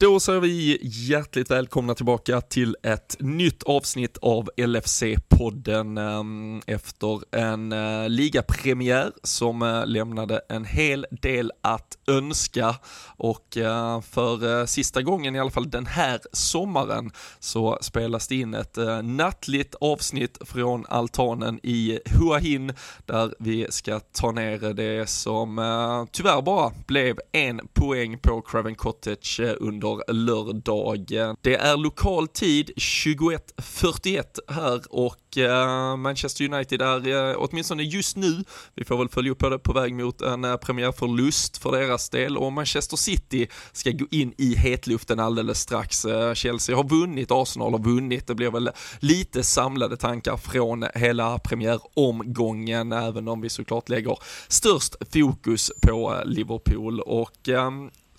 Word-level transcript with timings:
Då 0.00 0.20
säger 0.20 0.40
vi 0.40 0.78
hjärtligt 0.82 1.50
välkomna 1.50 1.94
tillbaka 1.94 2.40
till 2.40 2.76
ett 2.82 3.16
nytt 3.18 3.62
avsnitt 3.62 4.18
av 4.22 4.50
LFC-podden 4.56 5.98
ehm, 5.98 6.62
efter 6.66 7.36
en 7.36 7.72
eh, 7.72 8.08
ligapremiär 8.08 9.12
som 9.22 9.62
eh, 9.62 9.86
lämnade 9.86 10.40
en 10.48 10.64
hel 10.64 11.06
del 11.10 11.52
att 11.60 11.98
önska. 12.06 12.74
Och 13.16 13.56
eh, 13.56 14.00
för 14.00 14.66
sista 14.66 15.02
gången 15.02 15.36
i 15.36 15.40
alla 15.40 15.50
fall 15.50 15.70
den 15.70 15.86
här 15.86 16.20
sommaren 16.32 17.10
så 17.38 17.78
spelas 17.80 18.28
det 18.28 18.36
in 18.36 18.54
ett 18.54 18.78
nattligt 19.02 19.74
avsnitt 19.80 20.38
från 20.40 20.86
altanen 20.88 21.60
i 21.62 21.98
Hua 22.04 22.38
Hin 22.38 22.72
där 23.06 23.34
vi 23.38 23.66
ska 23.70 24.00
ta 24.00 24.32
ner 24.32 24.74
det 24.74 25.08
som 25.08 26.06
tyvärr 26.12 26.42
bara 26.42 26.72
blev 26.86 27.18
en 27.32 27.60
poäng 27.72 28.18
på 28.18 28.40
Craven 28.40 28.74
Cottage 28.74 29.40
under 29.60 29.89
under 29.90 30.12
lördagen. 30.12 31.36
Det 31.40 31.56
är 31.56 31.76
lokal 31.76 32.28
tid 32.28 32.70
21.41 32.76 34.22
här 34.48 34.82
och 34.90 35.38
eh, 35.38 35.96
Manchester 35.96 36.44
United 36.54 36.82
är 36.82 37.30
eh, 37.30 37.36
åtminstone 37.38 37.82
just 37.82 38.16
nu, 38.16 38.44
vi 38.74 38.84
får 38.84 38.98
väl 38.98 39.08
följa 39.08 39.32
upp 39.32 39.38
på 39.38 39.48
det, 39.48 39.58
på 39.58 39.72
väg 39.72 39.94
mot 39.94 40.22
en 40.22 40.44
eh, 40.44 40.56
premiärförlust 40.56 41.58
för 41.58 41.72
deras 41.72 42.10
del 42.10 42.36
och 42.36 42.52
Manchester 42.52 42.96
City 42.96 43.48
ska 43.72 43.90
gå 43.90 44.06
in 44.10 44.34
i 44.38 44.54
hetluften 44.54 45.20
alldeles 45.20 45.60
strax. 45.60 46.04
Eh, 46.04 46.34
Chelsea 46.34 46.76
har 46.76 46.84
vunnit, 46.84 47.30
Arsenal 47.30 47.72
har 47.72 47.78
vunnit, 47.78 48.26
det 48.26 48.34
blir 48.34 48.50
väl 48.50 48.70
lite 49.00 49.42
samlade 49.42 49.96
tankar 49.96 50.36
från 50.36 50.86
hela 50.94 51.38
premiäromgången, 51.38 52.92
även 52.92 53.28
om 53.28 53.40
vi 53.40 53.48
såklart 53.48 53.88
lägger 53.88 54.18
störst 54.48 54.94
fokus 55.12 55.72
på 55.82 56.14
eh, 56.14 56.24
Liverpool 56.24 57.00
och 57.00 57.48
eh, 57.48 57.70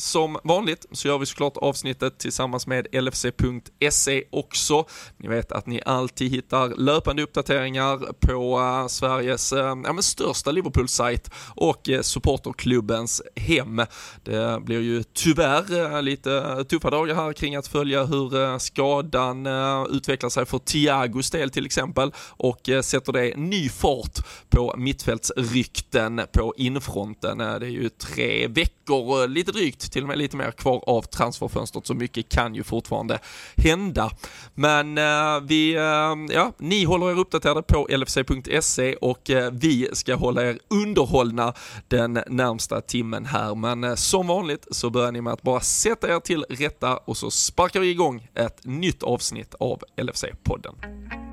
som 0.01 0.37
vanligt 0.43 0.85
så 0.91 1.07
gör 1.07 1.17
vi 1.17 1.25
såklart 1.25 1.57
avsnittet 1.57 2.19
tillsammans 2.19 2.67
med 2.67 2.87
LFC.se 2.91 4.23
också. 4.29 4.85
Ni 5.17 5.27
vet 5.27 5.51
att 5.51 5.67
ni 5.67 5.81
alltid 5.85 6.31
hittar 6.31 6.69
löpande 6.69 7.23
uppdateringar 7.23 8.13
på 8.19 8.59
eh, 8.59 8.87
Sveriges 8.87 9.53
eh, 9.53 9.59
ja, 9.59 9.93
men 9.93 10.03
största 10.03 10.51
Liverpool-sajt 10.51 11.31
och 11.55 11.89
eh, 11.89 12.01
supporterklubbens 12.01 13.21
hem. 13.35 13.81
Det 14.23 14.61
blir 14.61 14.81
ju 14.81 15.03
tyvärr 15.03 16.01
lite 16.01 16.65
tuffa 16.69 16.89
dagar 16.89 17.15
här 17.15 17.33
kring 17.33 17.55
att 17.55 17.67
följa 17.67 18.03
hur 18.05 18.59
skadan 18.59 19.47
utvecklar 19.89 20.29
sig 20.29 20.45
för 20.45 20.59
Thiagos 20.59 21.31
del 21.31 21.49
till 21.49 21.65
exempel 21.65 22.11
och 22.29 22.69
sätter 22.83 23.13
det 23.13 23.37
ny 23.37 23.69
fart 23.69 24.19
på 24.49 24.75
mittfältsrykten 24.77 26.21
på 26.33 26.53
infronten. 26.57 27.37
Det 27.37 27.45
är 27.45 27.61
ju 27.61 27.89
tre 27.89 28.47
veckor 28.47 28.80
Eh, 28.91 29.27
lite 29.27 29.51
drygt 29.51 29.91
till 29.91 30.01
och 30.01 30.07
med 30.07 30.17
lite 30.17 30.37
mer 30.37 30.51
kvar 30.51 30.83
av 30.87 31.01
transferfönstret 31.01 31.87
så 31.87 31.93
mycket 31.93 32.29
kan 32.29 32.55
ju 32.55 32.63
fortfarande 32.63 33.19
hända. 33.55 34.11
Men 34.55 34.97
eh, 34.97 35.39
vi, 35.43 35.75
eh, 35.75 36.35
ja, 36.35 36.53
ni 36.57 36.83
håller 36.83 37.11
er 37.11 37.19
uppdaterade 37.19 37.61
på 37.61 37.87
lfc.se 37.89 38.95
och 38.95 39.29
eh, 39.29 39.51
vi 39.51 39.89
ska 39.93 40.15
hålla 40.15 40.43
er 40.43 40.59
underhållna 40.67 41.53
den 41.87 42.19
närmsta 42.27 42.81
timmen 42.81 43.25
här. 43.25 43.55
Men 43.55 43.83
eh, 43.83 43.95
som 43.95 44.27
vanligt 44.27 44.67
så 44.71 44.89
börjar 44.89 45.11
ni 45.11 45.21
med 45.21 45.33
att 45.33 45.41
bara 45.41 45.59
sätta 45.59 46.15
er 46.15 46.19
till 46.19 46.45
rätta 46.49 46.97
och 46.97 47.17
så 47.17 47.31
sparkar 47.31 47.79
vi 47.79 47.89
igång 47.89 48.27
ett 48.35 48.65
nytt 48.65 49.03
avsnitt 49.03 49.55
av 49.59 49.83
LFC-podden. 49.97 51.30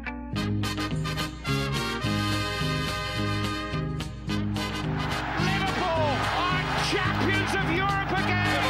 champions 7.38 7.54
of 7.54 7.70
Europe 7.72 8.10
again. 8.18 8.67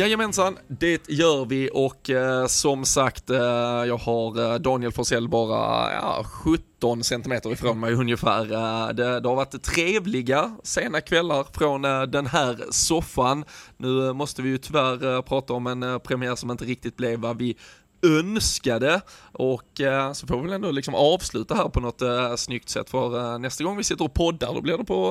Jajamensan, 0.00 0.58
det 0.68 1.08
gör 1.08 1.44
vi 1.44 1.70
och 1.72 2.10
eh, 2.10 2.46
som 2.46 2.84
sagt, 2.84 3.30
eh, 3.30 3.38
jag 3.86 3.96
har 3.96 4.52
eh, 4.52 4.58
Daniel 4.58 4.92
Forsell 4.92 5.28
bara 5.28 5.92
ja, 5.92 6.24
17 6.24 7.04
centimeter 7.04 7.52
ifrån 7.52 7.80
mig 7.80 7.92
ungefär. 7.92 8.52
Eh, 8.52 8.88
det, 8.88 9.20
det, 9.20 9.28
har 9.28 9.36
varit 9.36 9.62
trevliga 9.62 10.56
sena 10.62 11.00
kvällar 11.00 11.46
från 11.52 11.84
eh, 11.84 12.02
den 12.02 12.26
här 12.26 12.58
soffan. 12.70 13.44
Nu 13.76 14.12
måste 14.12 14.42
vi 14.42 14.48
ju 14.48 14.58
tyvärr 14.58 15.14
eh, 15.14 15.22
prata 15.22 15.52
om 15.52 15.66
en 15.66 15.82
eh, 15.82 15.98
premiär 15.98 16.34
som 16.34 16.50
inte 16.50 16.64
riktigt 16.64 16.96
blev 16.96 17.18
vad 17.18 17.38
vi 17.38 17.56
önskade 18.02 19.00
och 19.32 19.80
eh, 19.80 20.12
så 20.12 20.26
får 20.26 20.36
vi 20.36 20.42
väl 20.42 20.52
ändå 20.52 20.70
liksom 20.70 20.94
avsluta 20.94 21.54
här 21.54 21.68
på 21.68 21.80
något 21.80 22.02
eh, 22.02 22.36
snyggt 22.36 22.68
sätt 22.68 22.90
för 22.90 23.32
eh, 23.32 23.38
nästa 23.38 23.64
gång 23.64 23.76
vi 23.76 23.84
sitter 23.84 24.04
och 24.04 24.14
poddar 24.14 24.54
då 24.54 24.60
blir 24.60 24.78
det 24.78 24.84
på 24.84 25.08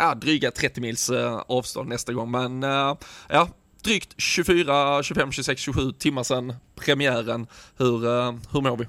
eh, 0.00 0.14
dryga 0.14 0.50
30 0.50 0.80
mils 0.80 1.10
eh, 1.10 1.42
avstånd 1.48 1.88
nästa 1.88 2.12
gång 2.12 2.30
men 2.30 2.62
eh, 2.62 2.96
ja 3.28 3.48
drygt 3.82 4.14
24, 4.16 5.02
25, 5.02 5.32
26, 5.32 5.60
27 5.60 5.92
timmar 5.92 6.22
sedan 6.22 6.54
premiären. 6.74 7.46
Hur, 7.76 8.06
eh, 8.06 8.34
hur 8.52 8.60
mår 8.60 8.76
vi? 8.76 8.86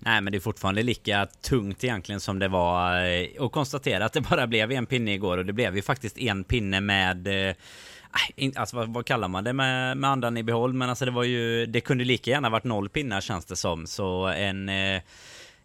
Nej 0.00 0.20
men 0.20 0.32
det 0.32 0.38
är 0.38 0.40
fortfarande 0.40 0.82
lika 0.82 1.26
tungt 1.26 1.84
egentligen 1.84 2.20
som 2.20 2.38
det 2.38 2.48
var 2.48 3.04
eh, 3.04 3.44
att 3.44 3.52
konstatera 3.52 4.04
att 4.04 4.12
det 4.12 4.20
bara 4.20 4.46
blev 4.46 4.72
en 4.72 4.86
pinne 4.86 5.14
igår 5.14 5.38
och 5.38 5.46
det 5.46 5.52
blev 5.52 5.76
ju 5.76 5.82
faktiskt 5.82 6.18
en 6.18 6.44
pinne 6.44 6.80
med 6.80 7.48
eh, 7.48 7.54
Alltså 8.56 8.76
vad, 8.76 8.88
vad, 8.88 9.06
kallar 9.06 9.28
man 9.28 9.44
det 9.44 9.52
med, 9.52 9.96
med 9.96 10.10
andan 10.10 10.36
i 10.36 10.42
behåll? 10.42 10.72
Men 10.72 10.88
alltså 10.88 11.04
det 11.04 11.10
var 11.10 11.24
ju 11.24 11.66
Det 11.66 11.80
kunde 11.80 12.04
lika 12.04 12.30
gärna 12.30 12.50
varit 12.50 12.64
noll 12.64 12.88
pinnar 12.88 13.20
känns 13.20 13.44
det 13.44 13.56
som 13.56 13.86
Så 13.86 14.26
en 14.26 14.68
eh, 14.68 15.02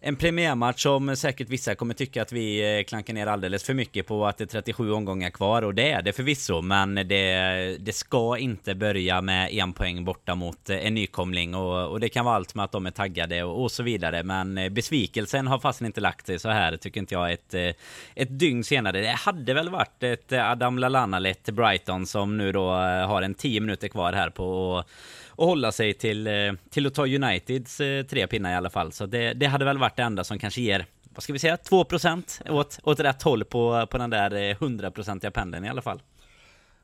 en 0.05 0.15
premiärmatch 0.15 0.83
som 0.83 1.15
säkert 1.15 1.49
vissa 1.49 1.75
kommer 1.75 1.93
tycka 1.93 2.21
att 2.21 2.31
vi 2.31 2.77
eh, 2.77 2.83
klankar 2.83 3.13
ner 3.13 3.27
alldeles 3.27 3.63
för 3.63 3.73
mycket 3.73 4.07
på 4.07 4.27
att 4.27 4.37
det 4.37 4.43
är 4.43 4.45
37 4.45 4.91
omgångar 4.91 5.29
kvar 5.29 5.61
och 5.61 5.75
det 5.75 5.91
är 5.91 6.01
det 6.01 6.13
förvisso 6.13 6.61
men 6.61 6.95
det, 6.95 7.77
det 7.79 7.93
ska 7.93 8.37
inte 8.37 8.75
börja 8.75 9.21
med 9.21 9.53
en 9.53 9.73
poäng 9.73 10.05
borta 10.05 10.35
mot 10.35 10.69
eh, 10.69 10.85
en 10.85 10.93
nykomling 10.93 11.55
och, 11.55 11.91
och 11.91 11.99
det 11.99 12.09
kan 12.09 12.25
vara 12.25 12.35
allt 12.35 12.55
med 12.55 12.65
att 12.65 12.71
de 12.71 12.85
är 12.85 12.91
taggade 12.91 13.43
och, 13.43 13.63
och 13.63 13.71
så 13.71 13.83
vidare 13.83 14.23
men 14.23 14.57
eh, 14.57 14.69
besvikelsen 14.69 15.47
har 15.47 15.59
fast 15.59 15.81
inte 15.81 16.01
lagt 16.01 16.25
sig 16.25 16.39
så 16.39 16.49
här 16.49 16.77
tycker 16.77 16.99
inte 16.99 17.15
jag 17.15 17.31
ett, 17.31 17.53
ett 18.15 18.39
dygn 18.39 18.63
senare. 18.63 19.01
Det 19.01 19.07
hade 19.07 19.53
väl 19.53 19.69
varit 19.69 20.03
ett 20.03 20.31
Adam 20.31 20.79
Lallana 20.79 21.19
lett 21.19 21.49
Brighton 21.49 22.05
som 22.05 22.37
nu 22.37 22.51
då 22.51 22.69
har 22.71 23.21
en 23.21 23.33
10 23.33 23.59
minuter 23.59 23.87
kvar 23.87 24.13
här 24.13 24.29
på 24.29 24.45
och 24.45 24.89
hålla 25.37 25.71
sig 25.71 25.93
till, 25.93 26.27
eh, 26.27 26.33
till 26.69 26.87
att 26.87 26.93
ta 26.93 27.07
Uniteds 27.07 27.79
eh, 27.79 28.03
tre 28.03 28.27
pinnar 28.27 28.51
i 28.51 28.55
alla 28.55 28.69
fall. 28.69 28.91
Så 28.91 29.05
det, 29.05 29.33
det 29.33 29.45
hade 29.45 29.65
väl 29.65 29.77
varit 29.77 29.95
det 29.95 30.03
enda 30.03 30.23
som 30.23 30.39
kanske 30.39 30.61
ger 30.61 30.85
vad 31.13 31.23
ska 31.23 31.33
vi 31.33 31.39
säga, 31.39 31.55
2% 31.55 32.49
åt, 32.51 32.79
åt 32.83 32.99
rätt 32.99 33.21
håll 33.21 33.43
på, 33.43 33.87
på 33.91 33.97
den 33.97 34.09
där 34.09 34.33
eh, 34.33 34.55
100-procentiga 34.55 35.31
pendeln 35.31 35.65
i 35.65 35.69
alla 35.69 35.81
fall. 35.81 36.01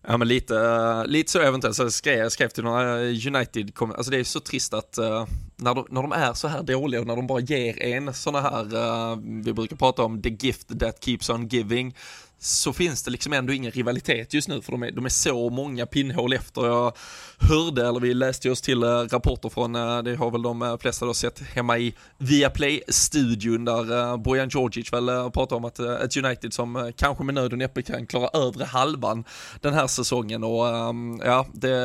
Ja 0.07 0.17
men 0.17 0.27
lite, 0.27 1.05
lite 1.07 1.31
så 1.31 1.39
eventuellt, 1.39 1.75
så 1.75 1.91
skrev, 1.91 2.17
jag 2.17 2.31
skrev 2.31 2.49
till 2.49 2.63
några 2.63 2.99
United, 2.99 3.71
alltså 3.79 4.11
det 4.11 4.17
är 4.19 4.23
så 4.23 4.39
trist 4.39 4.73
att 4.73 4.97
uh, 5.01 5.25
när, 5.55 5.75
de, 5.75 5.85
när 5.89 6.01
de 6.01 6.11
är 6.11 6.33
så 6.33 6.47
här 6.47 6.63
dåliga 6.63 7.01
och 7.01 7.07
när 7.07 7.15
de 7.15 7.27
bara 7.27 7.39
ger 7.39 7.83
en 7.83 8.13
sådana 8.13 8.49
här, 8.49 8.75
uh, 8.75 9.19
vi 9.43 9.53
brukar 9.53 9.75
prata 9.75 10.03
om 10.03 10.21
the 10.21 10.29
gift 10.29 10.79
that 10.79 11.03
keeps 11.03 11.29
on 11.29 11.47
giving, 11.47 11.95
så 12.39 12.73
finns 12.73 13.03
det 13.03 13.11
liksom 13.11 13.33
ändå 13.33 13.53
ingen 13.53 13.71
rivalitet 13.71 14.33
just 14.33 14.47
nu 14.47 14.61
för 14.61 14.71
de 14.71 14.83
är, 14.83 14.91
de 14.91 15.05
är 15.05 15.09
så 15.09 15.49
många 15.49 15.85
pinnhål 15.85 16.33
efter. 16.33 16.65
Jag 16.65 16.93
hörde, 17.37 17.87
eller 17.87 17.99
vi 17.99 18.13
läste 18.13 18.49
oss 18.49 18.61
till 18.61 18.83
eh, 18.83 18.87
rapporter 18.87 19.49
från, 19.49 19.75
eh, 19.75 20.03
det 20.03 20.15
har 20.15 20.31
väl 20.31 20.41
de 20.41 20.61
eh, 20.61 20.77
flesta 20.77 21.05
då 21.05 21.13
sett 21.13 21.39
hemma 21.39 21.77
i 21.77 21.95
Viaplay-studion 22.17 23.65
där 23.65 24.17
Bojan 24.17 24.49
Djordjic 24.49 24.93
väl 24.93 25.31
pratar 25.31 25.55
om 25.55 25.65
att 25.65 25.79
ett 25.79 26.17
United 26.17 26.53
som 26.53 26.93
kanske 26.95 27.23
med 27.23 27.35
nöd 27.35 27.51
och 27.51 27.59
näppe 27.59 27.81
kan 27.81 28.07
klara 28.07 28.29
övre 28.33 28.65
halvan 28.65 29.23
den 29.61 29.73
här 29.73 29.87
säsongen 29.87 30.43
och 30.43 30.67
ehm, 30.67 31.21
ja, 31.25 31.47
det, 31.53 31.75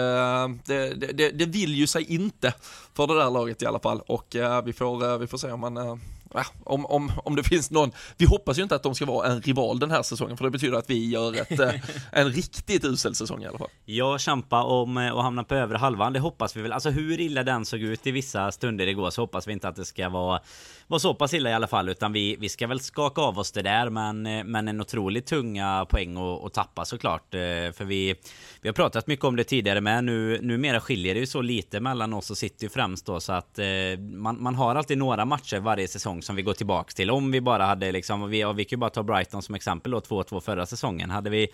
det, 0.65 1.13
det, 1.13 1.31
det 1.31 1.47
vill 1.47 1.75
ju 1.75 1.87
sig 1.87 2.15
inte 2.15 2.55
för 2.95 3.07
det 3.07 3.15
där 3.15 3.31
laget 3.31 3.63
i 3.63 3.67
alla 3.67 3.81
fall 3.81 4.01
och 4.07 4.37
vi, 4.65 4.73
får, 4.73 5.19
vi 5.19 5.27
får 5.27 5.39
se 5.39 5.51
om 5.51 5.61
man 5.61 6.01
ja, 6.35 6.45
om, 6.65 6.87
om, 6.87 7.13
om 7.25 7.37
det 7.37 7.43
finns 7.43 7.71
någon, 7.71 7.93
vi 8.17 8.27
hoppas 8.27 8.59
ju 8.59 8.63
inte 8.63 8.75
att 8.75 8.83
de 8.83 8.95
ska 8.95 9.07
vara 9.07 9.29
en 9.29 9.41
rival 9.41 9.79
den 9.79 9.91
här 9.91 10.03
säsongen 10.03 10.37
för 10.37 10.45
det 10.45 10.51
betyder 10.51 10.79
att 10.79 10.91
vi 10.91 11.09
gör 11.09 11.41
ett, 11.41 11.61
eh, 11.61 11.75
en 12.13 12.31
riktigt 12.33 12.85
usel 12.85 13.15
säsong 13.15 13.43
i 13.43 13.47
alla 13.47 13.59
fall. 13.59 13.69
Jag 13.85 14.21
kämpar 14.21 14.63
om 14.65 14.97
att 14.97 15.23
hamna 15.23 15.45
på 15.45 15.55
övre 15.55 15.79
halvan, 15.79 16.13
det 16.13 16.21
hoppas 16.21 16.57
vi 16.57 16.63
väl. 16.63 16.73
Alltså 16.73 16.91
hur 16.91 17.21
illa 17.21 17.43
den 17.43 17.65
såg 17.65 17.81
ut 17.81 18.07
i 18.07 18.11
vissa 18.11 18.53
stunder 18.53 18.87
igår 18.87 19.11
så 19.11 19.23
hoppas 19.23 19.49
vi 19.49 19.53
inte 19.53 19.69
att 19.69 19.77
det 19.77 19.85
ska 19.85 20.09
vara, 20.09 20.41
var 20.87 20.99
så 20.99 21.15
pass 21.15 21.35
illa 21.35 21.51
i 21.51 21.53
alla 21.53 21.67
fall 21.67 21.89
utan 21.89 22.13
vi, 22.13 22.37
vi 22.41 22.49
ska 22.49 22.67
väl 22.67 22.81
skaka 22.81 23.21
av 23.21 23.39
oss 23.39 23.53
det 23.53 23.63
där 23.63 23.91
men, 23.91 24.27
eh, 24.27 24.45
men 24.45 24.69
en 24.69 24.81
otroligt 24.81 25.27
tunga 25.27 25.87
poäng 25.91 26.17
att 26.47 26.55
tappa 26.55 26.85
såklart. 26.85 27.35
Eh, 27.35 27.41
för 27.73 27.85
vi, 27.85 28.15
vi 28.61 28.69
har 28.69 28.75
pratat 28.75 29.07
mycket 29.07 29.25
om 29.25 29.37
det 29.37 29.45
tidigare 29.45 29.81
med 29.81 30.05
nu, 30.05 30.39
numera 30.43 30.81
skiljer 30.81 31.15
det 31.15 31.21
ju 31.21 31.27
så 31.27 31.43
lite 31.43 31.81
mellan 31.81 32.13
oss 32.13 32.31
och 32.31 32.39
City 32.39 32.69
främst 32.69 33.07
då 33.07 33.21
så 33.21 33.33
att 33.33 33.59
eh, 33.59 33.67
man, 33.99 34.43
man 34.43 34.55
har 34.55 34.75
alltid 34.75 34.99
några 34.99 35.25
matcher 35.25 35.59
varje 35.59 35.89
säsong 35.89 36.23
som 36.23 36.37
vi 36.37 36.43
går 36.43 36.55
tillbaka 36.55 36.93
till. 36.93 37.11
Om 37.11 37.31
vi 37.31 37.41
bara 37.41 37.67
hade 37.67 37.93
liksom, 37.93 38.31
vi, 38.31 38.53
vi 38.57 38.65
kan 38.65 38.77
ju 38.77 38.81
bara 38.81 38.91
ta 38.91 39.03
Brighton 39.03 39.43
som 39.43 39.55
exempel 39.55 39.93
då, 39.93 40.01
2-2 40.01 40.41
förra 40.41 40.67
säsongen. 40.67 41.11
Hade 41.11 41.31
vi 41.31 41.49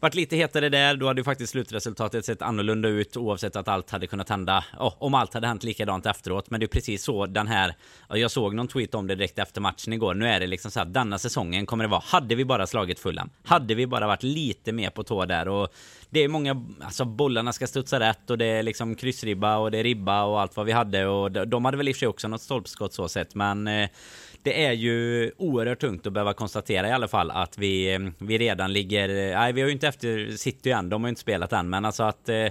varit 0.00 0.14
lite 0.14 0.36
hetare 0.36 0.68
där, 0.68 0.96
då 0.96 1.06
hade 1.06 1.20
ju 1.20 1.24
faktiskt 1.24 1.52
slutresultatet 1.52 2.24
sett 2.24 2.42
annorlunda 2.42 2.88
ut 2.88 3.16
oavsett 3.16 3.56
att 3.56 3.68
allt 3.68 3.90
hade 3.90 4.06
kunnat 4.06 4.28
hända. 4.28 4.64
Oh, 4.78 4.94
om 4.98 5.14
allt 5.14 5.34
hade 5.34 5.46
hänt 5.46 5.62
likadant 5.62 6.06
efteråt. 6.06 6.50
Men 6.50 6.60
det 6.60 6.66
är 6.66 6.68
precis 6.68 7.04
så 7.04 7.26
den 7.26 7.46
här, 7.46 7.74
jag 8.08 8.30
såg 8.30 8.54
någon 8.54 8.65
tweet 8.68 8.94
om 8.94 9.06
det 9.06 9.14
direkt 9.14 9.38
efter 9.38 9.60
matchen 9.60 9.92
igår. 9.92 10.14
Nu 10.14 10.28
är 10.28 10.40
det 10.40 10.46
liksom 10.46 10.70
så 10.70 10.80
att 10.80 10.94
denna 10.94 11.18
säsongen 11.18 11.66
kommer 11.66 11.84
det 11.84 11.88
vara, 11.88 12.02
hade 12.04 12.34
vi 12.34 12.44
bara 12.44 12.66
slagit 12.66 12.98
Fulham, 12.98 13.30
hade 13.44 13.74
vi 13.74 13.86
bara 13.86 14.06
varit 14.06 14.22
lite 14.22 14.72
mer 14.72 14.90
på 14.90 15.02
tå 15.02 15.24
där 15.24 15.48
och 15.48 15.68
det 16.10 16.20
är 16.20 16.28
många, 16.28 16.66
alltså 16.80 17.04
bollarna 17.04 17.52
ska 17.52 17.66
studsa 17.66 18.00
rätt 18.00 18.30
och 18.30 18.38
det 18.38 18.46
är 18.46 18.62
liksom 18.62 18.94
kryssribba 18.94 19.56
och 19.56 19.70
det 19.70 19.78
är 19.78 19.82
ribba 19.84 20.24
och 20.24 20.40
allt 20.40 20.56
vad 20.56 20.66
vi 20.66 20.72
hade 20.72 21.06
och 21.06 21.30
de 21.48 21.64
hade 21.64 21.76
väl 21.76 21.88
i 21.88 21.92
och 21.92 21.96
för 21.96 21.98
sig 21.98 22.08
också 22.08 22.28
något 22.28 22.42
stolpskott 22.42 22.92
så 22.92 23.08
sett 23.08 23.34
men 23.34 23.66
eh, 23.66 23.88
det 24.46 24.64
är 24.64 24.72
ju 24.72 25.30
oerhört 25.36 25.80
tungt 25.80 26.06
att 26.06 26.12
behöva 26.12 26.32
konstatera 26.32 26.88
i 26.88 26.92
alla 26.92 27.08
fall 27.08 27.30
att 27.30 27.58
vi, 27.58 27.94
eh, 27.94 27.98
vi 28.18 28.38
redan 28.38 28.72
ligger... 28.72 29.08
Eh, 29.08 29.38
nej, 29.38 29.52
vi 29.52 29.60
har 29.60 29.68
ju 29.68 29.72
inte 29.72 29.88
efter 29.88 30.36
City 30.36 30.70
än. 30.70 30.88
De 30.88 31.02
har 31.02 31.08
ju 31.08 31.10
inte 31.10 31.20
spelat 31.20 31.52
än, 31.52 31.70
men 31.70 31.84
alltså 31.84 32.02
att 32.02 32.28
eh, 32.28 32.46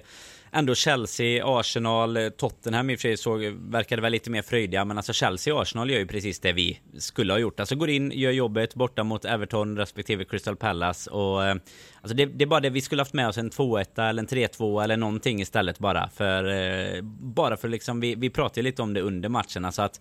ändå 0.56 0.75
Chelsea, 0.75 1.46
Arsenal, 1.46 2.18
eh, 2.18 2.30
Tottenham 2.30 2.90
i 2.90 2.96
och 2.96 3.00
för 3.00 3.02
sig 3.02 3.18
såg, 3.18 3.42
verkade 3.69 4.02
väl 4.02 4.12
lite 4.12 4.30
mer 4.30 4.42
fröjdiga. 4.42 4.86
Men 4.86 4.98
alltså 4.98 5.13
Chelsea 5.13 5.54
och 5.54 5.62
Arsenal 5.62 5.92
gör 5.92 6.00
ju 6.00 6.07
precis 6.07 6.40
det 6.40 6.54
vi 6.54 6.80
skulle 6.98 7.34
ha 7.34 7.40
gjort. 7.40 7.60
Alltså 7.60 7.75
går 7.75 7.90
in, 7.90 8.12
gör 8.12 8.31
jobbet 8.31 8.75
borta 8.75 9.04
mot 9.04 9.25
Everton 9.25 9.78
respektive 9.78 10.25
Crystal 10.25 10.56
Palace. 10.56 11.10
Och, 11.10 11.46
eh, 11.46 11.56
alltså 12.02 12.16
det, 12.16 12.25
det 12.25 12.44
är 12.44 12.48
bara 12.48 12.60
det 12.60 12.69
vi 12.69 12.81
skulle 12.81 13.02
haft 13.02 13.13
med 13.13 13.28
oss 13.28 13.38
en 13.38 13.50
2-1 13.52 14.10
eller 14.10 14.24
en 14.24 14.28
3-2 14.28 14.84
eller 14.84 14.98
någonting 14.98 15.42
istället 15.42 15.80
bara. 15.80 16.10
För, 16.10 16.46
eh, 16.46 17.02
bara 17.19 17.57
för 17.57 17.68
liksom, 17.68 18.00
vi, 18.00 18.16
vi 18.16 18.30
pratade 18.30 18.62
lite 18.62 18.81
om 18.81 18.94
det 18.94 19.02
under 19.02 19.30
matchen. 19.30 19.66
Alltså 19.66 19.81
att 19.81 20.00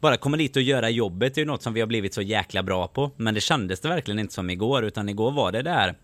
bara 0.00 0.16
komma 0.16 0.36
dit 0.36 0.56
och 0.56 0.62
göra 0.62 0.90
jobbet 0.90 1.36
är 1.36 1.40
ju 1.40 1.46
något 1.46 1.62
som 1.62 1.72
vi 1.72 1.80
har 1.80 1.86
blivit 1.86 2.14
så 2.14 2.22
jäkla 2.22 2.62
bra 2.62 2.88
på. 2.88 3.10
Men 3.16 3.34
det 3.34 3.40
kändes 3.40 3.80
det 3.80 3.88
verkligen 3.88 4.18
inte 4.18 4.34
som 4.34 4.50
igår, 4.50 4.84
utan 4.84 5.08
igår 5.08 5.30
var 5.30 5.52
det 5.52 5.62
där 5.62 5.94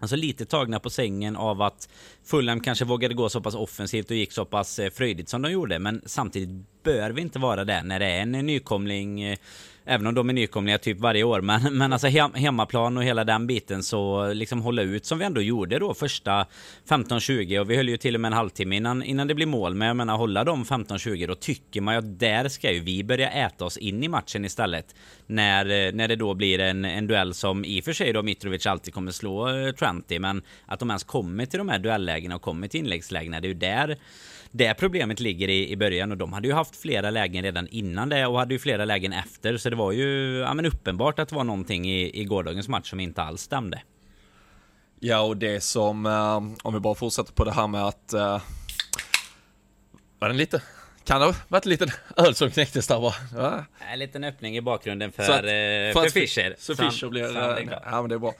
Alltså 0.00 0.16
lite 0.16 0.44
tagna 0.46 0.80
på 0.80 0.90
sängen 0.90 1.36
av 1.36 1.62
att 1.62 1.88
Fulham 2.24 2.60
kanske 2.60 2.84
vågade 2.84 3.14
gå 3.14 3.28
så 3.28 3.40
pass 3.40 3.54
offensivt 3.54 4.10
och 4.10 4.16
gick 4.16 4.32
så 4.32 4.44
pass 4.44 4.78
eh, 4.78 4.90
fröjdigt 4.90 5.28
som 5.28 5.42
de 5.42 5.52
gjorde. 5.52 5.78
Men 5.78 6.02
samtidigt 6.06 6.64
bör 6.82 7.10
vi 7.10 7.22
inte 7.22 7.38
vara 7.38 7.64
där 7.64 7.82
när 7.82 7.98
det 7.98 8.06
är 8.06 8.20
en 8.20 8.32
nykomling 8.32 9.22
eh, 9.22 9.38
Även 9.90 10.06
om 10.06 10.14
de 10.14 10.28
är 10.28 10.32
nykomlingar 10.32 10.78
typ 10.78 11.00
varje 11.00 11.24
år. 11.24 11.40
Men, 11.40 11.62
men 11.78 11.92
alltså 11.92 12.08
hem, 12.08 12.34
hemmaplan 12.34 12.96
och 12.96 13.04
hela 13.04 13.24
den 13.24 13.46
biten 13.46 13.82
så 13.82 14.32
liksom 14.32 14.62
hålla 14.62 14.82
ut 14.82 15.06
som 15.06 15.18
vi 15.18 15.24
ändå 15.24 15.40
gjorde 15.40 15.78
då 15.78 15.94
första 15.94 16.46
15-20 16.88 17.58
och 17.58 17.70
vi 17.70 17.76
höll 17.76 17.88
ju 17.88 17.96
till 17.96 18.14
och 18.14 18.20
med 18.20 18.28
en 18.28 18.32
halvtimme 18.32 18.76
innan, 18.76 19.02
innan 19.02 19.26
det 19.26 19.34
blir 19.34 19.46
mål. 19.46 19.74
Men 19.74 19.88
jag 19.88 19.96
menar 19.96 20.16
hålla 20.16 20.44
de 20.44 20.64
15-20 20.64 21.26
då 21.26 21.34
tycker 21.34 21.80
man 21.80 21.94
ju 21.94 21.98
att 21.98 22.18
där 22.18 22.48
ska 22.48 22.72
ju 22.72 22.80
vi 22.80 23.04
börja 23.04 23.30
äta 23.30 23.64
oss 23.64 23.76
in 23.76 24.04
i 24.04 24.08
matchen 24.08 24.44
istället. 24.44 24.94
När, 25.26 25.92
när 25.92 26.08
det 26.08 26.16
då 26.16 26.34
blir 26.34 26.58
en, 26.58 26.84
en 26.84 27.06
duell 27.06 27.34
som 27.34 27.64
i 27.64 27.80
och 27.80 27.84
för 27.84 27.92
sig 27.92 28.12
då 28.12 28.22
Mitrovic 28.22 28.66
alltid 28.66 28.94
kommer 28.94 29.12
slå 29.12 29.48
eh, 29.48 29.54
uh, 29.54 29.72
Trenty. 29.72 30.18
Men 30.18 30.42
att 30.66 30.80
de 30.80 30.90
ens 30.90 31.04
kommer 31.04 31.46
till 31.46 31.58
de 31.58 31.68
här 31.68 31.78
duellägena 31.78 32.36
och 32.36 32.42
kommer 32.42 32.68
till 32.68 32.80
inläggslägena. 32.80 33.40
Det 33.40 33.46
är 33.46 33.48
ju 33.48 33.54
där 33.54 33.98
det 34.50 34.74
problemet 34.74 35.20
ligger 35.20 35.48
i, 35.48 35.70
i 35.70 35.76
början 35.76 36.12
och 36.12 36.18
de 36.18 36.32
hade 36.32 36.48
ju 36.48 36.54
haft 36.54 36.76
flera 36.76 37.10
lägen 37.10 37.42
redan 37.42 37.68
innan 37.68 38.08
det 38.08 38.26
och 38.26 38.38
hade 38.38 38.54
ju 38.54 38.58
flera 38.58 38.84
lägen 38.84 39.12
efter 39.12 39.56
så 39.56 39.70
det 39.70 39.76
var 39.76 39.92
ju 39.92 40.38
ja, 40.38 40.54
men 40.54 40.66
uppenbart 40.66 41.18
att 41.18 41.28
det 41.28 41.34
var 41.34 41.44
någonting 41.44 41.90
i, 41.90 42.20
i 42.20 42.24
gårdagens 42.24 42.68
match 42.68 42.90
som 42.90 43.00
inte 43.00 43.22
alls 43.22 43.42
stämde. 43.42 43.82
Ja 45.00 45.20
och 45.20 45.36
det 45.36 45.60
som, 45.60 46.06
eh, 46.06 46.36
om 46.62 46.74
vi 46.74 46.80
bara 46.80 46.94
fortsätter 46.94 47.32
på 47.32 47.44
det 47.44 47.52
här 47.52 47.66
med 47.66 47.84
att 47.84 48.12
eh, 48.12 48.42
var 50.18 50.28
den 50.28 50.36
lite 50.36 50.62
kan 51.04 51.20
det 51.20 51.26
ha 51.26 51.34
varit 51.48 51.66
en 51.66 51.70
liten 51.70 51.90
öl 52.16 52.34
som 52.34 52.50
knäcktes 52.50 52.86
där 52.86 53.00
bara. 53.00 53.14
Ja. 53.36 53.64
En 53.92 53.98
liten 53.98 54.24
öppning 54.24 54.56
i 54.56 54.60
bakgrunden 54.60 55.12
för, 55.12 55.22
att, 55.22 55.40
för, 55.40 55.92
för 55.92 56.08
Fischer. 56.08 56.56
Så, 56.58 56.74
så 56.74 56.82
Fischer 56.82 57.08
blir, 57.08 57.28
så 57.28 57.78
ja 57.84 58.00
men 58.00 58.08
det 58.08 58.14
är 58.14 58.18
bra. 58.18 58.34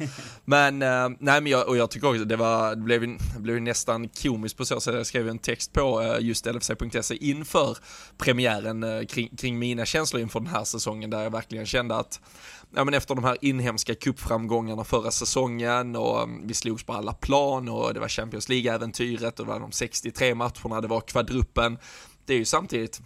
Men, 0.45 0.83
äh, 0.83 1.09
nej 1.19 1.41
men 1.41 1.47
jag, 1.47 1.69
och 1.69 1.77
jag 1.77 1.91
tycker 1.91 2.09
också 2.09 2.25
det 2.25 2.37
var, 2.37 2.71
det 2.71 2.83
blev, 2.83 3.01
det 3.01 3.41
blev 3.41 3.63
nästan 3.63 4.09
komiskt 4.09 4.57
på 4.57 4.65
så 4.65 4.81
sätt. 4.81 4.95
Jag 4.95 5.07
skrev 5.07 5.29
en 5.29 5.39
text 5.39 5.73
på 5.73 6.17
just 6.21 6.47
LFC.se 6.47 7.17
inför 7.17 7.77
premiären 8.19 9.07
kring, 9.07 9.37
kring 9.37 9.59
mina 9.59 9.85
känslor 9.85 10.23
inför 10.23 10.41
den 10.41 10.49
här 10.49 10.65
säsongen 10.65 11.11
där 11.11 11.23
jag 11.23 11.31
verkligen 11.31 11.67
kände 11.67 11.97
att 11.97 12.21
ja, 12.75 12.85
men 12.85 12.95
efter 12.95 13.15
de 13.15 13.25
här 13.25 13.37
inhemska 13.41 13.95
kuppframgångarna 13.95 14.85
förra 14.85 15.11
säsongen 15.11 15.97
och 15.97 16.23
um, 16.23 16.47
vi 16.47 16.55
slogs 16.55 16.85
på 16.85 16.93
alla 16.93 17.13
plan 17.13 17.69
och 17.69 17.95
det 17.95 18.01
var 18.01 18.09
Champions 18.09 18.49
League-äventyret 18.49 19.41
och 19.41 19.47
det 19.47 19.53
var 19.53 19.61
de 19.61 19.73
63 19.73 20.35
matcherna, 20.35 20.81
det 20.81 20.89
var 20.89 21.01
kvadruppen 21.01 21.79
det 22.31 22.35
är 22.35 22.39
ju 22.39 22.45
samtidigt 22.45 23.01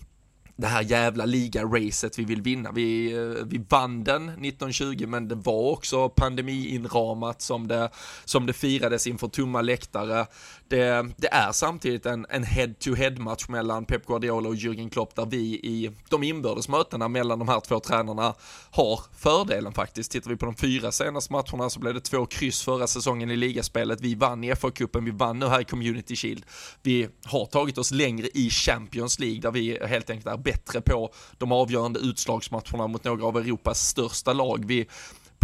det 0.57 0.67
här 0.67 0.83
jävla 0.83 1.27
liga-racet 1.27 2.19
vi 2.19 2.25
vill 2.25 2.43
vinna. 2.43 2.73
Vi, 2.73 3.13
eh, 3.13 3.45
vi 3.47 3.65
vann 3.69 4.05
den 4.05 4.29
1920 4.29 5.07
men 5.07 5.29
det 5.29 5.35
var 5.35 5.71
också 5.71 6.09
pandemiinramat 6.09 7.43
som 7.43 7.69
det, 7.69 7.91
som 8.25 8.47
det 8.47 8.53
firades 8.53 9.07
inför 9.07 9.29
tomma 9.29 9.61
läktare. 9.61 10.27
Det, 10.69 11.13
det 11.17 11.29
är 11.33 11.53
samtidigt 11.53 12.07
en, 12.07 12.27
en 12.31 12.45
head-to-head 12.45 13.19
match 13.19 13.49
mellan 13.49 13.85
Pep 13.85 14.07
Guardiola 14.07 14.49
och 14.49 14.55
Jürgen 14.55 14.91
Klopp 14.91 15.15
där 15.17 15.27
vi 15.27 15.37
i 15.47 15.91
de 16.09 16.23
inbördes 16.23 16.69
mötena 16.69 17.09
mellan 17.09 17.39
de 17.39 17.49
här 17.49 17.61
två 17.61 17.81
tränarna 17.81 18.35
har 18.71 19.01
fördelen 19.19 19.73
faktiskt. 19.73 20.11
Tittar 20.11 20.31
vi 20.31 20.37
på 20.37 20.47
de 20.47 20.55
fyra 20.55 20.93
senaste 20.93 21.33
matcherna 21.33 21.71
så 21.71 21.81
blev 21.81 21.95
det 21.95 22.01
två 22.01 22.27
kryss 22.27 22.63
förra 22.63 22.87
säsongen 22.87 23.31
i 23.31 23.37
ligaspelet. 23.37 24.01
Vi 24.01 24.15
vann 24.15 24.45
i 24.45 24.53
FA-cupen, 24.53 25.05
vi 25.05 25.11
vann 25.11 25.39
nu 25.39 25.47
här 25.47 25.61
i 25.61 25.65
Community 25.65 26.17
Shield. 26.17 26.45
Vi 26.83 27.09
har 27.25 27.47
tagit 27.47 27.79
oss 27.79 27.91
längre 27.91 28.29
i 28.35 28.51
Champions 28.51 29.19
League 29.19 29.41
där 29.41 29.51
vi 29.51 29.87
helt 29.87 30.11
enkelt 30.11 30.27
är 30.27 30.37
bättre 30.37 30.81
på 30.81 31.13
de 31.39 31.53
avgörande 31.53 32.01
utslagsmatcherna 32.01 32.87
mot 32.87 33.05
några 33.05 33.27
av 33.27 33.37
Europas 33.37 33.89
största 33.89 34.33
lag. 34.33 34.65
Vi 34.67 34.87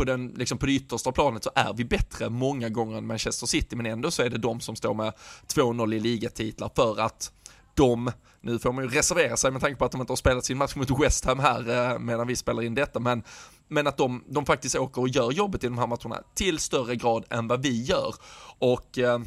på, 0.01 0.05
den, 0.05 0.29
liksom 0.29 0.59
på 0.59 0.67
det 0.67 0.73
yttersta 0.73 1.13
planet 1.13 1.45
så 1.45 1.51
är 1.55 1.73
vi 1.73 1.85
bättre 1.85 2.31
många 2.31 2.69
gånger 2.69 2.99
än 2.99 3.07
Manchester 3.07 3.47
City, 3.47 3.77
men 3.77 3.87
ändå 3.87 4.11
så 4.11 4.23
är 4.23 4.31
det 4.31 4.39
de 4.39 4.61
som 4.61 4.77
står 4.77 4.95
med 4.95 5.13
2-0 5.47 5.95
i 5.95 6.01
ligatitlar 6.01 6.71
för 6.75 7.01
att 7.01 7.33
de, 7.75 8.13
nu 8.41 8.59
får 8.59 8.73
man 8.73 8.85
ju 8.85 8.91
reservera 8.91 9.37
sig 9.37 9.51
med 9.51 9.61
tanke 9.61 9.77
på 9.77 9.85
att 9.85 9.93
de 9.93 10.01
inte 10.01 10.11
har 10.11 10.17
spelat 10.17 10.45
sin 10.45 10.59
match 10.59 10.75
mot 10.75 11.01
West 11.01 11.25
Ham 11.25 11.39
här 11.39 11.93
eh, 11.93 11.99
medan 11.99 12.27
vi 12.27 12.37
spelar 12.37 12.63
in 12.63 12.75
detta, 12.75 13.01
men, 13.01 13.23
men 13.69 13.87
att 13.87 13.97
de, 13.97 14.25
de 14.29 14.47
faktiskt 14.47 14.77
åker 14.77 15.01
och 15.01 15.09
gör 15.09 15.33
jobbet 15.33 15.65
i 15.65 15.67
de 15.67 15.79
här 15.79 15.87
matcherna 15.87 16.23
till 16.35 16.59
större 16.59 16.97
grad 16.97 17.25
än 17.31 17.49
vad 17.49 17.63
vi 17.63 17.83
gör. 17.83 18.15
Och 18.59 18.99
eh, 18.99 19.19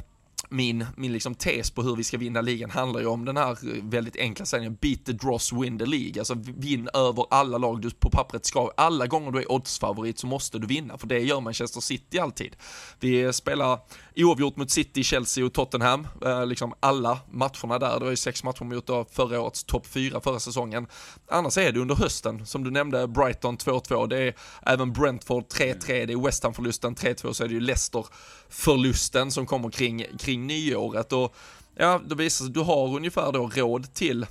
min, 0.50 0.86
min 0.98 1.14
liksom 1.14 1.36
tes 1.36 1.72
på 1.72 1.82
hur 1.82 1.96
vi 1.96 2.04
ska 2.04 2.18
vinna 2.18 2.42
ligan 2.42 2.70
handlar 2.70 3.00
ju 3.00 3.08
om 3.08 3.26
den 3.26 3.38
här 3.38 3.52
eh, 3.52 3.84
väldigt 3.84 4.16
enkla 4.16 4.46
sägningen 4.46 4.78
beat 4.82 5.06
the 5.06 5.12
dross, 5.12 5.54
win 5.54 5.80
the 5.80 5.86
League. 5.86 6.22
Alltså 6.22 6.34
vinn 6.36 6.90
över 6.94 7.26
alla 7.30 7.58
lag 7.58 7.82
du 7.82 7.92
på 7.92 8.10
pappret 8.10 8.46
ska, 8.46 8.72
alla 8.78 9.08
gånger 9.08 9.32
du 9.32 9.40
är 9.40 9.52
oddsfavorit 9.52 10.20
så 10.20 10.28
måste 10.28 10.60
du 10.60 10.68
vinna, 10.68 10.98
för 10.98 11.08
det 11.08 11.20
gör 11.20 11.42
Manchester 11.42 11.82
City 11.82 12.20
alltid. 12.20 12.56
Vi 13.00 13.34
spelar 13.34 13.80
oavgjort 14.16 14.56
mot 14.56 14.72
City, 14.72 15.04
Chelsea 15.04 15.46
och 15.46 15.54
Tottenham, 15.54 16.08
eh, 16.26 16.46
liksom 16.46 16.74
alla 16.80 17.20
matcherna 17.32 17.80
där, 17.80 18.00
det 18.00 18.06
var 18.06 18.10
ju 18.10 18.16
sex 18.16 18.44
matcher 18.44 18.64
mot 18.64 19.14
förra 19.14 19.42
årets 19.42 19.64
topp 19.64 19.88
fyra 19.88 20.22
förra 20.22 20.40
säsongen. 20.40 20.88
Annars 21.28 21.58
är 21.58 21.72
det 21.72 21.80
under 21.80 21.96
hösten, 21.96 22.46
som 22.46 22.64
du 22.64 22.72
nämnde, 22.72 23.08
Brighton 23.08 23.58
2-2, 23.58 24.08
det 24.08 24.18
är 24.18 24.34
även 24.62 24.94
Brentford 24.94 25.44
3-3, 25.44 26.06
det 26.06 26.14
är 26.14 26.26
West 26.26 26.44
Ham-förlusten 26.44 26.96
3-2, 26.96 27.34
så 27.34 27.44
är 27.44 27.48
det 27.48 27.54
ju 27.54 27.60
Leicester 27.60 28.06
förlusten 28.54 29.32
som 29.32 29.46
kommer 29.46 29.70
kring, 29.70 30.06
kring 30.20 30.48
nyåret 30.48 31.14
och 31.14 31.36
ja, 31.76 32.02
då 32.08 32.16
visar 32.16 32.46
sig 32.46 32.54
du 32.54 32.60
har 32.60 32.96
ungefär 32.96 33.32
då 33.32 33.52
råd 33.56 33.94
till 33.94 34.26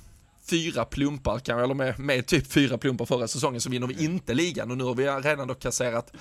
fyra 0.49 0.85
plumpar, 0.85 1.39
kan 1.39 1.59
eller 1.59 1.73
med, 1.73 1.99
med 1.99 2.27
typ 2.27 2.51
fyra 2.51 2.77
plumpar 2.77 3.05
förra 3.05 3.27
säsongen 3.27 3.61
så 3.61 3.69
vinner 3.69 3.87
vi 3.87 4.05
inte 4.05 4.33
ligan 4.33 4.71
och 4.71 4.77
nu 4.77 4.83
har 4.83 4.95
vi 4.95 5.07
redan 5.07 5.47
då 5.47 5.53
kasserat 5.53 6.13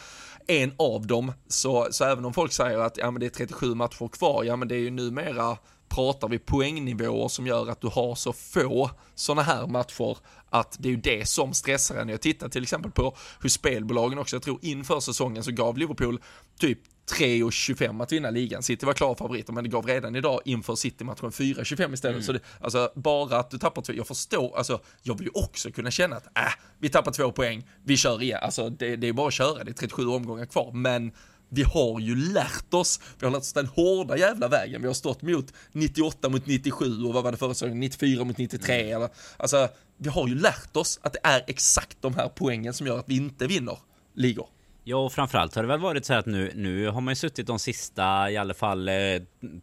en 0.46 0.72
av 0.76 1.06
dem. 1.06 1.32
Så, 1.48 1.88
så 1.90 2.04
även 2.04 2.24
om 2.24 2.34
folk 2.34 2.52
säger 2.52 2.78
att 2.78 2.96
ja, 2.96 3.10
men 3.10 3.20
det 3.20 3.26
är 3.26 3.30
37 3.30 3.74
matcher 3.74 4.08
kvar, 4.08 4.44
ja 4.44 4.56
men 4.56 4.68
det 4.68 4.74
är 4.74 4.80
ju 4.80 4.90
numera 4.90 5.56
pratar 5.94 6.28
vi 6.28 6.38
poängnivåer 6.38 7.28
som 7.28 7.46
gör 7.46 7.70
att 7.70 7.80
du 7.80 7.86
har 7.86 8.14
så 8.14 8.32
få 8.32 8.90
sådana 9.14 9.42
här 9.42 9.66
matcher 9.66 10.16
att 10.50 10.76
det 10.78 10.88
är 10.88 10.90
ju 10.90 10.96
det 10.96 11.28
som 11.28 11.54
stressar 11.54 11.96
en. 11.96 12.08
Jag 12.08 12.20
tittar 12.20 12.48
till 12.48 12.62
exempel 12.62 12.90
på 12.90 13.16
hur 13.40 13.48
spelbolagen 13.48 14.18
också, 14.18 14.36
jag 14.36 14.42
tror 14.42 14.58
inför 14.62 15.00
säsongen 15.00 15.44
så 15.44 15.52
gav 15.52 15.78
Liverpool 15.78 16.20
typ 16.58 16.78
3,25 17.10 18.02
att 18.02 18.12
vinna 18.12 18.30
ligan. 18.30 18.62
City 18.62 18.86
var 18.86 18.92
klara 18.92 19.14
favoriter, 19.14 19.52
men 19.52 19.64
det 19.64 19.70
gav 19.70 19.86
redan 19.86 20.16
idag 20.16 20.40
inför 20.44 20.74
City-matchen 20.74 21.30
4,25 21.30 21.94
istället. 21.94 22.04
Mm. 22.04 22.22
Så 22.22 22.32
det, 22.32 22.40
alltså, 22.60 22.92
bara 22.94 23.38
att 23.38 23.50
du 23.50 23.58
tappar 23.58 23.82
två, 23.82 23.92
jag 23.92 24.06
förstår, 24.06 24.56
alltså, 24.56 24.80
jag 25.02 25.18
vill 25.18 25.26
ju 25.26 25.42
också 25.42 25.70
kunna 25.70 25.90
känna 25.90 26.16
att, 26.16 26.26
äh, 26.26 26.52
vi 26.78 26.88
tappar 26.88 27.12
två 27.12 27.32
poäng, 27.32 27.68
vi 27.84 27.96
kör 27.96 28.22
igen. 28.22 28.38
Alltså, 28.42 28.70
det, 28.70 28.96
det 28.96 29.08
är 29.08 29.12
bara 29.12 29.28
att 29.28 29.34
köra, 29.34 29.64
det 29.64 29.70
är 29.70 29.74
37 29.74 30.06
omgångar 30.06 30.46
kvar, 30.46 30.72
men 30.72 31.12
vi 31.48 31.62
har 31.62 32.00
ju 32.00 32.16
lärt 32.32 32.74
oss, 32.74 33.00
vi 33.18 33.26
har 33.26 33.32
lärt 33.32 33.40
oss 33.40 33.52
den 33.52 33.66
hårda 33.66 34.16
jävla 34.16 34.48
vägen, 34.48 34.80
vi 34.80 34.86
har 34.86 34.94
stått 34.94 35.22
mot 35.22 35.52
98 35.72 36.28
mot 36.28 36.46
97 36.46 37.04
och 37.04 37.14
vad 37.14 37.24
var 37.24 37.32
det 37.32 37.38
förra 37.38 37.54
säsongen, 37.54 37.80
94 37.80 38.24
mot 38.24 38.38
93 38.38 38.74
mm. 38.74 38.96
eller, 38.96 39.08
alltså, 39.36 39.68
vi 39.96 40.08
har 40.08 40.28
ju 40.28 40.34
lärt 40.34 40.76
oss 40.76 41.00
att 41.02 41.12
det 41.12 41.20
är 41.22 41.44
exakt 41.46 41.96
de 42.00 42.14
här 42.14 42.28
poängen 42.28 42.74
som 42.74 42.86
gör 42.86 42.98
att 42.98 43.08
vi 43.08 43.16
inte 43.16 43.46
vinner 43.46 43.78
ligor. 44.14 44.48
Ja, 44.84 44.96
och 44.96 45.12
framförallt 45.12 45.54
har 45.54 45.62
det 45.62 45.68
väl 45.68 45.80
varit 45.80 46.04
så 46.04 46.12
här 46.12 46.20
att 46.20 46.26
nu, 46.26 46.52
nu 46.54 46.88
har 46.88 47.00
man 47.00 47.12
ju 47.12 47.16
suttit 47.16 47.46
de 47.46 47.58
sista 47.58 48.30
i 48.30 48.36
alla 48.36 48.54
fall 48.54 48.88
eh, 48.88 48.94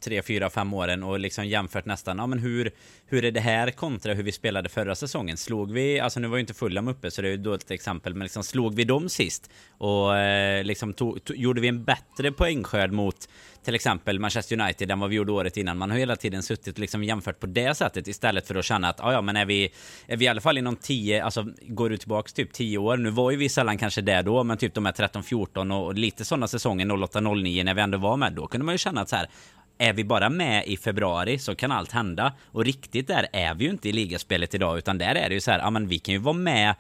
tre, 0.02 0.22
fyra, 0.22 0.50
fem 0.50 0.74
åren 0.74 1.04
och 1.04 1.20
liksom 1.20 1.46
jämfört 1.46 1.86
nästan, 1.86 2.18
ja 2.18 2.28
men 2.28 2.40
hur, 2.40 2.72
hur 3.10 3.26
är 3.26 3.32
det 3.32 3.40
här 3.40 3.72
kontra 3.72 4.14
hur 4.14 4.24
vi 4.24 4.32
spelade 4.32 4.70
förra 4.70 4.96
säsongen? 4.96 5.38
Slog 5.38 5.72
vi, 5.72 6.00
alltså 6.00 6.20
nu 6.20 6.28
var 6.28 6.38
ju 6.38 6.42
inte 6.42 6.54
Fulham 6.54 6.88
uppe 6.88 7.12
så 7.12 7.22
det 7.22 7.28
är 7.28 7.32
ju 7.32 7.38
då 7.38 7.54
ett 7.54 7.72
exempel, 7.72 8.14
men 8.14 8.26
liksom 8.26 8.44
slog 8.44 8.76
vi 8.76 8.84
dem 8.84 9.10
sist? 9.10 9.50
Och 9.78 10.18
eh, 10.18 10.64
liksom 10.64 10.94
tog, 10.94 11.24
tog, 11.24 11.38
gjorde 11.38 11.62
vi 11.62 11.68
en 11.68 11.84
bättre 11.84 12.32
poängskörd 12.32 12.92
mot 12.92 13.30
till 13.64 13.76
exempel 13.76 14.20
Manchester 14.20 14.62
United 14.62 14.92
än 14.92 15.00
vad 15.00 15.10
vi 15.10 15.16
gjorde 15.16 15.32
året 15.32 15.58
innan. 15.58 15.78
Man 15.78 15.92
har 15.92 15.98
hela 15.98 16.16
tiden 16.16 16.44
suttit 16.44 16.78
liksom 16.78 17.04
jämfört 17.04 17.40
på 17.40 17.48
det 17.48 17.76
sättet 17.76 18.08
istället 18.08 18.48
för 18.48 18.56
att 18.56 18.66
känna 18.66 18.90
att 18.90 19.00
ah, 19.00 19.12
ja, 19.12 19.22
men 19.22 19.36
är 19.36 19.46
vi, 19.46 19.70
är 20.08 20.18
vi 20.18 20.26
i 20.26 20.28
alla 20.28 20.42
fall 20.42 20.58
inom 20.58 20.76
10, 20.76 21.24
alltså 21.24 21.46
går 21.68 21.90
du 21.90 21.98
tillbaks 21.98 22.34
typ 22.34 22.54
10 22.54 22.78
år, 22.78 22.98
nu 22.98 23.10
var 23.10 23.32
ju 23.32 23.38
vi 23.38 23.50
sällan 23.50 23.78
kanske 23.78 24.02
där 24.02 24.24
då, 24.24 24.44
men 24.44 24.58
typ 24.58 24.74
de 24.74 24.86
här 24.86 24.94
13-14 24.94 25.74
och, 25.74 25.86
och 25.86 25.94
lite 25.94 26.26
sådana 26.26 26.48
säsonger 26.48 26.86
08-09 26.86 27.64
när 27.64 27.74
vi 27.74 27.82
ändå 27.82 27.98
var 27.98 28.18
med, 28.18 28.34
då 28.34 28.48
kunde 28.48 28.66
man 28.66 28.74
ju 28.74 28.78
känna 28.78 29.02
att 29.02 29.10
så 29.10 29.16
här, 29.16 29.30
är 29.80 29.94
vi 29.94 30.04
bara 30.04 30.30
med 30.30 30.68
i 30.68 30.78
februari 30.78 31.40
så 31.40 31.56
kan 31.56 31.72
allt 31.72 31.92
hända. 31.92 32.34
Och 32.52 32.66
riktigt 32.66 33.08
där 33.08 33.28
är 33.34 33.54
vi 33.54 33.64
ju 33.64 33.72
inte 33.72 33.90
i 33.90 33.92
ligaspelet 33.92 34.56
idag, 34.56 34.78
utan 34.78 34.98
där 34.98 35.16
är 35.16 35.30
det 35.30 35.36
ju 35.36 35.42
så 35.42 35.52
här, 35.52 35.60
ja 35.60 35.70
men 35.70 35.88
vi 35.88 36.00
kan 36.00 36.14
ju 36.14 36.20
vara 36.20 36.34
med 36.34 36.76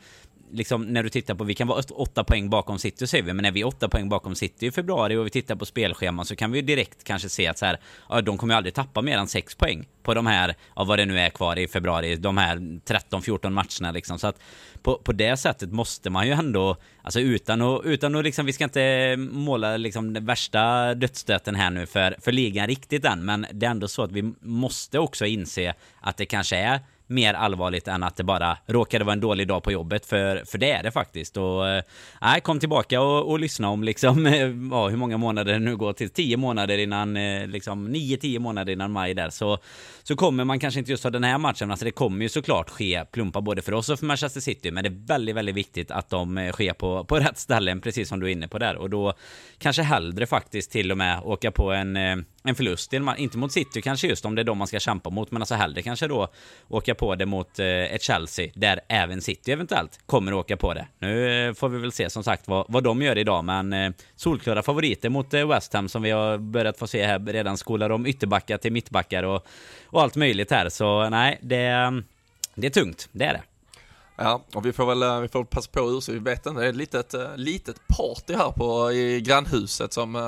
liksom 0.51 0.81
när 0.81 1.03
du 1.03 1.09
tittar 1.09 1.35
på, 1.35 1.43
vi 1.43 1.55
kan 1.55 1.67
vara 1.67 1.81
åtta 1.91 2.23
poäng 2.23 2.49
bakom 2.49 2.79
City 2.79 3.07
säger 3.07 3.23
vi, 3.23 3.33
men 3.33 3.43
när 3.43 3.51
vi 3.51 3.61
är 3.61 3.67
åtta 3.67 3.89
poäng 3.89 4.09
bakom 4.09 4.35
City 4.35 4.65
i 4.65 4.71
februari 4.71 5.15
och 5.15 5.25
vi 5.25 5.29
tittar 5.29 5.55
på 5.55 5.65
spelscheman 5.65 6.25
så 6.25 6.35
kan 6.35 6.51
vi 6.51 6.59
ju 6.59 6.65
direkt 6.65 7.03
kanske 7.03 7.29
se 7.29 7.47
att 7.47 7.57
så 7.57 7.65
här, 7.65 7.79
ja, 8.09 8.21
de 8.21 8.37
kommer 8.37 8.53
ju 8.53 8.57
aldrig 8.57 8.73
tappa 8.73 9.01
mer 9.01 9.17
än 9.17 9.27
sex 9.27 9.55
poäng 9.55 9.87
på 10.03 10.13
de 10.13 10.27
här, 10.27 10.55
av 10.73 10.87
vad 10.87 10.99
det 10.99 11.05
nu 11.05 11.19
är 11.19 11.29
kvar 11.29 11.59
i 11.59 11.67
februari, 11.67 12.15
de 12.15 12.37
här 12.37 12.55
13-14 12.55 13.49
matcherna 13.49 13.91
liksom. 13.91 14.19
Så 14.19 14.27
att 14.27 14.39
på, 14.81 14.97
på 14.97 15.11
det 15.11 15.37
sättet 15.37 15.71
måste 15.71 16.09
man 16.09 16.27
ju 16.27 16.33
ändå, 16.33 16.77
alltså 17.01 17.19
utan 17.19 17.61
att, 17.61 17.81
utan 17.85 18.15
att 18.15 18.23
liksom, 18.23 18.45
vi 18.45 18.53
ska 18.53 18.63
inte 18.63 19.15
måla 19.17 19.77
liksom 19.77 20.13
den 20.13 20.25
värsta 20.25 20.93
dödsstöten 20.93 21.55
här 21.55 21.69
nu 21.69 21.85
för, 21.85 22.15
för 22.19 22.31
ligan 22.31 22.67
riktigt 22.67 23.05
än, 23.05 23.25
men 23.25 23.45
det 23.53 23.65
är 23.65 23.71
ändå 23.71 23.87
så 23.87 24.03
att 24.03 24.11
vi 24.11 24.33
måste 24.41 24.99
också 24.99 25.25
inse 25.25 25.73
att 26.01 26.17
det 26.17 26.25
kanske 26.25 26.57
är 26.57 26.79
mer 27.09 27.33
allvarligt 27.33 27.87
än 27.87 28.03
att 28.03 28.15
det 28.15 28.23
bara 28.23 28.57
råkade 28.65 29.05
vara 29.05 29.13
en 29.13 29.19
dålig 29.19 29.47
dag 29.47 29.63
på 29.63 29.71
jobbet, 29.71 30.05
för, 30.05 30.43
för 30.45 30.57
det 30.57 30.71
är 30.71 30.83
det 30.83 30.91
faktiskt. 30.91 31.37
Och 31.37 31.67
eh, 31.67 31.83
nej, 32.21 32.41
kom 32.41 32.59
tillbaka 32.59 33.01
och, 33.01 33.31
och 33.31 33.39
lyssna 33.39 33.69
om 33.69 33.83
liksom, 33.83 34.25
eh, 34.25 34.33
ja, 34.71 34.87
hur 34.87 34.97
många 34.97 35.17
månader 35.17 35.53
det 35.53 35.59
nu 35.59 35.77
går 35.77 35.93
till, 35.93 36.09
tio 36.09 36.37
månader 36.37 36.77
innan, 36.77 37.17
eh, 37.17 37.47
liksom 37.47 37.85
nio, 37.91 38.17
tio 38.17 38.39
månader 38.39 38.73
innan 38.73 38.91
maj 38.91 39.13
där, 39.13 39.29
så, 39.29 39.57
så 40.03 40.15
kommer 40.15 40.43
man 40.43 40.59
kanske 40.59 40.79
inte 40.79 40.91
just 40.91 41.03
ha 41.03 41.11
den 41.11 41.23
här 41.23 41.37
matchen, 41.37 41.71
alltså 41.71 41.85
det 41.85 41.91
kommer 41.91 42.21
ju 42.21 42.29
såklart 42.29 42.69
ske 42.69 43.05
plumpar 43.11 43.41
både 43.41 43.61
för 43.61 43.73
oss 43.73 43.89
och 43.89 43.99
för 43.99 44.05
Manchester 44.05 44.41
City, 44.41 44.71
men 44.71 44.83
det 44.83 44.89
är 44.89 45.07
väldigt, 45.07 45.35
väldigt 45.35 45.55
viktigt 45.55 45.91
att 45.91 46.09
de 46.09 46.51
sker 46.53 46.73
på, 46.73 47.03
på 47.03 47.19
rätt 47.19 47.37
ställen, 47.37 47.81
precis 47.81 48.09
som 48.09 48.19
du 48.19 48.27
är 48.27 48.31
inne 48.31 48.47
på 48.47 48.57
där, 48.59 48.75
och 48.75 48.89
då 48.89 49.13
kanske 49.57 49.81
hellre 49.81 50.25
faktiskt 50.25 50.71
till 50.71 50.91
och 50.91 50.97
med 50.97 51.21
åka 51.23 51.51
på 51.51 51.71
en 51.71 51.97
en 52.49 52.55
förlust. 52.55 52.93
Inte 53.17 53.37
mot 53.37 53.51
City 53.51 53.81
kanske 53.81 54.07
just 54.07 54.25
om 54.25 54.35
det 54.35 54.41
är 54.41 54.43
de 54.43 54.57
man 54.57 54.67
ska 54.67 54.79
kämpa 54.79 55.09
mot, 55.09 55.31
men 55.31 55.41
alltså 55.41 55.55
hellre 55.55 55.81
kanske 55.81 56.07
då 56.07 56.27
åka 56.67 56.95
på 56.95 57.15
det 57.15 57.25
mot 57.25 57.59
eh, 57.59 57.65
ett 57.67 58.03
Chelsea, 58.03 58.51
där 58.55 58.79
även 58.87 59.21
City 59.21 59.51
eventuellt 59.51 59.99
kommer 60.05 60.33
åka 60.33 60.57
på 60.57 60.73
det. 60.73 60.87
Nu 60.99 61.47
eh, 61.47 61.53
får 61.53 61.69
vi 61.69 61.79
väl 61.79 61.91
se 61.91 62.09
som 62.09 62.23
sagt 62.23 62.47
vad, 62.47 62.65
vad 62.69 62.83
de 62.83 63.01
gör 63.01 63.17
idag, 63.17 63.45
men 63.45 63.73
eh, 63.73 63.91
solklara 64.15 64.63
favoriter 64.63 65.09
mot 65.09 65.33
West 65.33 65.73
Ham 65.73 65.89
som 65.89 66.01
vi 66.01 66.11
har 66.11 66.37
börjat 66.37 66.79
få 66.79 66.87
se 66.87 67.05
här, 67.05 67.19
redan 67.19 67.57
skolar 67.57 67.89
om 67.89 68.05
ytterbackar 68.05 68.57
till 68.57 68.71
mittbackar 68.71 69.23
och, 69.23 69.47
och 69.85 70.01
allt 70.01 70.15
möjligt 70.15 70.51
här, 70.51 70.69
så 70.69 71.09
nej, 71.09 71.39
det, 71.41 72.03
det 72.55 72.67
är 72.67 72.71
tungt, 72.71 73.09
det 73.11 73.25
är 73.25 73.33
det. 73.33 73.41
Ja, 74.21 74.45
och 74.53 74.65
vi 74.65 74.73
får 74.73 74.85
väl 74.85 75.03
eh, 75.03 75.19
vi 75.19 75.27
får 75.27 75.43
passa 75.43 75.71
på 75.71 75.79
ur 75.79 75.99
så 75.99 76.11
vi 76.11 76.19
vet 76.19 76.45
inte, 76.45 76.59
det 76.59 76.65
är 76.65 76.69
ett 76.69 76.75
litet, 76.75 77.13
eh, 77.13 77.35
litet 77.35 77.87
party 77.87 78.33
här 78.33 78.51
på, 78.51 78.91
i 78.91 79.21
grannhuset 79.21 79.93
som 79.93 80.15
eh, 80.15 80.21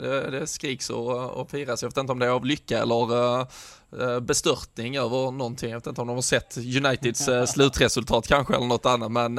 det, 0.00 0.30
det 0.30 0.46
skriks 0.46 0.90
och, 0.90 1.30
och 1.30 1.50
firas. 1.50 1.82
Jag 1.82 1.88
vet 1.88 1.96
inte 1.96 2.12
om 2.12 2.18
det 2.18 2.26
är 2.26 2.30
av 2.30 2.44
lycka 2.44 2.82
eller 2.82 3.64
bestörtning 4.20 4.96
över 4.96 5.30
någonting. 5.30 5.70
Jag 5.70 5.76
vet 5.76 5.86
inte 5.86 6.00
om 6.00 6.06
de 6.06 6.14
har 6.14 6.22
sett 6.22 6.56
Uniteds 6.56 7.28
slutresultat 7.46 8.26
kanske 8.28 8.54
eller 8.54 8.66
något 8.66 8.86
annat, 8.86 9.12
men 9.12 9.38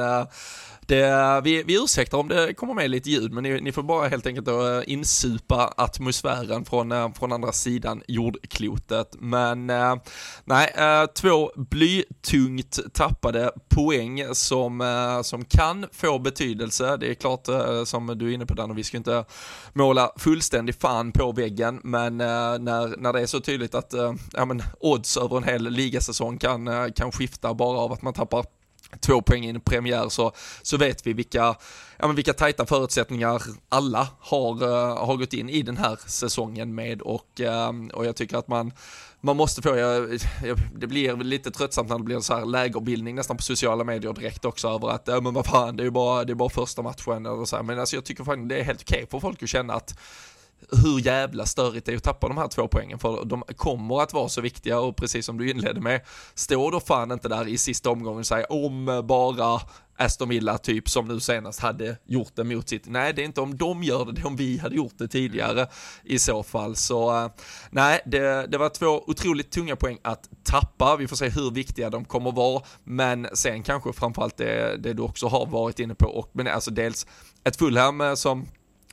det, 0.86 1.40
vi, 1.44 1.62
vi 1.62 1.82
ursäktar 1.82 2.18
om 2.18 2.28
det 2.28 2.54
kommer 2.54 2.74
med 2.74 2.90
lite 2.90 3.10
ljud, 3.10 3.32
men 3.32 3.42
ni, 3.42 3.60
ni 3.60 3.72
får 3.72 3.82
bara 3.82 4.08
helt 4.08 4.26
enkelt 4.26 4.46
då 4.46 4.68
eh, 4.68 4.82
insupa 4.86 5.74
atmosfären 5.76 6.64
från, 6.64 6.92
eh, 6.92 7.12
från 7.12 7.32
andra 7.32 7.52
sidan 7.52 8.02
jordklotet. 8.08 9.16
Men 9.18 9.70
eh, 9.70 9.96
nej, 10.44 10.72
två 11.14 11.52
blytungt 11.56 12.78
tappade 12.92 13.50
poäng 13.68 14.34
som, 14.34 15.20
som 15.24 15.44
kan 15.44 15.86
få 15.92 16.18
betydelse. 16.18 16.96
Det 16.96 17.10
är 17.10 17.14
klart, 17.14 17.46
som 17.84 18.06
du 18.06 18.30
är 18.30 18.34
inne 18.34 18.46
på 18.46 18.54
Dan, 18.54 18.70
och 18.70 18.78
vi 18.78 18.84
ska 18.84 18.96
inte 18.96 19.24
måla 19.72 20.12
fullständig 20.16 20.74
fan 20.74 21.12
på 21.12 21.32
väggen, 21.32 21.80
men 21.84 22.16
när, 22.18 22.96
när 22.96 23.12
det 23.12 23.20
är 23.20 23.26
så 23.26 23.40
tydligt 23.40 23.74
att 23.74 23.94
ja, 24.32 24.44
men, 24.44 24.62
odds 24.80 25.16
över 25.16 25.36
en 25.36 25.44
hel 25.44 25.70
ligasäsong 25.70 26.38
kan, 26.38 26.92
kan 26.92 27.12
skifta 27.12 27.54
bara 27.54 27.78
av 27.78 27.92
att 27.92 28.02
man 28.02 28.12
tappar 28.12 28.44
två 29.00 29.22
poäng 29.22 29.44
i 29.44 29.48
en 29.48 29.60
premiär 29.60 30.08
så, 30.08 30.32
så 30.62 30.76
vet 30.76 31.06
vi 31.06 31.12
vilka, 31.12 31.56
ja, 31.96 32.06
men 32.06 32.14
vilka 32.14 32.32
tajta 32.32 32.66
förutsättningar 32.66 33.42
alla 33.68 34.08
har, 34.20 34.62
uh, 34.62 35.06
har 35.06 35.16
gått 35.16 35.32
in 35.32 35.48
i 35.48 35.62
den 35.62 35.76
här 35.76 35.98
säsongen 36.06 36.74
med 36.74 37.02
och, 37.02 37.40
uh, 37.40 37.88
och 37.92 38.06
jag 38.06 38.16
tycker 38.16 38.36
att 38.36 38.48
man, 38.48 38.72
man 39.20 39.36
måste 39.36 39.62
få, 39.62 39.76
jag, 39.76 40.18
jag, 40.44 40.58
det 40.74 40.86
blir 40.86 41.16
lite 41.16 41.50
tröttsamt 41.50 41.88
när 41.88 41.98
det 41.98 42.04
blir 42.04 42.20
så 42.20 42.34
här 42.34 42.44
lägerbildning 42.44 43.14
nästan 43.14 43.36
på 43.36 43.42
sociala 43.42 43.84
medier 43.84 44.12
direkt 44.12 44.44
också 44.44 44.68
över 44.68 44.88
att, 44.88 45.02
ja 45.06 45.20
men 45.20 45.34
vad 45.34 45.46
fan, 45.46 45.76
det 45.76 45.82
är 45.82 45.84
ju 45.84 45.90
bara, 45.90 46.24
det 46.24 46.32
är 46.32 46.34
bara 46.34 46.48
första 46.48 46.82
matchen 46.82 47.26
eller 47.26 47.44
så 47.44 47.56
här. 47.56 47.62
men 47.62 47.78
alltså 47.78 47.96
jag 47.96 48.04
tycker 48.04 48.24
fan 48.24 48.48
det 48.48 48.58
är 48.58 48.64
helt 48.64 48.82
okej 48.82 48.96
okay 48.96 49.06
för 49.06 49.20
folk 49.20 49.42
att 49.42 49.48
känna 49.48 49.74
att 49.74 49.98
hur 50.82 51.00
jävla 51.00 51.46
störigt 51.46 51.86
det 51.86 51.92
är 51.92 51.96
att 51.96 52.02
tappa 52.02 52.28
de 52.28 52.38
här 52.38 52.48
två 52.48 52.68
poängen 52.68 52.98
för 52.98 53.24
de 53.24 53.42
kommer 53.56 54.02
att 54.02 54.12
vara 54.12 54.28
så 54.28 54.40
viktiga 54.40 54.80
och 54.80 54.96
precis 54.96 55.26
som 55.26 55.38
du 55.38 55.50
inledde 55.50 55.80
med, 55.80 56.00
står 56.34 56.72
då 56.72 56.80
fan 56.80 57.12
inte 57.12 57.28
där 57.28 57.48
i 57.48 57.58
sista 57.58 57.90
omgången 57.90 58.18
och 58.18 58.26
säger 58.26 58.52
om 58.52 59.02
bara 59.04 59.60
Aston 59.98 60.28
Villa 60.28 60.58
typ 60.58 60.88
som 60.88 61.08
nu 61.08 61.20
senast 61.20 61.60
hade 61.60 61.96
gjort 62.06 62.32
det 62.34 62.44
mot 62.44 62.68
sitt. 62.68 62.86
Nej, 62.86 63.12
det 63.12 63.22
är 63.22 63.24
inte 63.24 63.40
om 63.40 63.56
de 63.56 63.82
gör 63.82 64.04
det, 64.04 64.12
det 64.12 64.20
är 64.20 64.26
om 64.26 64.36
vi 64.36 64.58
hade 64.58 64.76
gjort 64.76 64.94
det 64.98 65.08
tidigare 65.08 65.66
i 66.04 66.18
så 66.18 66.42
fall. 66.42 66.76
Så 66.76 67.24
eh, 67.24 67.30
nej, 67.70 68.00
det, 68.06 68.46
det 68.46 68.58
var 68.58 68.68
två 68.68 69.04
otroligt 69.06 69.50
tunga 69.50 69.76
poäng 69.76 69.98
att 70.02 70.28
tappa. 70.44 70.96
Vi 70.96 71.08
får 71.08 71.16
se 71.16 71.28
hur 71.28 71.50
viktiga 71.50 71.90
de 71.90 72.04
kommer 72.04 72.32
vara, 72.32 72.62
men 72.84 73.28
sen 73.32 73.62
kanske 73.62 73.92
framförallt 73.92 74.36
det, 74.36 74.76
det 74.76 74.92
du 74.92 75.02
också 75.02 75.26
har 75.26 75.46
varit 75.46 75.78
inne 75.78 75.94
på 75.94 76.06
och 76.06 76.30
men 76.32 76.46
alltså 76.46 76.70
dels 76.70 77.06
ett 77.44 77.56
Fulham 77.56 78.00
eh, 78.00 78.14
som 78.14 78.46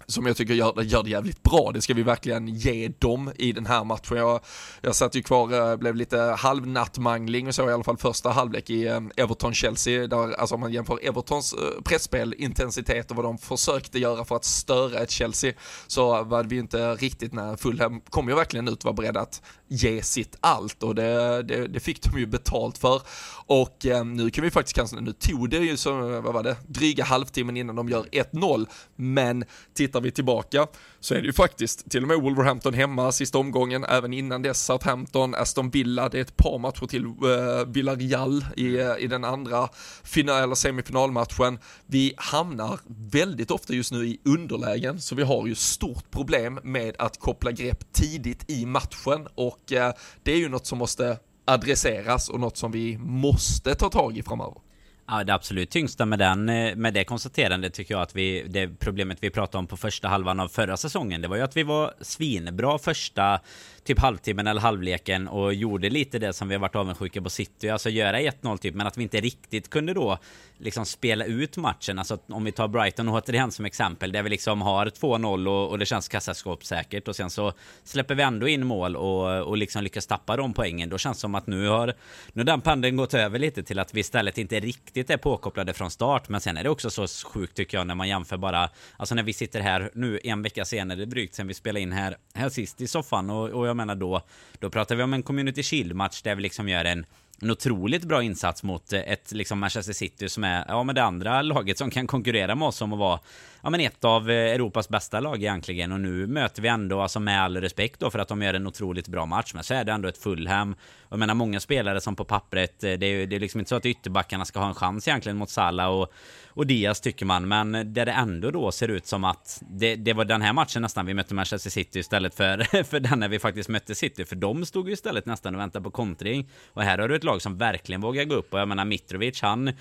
som 0.07 0.25
jag 0.25 0.37
tycker 0.37 0.53
gör, 0.53 0.81
gör 0.81 1.03
det 1.03 1.09
jävligt 1.09 1.43
bra. 1.43 1.71
Det 1.73 1.81
ska 1.81 1.93
vi 1.93 2.03
verkligen 2.03 2.47
ge 2.47 2.91
dem 2.99 3.31
i 3.35 3.51
den 3.51 3.65
här 3.65 3.83
matchen. 3.83 4.17
Jag, 4.17 4.39
jag 4.81 4.95
satt 4.95 5.15
ju 5.15 5.23
kvar, 5.23 5.71
eh, 5.71 5.75
blev 5.77 5.95
lite 5.95 6.17
halvnattmangling 6.17 7.47
och 7.47 7.55
så 7.55 7.69
i 7.69 7.73
alla 7.73 7.83
fall 7.83 7.97
första 7.97 8.29
halvlek 8.29 8.69
i 8.69 8.87
eh, 8.87 8.99
Everton-Chelsea. 9.15 10.07
Där, 10.07 10.39
alltså 10.39 10.55
om 10.55 10.61
man 10.61 10.73
jämför 10.73 10.99
Evertons 11.07 11.53
eh, 11.53 11.81
pressspel, 11.83 12.35
intensitet 12.37 13.11
och 13.11 13.17
vad 13.17 13.25
de 13.25 13.37
försökte 13.37 13.99
göra 13.99 14.25
för 14.25 14.35
att 14.35 14.45
störa 14.45 14.99
ett 14.99 15.11
Chelsea 15.11 15.53
så 15.87 16.23
var 16.23 16.43
vi 16.43 16.57
inte 16.57 16.95
riktigt 16.95 17.33
när 17.33 17.55
Fulham 17.55 18.01
kom 18.01 18.29
ju 18.29 18.35
verkligen 18.35 18.67
ut 18.67 18.79
och 18.79 18.85
var 18.85 18.93
beredda 18.93 19.19
att 19.19 19.41
ge 19.67 20.01
sitt 20.01 20.37
allt 20.39 20.83
och 20.83 20.95
det, 20.95 21.43
det, 21.43 21.67
det 21.67 21.79
fick 21.79 22.03
de 22.03 22.19
ju 22.19 22.25
betalt 22.25 22.77
för. 22.77 23.01
Och 23.45 23.85
eh, 23.85 24.05
nu 24.05 24.29
kan 24.29 24.43
vi 24.43 24.51
faktiskt 24.51 24.75
kanske, 24.75 24.95
nu 24.95 25.13
tog 25.13 25.49
det 25.49 25.57
ju 25.57 25.77
så, 25.77 26.21
vad 26.21 26.33
var 26.33 26.43
det, 26.43 26.57
dryga 26.67 27.03
halvtimmen 27.03 27.57
innan 27.57 27.75
de 27.75 27.89
gör 27.89 28.03
1-0, 28.03 28.67
men 28.95 29.45
titta 29.73 29.92
tittar 29.93 30.01
vi 30.01 30.11
tillbaka 30.11 30.67
så 30.99 31.15
är 31.15 31.21
det 31.21 31.25
ju 31.25 31.33
faktiskt 31.33 31.91
till 31.91 32.01
och 32.01 32.07
med 32.07 32.21
Wolverhampton 32.21 32.73
hemma 32.73 33.11
sista 33.11 33.37
omgången, 33.37 33.83
även 33.83 34.13
innan 34.13 34.41
dess 34.41 34.65
Southampton, 34.65 35.35
Aston 35.35 35.69
Villa, 35.69 36.09
det 36.09 36.17
är 36.17 36.21
ett 36.21 36.37
par 36.37 36.59
matcher 36.59 36.87
till 36.87 37.05
uh, 37.05 37.65
Villarreal 37.67 38.45
i, 38.57 38.79
eh, 38.79 38.97
i 38.99 39.07
den 39.07 39.23
andra 39.23 39.69
final, 40.03 40.43
eller 40.43 40.55
semifinalmatchen. 40.55 41.59
Vi 41.85 42.13
hamnar 42.17 42.79
väldigt 43.11 43.51
ofta 43.51 43.73
just 43.73 43.91
nu 43.91 44.05
i 44.05 44.19
underlägen, 44.25 45.01
så 45.01 45.15
vi 45.15 45.23
har 45.23 45.47
ju 45.47 45.55
stort 45.55 46.11
problem 46.11 46.59
med 46.63 46.95
att 46.99 47.19
koppla 47.19 47.51
grepp 47.51 47.93
tidigt 47.93 48.49
i 48.49 48.65
matchen 48.65 49.27
och 49.35 49.71
uh, 49.71 49.89
det 50.23 50.31
är 50.31 50.37
ju 50.37 50.49
något 50.49 50.65
som 50.65 50.77
måste 50.77 51.17
adresseras 51.45 52.29
och 52.29 52.39
något 52.39 52.57
som 52.57 52.71
vi 52.71 52.97
måste 52.97 53.75
ta 53.75 53.89
tag 53.89 54.17
i 54.17 54.23
framöver. 54.23 54.62
Ja, 55.07 55.23
det 55.23 55.33
absolut 55.33 55.69
tyngsta 55.69 56.05
med, 56.05 56.19
den, 56.19 56.49
eh, 56.49 56.75
med 56.75 56.93
det 56.93 57.03
konstaterandet 57.03 57.73
tycker 57.73 57.93
jag 57.93 58.01
att 58.01 58.15
vi, 58.15 58.43
det 58.47 58.67
problemet 58.67 59.17
vi 59.21 59.29
pratade 59.29 59.57
om 59.57 59.67
på 59.67 59.77
första 59.77 60.07
halvan 60.07 60.39
av 60.39 60.47
förra 60.47 60.77
säsongen, 60.77 61.21
det 61.21 61.27
var 61.27 61.35
ju 61.35 61.41
att 61.41 61.57
vi 61.57 61.63
var 61.63 61.93
svinbra 62.01 62.77
första 62.77 63.39
typ 63.83 63.99
halvtimmen 63.99 64.47
eller 64.47 64.61
halvleken 64.61 65.27
och 65.27 65.53
gjorde 65.53 65.89
lite 65.89 66.19
det 66.19 66.33
som 66.33 66.47
vi 66.47 66.55
har 66.55 66.59
varit 66.59 66.75
avundsjuka 66.75 67.21
på 67.21 67.29
City, 67.29 67.69
alltså 67.69 67.89
göra 67.89 68.19
1-0 68.19 68.57
typ, 68.57 68.75
men 68.75 68.87
att 68.87 68.97
vi 68.97 69.03
inte 69.03 69.21
riktigt 69.21 69.69
kunde 69.69 69.93
då 69.93 70.17
liksom 70.57 70.85
spela 70.85 71.25
ut 71.25 71.57
matchen. 71.57 71.99
Alltså 71.99 72.17
om 72.27 72.43
vi 72.43 72.51
tar 72.51 72.67
Brighton 72.67 73.09
återigen 73.09 73.51
som 73.51 73.65
exempel, 73.65 74.11
där 74.11 74.23
vi 74.23 74.29
liksom 74.29 74.61
har 74.61 74.85
2-0 74.85 75.47
och, 75.47 75.69
och, 75.69 75.79
det 75.79 75.85
känns 75.85 76.07
kassaskåpssäkert 76.07 77.07
och 77.07 77.15
sen 77.15 77.29
så 77.29 77.53
släpper 77.83 78.15
vi 78.15 78.23
ändå 78.23 78.47
in 78.47 78.65
mål 78.65 78.95
och, 78.95 79.47
och 79.47 79.57
liksom 79.57 79.83
lyckas 79.83 80.07
tappa 80.07 80.37
de 80.37 80.53
poängen. 80.53 80.89
Då 80.89 80.97
känns 80.97 81.17
det 81.17 81.21
som 81.21 81.35
att 81.35 81.47
nu 81.47 81.67
har, 81.67 81.93
nu 82.33 82.41
har 82.41 82.45
den 82.45 82.61
pendeln 82.61 82.97
gått 82.97 83.13
över 83.13 83.39
lite 83.39 83.63
till 83.63 83.79
att 83.79 83.93
vi 83.93 83.99
istället 83.99 84.37
inte 84.37 84.59
riktigt 84.59 84.92
riktigt 84.95 85.09
är 85.09 85.17
påkopplade 85.17 85.73
från 85.73 85.91
start. 85.91 86.29
Men 86.29 86.41
sen 86.41 86.57
är 86.57 86.63
det 86.63 86.69
också 86.69 86.89
så 86.89 87.07
sjukt 87.07 87.55
tycker 87.55 87.77
jag 87.77 87.87
när 87.87 87.95
man 87.95 88.07
jämför 88.07 88.37
bara, 88.37 88.69
alltså 88.97 89.15
när 89.15 89.23
vi 89.23 89.33
sitter 89.33 89.59
här 89.59 89.91
nu 89.93 90.19
en 90.23 90.41
vecka 90.41 90.65
senare 90.65 91.05
drygt 91.05 91.35
sen 91.35 91.47
vi 91.47 91.53
spelade 91.53 91.81
in 91.81 91.91
här, 91.91 92.17
här 92.33 92.49
sist 92.49 92.81
i 92.81 92.87
soffan 92.87 93.29
och, 93.29 93.49
och 93.49 93.67
jag 93.67 93.77
menar 93.77 93.95
då, 93.95 94.21
då 94.59 94.69
pratar 94.69 94.95
vi 94.95 95.03
om 95.03 95.13
en 95.13 95.23
Community 95.23 95.63
Shield-match 95.63 96.21
där 96.21 96.35
vi 96.35 96.41
liksom 96.41 96.69
gör 96.69 96.85
en 96.85 97.05
en 97.41 97.51
otroligt 97.51 98.03
bra 98.03 98.23
insats 98.23 98.63
mot 98.63 98.93
ett 98.93 99.31
liksom 99.31 99.59
Manchester 99.59 99.93
City 99.93 100.29
som 100.29 100.43
är 100.43 100.65
ja, 100.67 100.83
men 100.83 100.95
det 100.95 101.03
andra 101.03 101.41
laget 101.41 101.77
som 101.77 101.89
kan 101.89 102.07
konkurrera 102.07 102.55
med 102.55 102.67
oss 102.67 102.81
om 102.81 102.93
att 102.93 102.99
vara 102.99 103.19
ja, 103.63 103.69
men 103.69 103.79
ett 103.79 104.05
av 104.05 104.29
eh, 104.29 104.53
Europas 104.53 104.89
bästa 104.89 105.19
lag 105.19 105.37
egentligen. 105.37 105.91
Och 105.91 105.99
nu 105.99 106.27
möter 106.27 106.61
vi 106.61 106.67
ändå, 106.67 107.01
alltså 107.01 107.19
med 107.19 107.43
all 107.43 107.57
respekt 107.57 107.99
då, 107.99 108.09
för 108.09 108.19
att 108.19 108.27
de 108.27 108.41
gör 108.41 108.53
en 108.53 108.67
otroligt 108.67 109.07
bra 109.07 109.25
match. 109.25 109.53
Men 109.53 109.63
så 109.63 109.73
är 109.73 109.83
det 109.83 109.91
ändå 109.91 110.09
ett 110.09 110.17
Fulham. 110.17 110.75
Jag 111.09 111.19
menar 111.19 111.33
många 111.33 111.59
spelare 111.59 112.01
som 112.01 112.15
på 112.15 112.25
pappret, 112.25 112.83
eh, 112.83 112.93
det 112.93 113.05
är, 113.05 113.27
det 113.27 113.35
är 113.35 113.39
liksom 113.39 113.59
inte 113.59 113.69
så 113.69 113.75
att 113.75 113.85
ytterbackarna 113.85 114.45
ska 114.45 114.59
ha 114.59 114.67
en 114.67 114.75
chans 114.75 115.07
egentligen 115.07 115.37
mot 115.37 115.49
Salah 115.49 115.87
och 115.87 116.13
och 116.55 116.67
Diaz 116.67 117.01
tycker 117.01 117.25
man. 117.25 117.47
Men 117.47 117.93
där 117.93 118.05
det 118.05 118.11
ändå 118.11 118.51
då 118.51 118.71
ser 118.71 118.87
ut 118.87 119.07
som 119.07 119.23
att 119.23 119.63
det, 119.69 119.95
det 119.95 120.13
var 120.13 120.25
den 120.25 120.41
här 120.41 120.53
matchen 120.53 120.81
nästan 120.81 121.05
vi 121.05 121.13
mötte 121.13 121.33
Manchester 121.33 121.69
City 121.69 121.99
istället 121.99 122.35
för, 122.35 122.83
för 122.83 122.99
den 122.99 123.19
när 123.19 123.27
vi 123.27 123.39
faktiskt 123.39 123.69
mötte 123.69 123.95
City. 123.95 124.25
För 124.25 124.35
de 124.35 124.65
stod 124.65 124.87
ju 124.87 124.93
istället 124.93 125.25
nästan 125.25 125.55
och 125.55 125.61
väntade 125.61 125.83
på 125.83 125.91
kontring. 125.91 126.49
Och 126.73 126.83
här 126.83 126.97
har 126.97 127.07
du 127.07 127.15
ett 127.15 127.23
lag 127.23 127.41
som 127.41 127.57
verkligen 127.57 128.01
vågar 128.01 128.23
gå 128.23 128.35
upp. 128.35 128.53
Och 128.53 128.59
jag 128.59 128.67
menar 128.67 128.85
Mitrovic, 128.85 129.41
han, 129.41 129.71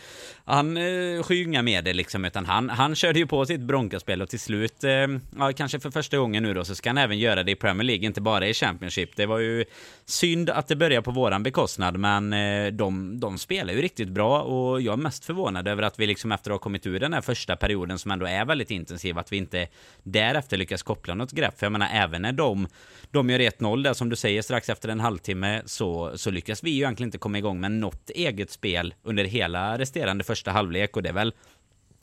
han 0.45 0.77
eh, 0.77 1.23
skyr 1.23 1.47
inga 1.47 1.63
medel 1.63 1.97
liksom. 1.97 2.25
Utan 2.25 2.47
han, 2.47 2.71
han 2.71 2.95
körde 2.95 3.19
ju 3.19 3.27
på 3.27 3.47
sitt 3.47 3.61
bronkaspel 3.73 4.23
och 4.23 4.29
till 4.29 4.41
slut, 4.41 4.85
eh, 4.85 4.91
ja, 5.39 5.53
kanske 5.57 5.81
för 5.81 5.91
första 5.91 6.19
gången 6.19 6.43
nu 6.43 6.55
då, 6.55 6.65
så 6.65 6.75
ska 6.75 6.89
han 6.91 6.99
även 6.99 7.19
göra 7.19 7.43
det 7.43 7.53
i 7.53 7.55
Premier 7.55 7.85
League, 7.85 8.07
inte 8.07 8.21
bara 8.21 8.47
i 8.47 8.55
Championship. 8.55 9.17
Det 9.17 9.27
var 9.27 9.39
ju 9.39 9.65
synd 10.05 10.51
att 10.51 10.69
det 10.69 10.77
började 10.77 11.03
på 11.03 11.11
våran 11.11 11.43
bekostnad, 11.43 11.99
men 11.99 12.33
eh, 12.33 12.73
de, 12.73 13.21
de 13.21 13.39
spelar 13.39 13.75
ju 13.75 13.83
riktigt 13.83 14.09
bra 14.09 14.43
och 14.43 14.81
jag 14.81 14.93
är 14.93 14.97
mest 14.97 15.25
förvånad 15.25 15.69
över 15.69 15.83
att 15.83 15.99
vi 15.99 16.07
liksom 16.07 16.33
efter 16.33 16.51
att 16.51 16.55
ha 16.55 16.59
kommit 16.59 16.87
ur 16.87 17.01
den 17.01 17.13
här 17.13 17.21
första 17.21 17.57
perioden 17.57 17.99
som 17.99 18.11
ändå 18.11 18.27
är 18.27 18.45
väldigt 18.45 18.71
intensiv, 18.71 19.19
att 19.19 19.33
vi 19.33 19.37
inte 19.37 19.69
därefter 20.03 20.57
lyckas 20.57 20.83
koppla 20.83 21.15
något 21.15 21.33
grepp. 21.33 21.59
För 21.59 21.67
jag 21.67 21.73
menar, 21.73 21.89
även 21.93 22.23
när 22.23 22.33
de, 22.33 22.69
de 23.11 23.31
gör 23.31 23.39
1-0 23.39 23.83
där 23.83 23.95
som 23.95 24.09
du 24.09 24.17
säger 24.17 24.43
strax 24.43 24.69
efter 24.69 24.89
en 24.89 25.01
halvtimme 25.01 25.63
så, 25.67 26.19
så 26.19 26.31
lyckas 26.31 26.65
vi 26.65 26.71
ju 26.71 26.77
egentligen 26.77 27.09
inte 27.09 27.19
komma 27.19 27.39
igång 27.39 27.61
med 27.61 27.73
något 27.73 28.11
eget 28.11 28.51
spel 28.51 28.95
under 29.03 29.25
hela 29.25 29.79
resterande 29.79 30.25
första 30.25 30.51
halvlek 30.51 30.97
och 30.97 31.03
det 31.03 31.09
är 31.09 31.13
väl 31.13 31.33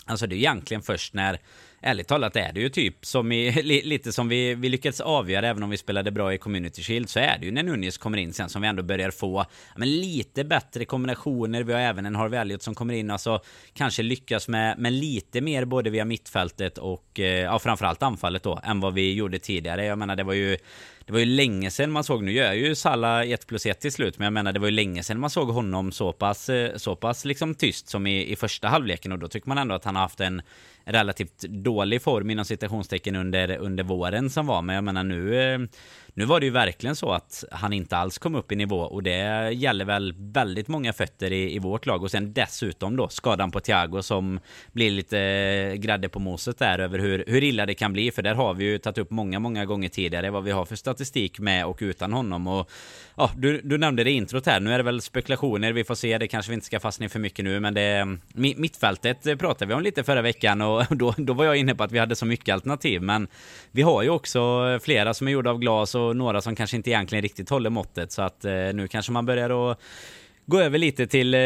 Alltså 0.06 0.27
det 0.27 0.36
är 0.36 0.38
egentligen 0.38 0.82
först 0.82 1.13
när 1.13 1.39
ärligt 1.82 2.08
talat 2.08 2.36
är 2.36 2.53
det 2.53 2.60
ju 2.60 2.70
typ 2.70 3.06
som 3.06 3.32
i, 3.32 3.63
lite 3.84 4.12
som 4.12 4.29
vi, 4.29 4.56
vi 4.56 4.70
lyckats 4.70 5.01
avgöra 5.01 5.48
även 5.48 5.63
om 5.63 5.70
vi 5.70 5.77
spelade 5.77 6.12
bra 6.12 6.34
i 6.34 6.38
Community 6.38 6.82
Shield 6.84 7.10
så 7.10 7.20
är 7.20 7.38
det 7.39 7.46
ju 7.46 7.51
när 7.51 7.63
Nunez 7.63 7.98
kommer 7.98 8.18
in 8.18 8.34
sen 8.34 8.50
som 8.50 8.62
vi 8.62 8.68
ändå 8.68 8.84
börjar 8.84 9.12
få 9.12 9.46
men 9.75 9.91
lite 9.91 10.44
bättre 10.44 10.86
kombinationer. 10.86 11.63
Vi 11.63 11.74
har 11.74 11.79
även 11.79 12.06
en 12.06 12.15
Harvey 12.15 12.39
Elliot 12.39 12.62
som 12.62 12.75
kommer 12.75 12.94
in 12.94 13.12
alltså 13.12 13.41
kanske 13.74 14.03
lyckas 14.03 14.48
med, 14.48 14.79
med 14.79 14.94
lite 14.94 15.41
mer 15.41 15.65
både 15.65 15.89
via 15.89 16.06
mittfältet 16.06 16.77
och 16.77 17.20
eh, 17.20 17.25
ja, 17.25 17.60
framförallt 17.60 18.03
anfallet 18.03 18.44
då 18.44 18.60
än 18.63 18.79
vad 18.79 18.94
vi 18.94 19.13
gjorde 19.13 19.39
tidigare. 19.39 19.86
Jag 19.86 19.98
menar 19.98 20.15
det 20.15 20.24
var 20.24 20.34
ju 20.34 20.58
det 21.09 21.13
var 21.13 21.19
ju 21.19 21.25
länge 21.25 21.71
sedan 21.71 21.91
man 21.91 22.03
såg, 22.03 22.23
nu 22.23 22.31
gör 22.31 22.53
ju 22.53 22.75
Salla 22.75 23.25
1 23.25 23.47
plus 23.47 23.65
1 23.65 23.79
till 23.79 23.91
slut, 23.91 24.17
men 24.17 24.25
jag 24.25 24.33
menar 24.33 24.53
det 24.53 24.59
var 24.59 24.67
ju 24.67 24.71
länge 24.71 25.03
sedan 25.03 25.19
man 25.19 25.29
såg 25.29 25.49
honom 25.49 25.91
så 25.91 26.13
pass, 26.13 26.49
eh, 26.49 26.75
så 26.75 26.95
pass 26.95 27.25
liksom 27.25 27.55
tyst 27.55 27.89
som 27.89 28.07
i, 28.07 28.31
i 28.31 28.35
första 28.35 28.67
halvleken 28.67 29.11
och 29.11 29.19
då 29.19 29.27
tycker 29.27 29.49
man 29.49 29.57
ändå 29.57 29.75
att 29.75 29.85
han 29.85 29.95
har 29.95 30.01
haft 30.01 30.19
en 30.19 30.41
relativt 30.91 31.39
dålig 31.41 32.01
form 32.01 32.29
inom 32.29 32.46
citationstecken 32.46 33.15
under, 33.15 33.58
under 33.58 33.84
våren 33.84 34.29
som 34.29 34.48
var. 34.48 34.62
Men 34.62 34.75
jag 34.75 34.84
menar 34.84 35.03
nu, 35.03 35.41
eh, 35.41 35.60
nu 36.13 36.25
var 36.25 36.39
det 36.39 36.46
ju 36.46 36.51
verkligen 36.51 36.96
så 36.96 37.12
att 37.12 37.43
han 37.51 37.74
inte 37.74 37.98
alls 37.98 38.17
kom 38.17 38.36
upp 38.36 38.51
i 38.51 38.55
nivå 38.55 38.79
och 38.79 39.03
det 39.03 39.51
gäller 39.51 39.86
väl 39.86 40.13
väldigt 40.17 40.67
många 40.67 40.93
fötter 40.93 41.31
i, 41.31 41.55
i 41.55 41.60
vårt 41.60 41.86
lag 41.86 42.03
och 42.03 42.12
sen 42.12 42.34
dessutom 42.34 42.96
då 42.96 43.08
skadan 43.10 43.51
på 43.51 43.60
Thiago 43.60 44.01
som 44.01 44.39
blir 44.72 44.91
lite 44.91 45.19
eh, 45.19 45.74
grädde 45.74 46.10
på 46.10 46.19
moset 46.19 46.60
där 46.60 46.79
över 46.79 47.00
hur, 47.00 47.24
hur 47.27 47.43
illa 47.43 47.65
det 47.65 47.74
kan 47.74 47.93
bli 47.93 48.12
för 48.12 48.22
där 48.22 48.36
har 48.36 48.53
vi 48.53 48.65
ju 48.65 48.77
tagit 48.77 48.98
upp 48.98 49.12
många, 49.12 49.39
många 49.39 49.65
gånger 49.65 49.89
tidigare 49.89 50.29
vad 50.29 50.43
vi 50.43 50.51
har 50.51 50.65
för 50.65 50.75
statistik 50.75 51.39
med 51.39 51.65
och 51.65 51.77
utan 51.81 52.13
honom 52.13 52.48
och 52.48 52.69
ja, 53.15 53.31
du, 53.36 53.62
du 53.63 53.77
nämnde 53.77 54.03
det 54.03 54.12
i 54.12 54.13
introt 54.13 54.46
här. 54.46 54.60
Nu 54.60 54.74
är 54.74 54.77
det 54.77 54.84
väl 54.84 55.01
spekulationer. 55.01 55.74
Vi 55.74 55.84
får 55.84 55.96
se. 55.96 56.17
Det 56.17 56.27
kanske 56.27 56.50
vi 56.50 56.53
inte 56.53 56.65
ska 56.65 56.79
fastna 56.79 57.05
i 57.05 57.10
för 57.10 57.19
mycket 57.19 57.46
nu, 57.46 57.60
men 57.60 57.74
det 57.74 57.81
mm, 57.81 58.19
mittfältet 58.34 59.39
pratade 59.39 59.65
vi 59.65 59.74
om 59.74 59.81
lite 59.81 60.03
förra 60.03 60.22
veckan 60.22 60.62
och 60.62 60.78
då, 60.89 61.13
då 61.17 61.33
var 61.33 61.45
jag 61.45 61.57
inne 61.57 61.75
på 61.75 61.83
att 61.83 61.91
vi 61.91 62.00
hade 62.00 62.15
så 62.15 62.25
mycket 62.25 62.53
alternativ. 62.53 63.01
Men 63.01 63.27
vi 63.71 63.81
har 63.81 64.03
ju 64.03 64.09
också 64.09 64.79
flera 64.81 65.13
som 65.13 65.27
är 65.27 65.31
gjorda 65.31 65.50
av 65.50 65.59
glas 65.59 65.95
och 65.95 66.15
några 66.15 66.41
som 66.41 66.55
kanske 66.55 66.77
inte 66.77 66.89
egentligen 66.89 67.21
riktigt 67.21 67.50
håller 67.50 67.69
måttet. 67.69 68.12
Så 68.12 68.21
att 68.21 68.45
eh, 68.45 68.53
nu 68.53 68.88
kanske 68.88 69.12
man 69.12 69.25
börjar 69.25 69.71
att 69.71 69.79
gå 70.50 70.59
över 70.59 70.77
lite 70.77 71.07
till 71.07 71.33
eh, 71.33 71.39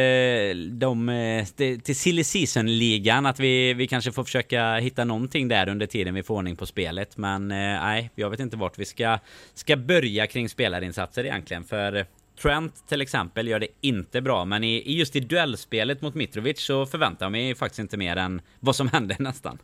de, 0.71 1.09
eh, 1.09 1.45
till 1.83 1.95
silly 1.95 2.23
season-ligan. 2.23 3.25
Att 3.25 3.39
vi, 3.39 3.73
vi 3.73 3.87
kanske 3.87 4.11
får 4.11 4.23
försöka 4.23 4.75
hitta 4.75 5.03
någonting 5.03 5.47
där 5.47 5.69
under 5.69 5.85
tiden 5.85 6.13
vi 6.13 6.23
får 6.23 6.35
ordning 6.35 6.55
på 6.55 6.65
spelet. 6.65 7.17
Men 7.17 7.51
eh, 7.51 7.57
nej, 7.57 8.09
jag 8.15 8.29
vet 8.29 8.39
inte 8.39 8.57
vart 8.57 8.79
vi 8.79 8.85
ska, 8.85 9.19
ska 9.53 9.77
börja 9.77 10.27
kring 10.27 10.49
spelarinsatser 10.49 11.25
egentligen. 11.25 11.63
För 11.63 12.05
Trent 12.41 12.87
till 12.87 13.01
exempel 13.01 13.47
gör 13.47 13.59
det 13.59 13.67
inte 13.81 14.21
bra, 14.21 14.45
men 14.45 14.63
i, 14.63 14.97
just 14.97 15.15
i 15.15 15.19
duellspelet 15.19 16.01
mot 16.01 16.15
Mitrovic 16.15 16.59
så 16.59 16.85
förväntar 16.85 17.25
jag 17.25 17.31
mig 17.31 17.55
faktiskt 17.55 17.79
inte 17.79 17.97
mer 17.97 18.15
än 18.15 18.41
vad 18.59 18.75
som 18.75 18.87
hände 18.93 19.15
nästan. 19.19 19.57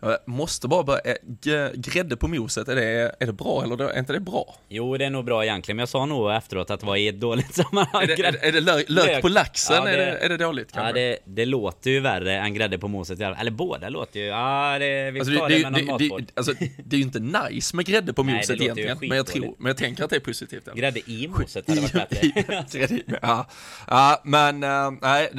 Jag 0.00 0.18
måste 0.26 0.68
bara 0.68 0.82
börja, 0.82 1.16
grädde 1.74 2.16
på 2.16 2.28
moset, 2.28 2.68
är 2.68 2.76
det, 2.76 3.14
är 3.20 3.26
det 3.26 3.32
bra 3.32 3.62
eller 3.62 3.84
är 3.84 3.98
inte 3.98 4.12
det 4.12 4.20
bra? 4.20 4.56
Jo, 4.68 4.96
det 4.96 5.04
är 5.04 5.10
nog 5.10 5.24
bra 5.24 5.44
egentligen, 5.44 5.76
men 5.76 5.82
jag 5.82 5.88
sa 5.88 6.06
nog 6.06 6.32
efteråt 6.32 6.70
att 6.70 6.80
det 6.80 6.86
var 6.86 6.96
i 6.96 7.08
ett 7.08 7.20
dåligt 7.20 7.54
sammanhang. 7.54 8.02
Är 8.02 8.06
det, 8.06 8.26
är, 8.26 8.44
är 8.44 8.52
det 8.52 8.60
lök, 8.60 8.88
lök, 8.88 9.22
på 9.22 9.28
laxen? 9.28 9.76
Ja, 9.76 9.84
det, 9.84 9.90
är, 9.90 9.96
det, 9.96 10.18
är 10.18 10.28
det 10.28 10.36
dåligt 10.36 10.72
kanske? 10.72 11.00
Ja, 11.00 11.08
det, 11.08 11.18
det 11.24 11.44
låter 11.44 11.90
ju 11.90 12.00
värre 12.00 12.38
än 12.38 12.54
grädde 12.54 12.78
på 12.78 12.88
moset. 12.88 13.20
Eller 13.20 13.50
båda 13.50 13.88
låter 13.88 14.20
ju, 14.20 14.26
ja, 14.26 14.76
det, 14.78 15.10
vi 15.10 15.20
alltså, 15.20 15.38
tar 15.38 15.48
det, 15.48 15.56
det, 15.56 15.70
det, 15.70 16.08
det, 16.18 16.32
alltså, 16.34 16.52
det 16.84 16.96
är 16.96 16.98
ju 16.98 17.04
inte 17.04 17.20
nice 17.20 17.76
med 17.76 17.86
grädde 17.86 18.12
på 18.12 18.22
moset 18.24 18.48
Nej, 18.48 18.62
egentligen, 18.62 18.98
men 19.00 19.16
jag, 19.16 19.26
tror, 19.26 19.54
men 19.58 19.66
jag 19.66 19.76
tänker 19.76 20.04
att 20.04 20.10
det 20.10 20.16
är 20.16 20.20
positivt. 20.20 20.74
Grädde 20.74 21.10
i 21.10 21.28
moset 21.28 21.68
hade 21.68 21.80
varit 21.80 21.92
bättre. 22.48 23.00
ja. 23.22 23.46
ja, 23.86 24.20
men 24.24 24.64
uh, 24.64 24.90
nej, 25.02 25.30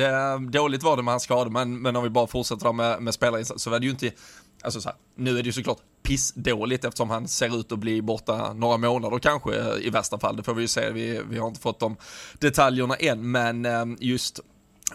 dåligt 0.52 0.84
var 0.84 0.98
det 0.98 1.04
med 1.04 1.12
hans 1.12 1.24
skador, 1.24 1.52
men, 1.52 1.82
men 1.82 1.96
om 1.96 2.04
vi 2.04 2.10
bara 2.10 2.28
fortsätter 2.28 2.74
med, 2.74 3.02
med 3.02 3.14
spelarinsats 3.14 3.64
så 3.64 3.70
var 3.70 3.80
det 3.80 3.86
ju 3.86 3.92
inte 3.92 4.12
Alltså 4.64 4.82
så 4.82 4.90
här, 4.90 4.98
nu 5.16 5.30
är 5.40 5.44
det 5.44 5.48
ju 5.48 5.52
såklart 5.52 5.80
pissdåligt 6.04 6.86
eftersom 6.86 7.10
han 7.10 7.28
ser 7.28 7.60
ut 7.60 7.72
att 7.72 7.80
bli 7.80 8.02
borta 8.02 8.54
några 8.54 8.78
månader 8.78 9.20
kanske 9.20 9.60
eh, 9.60 9.88
i 9.88 9.90
värsta 9.90 10.20
fall. 10.20 10.36
Det 10.36 10.44
får 10.44 10.54
vi 10.54 10.62
ju 10.62 10.68
se, 10.68 10.92
vi, 10.92 11.22
vi 11.30 11.38
har 11.38 11.48
inte 11.48 11.60
fått 11.60 11.80
de 11.80 11.98
detaljerna 12.40 12.96
än, 12.96 13.32
men 13.32 13.66
eh, 13.66 13.86
just 14.00 14.40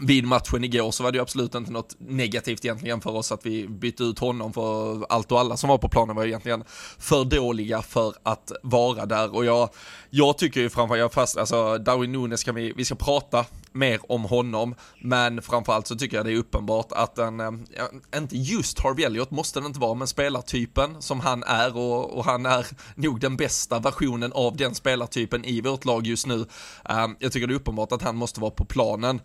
vid 0.00 0.24
matchen 0.24 0.64
igår 0.64 0.90
så 0.90 1.02
var 1.02 1.12
det 1.12 1.16
ju 1.16 1.22
absolut 1.22 1.54
inte 1.54 1.72
något 1.72 1.96
negativt 1.98 2.64
egentligen 2.64 3.00
för 3.00 3.10
oss 3.10 3.32
att 3.32 3.46
vi 3.46 3.68
bytte 3.68 4.02
ut 4.02 4.18
honom 4.18 4.52
för 4.52 5.06
allt 5.08 5.32
och 5.32 5.40
alla 5.40 5.56
som 5.56 5.68
var 5.68 5.78
på 5.78 5.88
planen 5.88 6.16
var 6.16 6.24
egentligen 6.24 6.64
för 6.98 7.24
dåliga 7.24 7.82
för 7.82 8.14
att 8.22 8.52
vara 8.62 9.06
där 9.06 9.34
och 9.34 9.44
jag, 9.44 9.68
jag 10.10 10.38
tycker 10.38 10.60
ju 10.60 10.70
framför 10.70 10.96
jag 10.96 11.12
fast, 11.12 11.36
alltså 11.36 11.78
Darwin 11.78 12.12
Nunes 12.12 12.44
kan 12.44 12.54
vi, 12.54 12.72
vi 12.76 12.84
ska 12.84 12.94
prata 12.94 13.44
mer 13.72 14.00
om 14.08 14.24
honom, 14.24 14.74
men 15.00 15.42
framförallt 15.42 15.86
så 15.86 15.96
tycker 15.96 16.16
jag 16.16 16.26
det 16.26 16.32
är 16.32 16.36
uppenbart 16.36 16.92
att 16.92 17.18
en, 17.18 17.40
eh, 17.40 17.50
ja, 17.76 18.18
inte 18.18 18.36
just 18.36 18.78
Harvey 18.78 19.04
Elliot 19.04 19.30
måste 19.30 19.60
det 19.60 19.66
inte 19.66 19.80
vara, 19.80 19.94
men 19.94 20.08
spelartypen 20.08 21.02
som 21.02 21.20
han 21.20 21.42
är 21.42 21.76
och, 21.76 22.18
och 22.18 22.24
han 22.24 22.46
är 22.46 22.66
nog 22.94 23.20
den 23.20 23.36
bästa 23.36 23.78
versionen 23.78 24.32
av 24.32 24.56
den 24.56 24.74
spelartypen 24.74 25.44
i 25.44 25.60
vårt 25.60 25.84
lag 25.84 26.06
just 26.06 26.26
nu. 26.26 26.46
Eh, 26.88 27.06
jag 27.18 27.32
tycker 27.32 27.46
det 27.46 27.54
är 27.54 27.56
uppenbart 27.56 27.92
att 27.92 28.02
han 28.02 28.16
måste 28.16 28.40
vara 28.40 28.50
på 28.50 28.64
planen. 28.64 29.20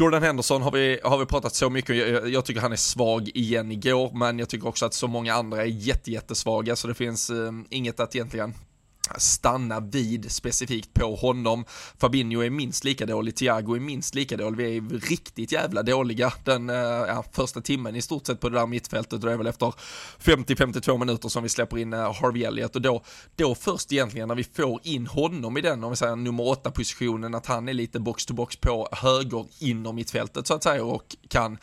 Jordan 0.00 0.22
Henderson 0.22 0.62
har 0.62 0.70
vi, 0.70 1.00
har 1.04 1.18
vi 1.18 1.26
pratat 1.26 1.54
så 1.54 1.70
mycket 1.70 1.96
jag, 1.96 2.28
jag 2.28 2.44
tycker 2.44 2.60
han 2.60 2.72
är 2.72 2.76
svag 2.76 3.28
igen 3.34 3.72
igår, 3.72 4.10
men 4.14 4.38
jag 4.38 4.48
tycker 4.48 4.68
också 4.68 4.86
att 4.86 4.94
så 4.94 5.06
många 5.06 5.34
andra 5.34 5.62
är 5.62 5.66
jättejättesvaga, 5.66 6.76
så 6.76 6.88
det 6.88 6.94
finns 6.94 7.30
eh, 7.30 7.52
inget 7.70 8.00
att 8.00 8.14
egentligen 8.14 8.54
stanna 9.16 9.80
vid 9.80 10.30
specifikt 10.30 10.94
på 10.94 11.14
honom. 11.14 11.64
Fabinho 11.98 12.42
är 12.42 12.50
minst 12.50 12.84
lika 12.84 13.06
dålig, 13.06 13.36
Thiago 13.36 13.76
är 13.76 13.80
minst 13.80 14.14
lika 14.14 14.36
dålig, 14.36 14.56
vi 14.56 14.76
är 14.76 15.08
riktigt 15.08 15.52
jävla 15.52 15.82
dåliga 15.82 16.32
den 16.44 16.70
eh, 16.70 16.76
ja, 16.76 17.24
första 17.32 17.60
timmen 17.60 17.96
i 17.96 18.02
stort 18.02 18.26
sett 18.26 18.40
på 18.40 18.48
det 18.48 18.58
där 18.58 18.66
mittfältet 18.66 19.12
och 19.12 19.20
det 19.20 19.32
är 19.32 19.36
väl 19.36 19.46
efter 19.46 19.72
50-52 20.22 20.98
minuter 20.98 21.28
som 21.28 21.42
vi 21.42 21.48
släpper 21.48 21.78
in 21.78 21.92
eh, 21.92 22.12
Harvey 22.14 22.44
Elliott 22.44 22.76
och 22.76 22.82
då, 22.82 23.02
då 23.36 23.54
först 23.54 23.92
egentligen 23.92 24.28
när 24.28 24.34
vi 24.34 24.44
får 24.44 24.80
in 24.82 25.06
honom 25.06 25.56
i 25.56 25.60
den, 25.60 25.84
om 25.84 25.90
vi 25.90 25.96
säger 25.96 26.16
nummer 26.16 26.48
åtta 26.48 26.70
positionen, 26.70 27.34
att 27.34 27.46
han 27.46 27.68
är 27.68 27.72
lite 27.72 28.00
box 28.00 28.26
to 28.26 28.34
box 28.34 28.56
på 28.56 28.88
höger 28.92 29.46
inom 29.58 29.96
mittfältet 29.96 30.46
så 30.46 30.54
att 30.54 30.62
säga 30.62 30.84
och 30.84 31.16
kan 31.28 31.58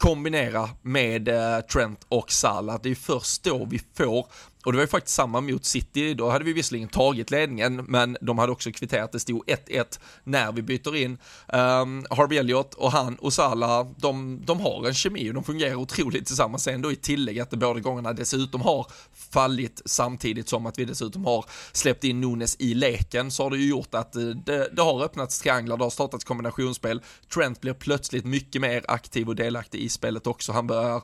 kombinera 0.00 0.68
med 0.82 1.28
eh, 1.28 1.60
Trent 1.60 2.06
och 2.08 2.32
Salah. 2.32 2.80
Det 2.82 2.90
är 2.90 2.94
först 2.94 3.42
då 3.42 3.64
vi 3.70 3.80
får 3.94 4.26
och 4.64 4.72
det 4.72 4.76
var 4.76 4.82
ju 4.82 4.88
faktiskt 4.88 5.16
samma 5.16 5.40
mot 5.40 5.64
City, 5.64 6.14
då 6.14 6.30
hade 6.30 6.44
vi 6.44 6.52
visserligen 6.52 6.88
tagit 6.88 7.30
ledningen, 7.30 7.84
men 7.88 8.16
de 8.20 8.38
hade 8.38 8.52
också 8.52 8.72
kvitterat, 8.72 9.12
det 9.12 9.20
stod 9.20 9.44
1-1 9.46 10.00
när 10.24 10.52
vi 10.52 10.62
byter 10.62 10.96
in. 10.96 11.18
Um, 11.48 12.06
Harvey 12.10 12.38
Elliott 12.38 12.74
och 12.74 12.92
han 12.92 13.14
och 13.14 13.32
Salah, 13.32 13.86
de, 13.96 14.42
de 14.44 14.60
har 14.60 14.86
en 14.86 14.94
kemi 14.94 15.30
och 15.30 15.34
de 15.34 15.44
fungerar 15.44 15.74
otroligt 15.74 16.26
tillsammans. 16.26 16.62
Sen 16.62 16.82
då 16.82 16.92
i 16.92 16.96
tillägg 16.96 17.40
att 17.40 17.50
det 17.50 17.56
båda 17.56 17.80
gångerna 17.80 18.12
dessutom 18.12 18.60
har 18.60 18.86
fallit 19.12 19.82
samtidigt 19.84 20.48
som 20.48 20.66
att 20.66 20.78
vi 20.78 20.84
dessutom 20.84 21.24
har 21.24 21.44
släppt 21.72 22.04
in 22.04 22.20
Nunes 22.20 22.56
i 22.58 22.74
leken 22.74 23.30
så 23.30 23.42
har 23.42 23.50
det 23.50 23.58
ju 23.58 23.68
gjort 23.68 23.94
att 23.94 24.16
eh, 24.16 24.22
det, 24.22 24.68
det 24.72 24.82
har 24.82 25.04
öppnats 25.04 25.40
trianglar, 25.40 25.76
det 25.76 25.84
har 25.84 25.90
startats 25.90 26.24
kombinationsspel. 26.24 27.02
Trent 27.34 27.60
blir 27.60 27.72
plötsligt 27.72 28.24
mycket 28.24 28.60
mer 28.62 28.84
aktiv 28.88 29.28
och 29.28 29.36
delaktig 29.36 29.80
i 29.80 29.88
spelet 29.88 30.26
också. 30.26 30.52
Han 30.52 30.66
börjar 30.66 31.02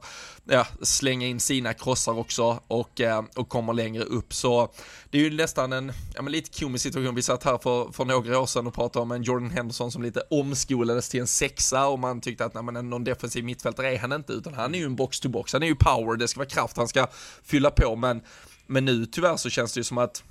ja, 0.49 0.67
slänga 0.83 1.27
in 1.27 1.41
sina 1.41 1.75
krossar 1.75 2.19
också 2.19 2.61
och, 2.69 3.01
eh, 3.01 3.25
och 3.35 3.49
kommer 3.49 3.73
längre 3.73 4.03
upp. 4.03 4.35
Så 4.35 4.73
det 5.11 5.19
är 5.19 5.23
ju 5.23 5.37
nästan 5.37 5.73
en 5.73 5.93
ja, 6.15 6.23
men 6.23 6.33
lite 6.33 6.61
komisk 6.61 6.83
situation. 6.83 7.15
Vi 7.15 7.23
satt 7.23 7.45
här 7.45 7.59
för, 7.59 7.93
för 7.93 8.05
några 8.05 8.39
år 8.39 8.47
sedan 8.47 8.67
och 8.67 8.75
pratade 8.75 9.03
om 9.03 9.13
en 9.13 9.23
Jordan 9.23 9.51
Henderson 9.51 9.93
som 9.93 10.03
lite 10.03 10.21
omskolades 10.31 11.09
till 11.09 11.21
en 11.21 11.27
sexa 11.27 11.87
och 11.87 11.99
man 11.99 12.21
tyckte 12.21 12.45
att 12.45 12.55
nej, 12.55 12.63
men 12.63 12.91
någon 12.91 13.05
defensiv 13.05 13.45
mittfältare 13.45 13.95
är 13.95 13.99
han 13.99 14.13
inte 14.13 14.33
utan 14.33 14.55
han 14.55 14.75
är 14.75 14.79
ju 14.79 14.85
en 14.85 14.97
box-to-box. 14.97 15.53
Han 15.53 15.63
är 15.63 15.67
ju 15.67 15.75
power, 15.75 16.17
det 16.17 16.29
ska 16.29 16.39
vara 16.39 16.49
kraft, 16.49 16.77
han 16.77 16.89
ska 16.89 17.07
fylla 17.43 17.71
på 17.71 17.97
men 17.97 18.23
men 18.67 18.85
nu 18.85 19.07
tyvärr 19.07 19.37
så 19.37 19.51
känns 19.51 19.73
det 19.73 19.81
ju 19.81 19.85
som 19.85 19.99
att 19.99 20.23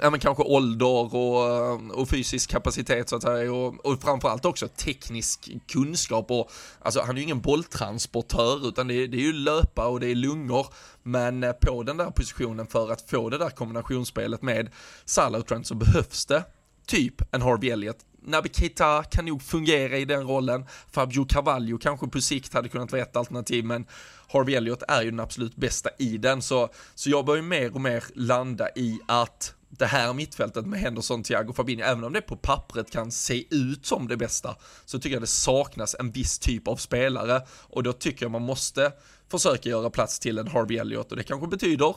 ja, 0.00 0.10
men 0.10 0.20
kanske 0.20 0.42
ålder 0.42 1.14
och, 1.14 1.48
eh, 1.48 1.90
och 1.90 2.08
fysisk 2.08 2.50
kapacitet 2.50 3.08
så 3.08 3.16
att 3.16 3.22
säga 3.22 3.52
och, 3.52 3.86
och 3.86 4.02
framförallt 4.02 4.44
också 4.44 4.68
teknisk 4.68 5.50
kunskap 5.68 6.30
och 6.30 6.50
alltså 6.82 7.00
han 7.00 7.10
är 7.10 7.16
ju 7.16 7.22
ingen 7.22 7.40
bolltransportör 7.40 8.68
utan 8.68 8.88
det 8.88 8.94
är, 8.94 9.08
det 9.08 9.16
är 9.16 9.22
ju 9.22 9.32
löpa 9.32 9.86
och 9.86 10.00
det 10.00 10.06
är 10.06 10.14
lungor 10.14 10.66
men 11.02 11.44
eh, 11.44 11.52
på 11.52 11.82
den 11.82 11.96
där 11.96 12.10
positionen 12.10 12.66
för 12.66 12.92
att 12.92 13.10
få 13.10 13.30
det 13.30 13.38
där 13.38 13.50
kombinationsspelet 13.50 14.42
med 14.42 14.70
Salah 15.04 15.40
och 15.40 15.46
Trent 15.46 15.66
så 15.66 15.74
behövs 15.74 16.26
det 16.26 16.44
typ 16.86 17.34
en 17.34 17.42
Harvey 17.42 17.70
Elliott 17.70 17.98
Naby 18.22 18.48
Keita 18.52 19.02
kan 19.02 19.24
nog 19.24 19.42
fungera 19.42 19.96
i 19.96 20.04
den 20.04 20.26
rollen. 20.26 20.66
Fabio 20.92 21.24
Carvalho 21.24 21.78
kanske 21.78 22.08
på 22.08 22.20
sikt 22.20 22.54
hade 22.54 22.68
kunnat 22.68 22.92
vara 22.92 23.02
ett 23.02 23.16
alternativ, 23.16 23.64
men 23.64 23.86
Harvey 24.28 24.54
Elliott 24.54 24.82
är 24.88 25.02
ju 25.02 25.10
den 25.10 25.20
absolut 25.20 25.56
bästa 25.56 25.90
i 25.98 26.18
den. 26.18 26.42
Så, 26.42 26.68
så 26.94 27.10
jag 27.10 27.24
börjar 27.24 27.42
mer 27.42 27.74
och 27.74 27.80
mer 27.80 28.04
landa 28.14 28.68
i 28.76 28.98
att 29.08 29.54
det 29.70 29.86
här 29.86 30.12
mittfältet 30.12 30.66
med 30.66 30.80
Henderson, 30.80 31.22
Thiago, 31.22 31.52
Fabinho, 31.52 31.84
även 31.84 32.04
om 32.04 32.12
det 32.12 32.20
på 32.20 32.36
pappret 32.36 32.90
kan 32.90 33.10
se 33.10 33.44
ut 33.54 33.86
som 33.86 34.08
det 34.08 34.16
bästa, 34.16 34.56
så 34.84 34.98
tycker 34.98 35.16
jag 35.16 35.22
det 35.22 35.26
saknas 35.26 35.96
en 35.98 36.10
viss 36.10 36.38
typ 36.38 36.68
av 36.68 36.76
spelare 36.76 37.42
och 37.50 37.82
då 37.82 37.92
tycker 37.92 38.24
jag 38.24 38.30
man 38.30 38.42
måste 38.42 38.92
försöka 39.30 39.68
göra 39.68 39.90
plats 39.90 40.18
till 40.18 40.38
en 40.38 40.48
Harvey 40.48 40.78
Elliott 40.78 41.10
och 41.10 41.16
det 41.16 41.22
kanske 41.22 41.46
betyder 41.46 41.94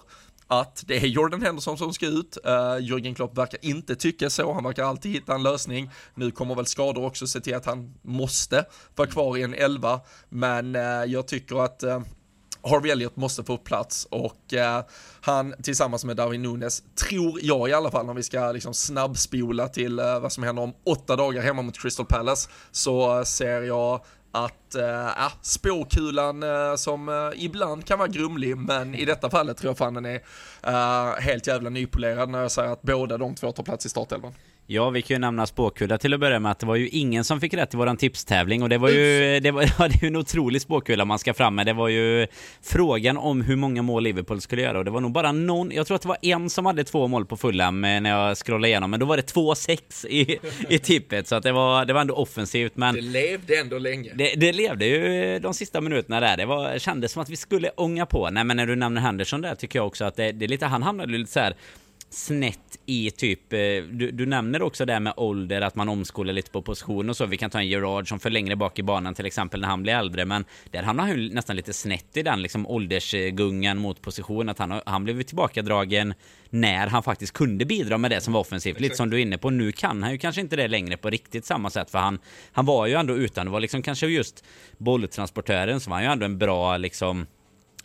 att 0.47 0.83
det 0.87 0.97
är 0.97 1.07
Jordan 1.07 1.41
Henderson 1.41 1.77
som 1.77 1.93
ska 1.93 2.05
ut. 2.05 2.37
Uh, 2.45 2.51
Jürgen 2.79 3.15
Klopp 3.15 3.37
verkar 3.37 3.65
inte 3.65 3.95
tycka 3.95 4.29
så, 4.29 4.53
han 4.53 4.63
verkar 4.63 4.83
alltid 4.83 5.11
hitta 5.11 5.35
en 5.35 5.43
lösning. 5.43 5.89
Nu 6.15 6.31
kommer 6.31 6.55
väl 6.55 6.65
skador 6.65 7.05
också 7.05 7.27
se 7.27 7.39
till 7.39 7.55
att 7.55 7.65
han 7.65 7.93
måste 8.01 8.65
vara 8.95 9.07
kvar 9.07 9.37
i 9.37 9.43
en 9.43 9.53
elva, 9.53 10.01
men 10.29 10.75
uh, 10.75 10.81
jag 11.05 11.27
tycker 11.27 11.63
att 11.65 11.83
uh, 11.83 11.99
Harvey 12.63 12.91
Elliott 12.91 13.15
måste 13.15 13.43
få 13.43 13.57
plats 13.57 14.07
och 14.11 14.53
eh, 14.53 14.81
han 15.21 15.53
tillsammans 15.63 16.05
med 16.05 16.17
Darwin 16.17 16.41
Nunes, 16.41 16.83
tror 17.07 17.39
jag 17.41 17.69
i 17.69 17.73
alla 17.73 17.91
fall, 17.91 18.05
när 18.05 18.13
vi 18.13 18.23
ska 18.23 18.51
liksom 18.51 18.73
snabbspola 18.73 19.67
till 19.67 19.99
eh, 19.99 20.19
vad 20.19 20.31
som 20.31 20.43
händer 20.43 20.63
om 20.63 20.73
åtta 20.85 21.15
dagar 21.15 21.41
hemma 21.41 21.61
mot 21.61 21.79
Crystal 21.79 22.05
Palace, 22.05 22.49
så 22.71 23.17
eh, 23.17 23.23
ser 23.23 23.61
jag 23.61 24.01
att 24.31 24.75
äh, 24.75 25.31
spåkulan 25.41 26.43
äh, 26.43 26.75
som 26.75 27.09
äh, 27.09 27.43
ibland 27.45 27.85
kan 27.85 27.99
vara 27.99 28.07
grumlig, 28.07 28.57
men 28.57 28.95
i 28.95 29.05
detta 29.05 29.29
fallet 29.29 29.57
tror 29.57 29.69
jag 29.69 29.77
fan 29.77 29.93
den 29.93 30.05
är 30.05 30.21
äh, 30.63 31.19
helt 31.19 31.47
jävla 31.47 31.69
nypolerad 31.69 32.29
när 32.29 32.41
jag 32.41 32.51
säger 32.51 32.71
att 32.71 32.81
båda 32.81 33.17
de 33.17 33.35
två 33.35 33.51
tar 33.51 33.63
plats 33.63 33.85
i 33.85 33.89
startelvan. 33.89 34.33
Ja, 34.73 34.89
vi 34.89 35.01
kan 35.01 35.15
ju 35.15 35.19
nämna 35.19 35.47
spåkula 35.47 35.97
till 35.97 36.13
att 36.13 36.19
börja 36.19 36.39
med 36.39 36.51
att 36.51 36.59
det 36.59 36.65
var 36.65 36.75
ju 36.75 36.87
ingen 36.87 37.23
som 37.23 37.39
fick 37.39 37.53
rätt 37.53 37.73
i 37.73 37.77
våran 37.77 37.97
tipstävling 37.97 38.63
och 38.63 38.69
det 38.69 38.77
var 38.77 38.89
ju, 38.89 39.39
det 39.39 39.51
var, 39.51 39.61
ja, 39.79 39.87
det 39.87 40.03
är 40.03 40.07
en 40.07 40.15
otrolig 40.15 40.61
spåkula 40.61 41.05
man 41.05 41.19
ska 41.19 41.33
fram 41.33 41.55
med. 41.55 41.65
Det 41.65 41.73
var 41.73 41.87
ju 41.87 42.27
frågan 42.61 43.17
om 43.17 43.41
hur 43.41 43.55
många 43.55 43.81
mål 43.81 44.03
Liverpool 44.03 44.41
skulle 44.41 44.61
göra 44.61 44.77
och 44.77 44.85
det 44.85 44.91
var 44.91 45.01
nog 45.01 45.11
bara 45.11 45.31
någon, 45.31 45.71
jag 45.71 45.87
tror 45.87 45.95
att 45.95 46.01
det 46.01 46.07
var 46.07 46.17
en 46.21 46.49
som 46.49 46.65
hade 46.65 46.83
två 46.83 47.07
mål 47.07 47.25
på 47.25 47.37
Fulham 47.37 47.81
när 47.81 48.09
jag 48.09 48.37
scrollade 48.37 48.67
igenom, 48.67 48.91
men 48.91 48.99
då 48.99 49.05
var 49.05 49.17
det 49.17 49.33
2-6 49.33 50.07
i, 50.07 50.39
i 50.69 50.79
tippet 50.79 51.27
så 51.27 51.35
att 51.35 51.43
det 51.43 51.51
var, 51.51 51.85
det 51.85 51.93
var 51.93 52.01
ändå 52.01 52.15
offensivt. 52.15 52.75
Men 52.75 52.95
det 52.95 53.01
levde 53.01 53.59
ändå 53.59 53.77
länge. 53.77 54.11
Det, 54.15 54.33
det 54.35 54.53
levde 54.53 54.85
ju 54.85 55.39
de 55.39 55.53
sista 55.53 55.81
minuterna 55.81 56.19
där. 56.19 56.37
Det 56.37 56.45
var, 56.45 56.79
kändes 56.79 57.11
som 57.11 57.21
att 57.21 57.29
vi 57.29 57.35
skulle 57.35 57.69
ånga 57.69 58.05
på. 58.05 58.29
Nej, 58.29 58.43
men 58.43 58.57
när 58.57 58.65
du 58.65 58.75
nämner 58.75 59.01
Henderson 59.01 59.41
där 59.41 59.55
tycker 59.55 59.79
jag 59.79 59.87
också 59.87 60.05
att 60.05 60.15
det, 60.15 60.31
det 60.31 60.45
är 60.45 60.49
lite, 60.49 60.65
han 60.65 60.83
hamnade 60.83 61.17
lite 61.17 61.31
så 61.31 61.39
här 61.39 61.55
snett 62.13 62.79
i 62.85 63.11
typ, 63.11 63.53
eh, 63.53 63.59
du, 63.91 64.11
du 64.11 64.25
nämner 64.25 64.61
också 64.61 64.85
det 64.85 64.99
med 64.99 65.13
ålder, 65.17 65.61
att 65.61 65.75
man 65.75 65.89
omskolar 65.89 66.33
lite 66.33 66.51
på 66.51 66.61
position 66.61 67.09
och 67.09 67.17
så. 67.17 67.25
Vi 67.25 67.37
kan 67.37 67.49
ta 67.49 67.59
en 67.59 67.67
Gerard 67.67 68.09
som 68.09 68.19
för 68.19 68.29
längre 68.29 68.55
bak 68.55 68.79
i 68.79 68.83
banan 68.83 69.13
till 69.13 69.25
exempel 69.25 69.61
när 69.61 69.67
han 69.67 69.83
blir 69.83 69.93
äldre, 69.93 70.25
men 70.25 70.45
där 70.71 70.83
hamnar 70.83 71.03
han 71.03 71.21
ju 71.21 71.33
nästan 71.33 71.55
lite 71.55 71.73
snett 71.73 72.17
i 72.17 72.23
den 72.23 72.41
liksom 72.41 72.67
åldersgungan 72.67 73.77
mot 73.77 74.01
position, 74.01 74.49
att 74.49 74.59
han, 74.59 74.81
han 74.85 75.03
blev 75.03 75.23
tillbakadragen 75.23 76.13
när 76.49 76.87
han 76.87 77.03
faktiskt 77.03 77.33
kunde 77.33 77.65
bidra 77.65 77.97
med 77.97 78.11
det 78.11 78.21
som 78.21 78.33
var 78.33 78.41
offensivt. 78.41 78.79
Lite 78.79 78.95
som 78.95 79.09
du 79.09 79.17
är 79.17 79.21
inne 79.21 79.37
på, 79.37 79.49
nu 79.49 79.71
kan 79.71 80.03
han 80.03 80.11
ju 80.11 80.17
kanske 80.17 80.41
inte 80.41 80.55
det 80.55 80.67
längre 80.67 80.97
på 80.97 81.09
riktigt 81.09 81.45
samma 81.45 81.69
sätt, 81.69 81.89
för 81.89 81.99
han, 81.99 82.19
han 82.51 82.65
var 82.65 82.87
ju 82.87 82.93
ändå 82.93 83.15
utan, 83.15 83.45
det 83.45 83.51
var 83.51 83.59
liksom 83.59 83.81
kanske 83.81 84.07
just 84.07 84.43
bolltransportören 84.77 85.79
som 85.79 85.91
var 85.91 86.01
ju 86.01 86.05
ändå 86.05 86.25
en 86.25 86.37
bra 86.37 86.77
liksom 86.77 87.27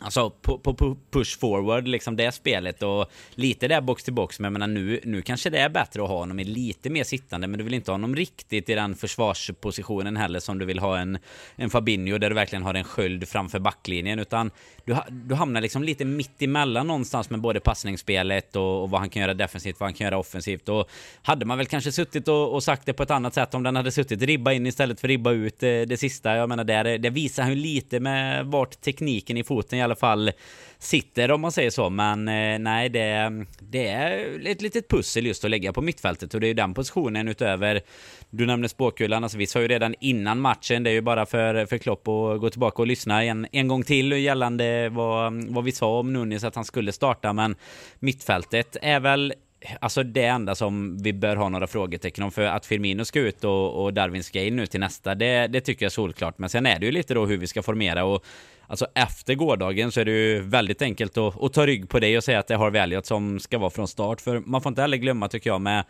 Alltså 0.01 0.29
på, 0.29 0.57
på, 0.57 0.97
push 1.11 1.39
forward, 1.39 1.87
liksom 1.87 2.15
det 2.15 2.31
spelet 2.31 2.83
och 2.83 3.11
lite 3.35 3.67
där 3.67 3.81
box 3.81 4.03
till 4.03 4.13
box. 4.13 4.39
Men 4.39 4.45
jag 4.45 4.53
menar 4.53 4.67
nu, 4.67 4.99
nu 5.03 5.21
kanske 5.21 5.49
det 5.49 5.59
är 5.59 5.69
bättre 5.69 6.03
att 6.03 6.09
ha 6.09 6.17
honom 6.17 6.39
i 6.39 6.43
lite 6.43 6.89
mer 6.89 7.03
sittande. 7.03 7.47
Men 7.47 7.57
du 7.57 7.63
vill 7.63 7.73
inte 7.73 7.91
ha 7.91 7.93
honom 7.93 8.15
riktigt 8.15 8.69
i 8.69 8.75
den 8.75 8.95
försvarspositionen 8.95 10.17
heller 10.17 10.39
som 10.39 10.59
du 10.59 10.65
vill 10.65 10.79
ha 10.79 10.97
en, 10.97 11.17
en 11.55 11.69
Fabinho 11.69 12.17
där 12.17 12.29
du 12.29 12.35
verkligen 12.35 12.63
har 12.63 12.73
en 12.73 12.83
sköld 12.83 13.27
framför 13.27 13.59
backlinjen. 13.59 14.19
Utan 14.19 14.51
du, 14.85 14.95
du 15.09 15.35
hamnar 15.35 15.61
liksom 15.61 15.83
lite 15.83 16.05
mitt 16.05 16.41
emellan 16.41 16.87
någonstans 16.87 17.29
med 17.29 17.41
både 17.41 17.59
passningsspelet 17.59 18.55
och, 18.55 18.83
och 18.83 18.89
vad 18.89 18.99
han 18.99 19.09
kan 19.09 19.21
göra 19.21 19.33
defensivt, 19.33 19.79
vad 19.79 19.87
han 19.87 19.93
kan 19.93 20.05
göra 20.05 20.17
offensivt. 20.17 20.69
Och 20.69 20.89
hade 21.21 21.45
man 21.45 21.57
väl 21.57 21.67
kanske 21.67 21.91
suttit 21.91 22.27
och, 22.27 22.53
och 22.53 22.63
sagt 22.63 22.85
det 22.85 22.93
på 22.93 23.03
ett 23.03 23.11
annat 23.11 23.33
sätt 23.33 23.53
om 23.53 23.63
den 23.63 23.75
hade 23.75 23.91
suttit 23.91 24.21
ribba 24.21 24.51
in 24.53 24.67
istället 24.67 24.99
för 24.99 25.07
ribba 25.07 25.31
ut 25.31 25.59
det, 25.59 25.85
det 25.85 25.97
sista. 25.97 26.35
Jag 26.35 26.49
menar, 26.49 26.63
där, 26.63 26.97
det 26.97 27.09
visar 27.09 27.43
han 27.43 27.51
ju 27.51 27.59
lite 27.59 27.99
med 27.99 28.45
vart 28.45 28.81
tekniken 28.81 29.37
i 29.37 29.43
foten 29.43 29.79
alla 29.89 29.95
fall 29.95 30.31
sitter 30.79 31.31
om 31.31 31.41
man 31.41 31.51
säger 31.51 31.69
så. 31.69 31.89
Men 31.89 32.27
eh, 32.27 32.59
nej, 32.59 32.89
det, 32.89 33.31
det 33.59 33.87
är 33.87 34.47
ett 34.47 34.61
litet 34.61 34.89
pussel 34.89 35.25
just 35.25 35.45
att 35.45 35.51
lägga 35.51 35.73
på 35.73 35.81
mittfältet. 35.81 36.33
Och 36.33 36.39
det 36.39 36.45
är 36.45 36.49
ju 36.49 36.53
den 36.53 36.73
positionen 36.73 37.27
utöver 37.27 37.81
du 38.29 38.45
nämnde 38.45 38.69
spåkulan, 38.69 39.23
alltså 39.23 39.37
vi 39.37 39.47
sa 39.47 39.61
ju 39.61 39.67
redan 39.67 39.95
innan 39.99 40.39
matchen, 40.39 40.83
det 40.83 40.89
är 40.89 40.93
ju 40.93 41.01
bara 41.01 41.25
för, 41.25 41.65
för 41.65 41.77
Klopp 41.77 42.07
att 42.07 42.39
gå 42.39 42.49
tillbaka 42.49 42.81
och 42.81 42.87
lyssna 42.87 43.23
en, 43.23 43.47
en 43.51 43.67
gång 43.67 43.83
till 43.83 44.11
gällande 44.11 44.89
vad, 44.89 45.33
vad 45.33 45.63
vi 45.63 45.71
sa 45.71 45.99
om 45.99 46.13
Nunes 46.13 46.43
att 46.43 46.55
han 46.55 46.65
skulle 46.65 46.91
starta, 46.91 47.33
men 47.33 47.55
mittfältet 47.99 48.77
är 48.81 48.99
väl 48.99 49.33
Alltså 49.81 50.03
det 50.03 50.25
enda 50.25 50.55
som 50.55 50.97
vi 50.97 51.13
bör 51.13 51.35
ha 51.35 51.49
några 51.49 51.67
frågetecken 51.67 52.23
om 52.23 52.31
för 52.31 52.41
att 52.41 52.65
Firmino 52.65 53.05
ska 53.05 53.19
ut 53.19 53.43
och, 53.43 53.83
och 53.83 53.93
Darwin 53.93 54.23
ska 54.23 54.43
in 54.43 54.55
nu 54.55 54.65
till 54.65 54.79
nästa, 54.79 55.15
det, 55.15 55.47
det 55.47 55.61
tycker 55.61 55.85
jag 55.85 55.89
är 55.89 55.93
solklart. 55.93 56.37
Men 56.37 56.49
sen 56.49 56.65
är 56.65 56.79
det 56.79 56.85
ju 56.85 56.91
lite 56.91 57.13
då 57.13 57.25
hur 57.25 57.37
vi 57.37 57.47
ska 57.47 57.63
formera 57.63 58.05
och 58.05 58.25
Alltså 58.71 58.87
efter 58.95 59.35
gårdagen 59.35 59.91
så 59.91 59.99
är 59.99 60.05
det 60.05 60.11
ju 60.11 60.41
väldigt 60.41 60.81
enkelt 60.81 61.17
att, 61.17 61.43
att 61.43 61.53
ta 61.53 61.65
rygg 61.65 61.89
på 61.89 61.99
dig 61.99 62.17
och 62.17 62.23
säga 62.23 62.39
att 62.39 62.47
det 62.47 62.55
har 62.55 62.71
Elliot 62.75 63.05
som 63.05 63.39
ska 63.39 63.57
vara 63.57 63.69
från 63.69 63.87
start. 63.87 64.21
För 64.21 64.39
man 64.39 64.61
får 64.61 64.69
inte 64.69 64.81
heller 64.81 64.97
glömma 64.97 65.27
tycker 65.27 65.49
jag 65.49 65.61
med 65.61 65.85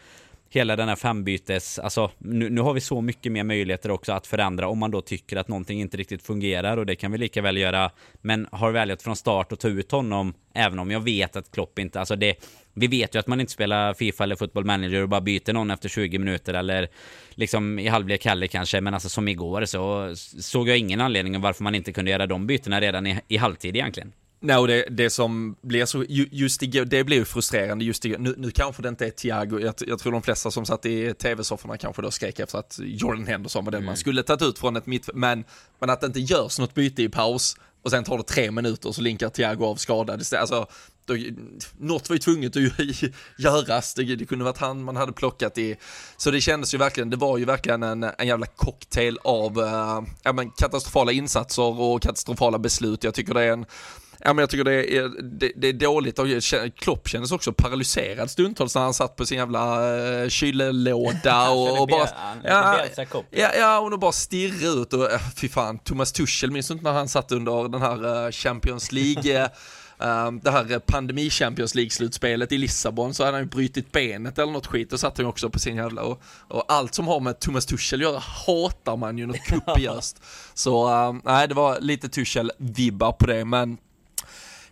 hela 0.49 0.75
den 0.75 0.87
här 0.87 0.95
fembytes, 0.95 1.79
alltså 1.79 2.11
nu, 2.17 2.49
nu, 2.49 2.61
har 2.61 2.73
vi 2.73 2.81
så 2.81 3.01
mycket 3.01 3.31
mer 3.31 3.43
möjligheter 3.43 3.91
också 3.91 4.11
att 4.13 4.27
förändra 4.27 4.67
om 4.67 4.79
man 4.79 4.91
då 4.91 5.01
tycker 5.01 5.37
att 5.37 5.47
någonting 5.47 5.81
inte 5.81 5.97
riktigt 5.97 6.23
fungerar 6.23 6.77
och 6.77 6.85
det 6.85 6.95
kan 6.95 7.11
vi 7.11 7.17
lika 7.17 7.41
väl 7.41 7.57
göra. 7.57 7.91
Men 8.21 8.47
har 8.51 8.71
väljat 8.71 9.01
från 9.01 9.15
start 9.15 9.51
och 9.51 9.59
ta 9.59 9.67
ut 9.67 9.91
honom, 9.91 10.33
även 10.53 10.79
om 10.79 10.91
jag 10.91 10.99
vet 10.99 11.35
att 11.35 11.51
Klopp 11.51 11.79
inte, 11.79 11.99
alltså 11.99 12.15
det, 12.15 12.35
vi 12.79 12.87
vet 12.87 13.15
ju 13.15 13.19
att 13.19 13.27
man 13.27 13.39
inte 13.39 13.51
spelar 13.51 13.93
Fifa 13.93 14.23
eller 14.23 14.35
Football 14.35 14.65
Manager 14.65 15.01
och 15.01 15.09
bara 15.09 15.21
byter 15.21 15.53
någon 15.53 15.71
efter 15.71 15.89
20 15.89 16.19
minuter 16.19 16.53
eller 16.53 16.87
liksom 17.29 17.79
i 17.79 17.87
halvlek 17.87 18.25
heller 18.25 18.47
kanske, 18.47 18.81
men 18.81 18.93
alltså 18.93 19.09
som 19.09 19.27
igår 19.27 19.65
så 19.65 20.13
såg 20.41 20.69
jag 20.69 20.77
ingen 20.77 21.01
anledning 21.01 21.41
varför 21.41 21.63
man 21.63 21.75
inte 21.75 21.91
kunde 21.91 22.11
göra 22.11 22.27
de 22.27 22.47
bytena 22.47 22.81
redan 22.81 23.07
i, 23.07 23.19
i 23.27 23.37
halvtid 23.37 23.75
egentligen. 23.75 24.11
Nej, 24.41 24.57
och 24.57 24.67
det, 24.67 24.85
det 24.89 25.09
som 25.09 25.55
blir 25.61 25.85
så, 25.85 26.05
just 26.09 26.63
igår, 26.63 26.85
det 26.85 27.03
blir 27.03 27.17
ju 27.17 27.25
frustrerande 27.25 27.85
just 27.85 28.05
igår. 28.05 28.17
Nu, 28.17 28.33
nu 28.37 28.51
kanske 28.51 28.81
det 28.81 28.89
inte 28.89 29.05
är 29.05 29.09
Thiago, 29.09 29.59
jag, 29.59 29.73
jag 29.87 29.99
tror 29.99 30.11
de 30.11 30.21
flesta 30.21 30.51
som 30.51 30.65
satt 30.65 30.85
i 30.85 31.13
tv-sofforna 31.13 31.77
kanske 31.77 32.01
då 32.01 32.11
skrek 32.11 32.39
efter 32.39 32.57
att 32.57 32.79
Jordan 32.83 33.27
Henderson 33.27 33.65
var 33.65 33.71
den 33.71 33.77
mm. 33.77 33.85
man 33.85 33.97
skulle 33.97 34.23
tagit 34.23 34.41
ut 34.41 34.59
från 34.59 34.75
ett 34.75 34.85
mitt, 34.85 35.09
men, 35.13 35.43
men 35.79 35.89
att 35.89 36.01
det 36.01 36.07
inte 36.07 36.19
görs 36.19 36.59
något 36.59 36.73
byte 36.73 37.03
i 37.03 37.09
paus 37.09 37.57
och 37.83 37.91
sen 37.91 38.03
tar 38.03 38.17
det 38.17 38.23
tre 38.23 38.51
minuter 38.51 38.91
så 38.91 39.01
linkar 39.01 39.29
Thiago 39.29 39.65
av 39.65 39.75
skadad. 39.75 40.23
Alltså, 40.35 40.67
då, 41.09 41.17
något 41.77 42.09
var 42.09 42.15
ju 42.15 42.19
tvunget 42.19 42.55
att 42.55 42.63
göras, 43.37 43.93
det, 43.93 44.15
det 44.15 44.25
kunde 44.25 44.45
varit 44.45 44.57
han 44.57 44.83
man 44.83 44.95
hade 44.95 45.13
plockat 45.13 45.57
i. 45.57 45.75
Så 46.17 46.31
det 46.31 46.41
kändes 46.41 46.73
ju 46.73 46.77
verkligen, 46.77 47.09
det 47.09 47.17
var 47.17 47.37
ju 47.37 47.45
verkligen 47.45 47.83
en, 47.83 48.03
en 48.03 48.27
jävla 48.27 48.45
cocktail 48.45 49.17
av 49.23 49.59
äh, 49.59 50.01
ja, 50.23 50.33
men 50.33 50.49
katastrofala 50.49 51.11
insatser 51.11 51.81
och 51.81 52.01
katastrofala 52.01 52.59
beslut. 52.59 53.03
Jag 53.03 53.13
tycker 53.13 53.33
det 53.33 53.43
är 53.43 53.53
en 53.53 53.65
Ja, 54.23 54.33
men 54.33 54.37
jag 54.37 54.49
tycker 54.49 54.63
det 54.63 54.97
är, 54.97 55.09
det, 55.21 55.51
det 55.55 55.67
är 55.67 55.73
dåligt 55.73 56.19
och 56.19 56.27
Klopp 56.75 57.07
kändes 57.07 57.31
också 57.31 57.53
paralyserad 57.53 58.31
stundtals 58.31 58.75
när 58.75 58.81
han 58.81 58.93
satt 58.93 59.15
på 59.15 59.25
sin 59.25 59.37
jävla 59.37 59.91
uh, 60.23 60.29
kyllelåda 60.29 61.49
och, 61.51 61.81
och 61.81 61.87
bara... 61.87 62.09
Ja, 62.43 62.85
ja, 63.29 63.49
ja, 63.57 63.79
och 63.79 63.99
bara 63.99 64.11
stirrade 64.11 64.81
ut 64.81 64.93
och 64.93 64.99
uh, 64.99 65.19
fy 65.35 65.49
fan, 65.49 65.79
Thomas 65.79 66.11
Tuchel, 66.11 66.51
minns 66.51 66.67
du 66.67 66.73
inte 66.73 66.83
när 66.83 66.93
han 66.93 67.09
satt 67.09 67.31
under 67.31 67.69
den 67.69 67.81
här 67.81 68.31
Champions 68.31 68.91
League 68.91 69.49
det 70.41 70.51
här 70.51 70.79
pandemi 70.79 71.29
Champions 71.29 71.75
League-slutspelet 71.75 72.51
i 72.51 72.57
Lissabon 72.57 73.13
så 73.13 73.23
hade 73.23 73.37
han 73.37 73.43
ju 73.43 73.49
brutit 73.49 73.91
benet 73.91 74.39
eller 74.39 74.51
något 74.51 74.67
skit 74.67 74.93
och 74.93 74.99
satt 74.99 75.17
han 75.17 75.25
ju 75.25 75.29
också 75.29 75.49
på 75.49 75.59
sin 75.59 75.75
jävla 75.75 76.01
och, 76.03 76.21
och, 76.47 76.63
allt 76.67 76.95
som 76.95 77.07
har 77.07 77.19
med 77.19 77.39
Thomas 77.39 77.65
Tuchel 77.65 77.99
att 77.99 78.03
göra 78.03 78.19
hatar 78.19 78.97
man 78.97 79.17
ju 79.17 79.25
något 79.25 79.47
kopiöst. 79.65 80.21
så 80.53 80.89
um, 81.07 81.21
nej, 81.25 81.47
det 81.47 81.53
var 81.53 81.79
lite 81.79 82.07
Tuchel-vibbar 82.07 83.11
på 83.11 83.25
det 83.25 83.45
men 83.45 83.77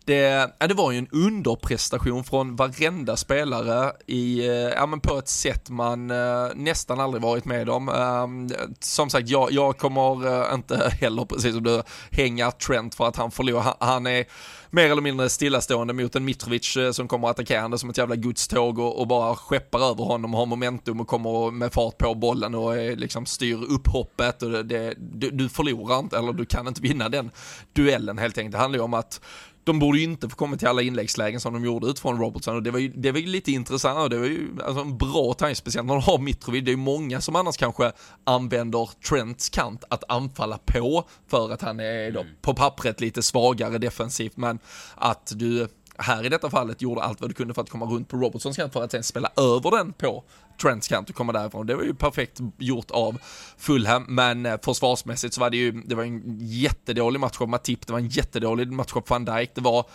det, 0.08 0.52
ja, 0.60 0.68
det 0.68 0.74
var 0.74 0.92
ju 0.92 0.98
en 0.98 1.08
underprestation 1.12 2.24
från 2.24 2.56
varenda 2.56 3.18
spelare 3.18 3.92
i, 4.06 4.48
eh, 4.48 4.54
ja, 4.54 4.86
men 4.86 5.00
på 5.00 5.18
ett 5.18 5.28
sätt 5.28 5.70
man 5.70 6.12
uh, 6.12 6.52
nästan 6.56 7.00
aldrig 7.00 7.24
varit 7.24 7.46
med 7.46 7.70
om. 7.70 7.90
Um, 7.90 8.52
som 8.80 9.10
sagt, 9.10 9.30
jag, 9.30 9.52
jag 9.52 9.78
kommer 9.78 10.28
uh, 10.28 10.54
inte 10.54 10.92
heller, 11.02 11.26
precis 11.26 11.54
som 11.54 11.64
du, 11.64 11.84
hänga 12.12 12.52
Trent 12.52 12.96
för 12.96 13.08
att 13.08 13.16
han 13.16 13.32
förlorar. 13.32 13.62
Han, 13.62 13.76
han 13.80 14.08
är 14.08 14.26
mer 14.70 14.92
eller 14.92 15.02
mindre 15.02 15.30
stillastående 15.30 15.94
mot 15.94 16.16
en 16.16 16.26
Mitrovic 16.26 16.78
eh, 16.78 16.92
som 16.92 17.08
kommer 17.08 17.28
attackerande 17.28 17.78
som 17.78 17.90
ett 17.90 17.98
jävla 17.98 18.16
godståg 18.16 18.80
och, 18.80 19.00
och 19.00 19.08
bara 19.08 19.36
skeppar 19.36 19.80
över 19.80 20.04
honom, 20.04 20.34
har 20.34 20.46
momentum 20.46 21.02
och 21.02 21.08
kommer 21.08 21.52
med 21.52 21.74
fart 21.74 21.98
på 21.98 22.16
bollen 22.16 22.56
och 22.56 22.78
är, 22.78 22.96
liksom 22.96 23.26
styr 23.26 23.58
upphoppet 23.70 24.44
och 24.44 24.52
det, 24.52 24.64
det, 24.64 24.94
du, 24.98 25.30
du 25.30 25.50
förlorar 25.50 26.00
inte, 26.00 26.18
eller 26.18 26.34
du 26.34 26.46
kan 26.46 26.68
inte 26.68 26.82
vinna 26.82 27.10
den 27.10 27.32
duellen 27.74 28.18
helt 28.18 28.38
enkelt. 28.38 28.52
Det 28.52 28.58
handlar 28.58 28.80
ju 28.80 28.84
om 28.84 28.94
att 28.94 29.22
de 29.68 29.80
borde 29.80 29.98
ju 29.98 30.04
inte 30.04 30.30
få 30.30 30.36
komma 30.36 30.58
till 30.58 30.68
alla 30.68 30.82
inläggslägen 30.82 31.40
som 31.40 31.54
de 31.54 31.66
gjorde 31.66 31.88
utifrån 31.88 32.20
Robertson 32.20 32.56
och 32.56 32.64
det 32.64 32.72
var 32.72 32.80
ju, 32.80 32.88
det 32.96 33.12
var 33.12 33.20
ju 33.20 33.26
lite 33.26 33.52
intressant 33.52 34.00
och 34.00 34.10
det 34.10 34.18
var 34.18 34.26
ju 34.26 34.48
alltså 34.66 34.82
en 34.82 34.98
bra 34.98 35.34
time, 35.34 35.56
speciellt 35.56 35.88
när 35.88 35.94
de 35.94 36.04
har 36.04 36.18
Mitrovic. 36.18 36.66
Det 36.66 36.70
är 36.70 36.74
ju 36.74 36.78
många 36.78 37.22
som 37.22 37.36
annars 37.36 37.58
kanske 37.58 37.92
använder 38.24 38.90
Trents 39.10 39.50
kant 39.50 39.84
att 39.90 40.04
anfalla 40.10 40.58
på 40.66 41.04
för 41.28 41.52
att 41.52 41.62
han 41.62 41.80
är 41.80 42.12
då 42.12 42.22
mm. 42.22 42.34
på 42.42 42.54
pappret 42.54 43.02
lite 43.02 43.22
svagare 43.22 43.78
defensivt, 43.78 44.38
men 44.38 44.60
att 44.96 45.34
du 45.36 45.68
här 45.98 46.26
i 46.26 46.30
detta 46.30 46.50
fallet 46.50 46.82
gjorde 46.82 47.02
allt 47.02 47.22
vad 47.22 47.30
du 47.30 47.34
kunde 47.34 47.54
för 47.54 47.62
att 47.62 47.70
komma 47.70 47.86
runt 47.86 48.10
på 48.10 48.18
Robertsons 48.18 48.58
kant 48.58 48.74
för 48.74 48.84
att 48.84 48.92
sen 48.92 49.04
spela 49.04 49.32
över 49.38 49.78
den 49.78 49.94
på 49.94 50.24
Trents 50.62 50.88
kant 50.88 51.10
och 51.10 51.16
komma 51.16 51.34
därifrån. 51.34 51.68
Det 51.68 51.76
var 51.76 51.84
ju 51.84 51.94
perfekt 51.94 52.40
gjort 52.58 52.92
av 52.92 53.18
Fulham, 53.58 54.06
men 54.08 54.46
eh, 54.46 54.60
försvarsmässigt 54.64 55.34
så 55.34 55.42
var 55.42 55.50
det 55.50 55.58
ju, 55.58 55.72
det 55.72 55.96
var 55.96 56.04
en 56.04 56.38
jättedålig 56.40 57.20
match 57.20 57.38
av 57.40 57.50
Matip, 57.50 57.88
det 57.88 57.94
var 57.94 58.00
en 58.00 58.08
jättedålig 58.08 58.72
match 58.72 58.94
av 58.94 59.04
van 59.08 59.26
Dijk, 59.26 59.52
det 59.56 59.62
var 59.62 59.86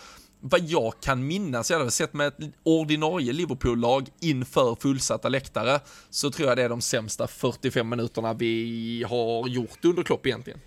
vad 0.41 0.61
jag 0.61 0.93
kan 1.01 1.27
minnas, 1.27 1.71
jag 1.71 1.81
har 1.81 1.91
sett 1.91 2.15
med 2.15 2.27
ett 2.27 2.39
ordinarie 2.63 3.33
Liverpool-lag 3.33 4.09
inför 4.21 4.77
fullsatta 4.81 5.29
läktare, 5.29 5.81
så 6.11 6.31
tror 6.31 6.49
jag 6.49 6.59
det 6.59 6.63
är 6.63 6.69
de 6.69 6.81
sämsta 6.81 7.27
45 7.27 7.89
minuterna 7.89 8.35
vi 8.35 9.05
har 9.09 9.49
gjort 9.49 9.85
under 9.85 10.03
Klopp 10.03 10.27
egentligen. 10.27 10.61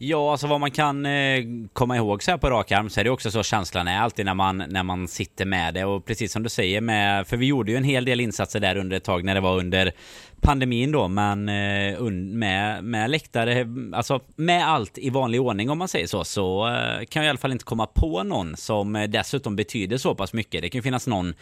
Ja, 0.00 0.32
alltså 0.32 0.46
vad 0.46 0.60
man 0.60 0.70
kan 0.70 1.06
eh, 1.06 1.44
komma 1.72 1.96
ihåg 1.96 2.22
så 2.22 2.30
här 2.30 2.38
på 2.38 2.50
rak 2.50 2.72
arm 2.72 2.90
så 2.90 3.00
är 3.00 3.04
det 3.04 3.10
också 3.10 3.30
så 3.30 3.42
känslan 3.42 3.88
är 3.88 3.98
alltid 3.98 4.26
när 4.26 4.34
man, 4.34 4.64
när 4.68 4.82
man 4.82 5.08
sitter 5.08 5.44
med 5.44 5.74
det. 5.74 5.84
Och 5.84 6.04
precis 6.04 6.32
som 6.32 6.42
du 6.42 6.48
säger 6.48 6.80
med, 6.80 7.26
för 7.26 7.36
vi 7.36 7.46
gjorde 7.46 7.70
ju 7.70 7.76
en 7.76 7.84
hel 7.84 8.04
del 8.04 8.20
insatser 8.20 8.60
där 8.60 8.76
under 8.76 8.96
ett 8.96 9.04
tag 9.04 9.24
när 9.24 9.34
det 9.34 9.40
var 9.40 9.58
under 9.58 9.92
pandemin 10.40 10.92
då, 10.92 11.08
men 11.08 11.48
eh, 11.48 12.00
med, 12.10 12.84
med 12.84 13.10
läktare, 13.10 13.66
alltså 13.92 14.20
med 14.36 14.68
allt 14.68 14.98
i 14.98 15.10
vanlig 15.10 15.40
ordning 15.40 15.70
om 15.70 15.78
man 15.78 15.88
säger 15.88 16.06
så, 16.06 16.24
så 16.24 16.68
eh, 16.68 17.04
kan 17.04 17.22
jag 17.22 17.26
i 17.26 17.28
alla 17.28 17.38
fall 17.38 17.52
inte 17.52 17.64
komma 17.64 17.86
på 17.86 18.22
någon 18.22 18.56
som 18.56 18.96
eh, 18.96 19.08
dessutom 19.08 19.56
betyder 19.56 19.96
så 19.96 20.14
pass 20.14 20.32
mycket. 20.32 20.62
Det 20.62 20.68
kan 20.68 20.78
ju 20.78 20.82
finnas 20.82 21.06
någon 21.06 21.34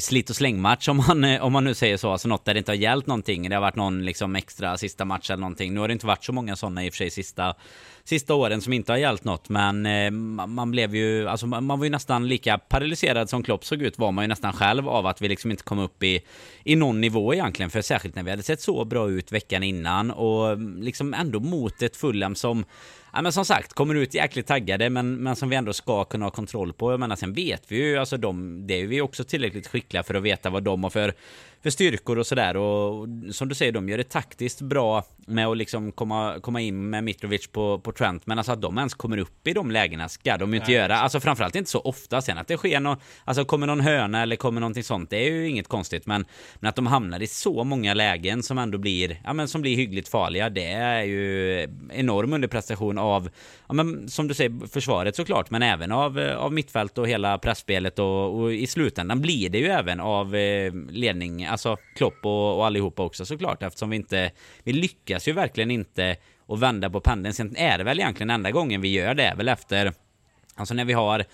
slit 0.00 0.30
och 0.30 0.36
slängmatch 0.36 0.88
om 0.88 0.96
man, 0.96 1.24
om 1.40 1.52
man 1.52 1.64
nu 1.64 1.74
säger 1.74 1.96
så, 1.96 2.10
alltså 2.10 2.28
något 2.28 2.44
där 2.44 2.54
det 2.54 2.58
inte 2.58 2.72
har 2.72 2.76
gällt 2.76 3.06
någonting. 3.06 3.48
Det 3.48 3.56
har 3.56 3.60
varit 3.60 3.76
någon 3.76 4.04
liksom 4.04 4.36
extra 4.36 4.76
sista 4.76 5.04
match 5.04 5.30
eller 5.30 5.40
någonting. 5.40 5.74
Nu 5.74 5.80
har 5.80 5.88
det 5.88 5.92
inte 5.92 6.06
varit 6.06 6.24
så 6.24 6.32
många 6.32 6.56
sådana 6.56 6.84
i 6.84 6.88
och 6.88 6.92
för 6.92 6.98
sig 6.98 7.10
sista 7.10 7.54
sista 8.08 8.34
åren 8.34 8.60
som 8.60 8.72
inte 8.72 8.92
har 8.92 8.96
hjälpt 8.96 9.24
något. 9.24 9.48
Men 9.48 9.86
eh, 9.86 10.10
man 10.46 10.70
blev 10.70 10.94
ju, 10.94 11.28
alltså 11.28 11.46
man 11.46 11.78
var 11.78 11.84
ju 11.84 11.90
nästan 11.90 12.28
lika 12.28 12.58
paralyserad 12.58 13.30
som 13.30 13.42
Klopp 13.42 13.64
såg 13.64 13.82
ut 13.82 13.98
var 13.98 14.12
man 14.12 14.24
ju 14.24 14.28
nästan 14.28 14.52
själv 14.52 14.88
av 14.88 15.06
att 15.06 15.22
vi 15.22 15.28
liksom 15.28 15.50
inte 15.50 15.62
kom 15.62 15.78
upp 15.78 16.02
i, 16.02 16.20
i 16.64 16.76
någon 16.76 17.00
nivå 17.00 17.34
egentligen. 17.34 17.70
För 17.70 17.82
särskilt 17.82 18.14
när 18.14 18.22
vi 18.22 18.30
hade 18.30 18.42
sett 18.42 18.60
så 18.60 18.84
bra 18.84 19.10
ut 19.10 19.32
veckan 19.32 19.62
innan 19.62 20.10
och 20.10 20.50
mm, 20.50 20.82
liksom 20.82 21.14
ändå 21.14 21.40
mot 21.40 21.82
ett 21.82 21.96
Fulham 21.96 22.34
som 22.34 22.64
Ja, 23.12 23.22
men 23.22 23.32
som 23.32 23.44
sagt, 23.44 23.72
kommer 23.72 23.94
ut 23.94 24.14
jäkligt 24.14 24.46
taggade 24.46 24.90
men, 24.90 25.16
men 25.16 25.36
som 25.36 25.48
vi 25.48 25.56
ändå 25.56 25.72
ska 25.72 26.04
kunna 26.04 26.26
ha 26.26 26.30
kontroll 26.30 26.72
på. 26.72 26.92
Jag 26.92 27.00
menar, 27.00 27.16
sen 27.16 27.32
vet 27.32 27.62
vi 27.68 27.76
ju, 27.76 27.96
alltså 27.96 28.16
de, 28.16 28.66
det 28.66 28.74
är 28.74 28.86
vi 28.86 29.00
också 29.00 29.24
tillräckligt 29.24 29.66
skickliga 29.66 30.02
för 30.02 30.14
att 30.14 30.22
veta 30.22 30.50
vad 30.50 30.62
de 30.62 30.82
har 30.82 30.90
för 30.90 31.14
för 31.62 31.70
styrkor 31.70 32.18
och 32.18 32.26
sådär. 32.26 32.56
Och 32.56 33.08
som 33.32 33.48
du 33.48 33.54
säger, 33.54 33.72
de 33.72 33.88
gör 33.88 33.98
det 33.98 34.04
taktiskt 34.04 34.60
bra 34.60 35.04
med 35.26 35.46
att 35.46 35.56
liksom 35.56 35.92
komma, 35.92 36.40
komma 36.40 36.60
in 36.60 36.90
med 36.90 37.04
Mitrovic 37.04 37.46
på, 37.46 37.78
på 37.78 37.92
Trent. 37.92 38.26
Men 38.26 38.38
alltså 38.38 38.52
att 38.52 38.62
de 38.62 38.78
ens 38.78 38.94
kommer 38.94 39.18
upp 39.18 39.48
i 39.48 39.52
de 39.52 39.70
lägena 39.70 40.08
ska 40.08 40.36
de 40.36 40.50
ju 40.50 40.56
inte 40.56 40.70
Nej. 40.70 40.76
göra. 40.76 40.96
Alltså 40.96 41.20
framförallt 41.20 41.54
inte 41.54 41.70
så 41.70 41.80
ofta. 41.80 42.22
Sen 42.22 42.38
att 42.38 42.48
det 42.48 42.56
sker 42.56 42.80
någon, 42.80 42.96
alltså 43.24 43.44
kommer 43.44 43.66
någon 43.66 43.80
hörna 43.80 44.22
eller 44.22 44.36
kommer 44.36 44.60
någonting 44.60 44.84
sånt, 44.84 45.10
det 45.10 45.16
är 45.16 45.30
ju 45.30 45.48
inget 45.48 45.68
konstigt. 45.68 46.06
Men, 46.06 46.24
men 46.54 46.68
att 46.68 46.76
de 46.76 46.86
hamnar 46.86 47.22
i 47.22 47.26
så 47.26 47.64
många 47.64 47.94
lägen 47.94 48.42
som 48.42 48.58
ändå 48.58 48.78
blir, 48.78 49.20
ja 49.24 49.32
men 49.32 49.48
som 49.48 49.60
blir 49.62 49.76
hyggligt 49.76 50.08
farliga, 50.08 50.50
det 50.50 50.72
är 50.72 51.02
ju 51.02 51.62
enorm 51.92 52.32
underprestation 52.32 52.98
av, 52.98 53.30
ja 53.68 53.74
men 53.74 54.08
som 54.08 54.28
du 54.28 54.34
säger, 54.34 54.66
försvaret 54.66 55.16
såklart, 55.16 55.50
men 55.50 55.62
även 55.62 55.92
av, 55.92 56.18
av 56.18 56.52
mittfält 56.52 56.98
och 56.98 57.08
hela 57.08 57.38
pressspelet 57.38 57.98
och, 57.98 58.40
och 58.40 58.52
i 58.52 58.66
slutändan 58.66 59.20
blir 59.20 59.48
det 59.48 59.58
ju 59.58 59.66
även 59.66 60.00
av 60.00 60.34
eh, 60.34 60.72
ledning 60.90 61.47
alltså 61.48 61.76
Klopp 61.96 62.26
och, 62.26 62.56
och 62.56 62.66
allihopa 62.66 63.02
också 63.02 63.26
såklart 63.26 63.62
eftersom 63.62 63.90
vi 63.90 63.96
inte, 63.96 64.30
vi 64.62 64.72
lyckas 64.72 65.28
ju 65.28 65.32
verkligen 65.32 65.70
inte 65.70 66.16
att 66.48 66.58
vända 66.58 66.90
på 66.90 67.00
pendeln. 67.00 67.34
Sen 67.34 67.56
är 67.56 67.78
det 67.78 67.84
väl 67.84 68.00
egentligen 68.00 68.30
enda 68.30 68.50
gången 68.50 68.80
vi 68.80 68.92
gör 68.92 69.14
det, 69.14 69.24
är 69.24 69.36
väl 69.36 69.48
efter, 69.48 69.92
alltså 70.56 70.74
när 70.74 70.84
vi 70.84 70.92
har 70.92 71.24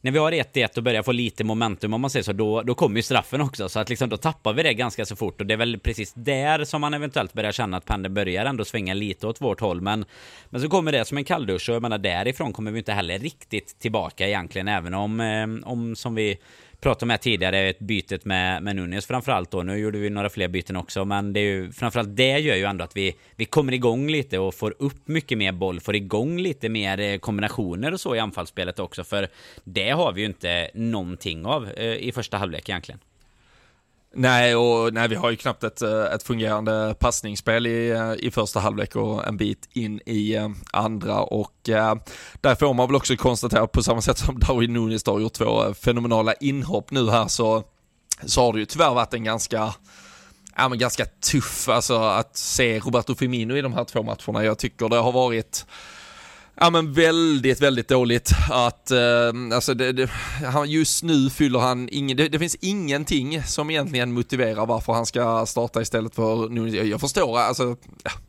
när 0.00 0.12
vi 0.12 0.18
har 0.18 0.32
1-1 0.32 0.76
och 0.76 0.82
börjar 0.82 1.02
få 1.02 1.12
lite 1.12 1.44
momentum 1.44 1.94
om 1.94 2.00
man 2.00 2.10
säger 2.10 2.24
så, 2.24 2.32
då, 2.32 2.62
då 2.62 2.74
kommer 2.74 2.96
ju 2.96 3.02
straffen 3.02 3.40
också. 3.40 3.68
Så 3.68 3.80
att 3.80 3.88
liksom 3.88 4.08
då 4.08 4.16
tappar 4.16 4.52
vi 4.52 4.62
det 4.62 4.74
ganska 4.74 5.04
så 5.06 5.16
fort 5.16 5.40
och 5.40 5.46
det 5.46 5.54
är 5.54 5.58
väl 5.58 5.78
precis 5.78 6.12
där 6.14 6.64
som 6.64 6.80
man 6.80 6.94
eventuellt 6.94 7.32
börjar 7.32 7.52
känna 7.52 7.76
att 7.76 7.84
pendeln 7.84 8.14
börjar 8.14 8.44
ändå 8.44 8.64
svänga 8.64 8.94
lite 8.94 9.26
åt 9.26 9.40
vårt 9.40 9.60
håll. 9.60 9.80
Men, 9.80 10.04
men 10.50 10.60
så 10.60 10.68
kommer 10.68 10.92
det 10.92 11.04
som 11.04 11.18
en 11.18 11.24
kalldusch 11.24 11.68
och 11.68 11.74
jag 11.74 11.82
menar 11.82 11.98
därifrån 11.98 12.52
kommer 12.52 12.70
vi 12.70 12.78
inte 12.78 12.92
heller 12.92 13.18
riktigt 13.18 13.78
tillbaka 13.78 14.26
egentligen, 14.26 14.68
även 14.68 14.94
om, 14.94 15.20
eh, 15.20 15.68
om 15.70 15.96
som 15.96 16.14
vi 16.14 16.38
pratade 16.86 17.06
med 17.06 17.20
tidigare, 17.20 17.58
ett 17.58 17.78
bytet 17.78 18.24
med, 18.24 18.62
med 18.62 18.76
Nunes 18.76 19.06
framförallt 19.06 19.50
då. 19.50 19.62
Nu 19.62 19.76
gjorde 19.76 19.98
vi 19.98 20.10
några 20.10 20.30
fler 20.30 20.48
byten 20.48 20.76
också, 20.76 21.04
men 21.04 21.32
det 21.32 21.40
är 21.40 21.44
ju 21.44 21.72
framförallt 21.72 22.16
det 22.16 22.38
gör 22.38 22.56
ju 22.56 22.64
ändå 22.64 22.84
att 22.84 22.96
vi, 22.96 23.16
vi 23.36 23.44
kommer 23.44 23.72
igång 23.72 24.08
lite 24.10 24.38
och 24.38 24.54
får 24.54 24.74
upp 24.78 25.08
mycket 25.08 25.38
mer 25.38 25.52
boll, 25.52 25.80
får 25.80 25.96
igång 25.96 26.38
lite 26.38 26.68
mer 26.68 27.00
eh, 27.00 27.18
kombinationer 27.18 27.92
och 27.92 28.00
så 28.00 28.14
i 28.14 28.18
anfallsspelet 28.18 28.78
också, 28.78 29.04
för 29.04 29.28
det 29.64 29.90
har 29.90 30.12
vi 30.12 30.20
ju 30.20 30.26
inte 30.26 30.70
någonting 30.74 31.46
av 31.46 31.68
eh, 31.70 31.84
i 31.84 32.12
första 32.12 32.36
halvlek 32.36 32.68
egentligen. 32.68 33.00
Nej, 34.18 34.56
och 34.56 34.94
nej, 34.94 35.08
vi 35.08 35.14
har 35.14 35.30
ju 35.30 35.36
knappt 35.36 35.64
ett, 35.64 35.82
eh, 35.82 36.04
ett 36.04 36.22
fungerande 36.22 36.94
passningsspel 36.98 37.66
i, 37.66 37.90
eh, 37.90 38.12
i 38.18 38.30
första 38.30 38.60
halvlek 38.60 38.96
och 38.96 39.26
en 39.26 39.36
bit 39.36 39.68
in 39.72 40.00
i 40.06 40.34
eh, 40.34 40.48
andra 40.72 41.20
och 41.20 41.68
eh, 41.68 41.94
där 42.40 42.54
får 42.54 42.74
man 42.74 42.86
väl 42.86 42.96
också 42.96 43.16
konstatera 43.16 43.66
på 43.66 43.82
samma 43.82 44.02
sätt 44.02 44.18
som 44.18 44.38
Darwin 44.40 44.72
Nunes 44.72 45.06
har 45.06 45.20
gjort 45.20 45.32
två 45.32 45.74
fenomenala 45.74 46.34
inhopp 46.34 46.90
nu 46.90 47.10
här 47.10 47.28
så, 47.28 47.64
så 48.24 48.40
har 48.42 48.52
det 48.52 48.58
ju 48.58 48.64
tyvärr 48.64 48.94
varit 48.94 49.14
en 49.14 49.24
ganska 49.24 49.74
ja, 50.56 50.68
men 50.68 50.78
ganska 50.78 51.04
tuff, 51.04 51.68
alltså 51.68 51.98
att 51.98 52.36
se 52.36 52.78
Roberto 52.78 53.14
Firmino 53.14 53.56
i 53.56 53.62
de 53.62 53.72
här 53.72 53.84
två 53.84 54.02
matcherna. 54.02 54.44
Jag 54.44 54.58
tycker 54.58 54.88
det 54.88 54.96
har 54.96 55.12
varit 55.12 55.66
Ja 56.60 56.70
men 56.70 56.92
väldigt, 56.92 57.60
väldigt 57.60 57.88
dåligt 57.88 58.32
att, 58.50 58.90
eh, 58.90 59.32
alltså 59.52 59.74
det, 59.74 59.92
det, 59.92 60.10
just 60.66 61.02
nu 61.02 61.30
fyller 61.30 61.58
han 61.58 61.88
ingen, 61.92 62.16
det, 62.16 62.28
det, 62.28 62.38
finns 62.38 62.56
ingenting 62.60 63.42
som 63.42 63.70
egentligen 63.70 64.12
motiverar 64.12 64.66
varför 64.66 64.92
han 64.92 65.06
ska 65.06 65.46
starta 65.46 65.82
istället 65.82 66.14
för 66.14 66.48
nu, 66.48 66.68
jag 66.68 67.00
förstår 67.00 67.38
alltså, 67.38 67.76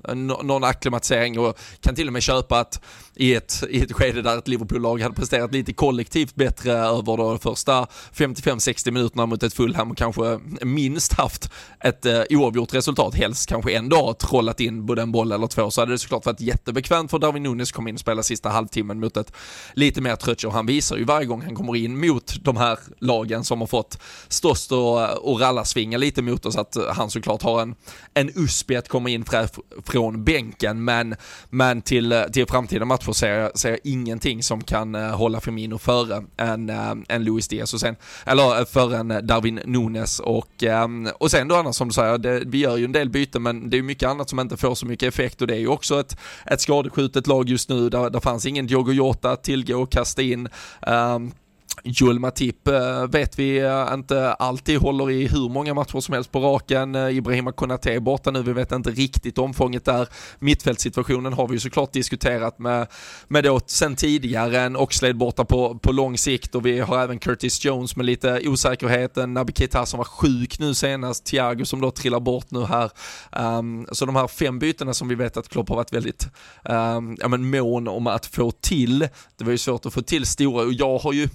ja, 0.04 0.14
någon 0.14 0.64
akklimatisering 0.64 1.40
och 1.40 1.60
kan 1.82 1.96
till 1.96 2.08
och 2.08 2.14
med 2.14 2.24
köpa 2.24 2.60
att 2.60 2.82
i 3.18 3.36
ett, 3.36 3.64
i 3.70 3.82
ett 3.82 3.94
skede 3.94 4.22
där 4.22 4.38
ett 4.38 4.48
Liverpool-lag 4.48 5.02
hade 5.02 5.16
presterat 5.16 5.54
lite 5.54 5.74
kollektivt 5.74 6.36
bättre 6.36 6.72
över 6.72 7.18
de 7.18 7.40
första 7.40 7.88
55-60 8.14 8.92
minuterna 8.92 9.26
mot 9.26 9.44
ett 9.44 9.54
Fulham 9.54 9.92
och 9.92 9.98
kanske 9.98 10.40
minst 10.62 11.14
haft 11.14 11.52
ett 11.80 12.06
eh, 12.06 12.22
oavgjort 12.30 12.74
resultat, 12.74 13.16
helst 13.16 13.50
kanske 13.50 13.76
ändå 13.76 14.14
trollat 14.14 14.60
in 14.60 14.86
både 14.86 15.02
en 15.02 15.12
boll 15.12 15.32
eller 15.32 15.48
två, 15.48 15.72
så 15.72 15.82
hade 15.82 15.92
det 15.92 15.98
såklart 15.98 16.26
varit 16.26 16.42
jättebekvämt 16.42 17.12
för 17.12 17.20
Darwin 17.20 17.44
Nunes 17.44 17.70
att 17.70 17.76
komma 17.76 17.90
in 17.90 17.96
och 17.96 18.00
spela 18.00 18.24
sista 18.24 18.50
halvtimmen 18.50 19.00
mot 19.00 19.18
ett 19.18 19.34
lite 19.74 20.02
mer 20.02 20.16
trött 20.16 20.44
och 20.44 20.54
han 20.54 20.66
visar 20.66 20.98
ju 20.98 21.04
varje 21.04 21.26
gång 21.26 21.42
han 21.42 21.56
kommer 21.56 21.76
in 21.76 22.08
mot 22.08 22.36
de 22.42 22.58
här 22.58 22.80
lagen 23.00 23.44
som 23.44 23.60
har 23.60 23.68
fått 23.68 24.00
ståst 24.28 24.72
och, 24.72 25.02
eh, 25.02 25.10
och 25.10 25.40
rallarsvinga 25.40 25.98
lite 25.98 26.22
mot 26.22 26.46
oss 26.46 26.58
att 26.58 26.78
han 26.96 27.10
såklart 27.10 27.42
har 27.42 27.62
en, 27.62 27.76
en 28.14 28.32
USP 28.36 28.72
att 28.72 28.90
komma 28.90 29.10
in 29.10 29.26
från 29.86 30.24
bänken. 30.24 30.84
Men, 30.84 31.16
men 31.50 31.82
till, 31.82 32.12
eh, 32.12 32.24
till 32.24 32.48
framtida 32.48 32.86
matcher 32.86 33.07
ser 33.14 33.40
jag, 33.40 33.60
ser 33.60 33.70
jag 33.70 33.80
ingenting 33.84 34.44
som 34.44 34.64
kan 34.64 34.96
uh, 34.96 35.16
hålla 35.16 35.42
Firmino 35.42 35.78
före 35.78 36.24
en, 36.38 36.70
uh, 36.70 36.94
en 37.08 37.24
Luis 37.24 37.48
Diaz 37.48 37.74
och 37.74 37.80
sen, 37.80 37.96
eller 38.26 38.60
uh, 38.60 38.66
före 38.66 38.98
en 38.98 39.28
Darwin 39.28 39.60
Nunes 39.66 40.20
och, 40.20 40.64
um, 40.64 41.10
och 41.20 41.32
sen 41.32 41.48
då 41.48 41.56
annars 41.56 41.76
som 41.76 41.88
du 41.88 41.94
säger, 41.94 42.18
det, 42.18 42.44
vi 42.46 42.58
gör 42.58 42.78
ju 42.78 42.86
en 42.86 42.92
del 42.92 43.10
byten 43.10 43.44
men 43.44 43.70
det 43.70 43.78
är 43.78 43.82
mycket 43.82 44.10
annat 44.10 44.30
som 44.30 44.40
inte 44.40 44.58
får 44.58 44.76
så 44.76 44.86
mycket 44.86 45.08
effekt 45.08 45.42
och 45.42 45.48
det 45.48 45.56
är 45.56 45.60
ju 45.60 45.68
också 45.68 46.00
ett, 46.00 46.18
ett 46.46 46.62
skadeskjutet 46.62 47.28
lag 47.28 47.50
just 47.50 47.70
nu, 47.70 47.90
där, 47.90 48.10
där 48.10 48.20
fanns 48.20 48.46
ingen 48.46 48.68
Diogo 48.68 48.92
Jota 48.92 49.32
att 49.32 49.44
tillgå 49.44 49.78
och 49.78 49.92
kasta 49.92 50.22
in. 50.22 50.50
Um, 50.88 51.32
Joel 51.84 52.20
Matip 52.20 52.68
eh, 52.68 53.08
vet 53.08 53.40
vi 53.40 53.60
eh, 53.60 53.90
inte 53.94 54.34
alltid 54.34 54.80
håller 54.80 55.12
i 55.12 55.28
hur 55.28 55.50
många 55.50 55.74
matcher 55.74 56.00
som 56.00 56.14
helst 56.14 56.32
på 56.32 56.40
raken. 56.40 56.96
Eh, 56.96 57.18
Ibrahima 57.18 57.52
Konate 57.52 57.94
är 57.94 58.00
borta 58.00 58.32
nu, 58.32 58.44
vi 58.44 58.54
vet 58.54 58.72
inte 58.72 58.90
riktigt 58.90 59.38
omfånget 59.38 59.86
där. 59.86 60.08
Mittfältssituationen 60.40 61.34
har 61.34 61.48
vi 61.48 61.54
ju 61.54 61.60
såklart 61.60 61.94
diskuterat 61.94 62.60
med, 62.60 62.88
med 63.28 63.44
då 63.44 63.60
sen 63.66 63.96
tidigare 63.96 64.60
en 64.62 64.76
Oxlade 64.76 65.14
borta 65.14 65.46
på, 65.46 65.80
på 65.80 65.92
lång 65.92 66.18
sikt 66.18 66.56
och 66.56 66.66
vi 66.66 66.80
har 66.80 67.04
även 67.04 67.20
Curtis 67.20 67.66
Jones 67.66 67.96
med 67.96 68.06
lite 68.06 68.42
osäkerheten, 68.46 69.34
Naby 69.34 69.54
Keita 69.54 69.86
som 69.86 69.98
var 69.98 70.06
sjuk 70.06 70.60
nu 70.60 70.74
senast, 70.74 71.26
Thiago 71.26 71.66
som 71.66 71.82
då 71.82 71.92
trillar 71.92 72.20
bort 72.20 72.52
nu 72.52 72.66
här. 72.66 72.92
Um, 73.60 73.88
så 73.92 74.06
de 74.06 74.16
här 74.16 74.28
fem 74.28 74.60
bytena 74.60 74.94
som 74.94 75.08
vi 75.08 75.16
vet 75.16 75.38
att 75.38 75.50
Klopp 75.50 75.70
har 75.70 75.76
varit 75.76 75.94
väldigt 75.94 76.28
um, 76.64 77.18
ja, 77.20 77.28
men 77.28 77.50
mån 77.50 77.88
om 77.88 78.08
att 78.08 78.26
få 78.26 78.52
till, 78.52 79.00
det 79.38 79.44
var 79.44 79.52
ju 79.52 79.58
svårt 79.58 79.86
att 79.86 79.94
få 79.94 80.02
till 80.02 80.26
stora 80.26 80.64
och 80.64 80.74
jag 80.74 80.98
har 80.98 81.14
ju 81.14 81.30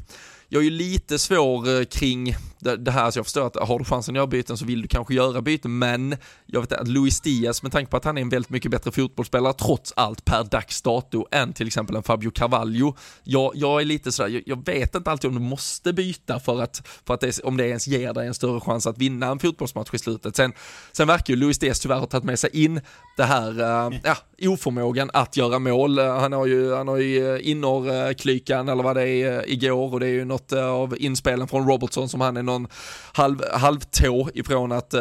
jag 0.53 0.61
är 0.61 0.65
ju 0.65 0.71
lite 0.71 1.19
svår 1.19 1.79
eh, 1.79 1.85
kring 1.85 2.37
det, 2.59 2.91
här, 2.91 3.11
så 3.11 3.19
jag 3.19 3.27
förstår 3.27 3.47
att 3.47 3.69
har 3.69 3.79
du 3.79 3.85
chansen 3.85 4.15
att 4.15 4.17
göra 4.17 4.27
byten 4.27 4.57
så 4.57 4.65
vill 4.65 4.83
du 4.83 4.89
kanske 4.89 5.15
göra 5.15 5.43
byten, 5.43 5.79
men 5.79 6.17
jag 6.47 6.61
vet 6.61 6.73
att 6.73 6.89
Luis 6.89 7.21
Diaz, 7.21 7.63
med 7.63 7.73
tanke 7.73 7.91
på 7.91 7.97
att 7.97 8.05
han 8.05 8.19
är 8.19 8.23
en 8.23 8.29
väldigt 8.29 8.51
mycket 8.51 8.71
bättre 8.71 8.93
fotbollsspelare 8.93 9.53
trots 9.53 9.93
allt 9.97 10.25
per 10.25 10.45
dags 10.45 10.83
dato 10.83 11.27
än 11.31 11.53
till 11.53 11.67
exempel 11.67 11.97
en 11.97 12.03
Fabio 12.03 12.31
Carvalho. 12.31 12.95
Jag, 13.23 13.53
jag 13.55 13.81
är 13.81 13.85
lite 13.85 14.13
sådär, 14.13 14.29
jag, 14.29 14.43
jag, 14.47 14.67
vet 14.67 14.95
inte 14.95 15.11
alltid 15.11 15.29
om 15.29 15.35
du 15.35 15.41
måste 15.41 15.93
byta 15.93 16.41
för 16.41 16.63
att, 16.63 16.89
för 17.07 17.15
att 17.15 17.21
det, 17.21 17.41
om 17.41 17.57
det 17.57 17.69
ens 17.69 17.87
ger 17.87 18.13
dig 18.13 18.27
en 18.27 18.35
större 18.35 18.61
chans 18.61 18.87
att 18.87 18.99
vinna 18.99 19.27
en 19.27 19.39
fotbollsmatch 19.39 19.95
i 19.95 19.99
slutet. 19.99 20.37
Sen, 20.37 20.53
sen 20.93 21.09
verkar 21.09 21.35
ju 21.35 21.41
Luis 21.41 21.59
Diaz 21.59 21.81
tyvärr 21.81 21.99
ha 21.99 22.07
tagit 22.07 22.25
med 22.25 22.39
sig 22.39 22.65
in 22.65 22.81
det 23.17 23.25
här, 23.25 23.51
uh, 23.51 23.99
ja, 24.05 24.17
oförmågan 24.49 25.11
att 25.13 25.37
göra 25.37 25.59
mål. 25.59 25.99
Eh, 25.99 26.19
han 26.19 26.33
har 26.33 26.47
ju, 26.47 26.75
han 26.75 26.89
har 26.89 26.97
ju 26.97 27.35
eh, 27.35 27.51
innerklykan 27.51 28.69
eller 28.69 28.83
vad 28.83 28.97
det 28.97 29.09
är 29.09 29.39
eh, 29.39 29.53
igår 29.53 29.93
och 29.93 30.01
det 30.01 30.07
är 30.07 30.13
ju 30.13 30.25
något 30.25 30.53
av 30.53 30.97
inspelen 30.99 31.49
från 31.49 31.69
Robertson 31.69 32.09
som 32.09 32.21
han 32.21 32.37
är 32.37 32.43
någon 32.43 32.69
halv, 33.13 33.43
halvtå 33.53 34.29
ifrån 34.35 34.73
att 34.73 34.95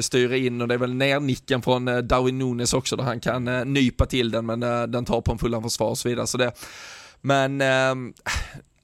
styra 0.00 0.36
in 0.36 0.60
och 0.60 0.68
det 0.68 0.74
är 0.74 0.78
väl 0.78 0.94
nernicken 0.94 1.62
från 1.62 1.84
Darwin 1.84 2.38
Nunes 2.38 2.74
också 2.74 2.96
där 2.96 3.04
han 3.04 3.20
kan 3.20 3.44
nypa 3.44 4.06
till 4.06 4.30
den 4.30 4.46
men 4.46 4.60
den 4.90 5.04
tar 5.04 5.20
på 5.20 5.32
en 5.32 5.38
fullan 5.38 5.62
försvar 5.62 5.88
och 5.88 5.98
så 5.98 6.08
vidare. 6.08 6.26
Så 6.26 6.38
det, 6.38 6.52
men 7.20 7.62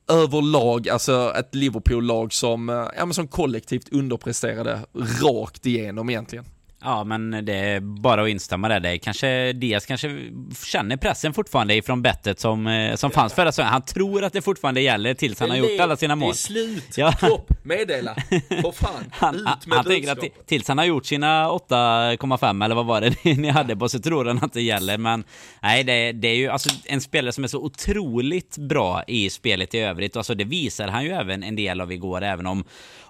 överlag, 0.08 0.88
alltså 0.88 1.32
ett 1.36 1.54
Liverpool-lag 1.54 2.32
som, 2.32 2.68
ja, 2.96 3.06
men 3.06 3.14
som 3.14 3.28
kollektivt 3.28 3.88
underpresterade 3.92 4.80
rakt 5.22 5.66
igenom 5.66 6.10
egentligen. 6.10 6.44
Ja, 6.80 7.04
men 7.04 7.30
det 7.44 7.54
är 7.54 7.80
bara 7.80 8.22
att 8.22 8.28
instämma 8.28 8.68
där. 8.68 8.80
Det 8.80 8.98
kanske 8.98 9.52
Diaz 9.52 9.86
kanske 9.86 10.30
känner 10.64 10.96
pressen 10.96 11.34
fortfarande 11.34 11.74
ifrån 11.74 12.02
bettet 12.02 12.40
som, 12.40 12.66
eh, 12.66 12.94
som 12.94 13.10
fanns 13.10 13.34
förra 13.34 13.52
säsongen. 13.52 13.72
Han 13.72 13.82
tror 13.82 14.24
att 14.24 14.32
det 14.32 14.42
fortfarande 14.42 14.80
gäller 14.80 15.14
tills 15.14 15.40
han 15.40 15.50
har 15.50 15.56
gjort 15.56 15.80
alla 15.80 15.96
sina 15.96 16.16
mål. 16.16 16.28
Det 16.28 16.32
är 16.32 16.36
slut! 16.36 16.94
Ja. 16.96 17.12
Klopp, 17.12 17.50
meddela! 17.62 18.14
För 18.48 18.72
fan, 18.72 19.04
han, 19.10 19.34
ut 19.34 19.66
med 19.66 19.76
Han 19.76 19.84
tänker 19.84 20.12
att 20.12 20.46
tills 20.46 20.68
han 20.68 20.78
har 20.78 20.84
gjort 20.84 21.06
sina 21.06 21.48
8,5 21.48 22.64
eller 22.64 22.74
vad 22.74 22.86
var 22.86 23.00
det 23.00 23.24
ni 23.36 23.48
hade 23.48 23.76
på 23.76 23.88
så 23.88 23.98
tror 23.98 24.24
han 24.24 24.38
att 24.42 24.52
det 24.52 24.62
gäller. 24.62 24.98
Men 24.98 25.24
nej, 25.62 25.84
det, 25.84 26.12
det 26.12 26.28
är 26.28 26.36
ju 26.36 26.48
alltså 26.48 26.70
en 26.84 27.00
spelare 27.00 27.32
som 27.32 27.44
är 27.44 27.48
så 27.48 27.58
otroligt 27.58 28.58
bra 28.58 29.02
i 29.06 29.30
spelet 29.30 29.74
i 29.74 29.78
övrigt. 29.78 30.16
Alltså 30.16 30.34
det 30.34 30.44
visar 30.44 30.88
han 30.88 31.04
ju 31.04 31.10
även 31.10 31.42
en 31.42 31.56
del 31.56 31.80
av 31.80 31.92
igår, 31.92 32.22
även 32.22 32.46
om 32.46 32.64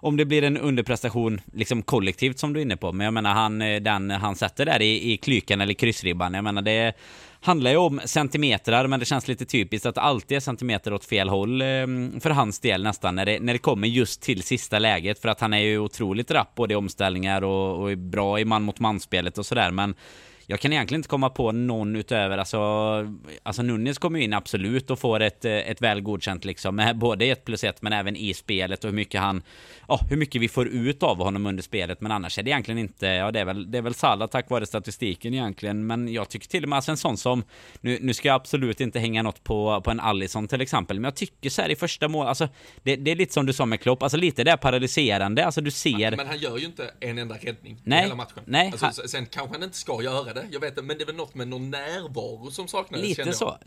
om 0.07 0.17
det 0.17 0.25
blir 0.25 0.43
en 0.43 0.57
underprestation 0.57 1.41
liksom 1.53 1.83
kollektivt 1.83 2.39
som 2.39 2.53
du 2.53 2.61
är 2.61 2.63
inne 2.63 2.77
på. 2.77 2.93
Men 2.93 3.05
jag 3.05 3.15
menar 3.15 3.35
han, 3.35 3.63
Eh, 3.75 3.81
den 3.83 4.11
han 4.11 4.37
sätter 4.37 4.67
där 4.67 4.83
i, 4.83 5.13
i 5.13 5.17
klykan 5.17 5.61
eller 5.61 5.75
kryssribban. 5.75 6.35
Jag 6.35 6.45
menar 6.45 6.63
det 6.63 6.95
handlar 7.41 7.71
ju 7.71 7.77
om 7.77 8.01
centimetrar, 8.05 8.87
men 8.87 9.01
det 9.01 9.07
känns 9.07 9.29
lite 9.29 9.45
typiskt 9.45 9.87
att 9.87 9.95
det 9.95 10.01
alltid 10.01 10.37
är 10.37 10.41
centimeter 10.41 10.93
åt 10.93 11.05
fel 11.05 11.29
håll 11.29 11.63
ehm, 11.63 12.21
för 12.21 12.31
hans 12.31 12.61
del 12.61 12.83
nästan 12.83 13.15
när 13.15 13.27
det, 13.27 13.41
när 13.41 13.53
det 13.53 13.59
kommer 13.59 13.89
just 13.89 14.23
till 14.23 14.43
sista 14.43 14.79
läget. 14.79 15.19
För 15.19 15.29
att 15.29 15.41
han 15.41 15.53
är 15.53 15.59
ju 15.59 15.79
otroligt 15.79 16.31
rapp 16.31 16.55
både 16.55 16.75
i 16.75 16.77
omställningar 16.77 17.45
och, 17.45 17.81
och 17.81 17.91
är 17.91 17.97
bra 17.97 18.41
i 18.41 18.45
man 18.45 18.63
mot 18.63 18.81
man-spelet 18.81 19.39
och 19.39 19.47
sådär. 19.47 19.71
Men 19.71 19.95
jag 20.47 20.61
kan 20.61 20.73
egentligen 20.73 20.99
inte 20.99 21.09
komma 21.09 21.31
på 21.31 21.53
någon 21.53 21.97
utöver, 21.97 22.39
alltså, 22.39 22.59
alltså 23.43 23.63
Nunes 23.63 23.99
kommer 23.99 24.19
in 24.19 24.33
absolut 24.33 24.91
och 24.91 24.99
får 24.99 25.21
ett, 25.21 25.45
ett 25.45 25.83
väl 25.83 26.01
godkänt 26.01 26.45
liksom, 26.45 26.77
med 26.77 26.99
både 26.99 27.25
ett 27.25 27.45
plus 27.45 27.65
ett 27.65 27.83
men 27.83 27.93
även 27.93 28.17
i 28.17 28.35
spelet 28.35 28.85
och 28.85 28.91
hur 28.91 28.97
mycket 28.97 29.21
han, 29.21 29.43
ja, 29.89 30.01
hur 30.11 30.17
mycket 30.17 30.41
vi 30.41 30.49
får 30.49 30.69
ut 30.69 31.03
av 31.03 31.17
honom 31.17 31.47
under 31.47 31.63
spelet. 31.63 32.01
Men 32.01 32.13
annars 32.13 32.39
är 32.39 32.43
det 32.43 32.51
egentligen 32.51 32.79
inte, 32.79 33.07
ja 33.07 33.31
det 33.31 33.41
är 33.41 33.45
väl, 33.45 33.71
det 33.71 33.79
är 33.79 33.83
väl 33.83 33.95
Salah 33.95 34.29
tack 34.29 34.51
vare 34.51 34.67
statistiken 34.67 35.35
egentligen. 35.35 35.87
Men 35.87 36.13
jag 36.13 36.29
tycker 36.29 36.49
till 36.49 36.63
och 36.63 36.69
med, 36.69 36.77
alltså 36.77 36.91
en 36.91 36.97
sån 36.97 37.17
som, 37.17 37.45
nu, 37.81 37.99
nu 38.01 38.15
ska 38.15 38.29
jag 38.29 38.35
absolut 38.35 38.81
inte 38.81 38.99
hänga 38.99 39.23
något 39.23 39.45
på, 39.45 39.81
på 39.85 39.91
en 39.91 40.01
Allison 40.01 40.49
till 40.49 40.61
exempel, 40.61 41.01
men 41.01 41.05
jag 41.05 41.17
tycker 41.17 41.51
så 41.51 41.63
här 41.63 41.69
i 41.69 41.77
första 41.77 42.09
mål, 42.09 42.27
alltså 42.27 42.49
det, 42.83 42.97
det 42.97 43.11
är 43.11 43.17
lite 43.17 43.33
som 43.33 43.47
du 43.47 43.53
sa 43.53 43.67
med 43.67 43.81
Klopp, 43.81 44.03
alltså 44.03 44.19
lite 44.19 44.45
det 44.45 44.57
paralyserande, 44.57 45.45
alltså 45.47 45.61
du 45.61 45.71
ser. 45.71 46.17
Men 46.17 46.27
han 46.27 46.39
gör 46.39 46.59
ju 46.59 46.67
inte 46.67 46.91
en 47.01 47.19
enda 47.19 47.35
räddning 47.35 47.81
nej, 47.85 47.99
i 47.99 48.03
hela 48.03 48.15
matchen. 48.15 48.43
Nej, 48.45 48.67
alltså, 48.67 48.87
han... 48.87 48.95
Sen 48.95 49.27
kanske 49.27 49.55
han 49.55 49.63
inte 49.63 49.77
ska 49.77 50.03
göra 50.03 50.33
det, 50.33 50.36
jag 50.53 50.61
vet 50.61 50.71
inte, 50.71 50.83
men 50.83 50.99
det 50.99 51.05
väl 51.05 51.15
något 51.15 51.35
med 51.35 51.49
någon 51.49 51.71
närvaro 51.71 52.51
som 52.51 52.69
saknades. 52.69 53.09
Lite 53.09 53.33
så. 53.33 53.59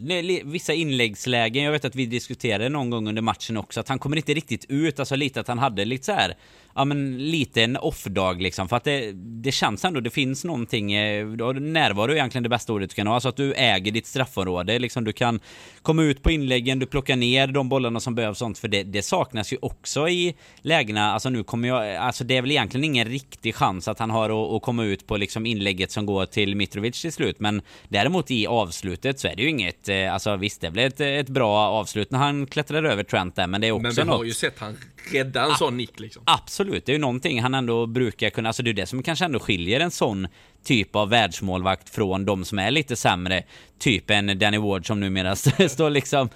Vissa 0.43 0.73
inläggslägen, 0.73 1.63
jag 1.63 1.71
vet 1.71 1.85
att 1.85 1.95
vi 1.95 2.05
diskuterade 2.05 2.69
någon 2.69 2.89
gång 2.89 3.07
under 3.07 3.21
matchen 3.21 3.57
också, 3.57 3.79
att 3.79 3.89
han 3.89 3.99
kommer 3.99 4.17
inte 4.17 4.33
riktigt 4.33 4.65
ut, 4.69 4.99
alltså 4.99 5.15
lite 5.15 5.39
att 5.39 5.47
han 5.47 5.59
hade 5.59 5.85
lite 5.85 6.05
så 6.05 6.11
här 6.11 6.37
ja 6.75 6.85
men 6.85 7.17
lite 7.17 7.63
en 7.63 7.77
off-dag 7.77 8.41
liksom. 8.41 8.69
För 8.69 8.77
att 8.77 8.83
det, 8.83 9.11
det 9.13 9.51
känns 9.51 9.85
ändå, 9.85 9.99
det 9.99 10.09
finns 10.09 10.43
någonting, 10.43 10.93
eh, 10.93 11.27
närvaro 11.59 12.11
är 12.11 12.15
egentligen 12.15 12.43
det 12.43 12.49
bästa 12.49 12.73
ordet 12.73 12.89
du 12.89 12.95
kan 12.95 13.07
ha. 13.07 13.13
Alltså 13.13 13.29
att 13.29 13.37
du 13.37 13.53
äger 13.53 13.91
ditt 13.91 14.07
straffområde, 14.07 14.79
liksom 14.79 15.03
du 15.03 15.13
kan 15.13 15.39
komma 15.81 16.03
ut 16.03 16.23
på 16.23 16.31
inläggen, 16.31 16.79
du 16.79 16.85
plockar 16.85 17.15
ner 17.15 17.47
de 17.47 17.69
bollarna 17.69 17.99
som 17.99 18.15
behövs 18.15 18.37
sånt. 18.37 18.57
För 18.57 18.67
det, 18.67 18.83
det 18.83 19.01
saknas 19.01 19.53
ju 19.53 19.57
också 19.61 20.09
i 20.09 20.35
lägena, 20.61 21.11
alltså 21.13 21.29
nu 21.29 21.43
kommer 21.43 21.67
jag, 21.67 21.95
alltså 21.95 22.23
det 22.23 22.37
är 22.37 22.41
väl 22.41 22.51
egentligen 22.51 22.83
ingen 22.83 23.07
riktig 23.07 23.55
chans 23.55 23.87
att 23.87 23.99
han 23.99 24.09
har 24.09 24.29
att, 24.29 24.55
att 24.55 24.61
komma 24.61 24.83
ut 24.83 25.07
på 25.07 25.17
liksom 25.17 25.45
inlägget 25.45 25.91
som 25.91 26.05
går 26.05 26.25
till 26.25 26.55
Mitrovic 26.55 27.01
till 27.01 27.13
slut. 27.13 27.39
Men 27.39 27.61
däremot 27.87 28.31
i 28.31 28.47
avslutet 28.47 29.19
så 29.19 29.27
är 29.27 29.35
det 29.35 29.41
ju 29.41 29.49
inget, 29.49 29.89
eh, 29.89 30.13
alltså 30.13 30.35
visst 30.35 30.61
det 30.61 30.71
blev 30.71 30.87
ett, 30.87 30.99
ett 30.99 31.29
bra 31.29 31.57
avslut 31.57 32.11
när 32.11 32.19
han 32.19 32.47
klättrar 32.47 32.83
över 32.83 33.03
Trent 33.03 33.35
där, 33.35 33.47
men 33.47 33.61
det 33.61 33.67
är 33.67 33.71
också 33.71 33.87
något. 33.87 33.95
Men 33.95 34.05
vi 34.05 34.11
har 34.11 34.17
något... 34.17 34.27
ju 34.27 34.33
sett 34.33 34.59
han 34.59 34.77
rädda 35.11 35.45
en 35.45 35.55
sån 35.55 35.77
nick 35.77 35.99
liksom. 35.99 36.23
Absolut, 36.25 36.58
det 36.63 36.89
är 36.89 36.93
ju 36.93 36.99
någonting 36.99 37.41
han 37.41 37.53
ändå 37.53 37.85
brukar 37.85 38.29
kunna, 38.29 38.49
alltså 38.49 38.63
det 38.63 38.69
är 38.69 38.73
det 38.73 38.85
som 38.85 39.03
kanske 39.03 39.25
ändå 39.25 39.39
skiljer 39.39 39.79
en 39.79 39.91
sån 39.91 40.27
typ 40.63 40.95
av 40.95 41.09
världsmålvakt 41.09 41.89
från 41.89 42.25
de 42.25 42.45
som 42.45 42.59
är 42.59 42.71
lite 42.71 42.95
sämre. 42.95 43.43
Typ 43.79 44.09
en 44.09 44.39
Danny 44.39 44.57
Ward 44.57 44.87
som 44.87 44.99
numera 44.99 45.35
står 45.69 45.89
liksom... 45.89 46.29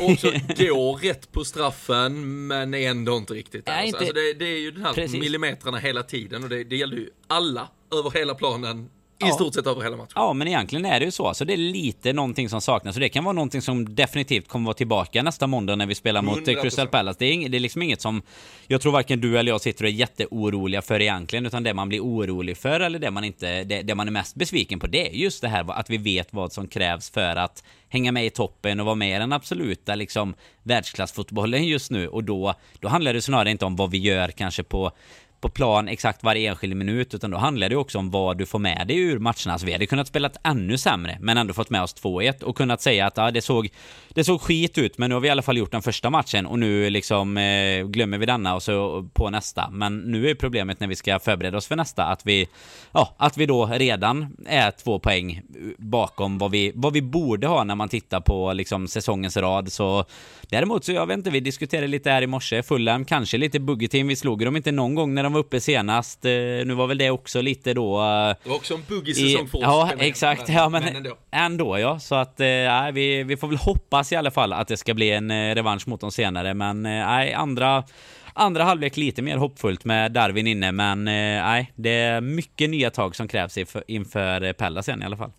Och 0.00 0.18
så 0.18 0.30
går 0.30 0.98
rätt 0.98 1.32
på 1.32 1.44
straffen 1.44 2.46
men 2.46 2.74
ändå 2.74 3.16
inte 3.16 3.34
riktigt 3.34 3.66
där. 3.66 3.72
Alltså, 3.72 3.86
inte... 3.86 3.98
Alltså 3.98 4.12
det, 4.12 4.34
det, 4.34 4.44
är 4.44 4.60
ju 4.60 4.70
den 4.70 4.84
här 4.84 4.92
Precis. 4.92 5.20
millimeterna 5.20 5.78
hela 5.78 6.02
tiden 6.02 6.44
och 6.44 6.48
det, 6.50 6.64
det 6.64 6.76
gäller 6.76 6.96
ju 6.96 7.10
alla 7.26 7.68
över 7.94 8.10
hela 8.10 8.34
planen 8.34 8.90
i 9.26 9.32
stort 9.32 9.54
sett 9.54 9.66
över 9.66 9.82
hela 9.82 9.96
matchen. 9.96 10.12
Ja, 10.14 10.32
men 10.32 10.48
egentligen 10.48 10.84
är 10.84 11.00
det 11.00 11.04
ju 11.06 11.10
så. 11.10 11.34
Så 11.34 11.44
det 11.44 11.52
är 11.52 11.56
lite 11.56 12.12
någonting 12.12 12.48
som 12.48 12.60
saknas. 12.60 12.96
Och 12.96 13.00
det 13.00 13.08
kan 13.08 13.24
vara 13.24 13.32
någonting 13.32 13.62
som 13.62 13.94
definitivt 13.94 14.48
kommer 14.48 14.66
vara 14.66 14.74
tillbaka 14.74 15.22
nästa 15.22 15.46
måndag 15.46 15.76
när 15.76 15.86
vi 15.86 15.94
spelar 15.94 16.22
mot 16.22 16.38
100%. 16.38 16.62
Crystal 16.62 16.88
Palace. 16.88 17.16
Det 17.18 17.24
är, 17.26 17.48
det 17.48 17.58
är 17.58 17.60
liksom 17.60 17.82
inget 17.82 18.00
som 18.00 18.22
jag 18.66 18.80
tror 18.80 18.92
varken 18.92 19.20
du 19.20 19.38
eller 19.38 19.52
jag 19.52 19.60
sitter 19.60 19.84
och 19.84 19.88
är 19.88 19.94
jätteoroliga 19.94 20.82
för 20.82 21.00
egentligen. 21.00 21.46
Utan 21.46 21.62
det 21.62 21.74
man 21.74 21.88
blir 21.88 22.00
orolig 22.00 22.56
för 22.56 22.80
eller 22.80 22.98
det 22.98 23.10
man 23.10 23.24
inte, 23.24 23.64
det, 23.64 23.82
det 23.82 23.94
man 23.94 24.08
är 24.08 24.12
mest 24.12 24.34
besviken 24.34 24.80
på 24.80 24.86
det 24.86 25.08
är 25.08 25.14
just 25.14 25.42
det 25.42 25.48
här 25.48 25.72
att 25.72 25.90
vi 25.90 25.96
vet 25.96 26.32
vad 26.32 26.52
som 26.52 26.68
krävs 26.68 27.10
för 27.10 27.36
att 27.36 27.64
hänga 27.88 28.12
med 28.12 28.26
i 28.26 28.30
toppen 28.30 28.80
och 28.80 28.86
vara 28.86 28.96
med 28.96 29.16
i 29.16 29.18
den 29.18 29.32
absoluta 29.32 29.94
liksom 29.94 30.34
världsklassfotbollen 30.62 31.64
just 31.64 31.90
nu. 31.90 32.08
Och 32.08 32.24
då, 32.24 32.54
då 32.80 32.88
handlar 32.88 33.14
det 33.14 33.22
snarare 33.22 33.50
inte 33.50 33.64
om 33.64 33.76
vad 33.76 33.90
vi 33.90 33.98
gör 33.98 34.28
kanske 34.28 34.62
på 34.62 34.92
på 35.40 35.48
plan 35.48 35.88
exakt 35.88 36.24
varje 36.24 36.50
enskild 36.50 36.76
minut 36.76 37.14
utan 37.14 37.30
då 37.30 37.38
handlar 37.38 37.68
det 37.68 37.76
också 37.76 37.98
om 37.98 38.10
vad 38.10 38.38
du 38.38 38.46
får 38.46 38.58
med 38.58 38.86
dig 38.86 38.98
ur 38.98 39.18
matcherna. 39.18 39.52
Alltså 39.52 39.66
vi 39.66 39.72
hade 39.72 39.86
kunnat 39.86 40.08
spela 40.08 40.30
ännu 40.44 40.78
sämre 40.78 41.18
men 41.20 41.36
ändå 41.36 41.54
fått 41.54 41.70
med 41.70 41.82
oss 41.82 41.94
2-1 42.02 42.42
och 42.42 42.56
kunnat 42.56 42.80
säga 42.80 43.06
att 43.06 43.16
ja, 43.16 43.30
det, 43.30 43.42
såg, 43.42 43.68
det 44.08 44.24
såg 44.24 44.40
skit 44.40 44.78
ut 44.78 44.98
men 44.98 45.10
nu 45.10 45.14
har 45.14 45.20
vi 45.20 45.28
i 45.28 45.30
alla 45.30 45.42
fall 45.42 45.58
gjort 45.58 45.72
den 45.72 45.82
första 45.82 46.10
matchen 46.10 46.46
och 46.46 46.58
nu 46.58 46.90
liksom 46.90 47.36
eh, 47.36 47.86
glömmer 47.86 48.18
vi 48.18 48.26
denna 48.26 48.54
och 48.54 48.62
så 48.62 49.08
på 49.12 49.30
nästa. 49.30 49.70
Men 49.70 49.98
nu 49.98 50.30
är 50.30 50.34
problemet 50.34 50.80
när 50.80 50.88
vi 50.88 50.96
ska 50.96 51.18
förbereda 51.18 51.56
oss 51.56 51.66
för 51.66 51.76
nästa 51.76 52.04
att 52.04 52.26
vi, 52.26 52.48
ja, 52.92 53.14
att 53.16 53.36
vi 53.36 53.46
då 53.46 53.66
redan 53.66 54.36
är 54.46 54.70
två 54.70 54.98
poäng 54.98 55.42
bakom 55.78 56.38
vad 56.38 56.50
vi, 56.50 56.72
vad 56.74 56.92
vi 56.92 57.02
borde 57.02 57.46
ha 57.46 57.64
när 57.64 57.74
man 57.74 57.88
tittar 57.88 58.20
på 58.20 58.52
liksom 58.52 58.88
säsongens 58.88 59.36
rad. 59.36 59.72
Så 59.72 60.04
däremot 60.50 60.84
så 60.84 60.92
jag 60.92 61.06
vet 61.06 61.18
inte, 61.18 61.30
vi 61.30 61.40
diskuterade 61.40 61.86
lite 61.86 62.10
här 62.10 62.22
i 62.22 62.26
morse, 62.26 62.62
Fulham 62.62 63.04
kanske 63.04 63.38
lite 63.38 63.58
buggy-team. 63.58 64.08
Vi 64.08 64.16
slog 64.16 64.44
dem 64.44 64.56
inte 64.56 64.72
någon 64.72 64.94
gång 64.94 65.14
när 65.14 65.22
de 65.22 65.32
var 65.32 65.40
uppe 65.40 65.60
senast. 65.60 66.24
Eh, 66.24 66.30
nu 66.30 66.74
var 66.74 66.86
väl 66.86 66.98
det 66.98 67.10
också 67.10 67.40
lite 67.40 67.74
då... 67.74 68.00
Eh, 68.00 68.36
det 68.42 68.48
var 68.48 68.56
också 68.56 68.74
en 68.74 68.84
buggy 68.88 69.14
säsong 69.14 69.48
för 69.48 69.58
oss. 69.58 69.64
Ja, 69.64 69.90
exakt. 69.98 70.48
Ja, 70.48 70.68
men, 70.68 70.84
men 70.84 70.96
ändå. 70.96 71.16
ändå. 71.30 71.78
ja. 71.78 71.98
Så 71.98 72.14
att, 72.14 72.38
nej, 72.38 72.92
vi, 72.92 73.22
vi 73.22 73.36
får 73.36 73.48
väl 73.48 73.56
hoppas 73.56 74.12
i 74.12 74.16
alla 74.16 74.30
fall 74.30 74.52
att 74.52 74.68
det 74.68 74.76
ska 74.76 74.94
bli 74.94 75.10
en 75.10 75.54
revansch 75.54 75.88
mot 75.88 76.00
dem 76.00 76.12
senare. 76.12 76.54
Men 76.54 76.82
nej, 76.82 77.32
andra 77.32 77.84
Andra 78.32 78.64
halvlek 78.64 78.96
lite 78.96 79.22
mer 79.22 79.36
hoppfullt 79.36 79.84
med 79.84 80.12
Darwin 80.12 80.46
inne, 80.46 80.72
men 80.72 81.04
nej, 81.04 81.72
det 81.74 81.90
är 81.90 82.20
mycket 82.20 82.70
nya 82.70 82.90
tag 82.90 83.16
som 83.16 83.28
krävs 83.28 83.58
inför, 83.58 83.84
inför 83.86 84.52
Pella 84.52 84.82
sen 84.82 85.02
i 85.02 85.04
alla 85.04 85.16
fall. 85.16 85.30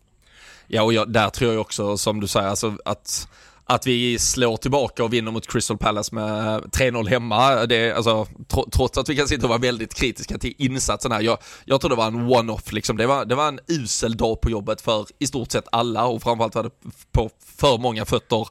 Ja, 0.68 0.84
och 0.84 0.94
jag, 0.94 1.12
där 1.12 1.30
tror 1.30 1.54
jag 1.54 1.62
också, 1.62 1.98
som 1.98 2.20
du 2.20 2.28
säger, 2.28 2.48
alltså 2.48 2.78
att 2.86 3.28
att 3.70 3.88
vi 3.88 4.20
slår 4.20 4.58
tillbaka 4.58 5.04
och 5.04 5.14
vinner 5.14 5.32
mot 5.32 5.48
Crystal 5.48 5.78
Palace 5.78 6.16
med 6.16 6.62
3-0 6.64 7.10
hemma, 7.10 7.66
det, 7.66 7.92
alltså, 7.92 8.28
trots 8.72 8.98
att 8.98 9.10
vi 9.10 9.16
kan 9.16 9.28
sitta 9.28 9.44
och 9.44 9.50
vara 9.50 9.60
väldigt 9.60 9.94
kritiska 9.94 10.38
till 10.38 10.54
insatsen 10.58 11.12
här. 11.12 11.22
Jag, 11.22 11.38
jag 11.66 11.82
tror 11.82 11.90
det 11.90 11.96
var 11.96 12.08
en 12.08 12.30
one-off, 12.30 12.72
liksom. 12.72 12.98
det, 12.98 13.08
var, 13.08 13.26
det 13.26 13.36
var 13.36 13.48
en 13.48 13.60
usel 13.68 14.18
dag 14.18 14.42
på 14.42 14.50
jobbet 14.50 14.82
för 14.82 15.06
i 15.20 15.28
stort 15.28 15.52
sett 15.52 15.68
alla 15.72 16.06
och 16.06 16.24
framförallt 16.24 16.56
var 16.56 16.64
det 16.64 16.72
på 17.12 17.30
för 17.58 17.78
många 17.78 18.06
fötter 18.06 18.48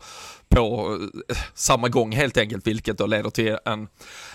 på 0.48 0.98
eh, 1.28 1.36
samma 1.54 1.88
gång 1.88 2.12
helt 2.12 2.36
enkelt, 2.36 2.66
vilket 2.66 2.98
då 2.98 3.06
leder 3.06 3.30
till 3.30 3.56
en, 3.64 3.88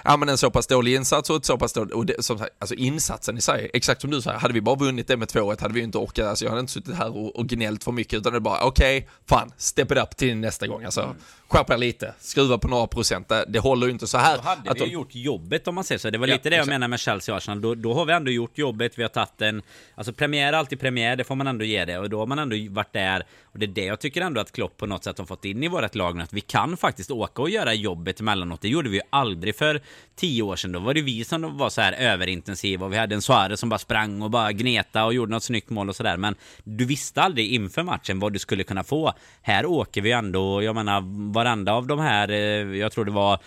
ja, 0.04 0.18
men 0.18 0.30
en 0.30 0.38
så 0.38 0.52
pass 0.52 0.68
dålig 0.68 0.96
insats 0.96 1.30
och 1.30 1.36
ett 1.36 1.46
så 1.46 1.58
pass 1.58 1.74
dåligt, 1.74 1.94
och 1.94 2.06
det, 2.06 2.24
som 2.24 2.38
sagt, 2.38 2.56
alltså 2.60 2.76
insatsen 2.76 3.38
i 3.38 3.42
sig, 3.42 3.70
exakt 3.74 4.02
som 4.02 4.12
du 4.12 4.22
säger, 4.22 4.40
hade 4.40 4.54
vi 4.54 4.62
bara 4.62 4.76
vunnit 4.76 5.08
det 5.08 5.18
med 5.18 5.28
2-1 5.28 5.62
hade 5.62 5.74
vi 5.74 5.82
inte 5.82 5.98
orkat, 5.98 6.28
alltså 6.28 6.46
jag 6.46 6.50
hade 6.50 6.60
inte 6.60 6.74
suttit 6.74 6.96
här 6.96 7.18
och, 7.18 7.36
och 7.36 7.48
gnällt 7.48 7.84
för 7.84 7.92
mycket 7.92 8.20
utan 8.20 8.32
det 8.34 8.38
är 8.38 8.40
bara 8.40 8.64
okej, 8.64 8.98
okay, 8.98 9.10
fan, 9.26 9.52
step 9.58 9.92
it 9.92 9.98
up 9.98 10.18
till 10.18 10.38
nästa 10.38 10.68
gång 10.68 10.84
alltså. 10.84 11.02
Mm. 11.02 11.16
Skärp 11.48 11.70
er 11.70 11.78
lite, 11.78 12.14
skruva 12.20 12.58
på 12.58 12.68
några 12.68 12.88
procent, 12.88 13.30
det, 13.30 13.46
det 13.48 13.60
håller 13.60 13.88
ju 13.88 13.94
inte 13.94 14.08
så 14.08 14.18
här. 14.18 14.38
Då 14.38 14.44
hade 14.44 14.72
att 14.72 14.78
vi 14.78 14.86
de... 14.86 14.92
gjort 14.92 15.16
jobbet 15.16 15.68
om 15.68 15.76
man 15.76 15.84
säger 15.84 16.00
så, 16.00 16.10
det 16.10 16.18
var 16.18 16.28
lite 16.28 16.40
ja, 16.44 16.50
det 16.50 16.56
jag 16.56 16.68
menar 16.68 16.88
med 16.88 17.00
Chelsea 17.00 17.36
och 17.36 17.38
Arsenal, 17.38 17.62
då, 17.62 17.76
då 17.76 17.94
har 17.94 18.06
vi 18.06 18.14
ändå 18.14 18.32
gjort 18.32 18.58
jobbet, 18.58 18.98
vi 18.98 19.02
har 19.02 19.10
tagit 19.10 19.42
en, 19.42 19.62
alltså 19.96 20.14
premiär 20.14 20.54
är 20.54 20.58
alltid 20.58 20.80
premiär, 20.80 21.16
det 21.16 21.24
får 21.24 21.36
man 21.36 21.48
ändå 21.48 21.66
ge 21.66 21.86
det 21.86 21.98
och 22.00 22.10
då 22.10 22.20
har 22.20 22.26
man 22.26 22.40
ändå 22.40 22.56
varit 22.70 22.94
där 22.94 23.26
och 23.54 23.60
det 23.60 23.66
är 23.66 23.68
det 23.68 23.86
jag 23.86 24.00
tycker 24.00 24.22
ändå 24.22 24.42
att 24.42 24.52
Klopp 24.52 24.78
på 24.78 24.86
något 24.86 25.04
sätt 25.04 25.18
har 25.18 25.26
fått 25.26 25.46
in 25.46 25.64
i 25.64 25.68
vårt 25.68 25.96
lag 25.96 26.16
nu, 26.16 26.24
att 26.24 26.34
vi 26.34 26.42
kan 26.42 26.78
faktiskt 26.78 27.12
åka 27.12 27.42
och 27.42 27.50
göra 27.50 27.74
jobbet 27.74 28.20
emellanåt. 28.20 28.62
Det 28.62 28.70
gjorde 28.70 28.90
vi 28.90 28.98
ju 28.98 29.04
aldrig 29.10 29.56
för 29.56 29.82
tio 30.16 30.44
år 30.44 30.56
sedan. 30.56 30.72
Då 30.72 30.80
var 30.80 30.94
det 30.94 31.02
vi 31.02 31.24
som 31.24 31.58
var 31.58 31.70
så 31.70 31.82
här 31.82 31.94
överintensiva 31.94 32.86
och 32.86 32.94
vi 32.94 32.98
hade 32.98 33.16
en 33.16 33.22
Suarez 33.22 33.60
som 33.60 33.70
bara 33.70 33.80
sprang 33.80 34.22
och 34.22 34.32
bara 34.32 34.52
gneta 34.52 35.06
och 35.06 35.14
gjorde 35.14 35.32
något 35.32 35.44
snyggt 35.44 35.70
mål 35.70 35.90
och 35.90 35.96
sådär. 35.96 36.18
Men 36.18 36.36
du 36.64 36.86
visste 36.86 37.22
aldrig 37.22 37.54
inför 37.54 37.84
matchen 37.84 38.20
vad 38.20 38.34
du 38.34 38.40
skulle 38.40 38.64
kunna 38.64 38.84
få. 38.84 39.14
Här 39.42 39.66
åker 39.66 40.02
vi 40.02 40.12
ändå, 40.12 40.64
jag 40.64 40.76
menar 40.76 41.32
varenda 41.34 41.74
av 41.74 41.88
de 41.88 42.00
här, 42.00 42.30
eh, 42.30 42.78
jag 42.78 42.92
tror 42.92 43.06
det 43.06 43.12
var 43.12 43.40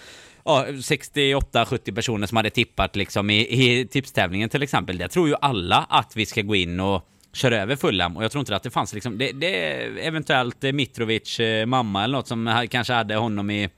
ja, 0.45 0.67
68-70 0.69 1.95
personer 1.95 2.27
som 2.27 2.37
hade 2.37 2.51
tippat 2.51 2.97
liksom 2.97 3.31
i, 3.31 3.41
i 3.41 3.87
tipstävlingen 3.87 4.49
till 4.49 4.63
exempel. 4.63 4.99
Det 4.99 5.09
tror 5.09 5.29
ju 5.29 5.35
alla 5.41 5.87
att 5.89 6.17
vi 6.17 6.27
ska 6.27 6.43
gå 6.43 6.55
in 6.55 6.81
och 6.81 7.09
kör 7.33 7.53
över 7.53 7.77
Fulham 7.77 8.17
och 8.17 8.25
jag 8.25 8.31
tror 8.31 8.41
inte 8.41 8.57
att 8.57 8.63
det 8.63 8.71
fanns 8.71 8.95
liksom, 8.95 9.19
det, 9.19 9.33
det 9.33 9.73
är 9.73 9.99
eventuellt 9.99 10.65
eh, 10.65 10.73
Mitrovic 10.73 11.41
eh, 11.41 11.67
mamma 11.67 12.05
eller 12.05 12.17
något 12.17 12.29
som 12.29 12.67
kanske 12.71 12.93
hade 12.93 13.17
honom 13.17 13.51
i 13.51 13.69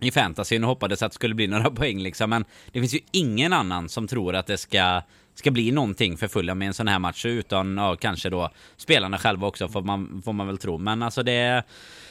i 0.00 0.10
fantasyn 0.10 0.64
och 0.64 0.68
hoppades 0.68 1.02
att 1.02 1.12
det 1.12 1.14
skulle 1.14 1.34
bli 1.34 1.46
några 1.46 1.70
poäng 1.70 1.98
liksom. 1.98 2.30
Men 2.30 2.44
det 2.72 2.80
finns 2.80 2.94
ju 2.94 3.00
ingen 3.10 3.52
annan 3.52 3.88
som 3.88 4.06
tror 4.06 4.34
att 4.34 4.46
det 4.46 4.58
ska, 4.58 5.02
ska 5.34 5.50
bli 5.50 5.70
någonting 5.70 6.16
för 6.16 6.28
Fulham 6.28 6.58
med 6.58 6.68
en 6.68 6.74
sån 6.74 6.88
här 6.88 6.98
match. 6.98 7.26
Utan 7.26 7.76
ja, 7.76 7.96
kanske 7.96 8.30
då 8.30 8.50
spelarna 8.76 9.18
själva 9.18 9.46
också 9.46 9.68
får 9.68 9.82
man, 9.82 10.22
får 10.24 10.32
man 10.32 10.46
väl 10.46 10.58
tro. 10.58 10.78
Men 10.78 11.02
alltså 11.02 11.22
det 11.22 11.64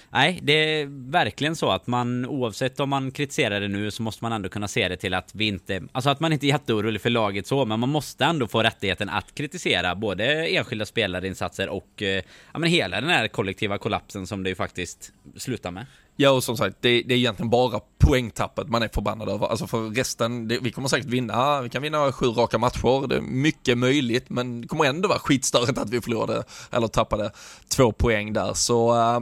nej, 0.10 0.40
det 0.42 0.54
är 0.54 1.12
verkligen 1.12 1.56
så 1.56 1.70
att 1.70 1.88
man 1.88 2.26
oavsett 2.26 2.80
om 2.80 2.90
man 2.90 3.12
kritiserar 3.12 3.62
det 3.62 3.68
nu 3.68 3.92
så 3.92 4.04
måste 4.04 4.24
man 4.24 4.32
ändå 4.32 4.50
kunna 4.50 4.68
se 4.68 4.88
det 4.88 4.98
till 4.98 5.14
att 5.14 5.36
vi 5.36 5.48
inte, 5.48 5.84
alltså 5.92 6.10
att 6.10 6.20
man 6.20 6.34
inte 6.34 6.46
är 6.46 6.48
jätteorolig 6.48 7.02
för 7.02 7.10
laget 7.10 7.48
så, 7.48 7.66
men 7.66 7.80
man 7.80 7.90
måste 7.90 8.26
ändå 8.26 8.48
få 8.48 8.64
rättigheten 8.64 9.10
att 9.10 9.36
kritisera 9.36 9.96
både 9.96 10.48
enskilda 10.48 10.86
spelarinsatser 10.86 11.70
och 11.70 12.02
eh, 12.02 12.24
ja, 12.54 12.60
men 12.60 12.70
hela 12.70 13.02
den 13.02 13.10
här 13.10 13.28
kollektiva 13.28 13.78
kollapsen 13.78 14.28
som 14.28 14.44
det 14.44 14.50
ju 14.50 14.56
faktiskt 14.56 15.14
slutar 15.38 15.72
med. 15.72 15.86
Ja, 16.22 16.32
och 16.32 16.44
som 16.44 16.58
sagt, 16.58 16.78
det, 16.82 17.02
det, 17.02 17.14
är 17.14 17.18
egentligen 17.18 17.50
bara 17.50 17.80
poängtappet 17.98 18.70
man 18.70 18.84
är 18.84 18.88
förbannad 18.88 19.30
över. 19.30 19.48
Alltså 19.48 19.68
för 19.68 19.90
resten, 19.90 20.48
det, 20.48 20.60
vi 20.62 20.72
kommer 20.72 20.88
säkert 20.88 21.08
vinna, 21.08 21.34
ah, 21.34 21.62
vi 21.62 21.70
kan 21.70 21.82
vinna 21.82 22.12
sju 22.12 22.26
raka 22.26 22.58
matcher, 22.58 23.08
det 23.08 23.16
är 23.16 23.22
mycket 23.22 23.78
möjligt, 23.78 24.30
men 24.30 24.62
det 24.62 24.68
kommer 24.68 24.86
ändå 24.86 25.10
vara 25.10 25.20
skitstörigt 25.20 25.78
att 25.78 25.90
vi 25.90 26.02
förlorade, 26.02 26.44
eller 26.72 26.88
tappade 26.88 27.32
två 27.70 27.92
poäng 27.92 28.34
där. 28.34 28.54
Så 28.54 28.96
äh, 28.96 29.20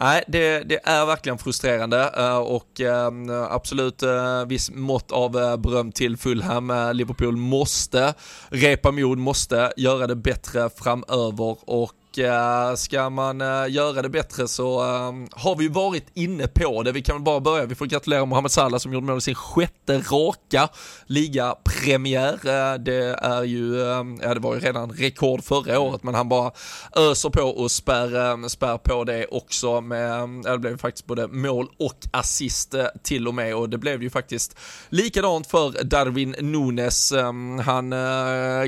nej, 0.00 0.24
det, 0.28 0.68
det, 0.68 0.80
är 0.84 1.06
verkligen 1.06 1.38
frustrerande 1.38 2.12
äh, 2.16 2.38
och 2.38 2.80
äh, 2.80 3.10
absolut 3.50 4.02
äh, 4.02 4.44
viss 4.46 4.70
mått 4.70 5.12
av 5.12 5.38
äh, 5.38 5.56
beröm 5.56 5.92
till 5.92 6.16
Fulham. 6.16 6.72
Liverpool 6.92 7.36
måste 7.36 8.14
repa 8.48 8.90
mod, 8.90 9.18
måste 9.18 9.72
göra 9.76 10.06
det 10.06 10.16
bättre 10.16 10.70
framöver 10.76 11.56
och 11.70 11.97
ska 12.76 13.10
man 13.10 13.40
eh, 13.40 13.68
göra 13.68 14.02
det 14.02 14.08
bättre 14.08 14.48
så 14.48 14.80
eh, 14.80 15.12
har 15.32 15.56
vi 15.56 15.68
varit 15.68 16.06
inne 16.14 16.46
på 16.46 16.82
det. 16.82 16.92
Vi 16.92 17.02
kan 17.02 17.16
väl 17.16 17.22
bara 17.22 17.40
börja. 17.40 17.66
Vi 17.66 17.74
får 17.74 17.86
gratulera 17.86 18.24
Mohamed 18.24 18.50
Salah 18.50 18.78
som 18.78 18.92
gjorde 18.92 19.06
mål 19.06 19.18
i 19.18 19.20
sin 19.20 19.34
sjätte 19.34 19.98
raka 19.98 20.68
ligapremiär. 21.06 22.38
Det 22.78 23.16
är 23.20 23.42
ju, 23.42 23.76
ja 24.22 24.34
det 24.34 24.40
var 24.40 24.54
ju 24.54 24.60
redan 24.60 24.90
rekord 24.90 25.44
förra 25.44 25.80
året 25.80 26.02
men 26.02 26.14
han 26.14 26.28
bara 26.28 26.52
öser 26.96 27.30
på 27.30 27.42
och 27.42 27.70
spär, 27.70 28.48
spär 28.48 28.78
på 28.78 29.04
det 29.04 29.26
också 29.26 29.80
med, 29.80 30.42
ja, 30.44 30.52
det 30.52 30.58
blev 30.58 30.78
faktiskt 30.78 31.06
både 31.06 31.28
mål 31.28 31.68
och 31.78 32.06
assist 32.10 32.74
till 33.02 33.28
och 33.28 33.34
med 33.34 33.54
och 33.54 33.68
det 33.68 33.78
blev 33.78 34.02
ju 34.02 34.10
faktiskt 34.10 34.58
likadant 34.88 35.46
för 35.46 35.84
Darwin 35.84 36.34
Nunes. 36.40 37.12
Han 37.64 37.94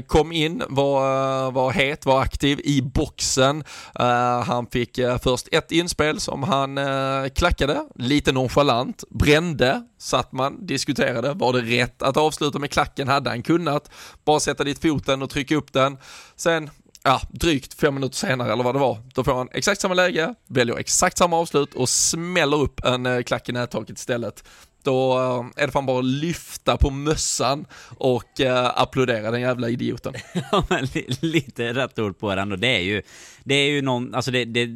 kom 0.06 0.32
in, 0.32 0.62
var, 0.68 1.50
var 1.50 1.70
het, 1.70 2.06
var 2.06 2.20
aktiv 2.20 2.60
i 2.64 2.82
boxen 2.82 3.39
boxen. 3.40 3.64
Uh, 4.00 4.06
eh, 4.06 4.42
han 4.44 4.66
fick 4.66 4.98
uh, 4.98 5.18
först 5.18 5.48
ett 5.52 5.72
inspel 5.72 6.20
som 6.20 6.42
han 6.42 6.78
uh, 6.78 7.28
klackade, 7.28 7.84
lite 7.94 8.32
nonchalant, 8.32 9.04
brände, 9.10 9.82
satt 9.98 10.32
man, 10.32 10.66
diskuterade, 10.66 11.32
var 11.32 11.52
det 11.52 11.60
rätt 11.60 12.02
att 12.02 12.16
avsluta 12.16 12.58
med 12.58 12.70
klacken? 12.70 13.08
Hade 13.08 13.30
han 13.30 13.42
kunnat 13.42 13.90
bara 14.24 14.40
sätta 14.40 14.64
dit 14.64 14.82
foten 14.82 15.22
och 15.22 15.30
trycka 15.30 15.56
upp 15.56 15.72
den? 15.72 15.98
Sen 16.36 16.70
ja, 17.02 17.20
drygt 17.30 17.74
fem 17.74 17.94
minuter 17.94 18.16
senare 18.16 18.52
eller 18.52 18.64
vad 18.64 18.74
det 18.74 18.78
var, 18.78 18.98
då 19.14 19.24
får 19.24 19.34
han 19.34 19.48
exakt 19.52 19.80
samma 19.80 19.94
läge, 19.94 20.34
väljer 20.48 20.76
exakt 20.76 21.18
samma 21.18 21.36
avslut 21.36 21.74
och 21.74 21.88
smäller 21.88 22.56
upp 22.56 22.84
en 22.84 23.24
klack 23.24 23.48
i 23.48 23.52
nättaket 23.52 23.98
istället. 23.98 24.44
Då 24.82 25.18
är 25.56 25.66
det 25.66 25.72
fan 25.72 25.86
bara 25.86 25.98
att 25.98 26.04
lyfta 26.04 26.76
på 26.76 26.90
mössan 26.90 27.66
och 27.98 28.40
eh, 28.40 28.72
applådera 28.74 29.30
den 29.30 29.40
jävla 29.40 29.68
idioten. 29.68 30.14
ja, 30.52 30.64
men 30.68 30.86
lite 31.20 31.74
rätt 31.74 31.98
ord 31.98 32.18
på 32.18 32.34
den. 32.34 32.52
Och 32.52 32.58
det 32.58 32.76
är 32.76 32.80
ju, 32.80 33.02
det 33.44 33.54
är 33.54 33.70
ju 33.70 33.82
någon, 33.82 34.14
alltså 34.14 34.30
det, 34.30 34.44
det 34.44 34.68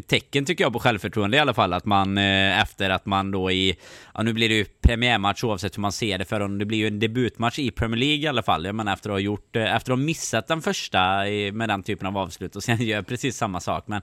tecken 0.00 0.44
tycker 0.44 0.64
jag 0.64 0.72
på 0.72 0.78
självförtroende 0.78 1.36
i 1.36 1.40
alla 1.40 1.54
fall 1.54 1.72
att 1.72 1.84
man 1.84 2.18
eh, 2.18 2.60
efter 2.60 2.90
att 2.90 3.06
man 3.06 3.30
då 3.30 3.50
i 3.50 3.76
ja 4.14 4.22
nu 4.22 4.32
blir 4.32 4.48
det 4.48 4.54
ju 4.54 4.64
premiärmatch 4.64 5.44
oavsett 5.44 5.76
hur 5.76 5.80
man 5.80 5.92
ser 5.92 6.18
det 6.18 6.24
för 6.24 6.40
dem 6.40 6.58
det 6.58 6.64
blir 6.64 6.78
ju 6.78 6.86
en 6.86 7.00
debutmatch 7.00 7.58
i 7.58 7.70
Premier 7.70 8.00
League 8.00 8.24
i 8.24 8.26
alla 8.26 8.42
fall. 8.42 8.64
Jag 8.64 8.74
menar 8.74 8.92
efter 8.92 9.10
att 9.10 9.14
ha 9.14 9.20
gjort 9.20 9.56
eh, 9.56 9.76
efter 9.76 9.92
att 9.92 9.98
ha 9.98 10.04
missat 10.04 10.48
den 10.48 10.62
första 10.62 11.24
med 11.52 11.68
den 11.68 11.82
typen 11.82 12.06
av 12.06 12.18
avslut 12.18 12.56
och 12.56 12.62
sen 12.62 12.82
gör 12.82 13.02
precis 13.02 13.36
samma 13.36 13.60
sak. 13.60 13.84
Men 13.86 14.02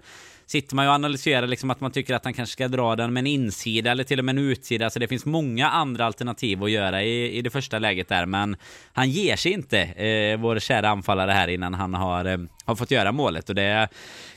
sitter 0.52 0.76
man 0.76 0.86
ju 0.86 0.90
och 0.90 0.96
analyserar 0.96 1.48
liksom 1.48 1.70
att 1.70 1.82
man 1.82 1.92
tycker 1.92 2.16
att 2.16 2.24
han 2.24 2.34
kanske 2.34 2.54
ska 2.54 2.68
dra 2.68 2.96
den 2.96 3.14
med 3.14 3.22
en 3.22 3.28
insida 3.28 3.92
eller 3.92 4.04
till 4.04 4.20
och 4.20 4.26
med 4.26 4.38
en 4.38 4.44
utsida. 4.44 4.90
Så 4.90 5.00
det 5.00 5.08
finns 5.08 5.26
många 5.26 5.70
andra 5.70 6.06
alternativ 6.06 6.64
att 6.64 6.72
göra 6.72 7.04
i, 7.04 7.38
i 7.38 7.42
det 7.42 7.50
första 7.50 7.80
läget 7.80 8.08
där. 8.08 8.26
Men 8.26 8.56
han 8.94 9.10
ger 9.10 9.36
sig 9.36 9.52
inte, 9.52 9.80
eh, 9.80 10.40
vår 10.40 10.60
kära 10.60 10.90
anfallare 10.90 11.32
här 11.32 11.48
innan 11.48 11.74
han 11.74 11.94
har, 11.94 12.26
eh, 12.26 12.38
har 12.66 12.76
fått 12.76 12.92
göra 12.92 13.12
målet. 13.12 13.50
Och 13.50 13.56
det, 13.56 13.88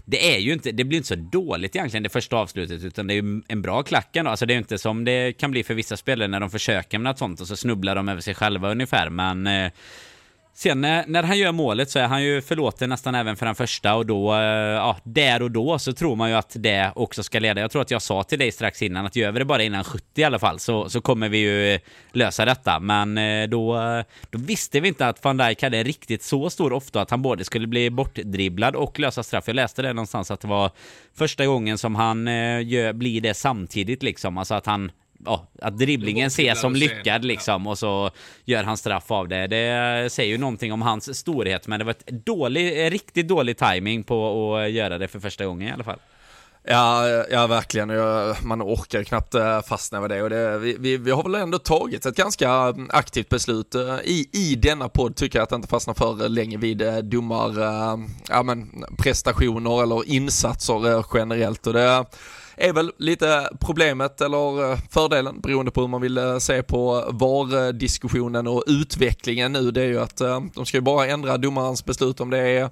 det 0.04 0.34
är 0.34 0.38
ju 0.38 0.52
inte, 0.52 0.72
det 0.72 0.84
blir 0.84 0.96
inte 0.96 1.08
så 1.08 1.14
dåligt 1.14 1.76
egentligen 1.76 2.02
det 2.02 2.08
första 2.08 2.36
avslutet 2.36 2.84
utan 2.84 3.06
det 3.06 3.14
är 3.14 3.22
ju 3.22 3.42
en 3.48 3.62
bra 3.62 3.82
klack 3.82 4.16
ändå. 4.16 4.30
Alltså 4.30 4.46
det 4.46 4.52
är 4.52 4.54
ju 4.54 4.60
inte 4.60 4.78
som 4.78 5.04
det 5.04 5.32
kan 5.32 5.50
bli 5.50 5.64
för 5.64 5.74
vissa 5.74 5.96
spelare 5.96 6.28
när 6.28 6.40
de 6.40 6.50
försöker 6.50 6.98
med 6.98 7.10
något 7.10 7.18
sånt 7.18 7.40
och 7.40 7.46
så 7.46 7.56
snubblar 7.56 7.94
de 7.94 8.08
över 8.08 8.20
sig 8.20 8.34
själva 8.34 8.70
ungefär. 8.70 9.10
Men 9.10 9.46
eh, 9.46 9.72
Sen 10.54 10.80
när, 10.80 11.04
när, 11.06 11.22
han 11.22 11.38
gör 11.38 11.52
målet 11.52 11.90
så 11.90 11.98
är 11.98 12.06
han 12.06 12.22
ju 12.22 12.42
förlåten 12.42 12.88
nästan 12.88 13.14
även 13.14 13.36
för 13.36 13.46
den 13.46 13.54
första 13.54 13.94
och 13.94 14.06
då, 14.06 14.34
eh, 14.34 14.40
ja, 14.40 14.96
där 15.04 15.42
och 15.42 15.50
då 15.50 15.78
så 15.78 15.92
tror 15.92 16.16
man 16.16 16.30
ju 16.30 16.36
att 16.36 16.56
det 16.58 16.92
också 16.94 17.22
ska 17.22 17.38
leda. 17.38 17.60
Jag 17.60 17.70
tror 17.70 17.82
att 17.82 17.90
jag 17.90 18.02
sa 18.02 18.22
till 18.22 18.38
dig 18.38 18.52
strax 18.52 18.82
innan 18.82 19.06
att 19.06 19.16
gör 19.16 19.32
vi 19.32 19.38
det 19.38 19.44
bara 19.44 19.62
innan 19.62 19.84
70 19.84 20.20
i 20.20 20.24
alla 20.24 20.38
fall 20.38 20.58
så, 20.58 20.88
så 20.88 21.00
kommer 21.00 21.28
vi 21.28 21.38
ju 21.38 21.74
eh, 21.74 21.80
lösa 22.12 22.44
detta. 22.44 22.78
Men 22.80 23.14
då, 23.50 23.76
då 24.30 24.38
visste 24.38 24.80
vi 24.80 24.88
inte 24.88 25.06
att 25.06 25.24
van 25.24 25.36
Dijk 25.36 25.62
hade 25.62 25.82
riktigt 25.82 26.22
så 26.22 26.50
stor 26.50 26.72
ofta 26.72 27.00
att 27.00 27.10
han 27.10 27.22
både 27.22 27.44
skulle 27.44 27.66
bli 27.66 27.90
bortdribblad 27.90 28.76
och 28.76 28.98
lösa 28.98 29.22
straff. 29.22 29.44
Jag 29.46 29.56
läste 29.56 29.82
det 29.82 29.92
någonstans 29.92 30.30
att 30.30 30.40
det 30.40 30.48
var 30.48 30.70
första 31.14 31.46
gången 31.46 31.78
som 31.78 31.94
han 31.94 32.26
gör, 32.66 32.92
blir 32.92 33.20
det 33.20 33.34
samtidigt 33.34 34.02
liksom. 34.02 34.38
Alltså 34.38 34.54
att 34.54 34.66
han 34.66 34.90
ja, 35.24 35.46
att 35.62 35.78
dribblingen 35.78 36.26
ses 36.26 36.60
som 36.60 36.74
lyckad 36.74 37.24
liksom 37.24 37.66
och 37.66 37.78
så 37.78 38.10
gör 38.44 38.64
han 38.64 38.76
straff 38.76 39.10
av 39.10 39.28
det. 39.28 39.46
Det 39.46 40.12
säger 40.12 40.30
ju 40.30 40.38
någonting 40.38 40.72
om 40.72 40.82
hans 40.82 41.18
storhet, 41.18 41.66
men 41.66 41.78
det 41.78 41.84
var 41.84 41.90
ett 41.90 42.26
dålig, 42.26 42.92
riktigt 42.92 43.28
dålig 43.28 43.58
timing 43.58 44.04
på 44.04 44.56
att 44.56 44.70
göra 44.70 44.98
det 44.98 45.08
för 45.08 45.20
första 45.20 45.46
gången 45.46 45.68
i 45.68 45.72
alla 45.72 45.84
fall. 45.84 45.98
Ja, 46.64 47.08
ja 47.30 47.46
verkligen. 47.46 47.88
Man 48.42 48.62
orkar 48.62 49.04
knappt 49.04 49.34
eh, 49.34 49.62
fastna 49.62 50.00
med 50.00 50.10
det. 50.10 50.22
Och 50.22 50.30
det, 50.30 50.58
vi, 50.58 50.76
vi, 50.78 50.96
vi, 50.96 51.10
har 51.10 51.22
väl 51.22 51.34
ändå 51.34 51.58
tagit 51.58 52.06
ett 52.06 52.16
ganska 52.16 52.74
aktivt 52.88 53.28
beslut 53.28 53.74
eh, 53.74 53.96
i, 54.04 54.28
i 54.32 54.54
denna 54.54 54.88
podd, 54.88 55.16
tycker 55.16 55.38
jag, 55.38 55.44
att 55.44 55.52
inte 55.52 55.68
fastna 55.68 55.94
för 55.94 56.28
länge 56.28 56.56
vid 56.56 56.82
eh, 56.82 56.96
domar, 56.96 57.54
ja, 58.28 58.42
men, 58.42 58.84
prestationer 58.98 59.82
eller 59.82 60.08
insatser 60.08 61.04
generellt. 61.14 61.66
Och 61.66 61.72
det, 61.72 62.04
är 62.56 62.72
väl 62.72 62.92
lite 62.98 63.48
problemet 63.60 64.20
eller 64.20 64.72
eh, 64.72 64.78
fördelen 64.90 65.40
beroende 65.40 65.70
på 65.70 65.80
hur 65.80 65.88
man 65.88 66.00
vill 66.00 66.18
eh, 66.18 66.38
se 66.38 66.62
på 66.62 67.04
VAR-diskussionen 67.10 68.46
och 68.46 68.64
utvecklingen 68.66 69.52
nu. 69.52 69.70
Det 69.70 69.82
är 69.82 69.86
ju 69.86 70.00
att 70.00 70.20
eh, 70.20 70.40
de 70.54 70.66
ska 70.66 70.76
ju 70.76 70.80
bara 70.80 71.06
ändra 71.06 71.38
domarens 71.38 71.84
beslut 71.84 72.20
om 72.20 72.30
det 72.30 72.38
är 72.38 72.70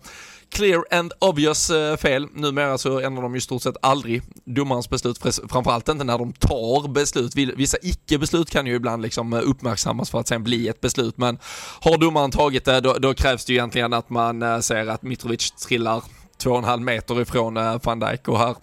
clear 0.50 0.84
and 0.90 1.12
obvious 1.18 1.70
fel. 2.00 2.28
Numera 2.34 2.78
så 2.78 3.00
ändrar 3.00 3.22
de 3.22 3.34
ju 3.34 3.40
stort 3.40 3.62
sett 3.62 3.76
aldrig 3.82 4.22
domarens 4.44 4.90
beslut, 4.90 5.18
framförallt 5.50 5.88
inte 5.88 6.04
när 6.04 6.18
de 6.18 6.32
tar 6.32 6.88
beslut. 6.88 7.34
Vissa 7.34 7.76
icke-beslut 7.82 8.50
kan 8.50 8.66
ju 8.66 8.74
ibland 8.74 9.02
liksom 9.02 9.32
uppmärksammas 9.32 10.10
för 10.10 10.20
att 10.20 10.28
sen 10.28 10.44
bli 10.44 10.68
ett 10.68 10.80
beslut, 10.80 11.18
men 11.18 11.38
har 11.80 11.98
domaren 11.98 12.30
tagit 12.30 12.64
det 12.64 12.80
då, 12.80 12.92
då 12.92 13.14
krävs 13.14 13.44
det 13.44 13.52
ju 13.52 13.58
egentligen 13.58 13.92
att 13.92 14.10
man 14.10 14.62
ser 14.62 14.86
att 14.86 15.02
Mitrovic 15.02 15.50
trillar 15.50 16.02
två 16.38 16.50
och 16.50 16.58
en 16.58 16.64
halv 16.64 16.82
meter 16.82 17.20
ifrån 17.20 17.58
van 17.82 18.00
Dijk 18.00 18.28
och 18.28 18.38
här 18.38 18.54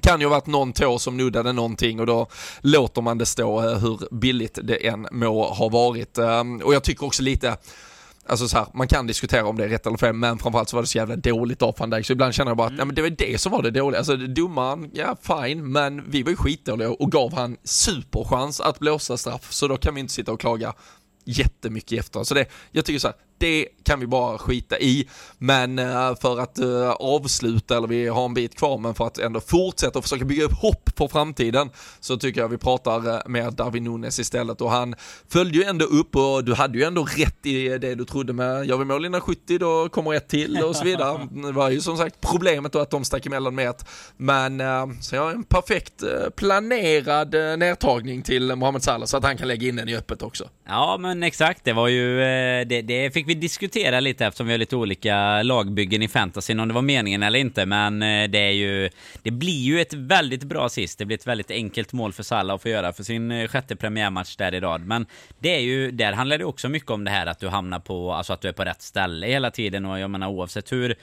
kan 0.00 0.20
ju 0.20 0.26
ha 0.26 0.30
varit 0.30 0.46
någon 0.46 0.72
tå 0.72 0.98
som 0.98 1.16
nuddade 1.16 1.52
någonting 1.52 2.00
och 2.00 2.06
då 2.06 2.26
låter 2.60 3.02
man 3.02 3.18
det 3.18 3.26
stå 3.26 3.70
eh, 3.70 3.78
hur 3.78 4.14
billigt 4.14 4.58
det 4.62 4.86
än 4.86 5.06
må 5.10 5.44
ha 5.44 5.68
varit. 5.68 6.18
Ehm, 6.18 6.60
och 6.60 6.74
jag 6.74 6.84
tycker 6.84 7.06
också 7.06 7.22
lite, 7.22 7.56
Alltså 8.26 8.48
så 8.48 8.58
här, 8.58 8.66
man 8.74 8.88
kan 8.88 9.06
diskutera 9.06 9.46
om 9.46 9.56
det 9.56 9.64
är 9.64 9.68
rätt 9.68 9.86
eller 9.86 9.96
fel, 9.96 10.12
men 10.12 10.38
framförallt 10.38 10.68
så 10.68 10.76
var 10.76 10.82
det 10.82 10.86
så 10.86 10.98
jävla 10.98 11.16
dåligt 11.16 11.62
av 11.62 11.74
van 11.78 11.90
Dijk, 11.90 12.06
så 12.06 12.12
ibland 12.12 12.34
känner 12.34 12.50
jag 12.50 12.56
bara 12.56 12.66
att 12.66 12.70
mm. 12.70 12.76
nej, 12.76 12.86
men 12.86 12.94
det 12.94 13.02
var 13.02 13.10
det 13.10 13.40
som 13.40 13.52
var 13.52 13.62
det 13.62 13.70
dåliga. 13.70 13.98
Alltså 13.98 14.16
domaren, 14.16 14.90
ja 14.94 15.16
fine, 15.22 15.72
men 15.72 16.10
vi 16.10 16.22
var 16.22 16.30
ju 16.30 16.36
skitdåliga 16.36 16.90
och 16.90 17.12
gav 17.12 17.34
han 17.34 17.56
superchans 17.64 18.60
att 18.60 18.78
blåsa 18.78 19.16
straff, 19.16 19.52
så 19.52 19.68
då 19.68 19.76
kan 19.76 19.94
vi 19.94 20.00
inte 20.00 20.12
sitta 20.12 20.32
och 20.32 20.40
klaga 20.40 20.74
jättemycket 21.24 22.00
efter. 22.00 22.24
Så 22.24 22.34
det, 22.34 22.46
jag 22.70 22.84
tycker 22.84 22.98
så 22.98 23.08
här, 23.08 23.16
det 23.42 23.66
kan 23.84 24.00
vi 24.00 24.06
bara 24.06 24.38
skita 24.38 24.78
i. 24.78 25.08
Men 25.38 25.78
eh, 25.78 26.14
för 26.20 26.40
att 26.40 26.58
eh, 26.58 26.90
avsluta, 26.90 27.76
eller 27.76 27.88
vi 27.88 28.08
har 28.08 28.24
en 28.24 28.34
bit 28.34 28.58
kvar, 28.58 28.78
men 28.78 28.94
för 28.94 29.06
att 29.06 29.18
ändå 29.18 29.40
fortsätta 29.40 29.98
och 29.98 30.04
försöka 30.04 30.24
bygga 30.24 30.44
upp 30.44 30.52
hopp 30.52 30.90
för 30.96 31.08
framtiden 31.08 31.70
så 32.00 32.16
tycker 32.16 32.40
jag 32.40 32.48
vi 32.48 32.58
pratar 32.58 33.14
eh, 33.14 33.20
med 33.26 33.54
Darwin 33.54 33.84
Nunes 33.84 34.18
istället 34.18 34.60
och 34.60 34.70
han 34.70 34.94
följde 35.28 35.58
ju 35.58 35.64
ändå 35.64 35.84
upp 35.84 36.16
och 36.16 36.44
du 36.44 36.54
hade 36.54 36.78
ju 36.78 36.84
ändå 36.84 37.04
rätt 37.04 37.46
i 37.46 37.78
det 37.78 37.94
du 37.94 38.04
trodde 38.04 38.32
med 38.32 38.66
gör 38.66 38.76
vi 38.76 38.84
mål 38.84 39.04
innan 39.04 39.20
70 39.20 39.58
då 39.58 39.88
kommer 39.88 40.14
ett 40.14 40.28
till 40.28 40.62
och 40.62 40.76
så 40.76 40.84
vidare. 40.84 41.28
Det 41.30 41.52
var 41.52 41.70
ju 41.70 41.80
som 41.80 41.96
sagt 41.96 42.20
problemet 42.20 42.72
då 42.72 42.78
att 42.78 42.90
de 42.90 43.04
stack 43.04 43.26
emellan 43.26 43.54
med 43.54 43.68
ett. 43.68 43.88
Men 44.16 44.62
så 45.00 45.16
jag 45.16 45.22
har 45.22 45.30
en 45.30 45.44
perfekt 45.44 46.02
planerad 46.36 47.58
nedtagning 47.58 48.22
till 48.22 48.56
Mohamed 48.56 48.82
Salah 48.82 49.06
så 49.06 49.16
att 49.16 49.24
han 49.24 49.36
kan 49.36 49.48
lägga 49.48 49.68
in 49.68 49.76
den 49.76 49.88
i 49.88 49.96
öppet 49.96 50.22
också. 50.22 50.48
Ja 50.66 50.96
men 51.00 51.22
exakt, 51.22 51.64
det 51.64 51.72
var 51.72 51.88
ju, 51.88 52.18
det, 52.64 52.82
det 52.82 53.10
fick 53.14 53.28
vi 53.28 53.31
vi 53.34 53.40
diskutera 53.40 54.00
lite 54.00 54.26
eftersom 54.26 54.46
vi 54.46 54.52
har 54.52 54.58
lite 54.58 54.76
olika 54.76 55.42
lagbyggen 55.42 56.02
i 56.02 56.08
fantasyn 56.08 56.60
om 56.60 56.68
det 56.68 56.74
var 56.74 56.82
meningen 56.82 57.22
eller 57.22 57.38
inte. 57.38 57.66
Men 57.66 58.02
eh, 58.02 58.30
det 58.30 58.38
är 58.38 58.50
ju, 58.50 58.90
det 59.22 59.30
blir 59.30 59.62
ju 59.62 59.80
ett 59.80 59.94
väldigt 59.94 60.44
bra 60.44 60.68
sist. 60.68 60.98
Det 60.98 61.04
blir 61.04 61.16
ett 61.16 61.26
väldigt 61.26 61.50
enkelt 61.50 61.92
mål 61.92 62.12
för 62.12 62.22
Salah 62.22 62.54
att 62.54 62.62
få 62.62 62.68
göra 62.68 62.92
för 62.92 63.02
sin 63.02 63.30
eh, 63.30 63.48
sjätte 63.48 63.76
premiärmatch 63.76 64.36
där 64.36 64.54
i 64.54 64.60
rad. 64.60 64.86
Men 64.86 65.06
det 65.38 65.54
är 65.54 65.60
ju, 65.60 65.90
där 65.90 66.12
handlar 66.12 66.38
det 66.38 66.44
också 66.44 66.68
mycket 66.68 66.90
om 66.90 67.04
det 67.04 67.10
här 67.10 67.26
att 67.26 67.40
du 67.40 67.48
hamnar 67.48 67.78
på, 67.78 68.12
alltså 68.12 68.32
att 68.32 68.40
du 68.40 68.48
är 68.48 68.52
på 68.52 68.64
rätt 68.64 68.82
ställe 68.82 69.26
hela 69.26 69.50
tiden 69.50 69.86
och 69.86 69.98
jag 69.98 70.10
menar 70.10 70.28
oavsett 70.28 70.72
hur 70.72 70.96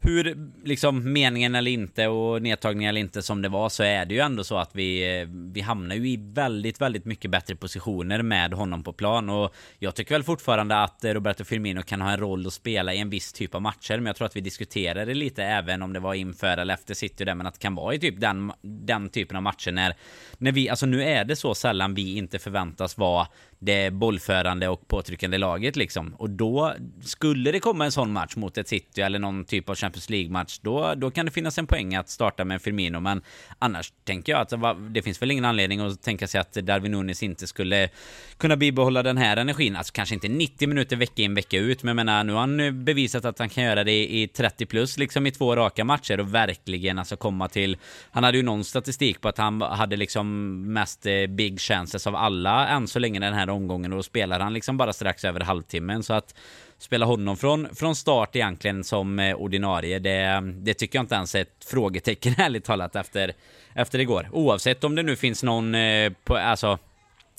hur 0.00 0.50
liksom 0.64 1.12
meningen 1.12 1.54
eller 1.54 1.70
inte 1.70 2.08
och 2.08 2.42
nedtagning 2.42 2.86
eller 2.86 3.00
inte 3.00 3.22
som 3.22 3.42
det 3.42 3.48
var 3.48 3.68
så 3.68 3.82
är 3.82 4.04
det 4.04 4.14
ju 4.14 4.20
ändå 4.20 4.44
så 4.44 4.58
att 4.58 4.70
vi, 4.74 5.20
eh, 5.20 5.28
vi 5.30 5.60
hamnar 5.60 5.96
ju 5.96 6.08
i 6.08 6.16
väldigt, 6.16 6.80
väldigt 6.80 7.04
mycket 7.04 7.30
bättre 7.30 7.56
positioner 7.56 8.22
med 8.22 8.52
honom 8.54 8.82
på 8.82 8.92
plan. 8.92 9.30
Och 9.30 9.54
jag 9.78 9.94
tycker 9.94 10.14
väl 10.14 10.22
fortfarande 10.22 10.82
att 10.82 11.04
eh, 11.04 11.14
Roberto 11.14 11.44
Firmino 11.44 11.82
kan 11.82 12.00
ha 12.00 12.10
en 12.10 12.20
roll 12.20 12.46
att 12.46 12.52
spela 12.52 12.94
i 12.94 12.98
en 12.98 13.10
viss 13.10 13.32
typ 13.32 13.54
av 13.54 13.62
matcher 13.62 13.96
men 13.96 14.06
jag 14.06 14.16
tror 14.16 14.26
att 14.26 14.36
vi 14.36 14.40
diskuterade 14.40 15.14
lite 15.14 15.44
även 15.44 15.82
om 15.82 15.92
det 15.92 16.00
var 16.00 16.14
inför 16.14 16.56
eller 16.56 16.74
efter 16.74 16.94
City 16.94 17.24
där 17.24 17.34
men 17.34 17.46
att 17.46 17.54
det 17.54 17.60
kan 17.60 17.74
vara 17.74 17.94
i 17.94 17.98
typ 17.98 18.20
den, 18.20 18.52
den 18.62 19.08
typen 19.08 19.36
av 19.36 19.42
matcher 19.42 19.72
när, 19.72 19.94
när 20.38 20.52
vi, 20.52 20.68
alltså 20.68 20.86
nu 20.86 21.02
är 21.02 21.24
det 21.24 21.36
så 21.36 21.54
sällan 21.54 21.94
vi 21.94 22.16
inte 22.16 22.38
förväntas 22.38 22.98
vara 22.98 23.26
det 23.58 23.90
bollförande 23.90 24.68
och 24.68 24.88
påtryckande 24.88 25.38
laget 25.38 25.76
liksom. 25.76 26.14
Och 26.14 26.30
då 26.30 26.74
skulle 27.00 27.52
det 27.52 27.60
komma 27.60 27.84
en 27.84 27.92
sån 27.92 28.12
match 28.12 28.36
mot 28.36 28.58
ett 28.58 28.68
City 28.68 29.00
eller 29.00 29.18
någon 29.18 29.44
typ 29.44 29.68
av 29.68 29.74
Champions 29.74 30.10
League-match, 30.10 30.58
då, 30.62 30.94
då 30.94 31.10
kan 31.10 31.26
det 31.26 31.32
finnas 31.32 31.58
en 31.58 31.66
poäng 31.66 31.94
att 31.94 32.08
starta 32.08 32.44
med 32.44 32.62
Firmino. 32.62 33.00
Men 33.00 33.22
annars 33.58 33.92
tänker 34.04 34.32
jag 34.32 34.40
att 34.40 34.52
det 34.94 35.02
finns 35.02 35.22
väl 35.22 35.30
ingen 35.30 35.44
anledning 35.44 35.80
att 35.80 36.02
tänka 36.02 36.26
sig 36.26 36.40
att 36.40 36.52
Darwin 36.52 36.92
Nunes 36.92 37.22
inte 37.22 37.46
skulle 37.46 37.88
kunna 38.36 38.56
bibehålla 38.56 39.02
den 39.02 39.16
här 39.16 39.36
energin. 39.36 39.76
Alltså 39.76 39.92
kanske 39.92 40.14
inte 40.14 40.28
90 40.28 40.68
minuter 40.68 40.96
vecka 40.96 41.22
in 41.22 41.34
vecka 41.34 41.58
ut, 41.58 41.82
men 41.82 41.88
jag 41.88 41.96
menar 42.06 42.24
nu 42.24 42.32
har 42.32 42.40
han 42.40 42.84
bevisat 42.84 43.24
att 43.24 43.38
han 43.38 43.48
kan 43.48 43.64
göra 43.64 43.84
det 43.84 44.14
i 44.14 44.28
30 44.28 44.66
plus 44.66 44.98
liksom 44.98 45.26
i 45.26 45.30
två 45.30 45.56
raka 45.56 45.84
matcher 45.84 46.20
och 46.20 46.34
verkligen 46.34 46.98
alltså 46.98 47.16
komma 47.16 47.48
till. 47.48 47.76
Han 48.10 48.24
hade 48.24 48.36
ju 48.36 48.42
någon 48.42 48.64
statistik 48.64 49.20
på 49.20 49.28
att 49.28 49.38
han 49.38 49.62
hade 49.62 49.96
liksom 49.96 50.26
mest 50.72 51.06
eh, 51.06 51.26
big 51.26 51.60
chances 51.60 52.06
av 52.06 52.16
alla 52.16 52.68
än 52.68 52.88
så 52.88 52.98
länge 52.98 53.20
den 53.20 53.34
här 53.34 53.46
omgången 53.56 53.92
och 53.92 53.98
då 53.98 54.02
spelar 54.02 54.40
han 54.40 54.54
liksom 54.54 54.76
bara 54.76 54.92
strax 54.92 55.24
över 55.24 55.40
halvtimmen 55.40 56.02
så 56.02 56.14
att 56.14 56.34
spela 56.78 57.06
honom 57.06 57.36
från, 57.36 57.74
från 57.74 57.96
start 57.96 58.36
egentligen 58.36 58.84
som 58.84 59.18
eh, 59.18 59.36
ordinarie. 59.36 59.98
Det, 59.98 60.42
det 60.54 60.74
tycker 60.74 60.98
jag 60.98 61.02
inte 61.02 61.14
ens 61.14 61.34
är 61.34 61.42
ett 61.42 61.64
frågetecken 61.66 62.34
ärligt 62.38 62.64
talat 62.64 62.96
efter, 62.96 63.32
efter 63.74 63.98
igår. 63.98 64.28
Oavsett 64.32 64.84
om 64.84 64.94
det 64.94 65.02
nu 65.02 65.16
finns 65.16 65.42
någon, 65.42 65.74
eh, 65.74 66.12
på, 66.24 66.36
alltså 66.36 66.78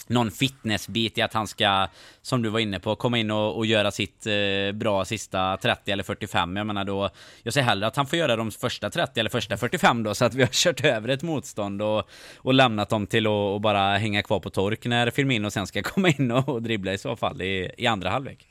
någon 0.10 0.32
fitnessbit 0.32 1.18
i 1.18 1.22
att 1.22 1.34
han 1.34 1.48
ska, 1.48 1.88
som 2.22 2.42
du 2.42 2.50
var 2.50 2.60
inne 2.60 2.80
på, 2.80 2.96
komma 2.96 3.18
in 3.18 3.32
och, 3.32 3.58
och 3.58 3.66
göra 3.66 3.92
sitt 3.92 4.28
eh, 4.28 4.72
bra 4.74 5.06
sista 5.06 5.58
30 5.58 5.92
eller 5.92 6.04
45. 6.04 6.56
Jag 6.56 6.68
menar 6.68 6.86
då, 6.86 7.10
jag 7.44 7.54
säger 7.54 7.66
hellre 7.68 7.88
att 7.88 7.96
han 7.96 8.08
får 8.08 8.20
göra 8.20 8.36
de 8.36 8.52
första 8.52 8.90
30 8.90 9.20
eller 9.20 9.30
första 9.30 9.58
45 9.58 10.04
då, 10.04 10.16
så 10.16 10.26
att 10.26 10.34
vi 10.34 10.42
har 10.42 10.50
kört 10.52 10.84
över 10.84 11.10
ett 11.10 11.24
motstånd 11.24 11.82
och, 11.82 12.10
och 12.38 12.54
lämnat 12.54 12.90
dem 12.90 13.08
till 13.08 13.28
att 13.28 13.62
bara 13.62 13.98
hänga 13.98 14.24
kvar 14.24 14.40
på 14.40 14.50
tork 14.50 14.86
när 14.86 15.10
Firmino 15.10 15.52
sen 15.52 15.68
ska 15.68 15.82
komma 15.84 16.10
in 16.10 16.32
och, 16.32 16.50
och 16.50 16.62
dribbla 16.62 16.94
i 16.94 16.98
så 16.98 17.16
fall 17.16 17.42
i, 17.42 17.72
i 17.78 17.88
andra 17.88 18.10
halvlek. 18.10 18.48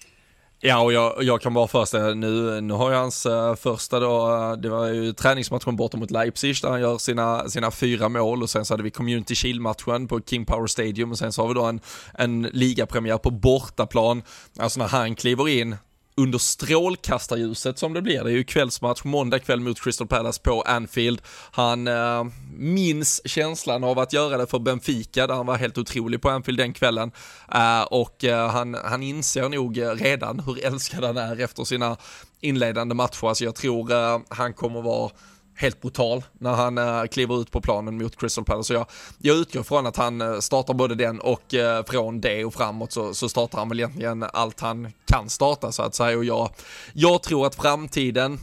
Ja, 0.60 0.80
och 0.80 0.92
jag, 0.92 1.22
jag 1.22 1.40
kan 1.40 1.54
bara 1.54 1.68
föreställa 1.68 2.08
eh, 2.08 2.14
nu, 2.14 2.60
nu 2.60 2.74
har 2.74 2.92
jag 2.92 2.98
hans 2.98 3.26
uh, 3.26 3.54
första 3.54 4.00
då, 4.00 4.28
uh, 4.28 4.52
det 4.52 4.68
var 4.68 4.86
ju 4.86 5.12
träningsmatchen 5.12 5.76
borta 5.76 5.96
mot 5.96 6.10
Leipzig 6.10 6.56
där 6.62 6.70
han 6.70 6.80
gör 6.80 6.98
sina, 6.98 7.48
sina 7.48 7.70
fyra 7.70 8.08
mål 8.08 8.42
och 8.42 8.50
sen 8.50 8.64
så 8.64 8.74
hade 8.74 8.82
vi 8.82 8.90
Community 8.90 9.34
Shield-matchen 9.34 10.08
på 10.08 10.20
King 10.20 10.44
Power 10.44 10.66
Stadium 10.66 11.10
och 11.10 11.18
sen 11.18 11.32
så 11.32 11.42
har 11.42 11.48
vi 11.48 11.54
då 11.54 11.64
en, 11.64 11.80
en 12.14 12.42
ligapremiär 12.42 13.18
på 13.18 13.30
bortaplan, 13.30 14.22
alltså 14.58 14.80
när 14.80 14.88
han 14.88 15.14
kliver 15.14 15.48
in, 15.48 15.76
under 16.16 16.38
strålkastarljuset 16.38 17.78
som 17.78 17.92
det 17.92 18.02
blir. 18.02 18.24
Det 18.24 18.30
är 18.30 18.34
ju 18.34 18.44
kvällsmatch 18.44 19.04
måndag 19.04 19.38
kväll 19.38 19.60
mot 19.60 19.80
Crystal 19.80 20.06
Palace 20.06 20.40
på 20.42 20.62
Anfield. 20.62 21.22
Han 21.50 21.88
eh, 21.88 22.24
minns 22.56 23.28
känslan 23.28 23.84
av 23.84 23.98
att 23.98 24.12
göra 24.12 24.36
det 24.36 24.46
för 24.46 24.58
Benfica 24.58 25.26
där 25.26 25.34
han 25.34 25.46
var 25.46 25.56
helt 25.56 25.78
otrolig 25.78 26.22
på 26.22 26.30
Anfield 26.30 26.58
den 26.58 26.72
kvällen. 26.72 27.12
Eh, 27.52 27.82
och 27.82 28.24
eh, 28.24 28.50
han, 28.50 28.74
han 28.84 29.02
inser 29.02 29.48
nog 29.48 29.80
redan 29.82 30.40
hur 30.40 30.64
älskad 30.64 31.04
han 31.04 31.16
är 31.16 31.40
efter 31.40 31.64
sina 31.64 31.96
inledande 32.40 32.94
matcher. 32.94 33.28
Alltså 33.28 33.44
jag 33.44 33.54
tror 33.54 33.92
eh, 33.92 34.18
han 34.28 34.54
kommer 34.54 34.82
vara 34.82 35.10
helt 35.56 35.80
brutal 35.80 36.24
när 36.38 36.52
han 36.52 36.78
äh, 36.78 37.04
kliver 37.06 37.40
ut 37.40 37.50
på 37.50 37.60
planen 37.60 37.98
mot 37.98 38.16
Crystal 38.16 38.44
Palace. 38.44 38.66
Så 38.66 38.74
jag, 38.74 38.86
jag 39.18 39.36
utgår 39.36 39.62
från 39.62 39.86
att 39.86 39.96
han 39.96 40.20
äh, 40.20 40.38
startar 40.38 40.74
både 40.74 40.94
den 40.94 41.20
och 41.20 41.54
äh, 41.54 41.84
från 41.84 42.20
det 42.20 42.44
och 42.44 42.54
framåt 42.54 42.92
så, 42.92 43.14
så 43.14 43.28
startar 43.28 43.58
han 43.58 43.68
väl 43.68 43.80
egentligen 43.80 44.22
allt 44.22 44.60
han 44.60 44.92
kan 45.06 45.28
starta 45.28 45.72
så 45.72 45.82
att 45.82 45.94
säga. 45.94 46.18
Och 46.18 46.24
jag, 46.24 46.50
jag 46.92 47.22
tror 47.22 47.46
att 47.46 47.54
framtiden 47.54 48.38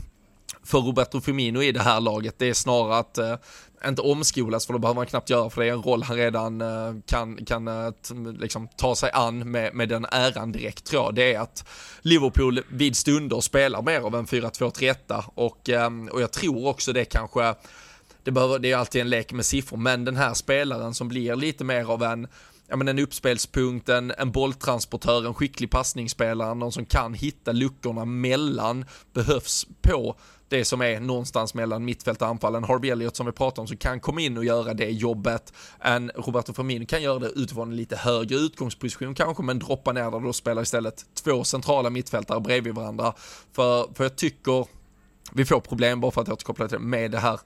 för 0.64 0.78
Roberto 0.78 1.20
Firmino 1.20 1.62
i 1.62 1.72
det 1.72 1.82
här 1.82 2.00
laget, 2.00 2.34
det 2.38 2.48
är 2.48 2.54
snarare 2.54 2.98
att 2.98 3.18
inte 3.88 4.02
omskolas, 4.02 4.66
för 4.66 4.72
då 4.72 4.78
behöver 4.78 5.00
han 5.00 5.06
knappt 5.06 5.30
göra, 5.30 5.50
för 5.50 5.60
det 5.60 5.68
är 5.68 5.72
en 5.72 5.82
roll 5.82 6.02
han 6.02 6.16
redan 6.16 6.60
uh, 6.62 6.94
kan, 7.06 7.44
kan 7.44 7.68
uh, 7.68 7.92
liksom 8.38 8.68
ta 8.76 8.96
sig 8.96 9.10
an 9.12 9.50
med, 9.50 9.74
med 9.74 9.88
den 9.88 10.06
äran 10.10 10.52
direkt 10.52 10.84
tror 10.84 11.02
jag. 11.02 11.14
Det 11.14 11.34
är 11.34 11.40
att 11.40 11.68
Liverpool 12.00 12.60
vid 12.68 12.96
stunder 12.96 13.40
spelar 13.40 13.82
mer 13.82 14.00
av 14.00 14.14
en 14.14 14.26
4-2-3-1 14.26 15.22
och, 15.34 15.68
um, 15.68 16.08
och 16.08 16.22
jag 16.22 16.32
tror 16.32 16.66
också 16.66 16.92
det 16.92 17.04
kanske 17.04 17.54
det, 18.22 18.30
behöver, 18.30 18.58
det 18.58 18.72
är 18.72 18.76
alltid 18.76 19.00
en 19.00 19.10
lek 19.10 19.32
med 19.32 19.46
siffror, 19.46 19.76
men 19.76 20.04
den 20.04 20.16
här 20.16 20.34
spelaren 20.34 20.94
som 20.94 21.08
blir 21.08 21.36
lite 21.36 21.64
mer 21.64 21.90
av 21.90 22.02
en 22.02 22.28
ja, 22.74 22.78
men 22.78 22.88
en 22.88 22.98
uppspelspunkt, 22.98 23.88
en, 23.88 24.12
en 24.18 24.32
bolltransportör, 24.32 25.26
en 25.26 25.34
skicklig 25.34 25.70
passningsspelare, 25.70 26.54
någon 26.54 26.72
som 26.72 26.84
kan 26.84 27.14
hitta 27.14 27.52
luckorna 27.52 28.04
mellan 28.04 28.84
behövs 29.12 29.66
på 29.82 30.16
det 30.48 30.64
som 30.64 30.80
är 30.82 31.00
någonstans 31.00 31.54
mellan 31.54 31.84
mittfält 31.84 32.22
och 32.22 32.28
anfall. 32.28 32.54
En 32.54 32.64
Harvey 32.64 32.90
Elliott 32.90 33.16
som 33.16 33.26
vi 33.26 33.32
pratar 33.32 33.62
om 33.62 33.68
som 33.68 33.76
kan 33.76 34.00
komma 34.00 34.20
in 34.20 34.38
och 34.38 34.44
göra 34.44 34.74
det 34.74 34.90
jobbet. 34.90 35.52
En 35.80 36.10
Roberto 36.14 36.52
Firmino 36.52 36.86
kan 36.86 37.02
göra 37.02 37.18
det 37.18 37.28
utifrån 37.28 37.70
en 37.70 37.76
lite 37.76 37.96
högre 37.96 38.36
utgångsposition 38.36 39.14
kanske, 39.14 39.42
men 39.42 39.58
droppa 39.58 39.92
ner 39.92 40.10
där 40.10 40.26
och 40.26 40.36
spelar 40.36 40.62
istället 40.62 41.04
två 41.24 41.44
centrala 41.44 41.90
mittfältare 41.90 42.40
bredvid 42.40 42.74
varandra. 42.74 43.14
För, 43.52 43.94
för 43.94 44.04
jag 44.04 44.16
tycker 44.16 44.66
vi 45.32 45.44
får 45.44 45.60
problem, 45.60 46.00
bara 46.00 46.10
för 46.10 46.20
att 46.20 46.28
återkoppla 46.28 46.68
till 46.68 46.78
det, 46.78 46.84
med 46.84 47.10
det 47.10 47.18
här 47.18 47.40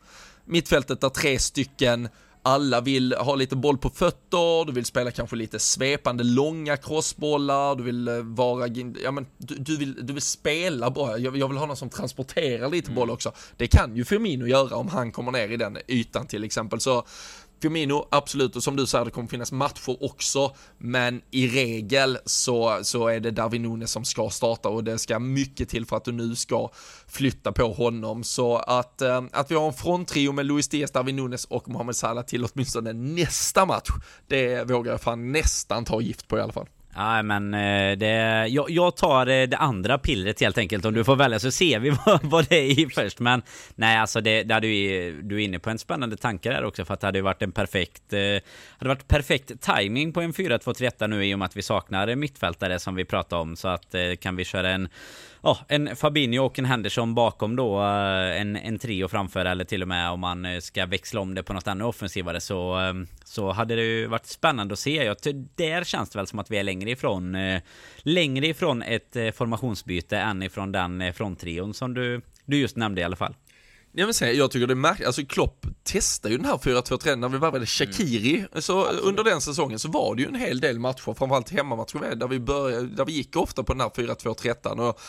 mittfältet 0.45 1.01
där 1.01 1.09
tre 1.09 1.39
stycken 1.39 2.09
alla 2.49 2.81
vill 2.81 3.15
ha 3.15 3.35
lite 3.35 3.57
boll 3.57 3.79
på 3.79 3.91
fötter, 3.91 4.65
du 4.65 4.73
vill 4.73 4.85
spela 4.85 5.11
kanske 5.11 5.37
lite 5.37 5.59
svepande 5.59 6.25
långa 6.25 6.77
crossbollar, 6.77 7.77
du 7.77 7.83
vill 7.83 8.09
eh, 8.09 8.15
vara, 8.15 8.67
ja 9.03 9.11
men 9.11 9.27
du, 9.39 9.55
du 9.55 9.77
vill, 9.77 10.07
du 10.07 10.13
vill 10.13 10.23
spela 10.23 10.91
bara, 10.91 11.19
jag, 11.19 11.37
jag, 11.37 11.49
vill 11.49 11.59
ha 11.59 11.67
någon 11.67 11.77
som 11.77 11.91
transporterar 11.91 12.71
lite 12.71 12.89
mm. 12.89 12.95
boll 12.95 13.11
också. 13.11 13.33
Det 13.57 13.67
kan 13.67 13.97
ju 13.97 14.05
Firmino 14.05 14.47
göra 14.47 14.77
om 14.77 14.89
han 14.89 15.13
kommer 15.13 15.33
ner 15.33 15.49
i 15.49 15.57
den 15.57 15.79
ytan 15.89 16.27
till 16.27 16.45
exempel, 16.45 16.81
så 16.81 17.05
Firmino, 17.61 18.09
absolut, 18.11 18.57
och 18.57 18.63
som 18.63 18.77
du 18.77 18.87
säger, 18.87 19.05
det 19.05 19.11
kommer 19.11 19.29
finnas 19.29 19.53
matcher 19.53 20.05
också, 20.05 20.55
men 20.79 21.23
i 21.31 21.49
regel 21.49 22.19
så, 22.25 22.79
så 22.83 23.09
är 23.09 23.21
det 23.21 23.31
Darwin 23.31 23.63
Nunes 23.63 23.91
som 23.91 24.05
ska 24.05 24.31
starta 24.31 24.69
och 24.69 24.85
det 24.85 24.99
ska 24.99 25.19
mycket 25.19 25.69
till 25.69 25.87
för 25.87 25.97
att 25.97 26.05
du 26.05 26.13
nu 26.13 26.37
ska 26.37 26.71
flytta 27.07 27.53
på 27.53 27.73
honom. 27.73 28.25
Så 28.25 28.57
att, 28.57 29.03
eh, 29.03 29.23
att 29.33 29.51
vi 29.51 29.55
har 29.55 29.67
en 29.67 29.73
fronttrio 29.73 30.33
med 30.33 30.47
Luis 30.47 30.69
Diaz, 30.69 30.91
Darwin 30.91 31.17
Nunes 31.17 31.45
och 31.45 31.69
Mohamed 31.69 31.97
Salah 31.97 32.25
till 32.25 32.45
åtminstone 32.45 32.93
nästa 32.93 33.67
match, 33.67 33.89
det 34.27 34.71
vågar 34.71 34.93
jag 34.93 35.01
fan 35.01 35.33
nästan 35.33 35.85
ta 35.85 36.01
gift 36.01 36.29
på 36.29 36.39
i 36.39 36.41
alla 36.41 36.53
fall. 36.53 36.67
Ja 36.99 37.23
men 37.23 37.55
eh, 37.55 37.99
det, 37.99 38.47
jag, 38.49 38.71
jag, 38.71 38.97
tar 38.97 39.27
eh, 39.27 39.49
det 39.49 39.57
andra 39.57 39.99
pillret 39.99 40.41
helt 40.41 40.59
enkelt 40.59 40.85
om 40.85 40.95
du 40.95 41.05
får 41.05 41.17
välja 41.17 41.39
så 41.39 41.51
ser 41.51 41.79
vi 41.79 41.91
vad, 42.07 42.25
vad 42.25 42.49
det 42.49 42.57
är 42.57 42.81
i 42.81 42.91
först. 42.95 43.21
Men 43.21 43.43
nej 43.75 43.99
alltså 43.99 44.21
det, 44.21 44.43
det 44.43 44.61
du, 44.61 45.23
du 45.23 45.37
är 45.37 45.45
inne 45.45 45.59
på 45.59 45.71
en 45.71 45.79
spännande 45.79 46.17
tanke 46.17 46.51
där 46.51 46.65
också 46.65 46.85
för 46.85 46.95
att 46.95 47.01
det 47.01 47.07
hade 47.07 47.23
varit 47.23 47.43
en 47.43 47.53
perfekt 47.53 48.13
eh, 48.13 48.21
hade 48.79 48.89
varit 48.89 49.09
perfekt 49.09 49.61
timing 49.61 50.13
på 50.13 50.21
en 50.21 50.33
4-2-3 50.33 51.07
nu 51.07 51.27
i 51.27 51.35
och 51.35 51.39
med 51.39 51.47
att 51.47 51.57
vi 51.57 51.63
saknar 51.63 52.15
mittfältare 52.15 52.79
som 52.79 52.95
vi 52.95 53.05
pratade 53.05 53.43
om 53.43 53.57
så 53.57 53.69
att 53.69 53.95
kan 54.21 54.37
vi 54.37 54.45
köra 54.45 54.71
en 54.71 54.89
ja, 55.43 55.59
en 55.69 55.97
Fabinho 55.97 56.45
och 56.45 56.59
en 56.59 56.65
Henderson 56.65 57.15
bakom 57.15 57.57
då 57.57 57.81
eh, 57.81 58.41
en, 58.41 58.57
en 58.57 58.79
trio 58.79 59.09
framför 59.09 59.45
eller 59.45 59.65
till 59.65 59.83
och 59.83 59.89
med 59.89 60.11
om 60.11 60.21
man 60.21 60.45
eh, 60.45 60.61
ska 60.61 60.87
växla 60.87 61.21
om 61.21 61.35
det 61.35 61.43
på 61.43 61.53
något 61.53 61.67
ännu 61.67 61.85
offensivare 61.85 62.41
så, 62.41 62.75
ehm, 62.75 63.07
så 63.25 63.53
hade 63.53 63.77
det 63.77 63.83
ju 63.83 64.07
varit 64.07 64.27
spännande 64.27 64.73
att 64.73 64.79
se. 64.79 65.05
Jag, 65.05 65.17
där 65.55 65.85
känns 65.85 66.11
det 66.11 66.19
väl 66.19 66.27
som 66.27 66.39
att 66.39 66.51
vi 66.51 66.57
är 66.57 66.63
längre 66.63 66.91
ifrån 66.91 67.35
eh, 67.35 67.63
längre 67.99 68.47
ifrån 68.47 68.83
ett 68.83 69.17
formationsbyte 69.35 70.19
än 70.19 70.43
ifrån 70.43 70.73
den 70.73 71.15
fronttrion 71.15 71.75
som 71.75 71.95
du, 71.95 72.21
du 72.45 72.57
just 72.57 72.77
nämnde 72.77 73.01
i 73.01 73.05
alla 73.05 73.17
fall. 73.17 73.35
Jag, 73.93 74.07
vill 74.07 74.15
säga, 74.15 74.33
jag 74.33 74.51
tycker 74.51 74.67
det 74.67 74.73
är 74.73 74.77
märkligt, 74.77 75.07
alltså 75.07 75.23
Klopp 75.27 75.67
testade 75.83 76.33
ju 76.33 76.39
den 76.39 76.47
här 76.47 76.57
4-2-3 76.57 77.17
när 77.17 77.29
vi 77.29 77.39
värvade 77.39 77.67
Shakiri, 77.67 78.37
mm. 78.37 78.63
så 78.63 78.85
under 78.85 79.25
den 79.25 79.41
säsongen 79.41 79.79
så 79.79 79.89
var 79.89 80.15
det 80.15 80.23
ju 80.23 80.29
en 80.29 80.35
hel 80.35 80.61
del 80.61 80.79
matcher, 80.79 81.15
framförallt 81.15 81.51
hemmamatcher 81.51 82.15
där 82.15 82.29
vi 82.29 82.41
började, 82.41 82.87
där 82.87 83.05
vi 83.05 83.13
gick 83.13 83.37
ofta 83.37 83.63
på 83.63 83.73
den 83.73 83.81
här 83.81 83.89
4-2-3 83.89 84.89
och 84.89 85.01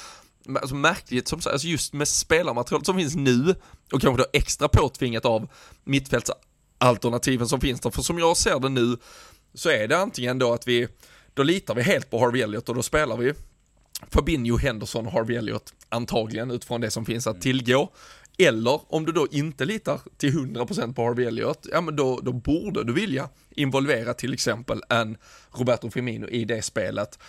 alltså 0.62 0.76
märkligt 0.76 1.28
som 1.28 1.42
alltså 1.46 1.68
just 1.68 1.94
med 1.94 2.08
spelarmaterialet 2.08 2.86
som 2.86 2.98
finns 2.98 3.16
nu 3.16 3.56
och 3.94 4.02
kanske 4.02 4.24
då 4.24 4.30
extra 4.34 4.68
påtvingat 4.68 5.26
av 5.26 5.48
mittfältsalternativen 5.84 7.48
som 7.48 7.62
finns 7.62 7.82
där. 7.82 7.90
För 7.90 8.02
som 8.02 8.20
jag 8.20 8.38
ser 8.38 8.60
det 8.60 8.70
nu 8.70 8.98
så 9.54 9.70
är 9.70 9.88
det 9.88 9.98
antingen 9.98 10.40
då 10.40 10.54
att 10.54 10.68
vi, 10.68 10.88
då 11.34 11.44
litar 11.44 11.76
vi 11.76 11.82
helt 11.82 12.10
på 12.10 12.20
Harvey 12.20 12.42
Elliott 12.42 12.70
och 12.70 12.76
då 12.76 12.84
spelar 12.84 13.18
vi 13.18 13.34
Fabinho, 14.10 14.58
Henderson 14.58 15.08
Harvey 15.08 15.38
Elliott 15.38 15.74
antagligen 15.90 16.52
utifrån 16.52 16.82
det 16.82 16.92
som 16.92 17.06
finns 17.06 17.28
att 17.28 17.42
tillgå. 17.42 17.92
Eller 18.40 18.82
om 18.94 19.06
du 19.06 19.12
då 19.12 19.28
inte 19.32 19.66
litar 19.66 20.02
till 20.18 20.34
100% 20.34 20.94
på 20.94 21.04
Harvey 21.04 21.26
Elliott, 21.26 21.68
ja 21.72 21.82
men 21.82 21.96
då, 21.96 22.20
då 22.24 22.32
borde 22.32 22.84
du 22.84 22.94
vilja 22.94 23.30
involvera 23.50 24.14
till 24.14 24.34
exempel 24.34 24.82
en 24.90 25.18
Roberto 25.52 25.92
Firmino 25.92 26.28
i 26.28 26.46
det 26.46 26.62
spelet 26.62 27.20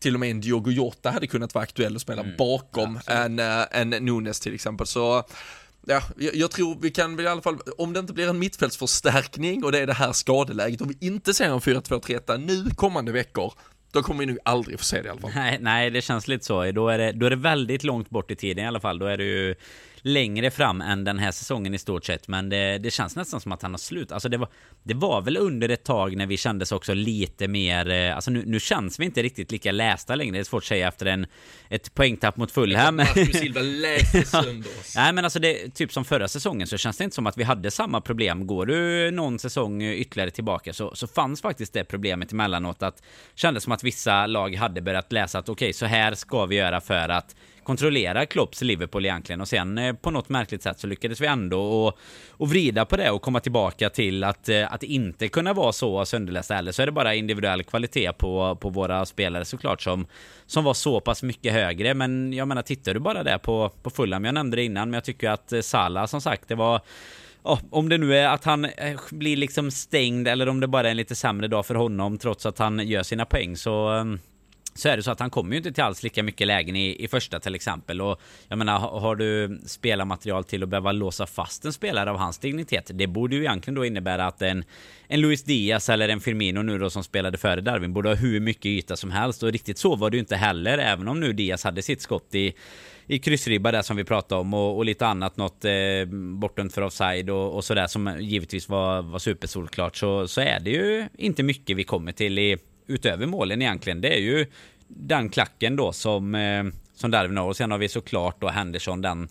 till 0.00 0.14
och 0.14 0.20
med 0.20 0.30
en 0.30 0.40
Diogo 0.40 0.70
Jota 0.70 1.10
hade 1.10 1.26
kunnat 1.26 1.54
vara 1.54 1.62
aktuell 1.62 1.94
och 1.94 2.00
spela 2.00 2.22
mm. 2.22 2.36
bakom 2.38 3.00
en, 3.06 3.38
eh, 3.38 3.64
en 3.70 3.90
Nunes 3.90 4.40
till 4.40 4.54
exempel. 4.54 4.86
Så 4.86 5.24
ja, 5.86 6.02
jag, 6.16 6.34
jag, 6.34 6.50
tror 6.50 6.78
vi 6.80 6.90
kan 6.90 7.16
väl 7.16 7.26
i 7.26 7.28
alla 7.28 7.42
fall, 7.42 7.58
om 7.78 7.92
det 7.92 8.00
inte 8.00 8.12
blir 8.12 8.28
en 8.28 8.38
mittfältsförstärkning 8.38 9.64
och 9.64 9.72
det 9.72 9.78
är 9.78 9.86
det 9.86 9.92
här 9.92 10.12
skadeläget, 10.12 10.80
om 10.80 10.88
vi 10.88 11.06
inte 11.06 11.34
ser 11.34 11.44
en 11.44 11.60
4-2-3 11.60 12.38
nu 12.38 12.70
kommande 12.70 13.12
veckor, 13.12 13.52
då 13.92 14.02
kommer 14.02 14.20
vi 14.20 14.26
nog 14.26 14.38
aldrig 14.44 14.78
få 14.78 14.84
se 14.84 15.02
det 15.02 15.06
i 15.06 15.10
alla 15.10 15.20
fall. 15.20 15.30
Nej, 15.34 15.58
nej, 15.60 15.90
det 15.90 16.02
känns 16.02 16.28
lite 16.28 16.44
så. 16.44 16.72
Då 16.72 16.88
är 16.88 16.98
det, 16.98 17.12
då 17.12 17.26
är 17.26 17.30
det 17.30 17.36
väldigt 17.36 17.84
långt 17.84 18.10
bort 18.10 18.30
i 18.30 18.36
tiden 18.36 18.64
i 18.64 18.68
alla 18.68 18.80
fall. 18.80 18.98
Då 18.98 19.06
är 19.06 19.18
det 19.18 19.24
ju 19.24 19.54
längre 20.02 20.50
fram 20.50 20.80
än 20.80 21.04
den 21.04 21.18
här 21.18 21.30
säsongen 21.30 21.74
i 21.74 21.78
stort 21.78 22.04
sett. 22.04 22.28
Men 22.28 22.48
det, 22.48 22.78
det 22.78 22.90
känns 22.90 23.16
nästan 23.16 23.40
som 23.40 23.52
att 23.52 23.62
han 23.62 23.70
har 23.70 23.78
slut. 23.78 24.12
Alltså 24.12 24.28
det 24.28 24.36
var, 24.36 24.48
det 24.82 24.94
var 24.94 25.20
väl 25.20 25.36
under 25.36 25.68
ett 25.68 25.84
tag 25.84 26.16
när 26.16 26.26
vi 26.26 26.36
kändes 26.36 26.72
också 26.72 26.94
lite 26.94 27.48
mer... 27.48 27.90
Eh, 27.90 28.14
alltså 28.14 28.30
nu, 28.30 28.42
nu 28.46 28.60
känns 28.60 29.00
vi 29.00 29.04
inte 29.04 29.22
riktigt 29.22 29.52
lika 29.52 29.72
lästa 29.72 30.14
längre. 30.14 30.32
Det 30.32 30.38
är 30.38 30.44
svårt 30.44 30.62
att 30.62 30.66
säga 30.66 30.88
efter 30.88 31.06
en, 31.06 31.26
ett 31.68 31.94
poängtapp 31.94 32.36
mot 32.36 32.52
Fulham. 32.52 32.96
Nej 34.96 35.12
men 35.12 35.24
alltså 35.24 35.38
det, 35.38 35.74
typ 35.74 35.92
som 35.92 36.04
förra 36.04 36.28
säsongen 36.28 36.66
så 36.66 36.76
känns 36.76 36.96
det 36.96 37.04
inte 37.04 37.14
som 37.14 37.26
att 37.26 37.38
vi 37.38 37.42
hade 37.42 37.70
samma 37.70 38.00
problem. 38.00 38.46
Går 38.46 38.66
du 38.66 39.10
någon 39.10 39.38
säsong 39.38 39.82
ytterligare 39.82 40.30
tillbaka 40.30 40.72
så, 40.72 40.94
så 40.94 41.06
fanns 41.06 41.42
faktiskt 41.42 41.72
det 41.72 41.84
problemet 41.84 42.32
emellanåt 42.32 42.82
att 42.82 43.02
kändes 43.34 43.64
som 43.64 43.72
att 43.72 43.84
vissa 43.84 44.26
lag 44.26 44.56
hade 44.56 44.82
börjat 44.82 45.12
läsa 45.12 45.38
att 45.38 45.48
okej, 45.48 45.66
okay, 45.66 45.72
så 45.72 45.86
här 45.86 46.14
ska 46.14 46.46
vi 46.46 46.56
göra 46.56 46.80
för 46.80 47.08
att 47.08 47.34
kontrollera 47.64 48.26
Klopps 48.26 48.62
Liverpool 48.62 49.04
egentligen. 49.04 49.40
Och 49.40 49.48
sen 49.48 49.78
eh, 49.78 49.94
på 49.94 50.10
något 50.10 50.28
märkligt 50.28 50.62
sätt 50.62 50.80
så 50.80 50.86
lyckades 50.86 51.20
vi 51.20 51.26
ändå 51.26 51.60
och, 51.62 51.98
och 52.30 52.48
vrida 52.48 52.84
på 52.84 52.96
det 52.96 53.10
och 53.10 53.22
komma 53.22 53.40
tillbaka 53.40 53.90
till 53.90 54.24
att, 54.24 54.48
eh, 54.48 54.72
att 54.72 54.82
inte 54.82 55.28
kunna 55.28 55.52
vara 55.52 55.72
så 55.72 56.04
sönderlästa 56.04 56.58
Eller 56.58 56.72
så 56.72 56.82
är 56.82 56.86
det 56.86 56.92
bara 56.92 57.14
individuell 57.14 57.62
kvalitet 57.62 58.12
på, 58.12 58.56
på 58.60 58.68
våra 58.70 59.06
spelare 59.06 59.44
såklart 59.44 59.82
som, 59.82 60.06
som 60.46 60.64
var 60.64 60.74
så 60.74 61.00
pass 61.00 61.22
mycket 61.22 61.52
högre. 61.52 61.94
Men 61.94 62.32
jag 62.32 62.48
menar 62.48 62.62
tittar 62.62 62.94
du 62.94 63.00
bara 63.00 63.22
där 63.22 63.38
på, 63.38 63.70
på 63.82 63.90
Fulham, 63.90 64.24
jag 64.24 64.34
nämnde 64.34 64.56
det 64.56 64.64
innan 64.64 64.90
men 64.90 64.94
jag 64.94 65.04
tycker 65.04 65.30
att 65.30 65.52
eh, 65.52 65.60
Salah 65.60 66.06
som 66.06 66.20
sagt 66.20 66.48
det 66.48 66.54
var 66.54 66.80
Oh, 67.42 67.58
om 67.70 67.88
det 67.88 67.98
nu 67.98 68.16
är 68.16 68.28
att 68.28 68.44
han 68.44 68.66
blir 69.10 69.36
liksom 69.36 69.70
stängd 69.70 70.28
eller 70.28 70.48
om 70.48 70.60
det 70.60 70.66
bara 70.66 70.86
är 70.86 70.90
en 70.90 70.96
lite 70.96 71.14
sämre 71.14 71.48
dag 71.48 71.66
för 71.66 71.74
honom 71.74 72.18
trots 72.18 72.46
att 72.46 72.58
han 72.58 72.88
gör 72.88 73.02
sina 73.02 73.24
poäng 73.24 73.56
så 73.56 74.04
så 74.74 74.88
är 74.88 74.96
det 74.96 75.02
så 75.02 75.10
att 75.10 75.20
han 75.20 75.30
kommer 75.30 75.50
ju 75.50 75.56
inte 75.56 75.72
till 75.72 75.84
alls 75.84 76.02
lika 76.02 76.22
mycket 76.22 76.46
lägen 76.46 76.76
i, 76.76 77.04
i 77.04 77.08
första 77.08 77.40
till 77.40 77.54
exempel. 77.54 78.00
Och 78.00 78.20
jag 78.48 78.58
menar, 78.58 78.78
har 78.78 79.16
du 79.16 79.60
spelarmaterial 79.66 80.44
till 80.44 80.62
att 80.62 80.68
behöva 80.68 80.92
låsa 80.92 81.26
fast 81.26 81.64
en 81.64 81.72
spelare 81.72 82.10
av 82.10 82.16
hans 82.16 82.38
dignitet? 82.38 82.90
Det 82.94 83.06
borde 83.06 83.36
ju 83.36 83.42
egentligen 83.42 83.74
då 83.74 83.84
innebära 83.84 84.26
att 84.26 84.42
en, 84.42 84.64
en 85.08 85.20
Luis 85.20 85.44
Diaz 85.44 85.88
eller 85.88 86.08
en 86.08 86.20
Firmino 86.20 86.62
nu 86.62 86.78
då 86.78 86.90
som 86.90 87.04
spelade 87.04 87.38
före 87.38 87.60
Darwin 87.60 87.92
borde 87.92 88.08
ha 88.08 88.16
hur 88.16 88.40
mycket 88.40 88.66
yta 88.66 88.96
som 88.96 89.10
helst. 89.10 89.42
Och 89.42 89.52
riktigt 89.52 89.78
så 89.78 89.96
var 89.96 90.10
det 90.10 90.16
ju 90.16 90.20
inte 90.20 90.36
heller, 90.36 90.78
även 90.78 91.08
om 91.08 91.20
nu 91.20 91.32
Diaz 91.32 91.64
hade 91.64 91.82
sitt 91.82 92.02
skott 92.02 92.34
i 92.34 92.54
i 93.06 93.18
kryssribba 93.18 93.72
där 93.72 93.82
som 93.82 93.96
vi 93.96 94.04
pratade 94.04 94.40
om 94.40 94.54
och, 94.54 94.76
och 94.76 94.84
lite 94.84 95.06
annat 95.06 95.36
något 95.36 95.64
eh, 95.64 95.72
bortdömt 96.12 96.74
för 96.74 96.82
offside 96.82 97.30
och, 97.30 97.56
och 97.56 97.64
sådär 97.64 97.86
som 97.86 98.16
givetvis 98.20 98.68
var, 98.68 99.02
var 99.02 99.18
supersolklart 99.18 99.96
så, 99.96 100.28
så 100.28 100.40
är 100.40 100.60
det 100.60 100.70
ju 100.70 101.08
inte 101.18 101.42
mycket 101.42 101.76
vi 101.76 101.84
kommer 101.84 102.12
till 102.12 102.38
i 102.38 102.58
utöver 102.90 103.26
målen 103.26 103.62
egentligen, 103.62 104.00
det 104.00 104.14
är 104.14 104.20
ju 104.20 104.46
den 104.88 105.28
klacken 105.28 105.76
då 105.76 105.92
som, 105.92 106.34
eh, 106.34 106.64
som 106.94 107.10
Darwin 107.10 107.36
har. 107.36 107.46
Och 107.46 107.56
sen 107.56 107.70
har 107.70 107.78
vi 107.78 107.88
såklart 107.88 108.40
då 108.40 108.48
Henderson, 108.48 109.02
den 109.02 109.28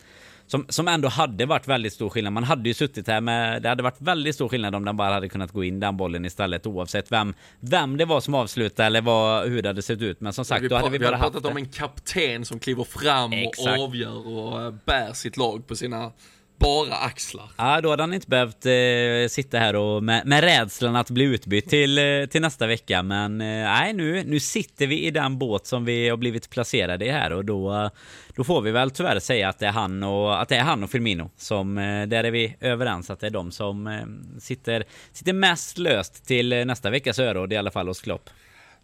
som, 0.51 0.65
som 0.69 0.87
ändå 0.87 1.07
hade 1.07 1.45
varit 1.45 1.67
väldigt 1.67 1.93
stor 1.93 2.09
skillnad. 2.09 2.33
Man 2.33 2.43
hade 2.43 2.69
ju 2.69 2.73
suttit 2.73 3.07
här 3.07 3.21
med, 3.21 3.61
det 3.61 3.69
hade 3.69 3.83
varit 3.83 4.01
väldigt 4.01 4.35
stor 4.35 4.49
skillnad 4.49 4.75
om 4.75 4.85
den 4.85 4.97
bara 4.97 5.13
hade 5.13 5.29
kunnat 5.29 5.51
gå 5.51 5.63
in 5.63 5.79
den 5.79 5.97
bollen 5.97 6.25
istället 6.25 6.65
oavsett 6.67 7.11
vem, 7.11 7.33
vem 7.59 7.97
det 7.97 8.05
var 8.05 8.21
som 8.21 8.33
avslutade 8.33 8.87
eller 8.87 9.01
vad, 9.01 9.49
hur 9.49 9.61
det 9.61 9.69
hade 9.69 9.81
sett 9.81 10.01
ut. 10.01 10.21
Men 10.21 10.33
som 10.33 10.45
sagt, 10.45 10.63
vi 10.63 10.67
då 10.67 10.75
hade 10.75 10.89
vi, 10.89 10.97
vi 10.97 11.05
bara 11.05 11.17
pratat 11.17 11.45
om 11.45 11.57
en 11.57 11.65
kapten 11.65 12.45
som 12.45 12.59
kliver 12.59 12.83
fram 12.83 13.33
Exakt. 13.33 13.77
och 13.77 13.83
avgör 13.83 14.27
och 14.27 14.73
bär 14.85 15.13
sitt 15.13 15.37
lag 15.37 15.67
på 15.67 15.75
sina 15.75 16.11
bara 16.59 16.95
axlar. 16.95 17.49
Ja, 17.57 17.81
då 17.81 17.89
hade 17.89 18.03
han 18.03 18.13
inte 18.13 18.27
behövt 18.27 18.65
eh, 18.65 19.29
sitta 19.29 19.59
här 19.59 19.75
och 19.75 20.03
med, 20.03 20.27
med 20.27 20.43
rädslan 20.43 20.95
att 20.95 21.09
bli 21.09 21.23
utbytt 21.23 21.69
till, 21.69 21.97
eh, 21.97 22.25
till 22.25 22.41
nästa 22.41 22.67
vecka. 22.67 23.03
Men 23.03 23.41
eh, 23.41 23.47
nej, 23.47 23.93
nu, 23.93 24.23
nu 24.23 24.39
sitter 24.39 24.87
vi 24.87 25.05
i 25.05 25.11
den 25.11 25.37
båt 25.37 25.67
som 25.67 25.85
vi 25.85 26.09
har 26.09 26.17
blivit 26.17 26.49
placerade 26.49 27.05
i 27.05 27.09
här 27.09 27.33
och 27.33 27.45
då, 27.45 27.89
då 28.35 28.43
får 28.43 28.61
vi 28.61 28.71
väl 28.71 28.91
tyvärr 28.91 29.19
säga 29.19 29.49
att 29.49 29.59
det 29.59 29.65
är 29.65 29.71
han 29.71 30.03
och, 30.03 30.41
att 30.41 30.49
det 30.49 30.55
är 30.55 30.63
han 30.63 30.83
och 30.83 30.89
Firmino 30.89 31.29
som, 31.37 31.77
eh, 31.77 32.07
där 32.07 32.23
är 32.23 32.31
vi 32.31 32.55
överens 32.59 33.09
att 33.09 33.19
det 33.19 33.27
är 33.27 33.31
de 33.31 33.51
som 33.51 33.87
eh, 33.87 34.39
sitter, 34.39 34.83
sitter 35.11 35.33
mest 35.33 35.77
löst 35.77 36.27
till 36.27 36.53
eh, 36.53 36.65
nästa 36.65 36.89
veckas 36.89 37.19
öråd 37.19 37.53
i 37.53 37.57
alla 37.57 37.71
fall 37.71 37.87
hos 37.87 38.01
Klopp. 38.01 38.29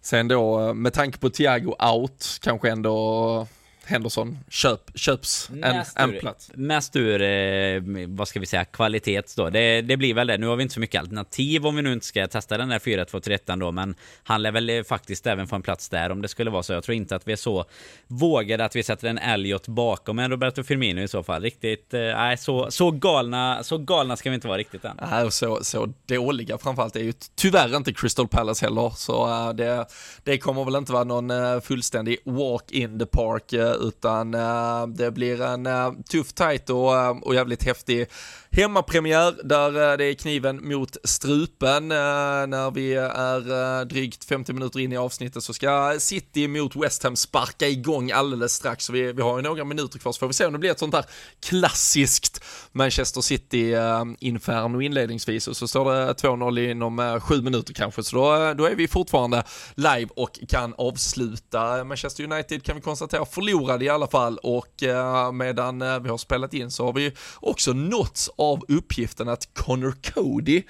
Sen 0.01 0.27
då, 0.27 0.73
med 0.73 0.93
tanke 0.93 1.17
på 1.17 1.29
Thiago 1.29 1.75
out, 1.93 2.39
kanske 2.41 2.69
ändå 2.69 3.47
Henderson 3.85 4.37
köp, 4.49 4.91
köps 4.95 5.49
en, 5.63 5.83
en 5.95 6.19
plats. 6.19 6.51
Mest 6.53 6.95
ur, 6.95 7.21
eh, 7.21 7.81
vad 8.07 8.27
ska 8.27 8.39
vi 8.39 8.45
säga, 8.45 8.65
kvalitets 8.65 9.35
då. 9.35 9.49
Det, 9.49 9.81
det, 9.81 9.97
blir 9.97 10.13
väl 10.13 10.27
det. 10.27 10.37
Nu 10.37 10.47
har 10.47 10.55
vi 10.55 10.63
inte 10.63 10.73
så 10.73 10.79
mycket 10.79 10.99
alternativ 10.99 11.65
om 11.65 11.75
vi 11.75 11.81
nu 11.81 11.93
inte 11.93 12.05
ska 12.05 12.27
testa 12.27 12.57
den 12.57 12.69
där 12.69 12.79
4-2-3 12.79 13.59
då, 13.59 13.71
men 13.71 13.95
han 14.23 14.41
lär 14.41 14.51
väl 14.51 14.83
faktiskt 14.83 15.27
även 15.27 15.47
få 15.47 15.55
en 15.55 15.61
plats 15.61 15.89
där 15.89 16.11
om 16.11 16.21
det 16.21 16.27
skulle 16.27 16.49
vara 16.49 16.63
så. 16.63 16.73
Jag 16.73 16.83
tror 16.83 16.95
inte 16.95 17.15
att 17.15 17.27
vi 17.27 17.31
är 17.31 17.35
så 17.35 17.65
vågade 18.07 18.65
att 18.65 18.75
vi 18.75 18.83
sätter 18.83 19.07
en 19.07 19.17
Elliot 19.17 19.67
bakom 19.67 20.19
en 20.19 20.31
Roberto 20.31 20.63
Firmino 20.63 21.01
i 21.01 21.07
så 21.07 21.23
fall. 21.23 21.41
Riktigt, 21.41 21.93
eh, 21.93 21.99
nej, 21.99 22.33
eh, 22.33 22.39
så, 22.39 22.71
så 22.71 22.91
galna, 22.91 23.63
så 23.63 23.77
galna 23.77 24.15
ska 24.15 24.29
vi 24.29 24.35
inte 24.35 24.47
vara 24.47 24.57
riktigt 24.57 24.85
än. 24.85 24.99
Nej, 25.11 25.23
och 25.23 25.33
så, 25.33 25.63
så 25.63 25.93
dåliga 26.05 26.57
framförallt 26.57 26.95
är 26.95 27.03
ju 27.03 27.13
tyvärr 27.35 27.75
inte 27.75 27.93
Crystal 27.93 28.27
Palace 28.27 28.65
heller, 28.65 28.89
så 28.95 29.27
uh, 29.27 29.53
det, 29.53 29.85
det 30.23 30.37
kommer 30.37 30.65
väl 30.65 30.75
inte 30.75 30.93
vara 30.93 31.03
någon 31.03 31.31
uh, 31.31 31.59
fullständig 31.59 32.17
walk 32.25 32.71
in 32.71 32.99
the 32.99 33.05
park 33.05 33.53
uh, 33.53 33.74
utan 33.75 34.33
eh, 34.33 34.87
det 34.87 35.11
blir 35.11 35.41
en 35.41 35.65
eh, 35.65 35.91
tuff, 36.11 36.33
tight 36.33 36.69
och, 36.69 36.95
eh, 36.95 37.09
och 37.09 37.35
jävligt 37.35 37.63
häftig 37.63 38.07
hemmapremiär 38.51 39.35
där 39.43 39.97
det 39.97 40.05
är 40.05 40.13
kniven 40.13 40.69
mot 40.69 40.97
strupen. 41.03 41.87
När 41.87 42.71
vi 42.71 42.93
är 42.93 43.85
drygt 43.85 44.25
50 44.25 44.53
minuter 44.53 44.79
in 44.79 44.91
i 44.91 44.97
avsnittet 44.97 45.43
så 45.43 45.53
ska 45.53 45.95
City 45.99 46.47
mot 46.47 46.75
West 46.75 47.03
Ham 47.03 47.15
sparka 47.15 47.67
igång 47.67 48.11
alldeles 48.11 48.53
strax. 48.53 48.85
Så 48.85 48.93
vi, 48.93 49.13
vi 49.13 49.21
har 49.21 49.37
ju 49.37 49.43
några 49.43 49.63
minuter 49.63 49.99
kvar 49.99 50.11
så 50.11 50.19
får 50.19 50.27
vi 50.27 50.33
se 50.33 50.45
om 50.45 50.53
det 50.53 50.59
blir 50.59 50.71
ett 50.71 50.79
sånt 50.79 50.91
där 50.91 51.05
klassiskt 51.45 52.43
Manchester 52.71 53.21
City-inferno 53.21 54.81
inledningsvis 54.81 55.47
och 55.47 55.57
så 55.57 55.67
står 55.67 55.93
det 55.93 56.13
2-0 56.13 56.71
inom 56.71 57.19
sju 57.21 57.41
minuter 57.41 57.73
kanske. 57.73 58.03
Så 58.03 58.15
då, 58.15 58.53
då 58.53 58.65
är 58.65 58.75
vi 58.75 58.87
fortfarande 58.87 59.43
live 59.75 60.07
och 60.15 60.39
kan 60.49 60.73
avsluta. 60.77 61.83
Manchester 61.83 62.23
United 62.23 62.63
kan 62.63 62.75
vi 62.75 62.81
konstatera 62.81 63.25
förlorade 63.65 63.85
i 63.85 63.89
alla 63.89 64.07
fall. 64.07 64.37
Och 64.43 64.83
eh, 64.83 65.31
medan 65.31 65.81
eh, 65.81 65.99
vi 65.99 66.09
har 66.09 66.17
spelat 66.17 66.53
in 66.53 66.71
så 66.71 66.85
har 66.85 66.93
vi 66.93 67.11
också 67.41 67.73
nåtts 67.73 68.29
av 68.37 68.63
uppgiften 68.67 69.29
att 69.29 69.53
Connor 69.53 69.95
Cody 70.13 70.63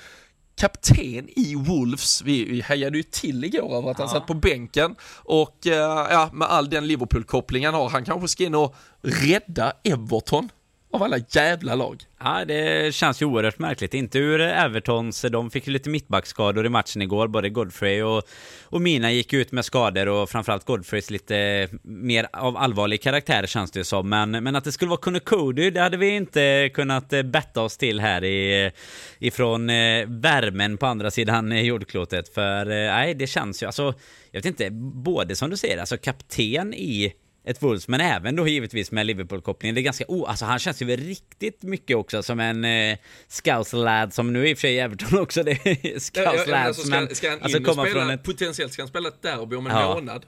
kapten 0.58 1.30
i 1.36 1.56
Wolves. 1.56 2.22
Vi, 2.22 2.46
vi 2.46 2.62
hejade 2.62 2.98
ju 2.98 3.04
till 3.04 3.44
igår 3.44 3.78
över 3.78 3.92
att 3.92 4.00
han 4.00 4.10
satt 4.10 4.28
på 4.28 4.34
bänken. 4.34 4.96
Och 5.26 5.68
eh, 5.68 6.08
ja, 6.10 6.30
med 6.34 6.48
all 6.48 6.70
den 6.70 6.88
Liverpool-kopplingen 6.88 7.74
har, 7.74 7.90
han 7.90 8.06
kanske 8.06 8.28
ska 8.28 8.44
in 8.44 8.56
och 8.56 8.76
rädda 9.02 9.74
Everton 9.84 10.50
av 10.96 11.04
alla 11.04 11.18
jävla 11.30 11.76
lag. 11.76 12.04
Ja, 12.20 12.46
det 12.46 12.96
känns 12.96 13.22
ju 13.22 13.26
oerhört 13.26 13.60
märkligt. 13.60 13.94
Inte 13.94 14.20
ur 14.20 14.42
Evertons, 14.42 15.22
de 15.22 15.52
fick 15.52 15.68
ju 15.68 15.74
lite 15.74 15.90
mittbackskador 15.90 16.66
i 16.66 16.70
matchen 16.70 17.02
igår. 17.02 17.28
Både 17.28 17.50
Godfrey 17.50 18.02
och, 18.02 18.24
och 18.64 18.82
Mina 18.82 19.12
gick 19.12 19.34
ut 19.34 19.52
med 19.52 19.66
skador 19.66 20.08
och 20.08 20.30
framförallt 20.30 20.66
Godfreys 20.66 21.10
lite 21.10 21.70
mer 21.84 22.28
av 22.34 22.58
allvarlig 22.58 23.02
karaktär 23.02 23.46
känns 23.46 23.72
det 23.72 23.84
som. 23.84 24.10
Men, 24.10 24.32
men 24.32 24.56
att 24.56 24.64
det 24.64 24.72
skulle 24.72 24.90
vara 24.90 25.00
Kunde 25.00 25.20
Cody, 25.20 25.70
det 25.70 25.80
hade 25.80 25.98
vi 25.98 26.08
inte 26.08 26.70
kunnat 26.74 27.14
eh, 27.14 27.24
betta 27.24 27.62
oss 27.62 27.78
till 27.78 28.00
här 28.00 28.24
i, 28.24 28.66
eh, 28.66 28.72
ifrån 29.20 29.70
eh, 29.70 30.06
värmen 30.08 30.78
på 30.78 30.86
andra 30.86 31.12
sidan 31.12 31.66
jordklotet. 31.66 32.34
För 32.34 32.66
nej, 32.66 33.14
det 33.14 33.28
känns 33.28 33.64
ju, 33.64 33.68
alltså, 33.68 33.94
jag 34.32 34.40
vet 34.40 34.46
inte, 34.46 34.70
både 35.04 35.36
som 35.36 35.50
du 35.50 35.58
säger, 35.58 35.78
alltså 35.78 35.98
kapten 35.98 36.74
i 36.74 37.14
ett 37.46 37.64
Wolves, 37.64 37.88
men 37.88 38.02
även 38.02 38.36
då 38.36 38.48
givetvis 38.48 38.92
med 38.92 39.06
Liverpool-kopplingen. 39.06 39.76
Det 39.76 39.82
är 39.82 39.84
ganska, 39.84 40.06
oh, 40.08 40.30
alltså 40.30 40.46
han 40.46 40.60
känns 40.60 40.82
ju 40.82 40.86
riktigt 40.86 41.64
mycket 41.64 41.98
också 41.98 42.24
som 42.24 42.40
en 42.40 42.66
eh, 42.66 42.98
scouse-lad 43.28 44.14
som 44.14 44.34
nu 44.34 44.48
i 44.48 44.54
och 44.54 44.58
för 44.58 44.62
sig 44.62 44.80
Everton 44.80 45.20
också, 45.20 45.44
det 45.44 45.52
är 45.52 45.56
scouse-lads. 46.00 46.48
Ja, 46.48 46.58
alltså, 46.58 46.82
ska, 46.82 47.08
ska 47.16 47.30
han 47.30 47.40
alltså, 47.42 47.58
in 47.58 47.66
och 47.66 47.88
spela, 47.88 48.14
ett... 48.14 48.24
potentiellt 48.24 48.74
ska 48.74 48.82
han 48.82 48.90
spela 48.90 49.08
ett 49.08 49.22
derby 49.22 49.56
om 49.56 49.68
en 49.68 49.76
ja. 49.76 49.94
månad? 49.94 50.26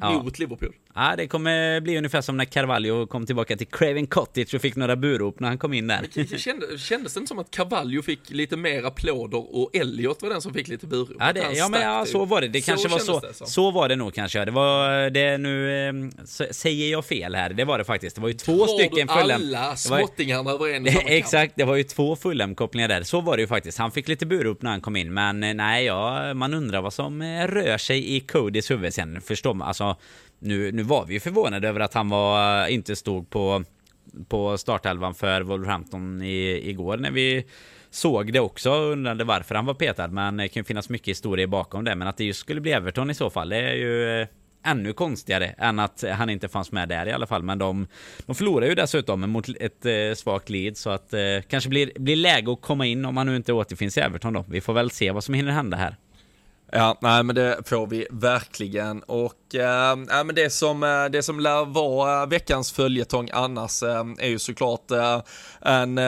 Ja. 0.00 0.22
mot 0.22 0.38
Liverpool. 0.38 0.72
Ja, 0.94 1.14
det 1.16 1.26
kommer 1.26 1.80
bli 1.80 1.98
ungefär 1.98 2.20
som 2.20 2.36
när 2.36 2.44
Carvalho 2.44 3.06
kom 3.06 3.26
tillbaka 3.26 3.56
till 3.56 3.66
Craven 3.66 4.06
Cottage 4.06 4.54
och 4.54 4.60
fick 4.60 4.76
några 4.76 4.96
burop 4.96 5.40
när 5.40 5.48
han 5.48 5.58
kom 5.58 5.72
in 5.72 5.86
där. 5.86 6.36
Kände, 6.38 6.78
kändes 6.78 7.14
det 7.14 7.18
inte 7.18 7.28
som 7.28 7.38
att 7.38 7.50
Carvalho 7.50 8.02
fick 8.02 8.30
lite 8.30 8.56
mer 8.56 8.82
applåder 8.82 9.56
och 9.56 9.76
Elliot 9.76 10.22
var 10.22 10.30
den 10.30 10.40
som 10.42 10.54
fick 10.54 10.68
lite 10.68 10.86
burop? 10.86 11.16
Ja, 11.18 11.32
det, 11.32 11.52
ja 11.52 11.68
men 11.68 11.82
ja, 11.82 12.06
så 12.06 12.24
var 12.24 12.40
det. 12.40 12.48
Det 12.48 12.60
kanske 12.60 12.88
så 12.88 13.12
var 13.12 13.32
så. 13.32 13.46
Så 13.46 13.70
var 13.70 13.88
det 13.88 13.96
nog 13.96 14.14
kanske. 14.14 14.44
Det 14.44 14.50
var 14.50 15.10
det 15.10 15.38
nu, 15.38 15.88
eh, 15.88 15.94
säger 16.50 16.92
jag 16.92 17.04
fel 17.04 17.34
här. 17.34 17.50
Det 17.50 17.64
var 17.64 17.78
det 17.78 17.84
faktiskt. 17.84 18.16
Det 18.16 18.22
var 18.22 18.28
ju 18.28 18.34
två 18.34 18.56
Drar 18.56 18.66
stycken 18.66 19.08
fulla. 19.08 19.34
alla 19.34 19.76
småttingarna 19.76 20.50
över 20.50 20.74
en 20.74 20.86
Exakt, 21.06 21.52
det 21.56 21.64
var 21.64 21.76
ju 21.76 21.82
två 21.82 22.16
fulla-kopplingar 22.16 22.88
där. 22.88 23.02
Så 23.02 23.20
var 23.20 23.36
det 23.36 23.40
ju 23.40 23.46
faktiskt. 23.46 23.78
Han 23.78 23.90
fick 23.90 24.08
lite 24.08 24.26
burop 24.26 24.62
när 24.62 24.70
han 24.70 24.80
kom 24.80 24.96
in, 24.96 25.14
men 25.14 25.42
eh, 25.42 25.54
nej, 25.54 25.84
ja, 25.84 26.34
man 26.34 26.54
undrar 26.54 26.82
vad 26.82 26.92
som 26.92 27.22
eh, 27.22 27.46
rör 27.46 27.78
sig 27.78 28.16
i 28.16 28.20
Codys 28.20 28.70
huvud 28.70 28.94
sen. 28.94 29.20
Förstår 29.20 29.54
man? 29.54 29.68
Alltså, 29.68 29.83
nu, 30.38 30.72
nu 30.72 30.82
var 30.82 31.06
vi 31.06 31.14
ju 31.14 31.20
förvånade 31.20 31.68
över 31.68 31.80
att 31.80 31.94
han 31.94 32.08
var, 32.08 32.62
eh, 32.62 32.74
inte 32.74 32.96
stod 32.96 33.30
på, 33.30 33.64
på 34.28 34.58
startelvan 34.58 35.14
för 35.14 35.42
Wolverhampton 35.42 36.22
i, 36.22 36.70
igår 36.70 36.96
när 36.96 37.10
vi 37.10 37.44
såg 37.90 38.32
det 38.32 38.40
också 38.40 38.70
och 38.70 38.92
undrade 38.92 39.24
varför 39.24 39.54
han 39.54 39.66
var 39.66 39.74
petad. 39.74 40.08
Men 40.08 40.36
det 40.36 40.48
kan 40.48 40.60
ju 40.60 40.64
finnas 40.64 40.88
mycket 40.88 41.08
historia 41.08 41.46
bakom 41.46 41.84
det. 41.84 41.94
Men 41.94 42.08
att 42.08 42.16
det 42.16 42.24
just 42.24 42.40
skulle 42.40 42.60
bli 42.60 42.72
Everton 42.72 43.10
i 43.10 43.14
så 43.14 43.30
fall, 43.30 43.48
det 43.48 43.56
är 43.56 43.74
ju 43.74 44.20
eh, 44.20 44.28
ännu 44.64 44.92
konstigare 44.92 45.46
än 45.46 45.78
att 45.78 46.04
han 46.12 46.30
inte 46.30 46.48
fanns 46.48 46.72
med 46.72 46.88
där 46.88 47.06
i 47.06 47.12
alla 47.12 47.26
fall. 47.26 47.42
Men 47.42 47.58
de, 47.58 47.86
de 48.26 48.34
förlorar 48.34 48.66
ju 48.66 48.74
dessutom 48.74 49.30
mot 49.30 49.48
ett 49.48 49.86
eh, 49.86 50.14
svagt 50.16 50.48
lead 50.48 50.76
så 50.76 50.90
att 50.90 51.12
eh, 51.12 51.20
kanske 51.48 51.70
blir, 51.70 51.90
blir 51.98 52.16
läge 52.16 52.52
att 52.52 52.60
komma 52.60 52.86
in 52.86 53.04
om 53.04 53.16
han 53.16 53.26
nu 53.26 53.36
inte 53.36 53.52
återfinns 53.52 53.98
i 53.98 54.00
Everton 54.00 54.32
då. 54.32 54.44
Vi 54.48 54.60
får 54.60 54.72
väl 54.72 54.90
se 54.90 55.10
vad 55.10 55.24
som 55.24 55.34
hinner 55.34 55.52
hända 55.52 55.76
här. 55.76 55.96
Ja, 56.76 56.98
nej 57.00 57.22
men 57.22 57.36
det 57.36 57.58
får 57.68 57.86
vi 57.86 58.06
verkligen. 58.10 59.02
Och 59.02 59.54
äh, 59.54 59.96
men 60.24 60.34
det 60.34 60.50
som, 60.50 60.82
eh, 60.82 61.04
det 61.04 61.22
som 61.22 61.40
lär 61.40 61.64
vara 61.64 62.22
eh, 62.22 62.28
veckans 62.28 62.72
följetong 62.72 63.30
annars 63.32 63.82
äh, 63.82 64.04
är 64.18 64.28
ju 64.28 64.38
såklart 64.38 64.90
äh, 64.90 65.20
en 65.60 65.98
äh, 65.98 66.04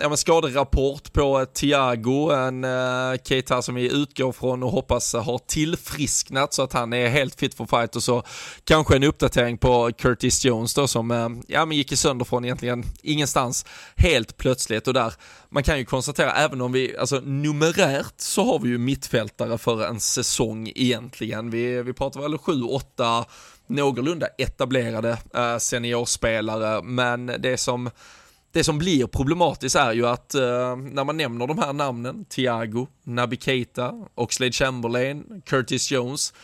ja, 0.00 0.16
skaderapport 0.16 1.12
på 1.12 1.46
Thiago, 1.54 2.30
en 2.30 2.64
äh, 2.64 3.18
Keita 3.24 3.62
som 3.62 3.74
vi 3.74 3.92
utgår 3.92 4.32
från 4.32 4.62
och 4.62 4.70
hoppas 4.70 5.14
har 5.14 5.38
tillfrisknat 5.38 6.54
så 6.54 6.62
att 6.62 6.72
han 6.72 6.92
är 6.92 7.08
helt 7.08 7.40
fit 7.40 7.54
for 7.54 7.66
fight. 7.66 7.96
Och 7.96 8.02
så 8.02 8.22
kanske 8.64 8.96
en 8.96 9.04
uppdatering 9.04 9.58
på 9.58 9.90
Curtis 9.98 10.44
Jones 10.44 10.74
då 10.74 10.86
som 10.86 11.10
äh, 11.10 11.28
ja, 11.46 11.64
men 11.66 11.76
gick 11.76 11.98
sönder 11.98 12.24
från 12.24 12.44
egentligen 12.44 12.84
ingenstans 13.02 13.66
helt 13.96 14.36
plötsligt. 14.36 14.88
Och 14.88 14.94
där 14.94 15.14
man 15.54 15.62
kan 15.62 15.78
ju 15.78 15.84
konstatera, 15.84 16.32
även 16.32 16.60
om 16.60 16.72
vi, 16.72 16.96
alltså 16.96 17.20
numerärt 17.20 18.14
så 18.16 18.44
har 18.44 18.58
vi 18.58 18.68
ju 18.68 18.78
mittfältare 18.78 19.58
för 19.58 19.86
en 19.86 20.00
säsong 20.00 20.72
egentligen. 20.74 21.50
Vi, 21.50 21.82
vi 21.82 21.92
pratar 21.92 22.20
väl 22.20 22.38
sju, 22.38 22.62
åtta 22.62 23.24
någorlunda 23.66 24.26
etablerade 24.38 25.18
eh, 25.34 25.58
seniorspelare, 25.58 26.82
men 26.82 27.26
det 27.26 27.56
som 27.56 27.90
det 28.52 28.64
som 28.64 28.78
blir 28.78 29.06
problematiskt 29.06 29.76
är 29.76 29.92
ju 29.92 30.06
att 30.06 30.34
eh, 30.34 30.76
när 30.76 31.04
man 31.04 31.16
nämner 31.16 31.46
de 31.46 31.58
här 31.58 31.72
namnen, 31.72 32.24
Thiago, 32.24 32.86
Naby 33.04 33.36
Keita, 33.36 34.06
Oxlade 34.14 34.52
Chamberlain, 34.52 35.42
Curtis 35.46 35.90
Jones, 35.90 36.34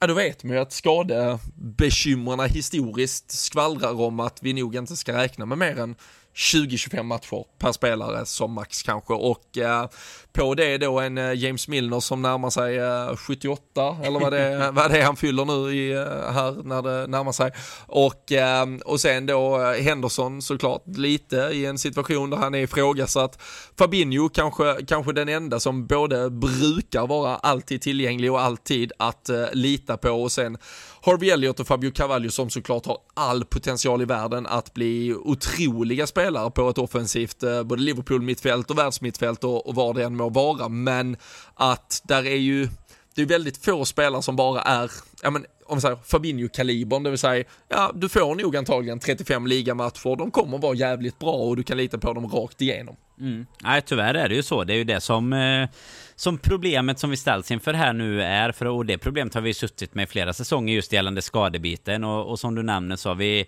ja 0.00 0.06
då 0.06 0.14
vet 0.14 0.44
man 0.44 0.56
ju 0.56 0.62
att 0.62 0.72
skadebekymren 0.72 2.50
historiskt 2.50 3.30
skvallrar 3.30 4.00
om 4.00 4.20
att 4.20 4.42
vi 4.42 4.52
nog 4.52 4.76
inte 4.76 4.96
ska 4.96 5.16
räkna 5.16 5.46
med 5.46 5.58
mer 5.58 5.78
än 5.78 5.96
20-25 6.38 7.02
matcher 7.02 7.44
per 7.58 7.72
spelare 7.72 8.26
som 8.26 8.52
max 8.52 8.82
kanske. 8.82 9.14
Och 9.14 9.58
eh, 9.58 9.88
på 10.32 10.54
det 10.54 10.78
då 10.78 11.00
en 11.00 11.18
eh, 11.18 11.32
James 11.32 11.68
Milner 11.68 12.00
som 12.00 12.22
närmar 12.22 12.50
sig 12.50 12.76
eh, 12.76 13.16
78 13.16 13.96
eller 14.02 14.20
vad 14.20 14.32
det, 14.32 14.40
är, 14.40 14.72
vad 14.72 14.90
det 14.90 14.98
är 14.98 15.04
han 15.04 15.16
fyller 15.16 15.44
nu 15.44 15.74
i, 15.74 15.92
eh, 15.92 16.32
här 16.32 16.62
när 16.64 16.82
det 16.82 17.06
närmar 17.06 17.32
sig. 17.32 17.52
Och, 17.86 18.32
eh, 18.32 18.66
och 18.84 19.00
sen 19.00 19.26
då 19.26 19.60
eh, 19.60 19.82
Henderson 19.82 20.42
såklart 20.42 20.82
lite 20.86 21.36
i 21.36 21.66
en 21.66 21.78
situation 21.78 22.30
där 22.30 22.36
han 22.36 22.54
är 22.54 22.58
ifrågasatt. 22.58 23.42
Fabinho 23.78 24.28
kanske, 24.28 24.76
kanske 24.88 25.12
den 25.12 25.28
enda 25.28 25.60
som 25.60 25.86
både 25.86 26.30
brukar 26.30 27.06
vara 27.06 27.36
alltid 27.36 27.82
tillgänglig 27.82 28.32
och 28.32 28.40
alltid 28.40 28.92
att 28.98 29.30
lita 29.52 29.96
på. 29.96 30.10
Och 30.10 30.32
sen 30.32 30.58
Harvey 31.02 31.30
Elliott 31.30 31.60
och 31.60 31.66
Fabio 31.66 31.90
Cavallo 31.90 32.30
som 32.30 32.50
såklart 32.50 32.86
har 32.86 32.98
all 33.14 33.44
potential 33.44 34.02
i 34.02 34.04
världen 34.04 34.46
att 34.46 34.74
bli 34.74 35.14
otroliga 35.14 36.06
spelare 36.06 36.50
på 36.50 36.68
ett 36.68 36.78
offensivt 36.78 37.42
eh, 37.42 37.62
både 37.62 37.82
Liverpool 37.82 38.22
mittfält 38.22 38.70
och 38.70 38.78
världsmittfält 38.78 39.44
och, 39.44 39.66
och 39.66 39.74
var 39.74 39.94
det 39.94 40.04
än 40.04 40.16
må 40.18 40.28
vara. 40.28 40.68
Men 40.68 41.16
att 41.54 42.02
där 42.04 42.26
är 42.26 42.36
ju 42.36 42.68
det 43.14 43.22
är 43.22 43.26
väldigt 43.26 43.64
få 43.64 43.84
spelare 43.84 44.22
som 44.22 44.36
bara 44.36 44.62
är, 44.62 44.90
ja 45.22 45.30
men 45.30 45.46
om 45.66 45.76
vi 45.76 45.80
säger 45.80 45.96
Fabinho-kalibern, 45.96 47.02
det 47.02 47.10
vill 47.10 47.18
säga, 47.18 47.44
ja 47.68 47.92
du 47.94 48.08
får 48.08 48.34
nog 48.34 48.56
antagligen 48.56 48.98
35 48.98 49.46
ligamatcher, 49.46 50.16
de 50.16 50.30
kommer 50.30 50.58
vara 50.58 50.74
jävligt 50.74 51.18
bra 51.18 51.32
och 51.32 51.56
du 51.56 51.62
kan 51.62 51.76
lita 51.76 51.98
på 51.98 52.12
dem 52.12 52.26
rakt 52.26 52.62
igenom. 52.62 52.96
Mm. 53.20 53.46
Nej 53.62 53.82
tyvärr 53.82 54.14
är 54.14 54.28
det 54.28 54.34
ju 54.34 54.42
så, 54.42 54.64
det 54.64 54.72
är 54.72 54.76
ju 54.76 54.84
det 54.84 55.00
som 55.00 55.32
eh, 55.32 55.68
som 56.14 56.38
problemet 56.38 56.98
som 56.98 57.10
vi 57.10 57.16
ställs 57.16 57.50
inför 57.50 57.72
här 57.72 57.92
nu 57.92 58.22
är, 58.22 58.52
för 58.52 58.66
och 58.66 58.86
det 58.86 58.98
problemet 58.98 59.34
har 59.34 59.40
vi 59.40 59.54
suttit 59.54 59.94
med 59.94 60.02
i 60.02 60.06
flera 60.06 60.32
säsonger 60.32 60.74
just 60.74 60.92
gällande 60.92 61.22
skadebiten 61.22 62.04
och, 62.04 62.30
och 62.30 62.40
som 62.40 62.54
du 62.54 62.62
nämner 62.62 62.96
så 62.96 63.08
har 63.08 63.16
vi 63.16 63.46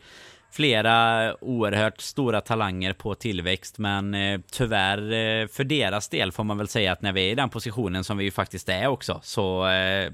flera 0.50 1.36
oerhört 1.40 2.00
stora 2.00 2.40
talanger 2.40 2.92
på 2.92 3.14
tillväxt 3.14 3.78
men 3.78 4.14
eh, 4.14 4.40
tyvärr 4.52 5.12
eh, 5.12 5.46
för 5.46 5.64
deras 5.64 6.08
del 6.08 6.32
får 6.32 6.44
man 6.44 6.58
väl 6.58 6.68
säga 6.68 6.92
att 6.92 7.02
när 7.02 7.12
vi 7.12 7.26
är 7.28 7.32
i 7.32 7.34
den 7.34 7.50
positionen 7.50 8.04
som 8.04 8.18
vi 8.18 8.24
ju 8.24 8.30
faktiskt 8.30 8.68
är 8.68 8.86
också 8.86 9.20
så 9.22 9.68
eh, 9.68 10.10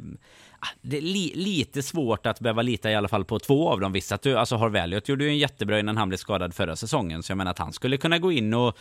det 0.82 0.96
är 0.96 1.02
li 1.02 1.32
lite 1.34 1.82
svårt 1.82 2.26
att 2.26 2.40
behöva 2.40 2.62
lita 2.62 2.90
i 2.90 2.94
alla 2.94 3.08
fall 3.08 3.24
på 3.24 3.38
två 3.38 3.68
av 3.70 3.80
dem. 3.80 3.92
Visst 3.92 4.12
att 4.12 4.22
du, 4.22 4.38
alltså 4.38 4.56
Harveliot 4.56 5.08
gjorde 5.08 5.24
ju 5.24 5.30
en 5.30 5.38
jättebra 5.38 5.80
innan 5.80 5.96
han 5.96 6.08
blev 6.08 6.18
skadad 6.18 6.54
förra 6.54 6.76
säsongen, 6.76 7.22
så 7.22 7.30
jag 7.30 7.36
menar 7.36 7.50
att 7.50 7.58
han 7.58 7.72
skulle 7.72 7.96
kunna 7.96 8.18
gå 8.18 8.32
in 8.32 8.54
och 8.54 8.78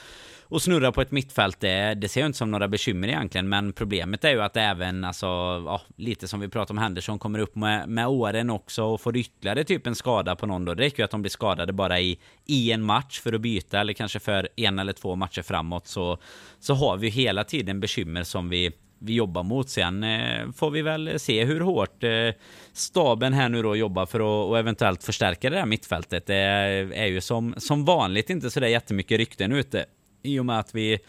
och 0.48 0.62
snurra 0.62 0.92
på 0.92 1.02
ett 1.02 1.12
mittfält, 1.12 1.60
det, 1.60 1.94
det 1.94 2.10
ser 2.10 2.22
jag 2.22 2.28
inte 2.28 2.38
som 2.38 2.52
några 2.52 2.68
bekymmer 2.68 3.08
egentligen. 3.08 3.50
Men 3.50 3.74
problemet 3.74 4.24
är 4.24 4.30
ju 4.30 4.42
att 4.42 4.58
även, 4.58 5.04
alltså, 5.04 5.26
ja, 5.66 5.82
lite 5.96 6.28
som 6.28 6.40
vi 6.40 6.48
pratade 6.48 6.78
om 6.78 6.84
Henderson, 6.84 7.20
kommer 7.20 7.40
upp 7.40 7.56
med, 7.56 7.90
med 7.90 8.08
åren 8.08 8.50
också 8.50 8.84
och 8.84 9.02
får 9.02 9.18
ytterligare 9.18 9.64
typ 9.64 9.88
en 9.88 9.96
skada 9.96 10.36
på 10.36 10.46
någon 10.46 10.66
då. 10.66 10.74
Det 10.74 10.84
räcker 10.84 11.00
ju 11.00 11.06
att 11.06 11.12
de 11.12 11.22
blir 11.22 11.30
skadade 11.30 11.74
bara 11.74 12.00
i, 12.00 12.20
i 12.46 12.72
en 12.72 12.84
match 12.84 13.20
för 13.20 13.34
att 13.34 13.42
byta 13.42 13.80
eller 13.80 13.94
kanske 13.94 14.20
för 14.20 14.50
en 14.56 14.80
eller 14.80 14.94
två 14.94 15.16
matcher 15.16 15.42
framåt 15.42 15.88
så, 15.88 16.18
så 16.60 16.74
har 16.74 16.98
vi 16.98 17.10
hela 17.10 17.44
tiden 17.44 17.80
bekymmer 17.80 18.24
som 18.24 18.50
vi 18.50 18.72
vi 19.00 19.14
jobbar 19.14 19.44
mot. 19.44 19.70
Sen 19.70 20.04
eh, 20.04 20.52
får 20.52 20.72
vi 20.72 20.82
väl 20.82 21.20
se 21.20 21.46
hur 21.46 21.62
hårt 21.62 22.04
eh, 22.04 22.30
staben 22.74 23.34
här 23.34 23.50
nu 23.50 23.62
då 23.62 23.76
jobbar 23.76 24.06
för 24.06 24.20
att 24.20 24.50
och 24.50 24.60
eventuellt 24.60 25.04
förstärka 25.04 25.50
det 25.50 25.60
här 25.60 25.66
mittfältet. 25.66 26.26
Det 26.26 26.36
är 26.36 27.06
ju 27.06 27.22
som, 27.22 27.56
som 27.58 27.86
vanligt 27.86 28.30
inte 28.30 28.50
så 28.52 28.60
där 28.60 28.68
jättemycket 28.68 29.18
rykten 29.18 29.52
ute 29.52 29.86
i 30.24 30.40
och 30.40 30.46
med 30.46 30.60
att 30.60 30.76
vi 30.76 31.00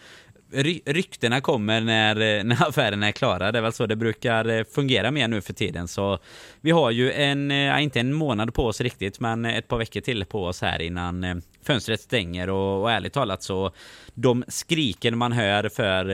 ryktena 0.85 1.41
kommer 1.41 1.81
när, 1.81 2.15
eh, 2.15 2.43
när 2.43 2.67
affärerna 2.69 3.07
är 3.07 3.11
klara. 3.11 3.51
Det 3.51 3.57
är 3.57 3.61
väl 3.61 3.73
så 3.73 3.85
det 3.85 3.95
brukar 3.95 4.49
eh, 4.49 4.63
fungera 4.63 5.11
mer 5.11 5.27
nu 5.27 5.41
för 5.41 5.53
tiden. 5.53 5.87
Så 5.87 6.19
vi 6.61 6.71
har 6.71 6.91
ju 6.91 7.11
en, 7.11 7.51
eh, 7.51 7.83
inte 7.83 7.99
en 7.99 8.13
månad 8.13 8.53
på 8.53 8.65
oss 8.65 8.81
riktigt, 8.81 9.19
men 9.19 9.45
ett 9.45 9.67
par 9.67 9.77
veckor 9.77 10.01
till 10.01 10.25
på 10.25 10.45
oss 10.45 10.61
här 10.61 10.81
innan 10.81 11.41
fönstret 11.63 12.01
stänger. 12.01 12.49
Och, 12.49 12.81
och 12.81 12.91
ärligt 12.91 13.13
talat 13.13 13.43
så 13.43 13.71
de 14.13 14.43
skriken 14.47 15.17
man 15.17 15.31
hör 15.31 15.69
för, 15.69 16.05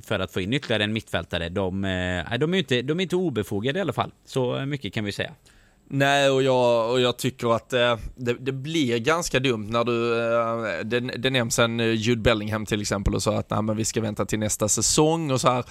för 0.00 0.20
att 0.20 0.32
få 0.32 0.40
in 0.40 0.52
ytterligare 0.52 0.84
en 0.84 0.92
mittfältare, 0.92 1.48
de, 1.48 1.82
de, 2.38 2.54
är 2.54 2.58
inte, 2.58 2.82
de 2.82 3.00
är 3.00 3.02
inte 3.02 3.16
obefogade 3.16 3.78
i 3.78 3.82
alla 3.82 3.92
fall. 3.92 4.10
Så 4.24 4.66
mycket 4.66 4.94
kan 4.94 5.04
vi 5.04 5.12
säga. 5.12 5.32
Nej, 5.94 6.30
och 6.30 6.42
jag, 6.42 6.90
och 6.90 7.00
jag 7.00 7.16
tycker 7.16 7.56
att 7.56 7.72
eh, 7.72 7.96
det, 8.16 8.32
det, 8.32 8.52
blir 8.52 8.98
ganska 8.98 9.40
dumt 9.40 9.66
när 9.70 9.84
du, 9.84 10.20
eh, 10.20 10.84
det, 10.84 11.00
det 11.00 11.30
nämns 11.30 11.58
en 11.58 11.80
eh, 11.80 11.86
Jude 11.86 12.22
Bellingham 12.22 12.66
till 12.66 12.80
exempel 12.80 13.14
och 13.14 13.22
så 13.22 13.32
att 13.32 13.50
nej, 13.50 13.62
men 13.62 13.76
vi 13.76 13.84
ska 13.84 14.00
vänta 14.00 14.24
till 14.24 14.38
nästa 14.38 14.68
säsong 14.68 15.30
och 15.30 15.40
så 15.40 15.48
här 15.48 15.64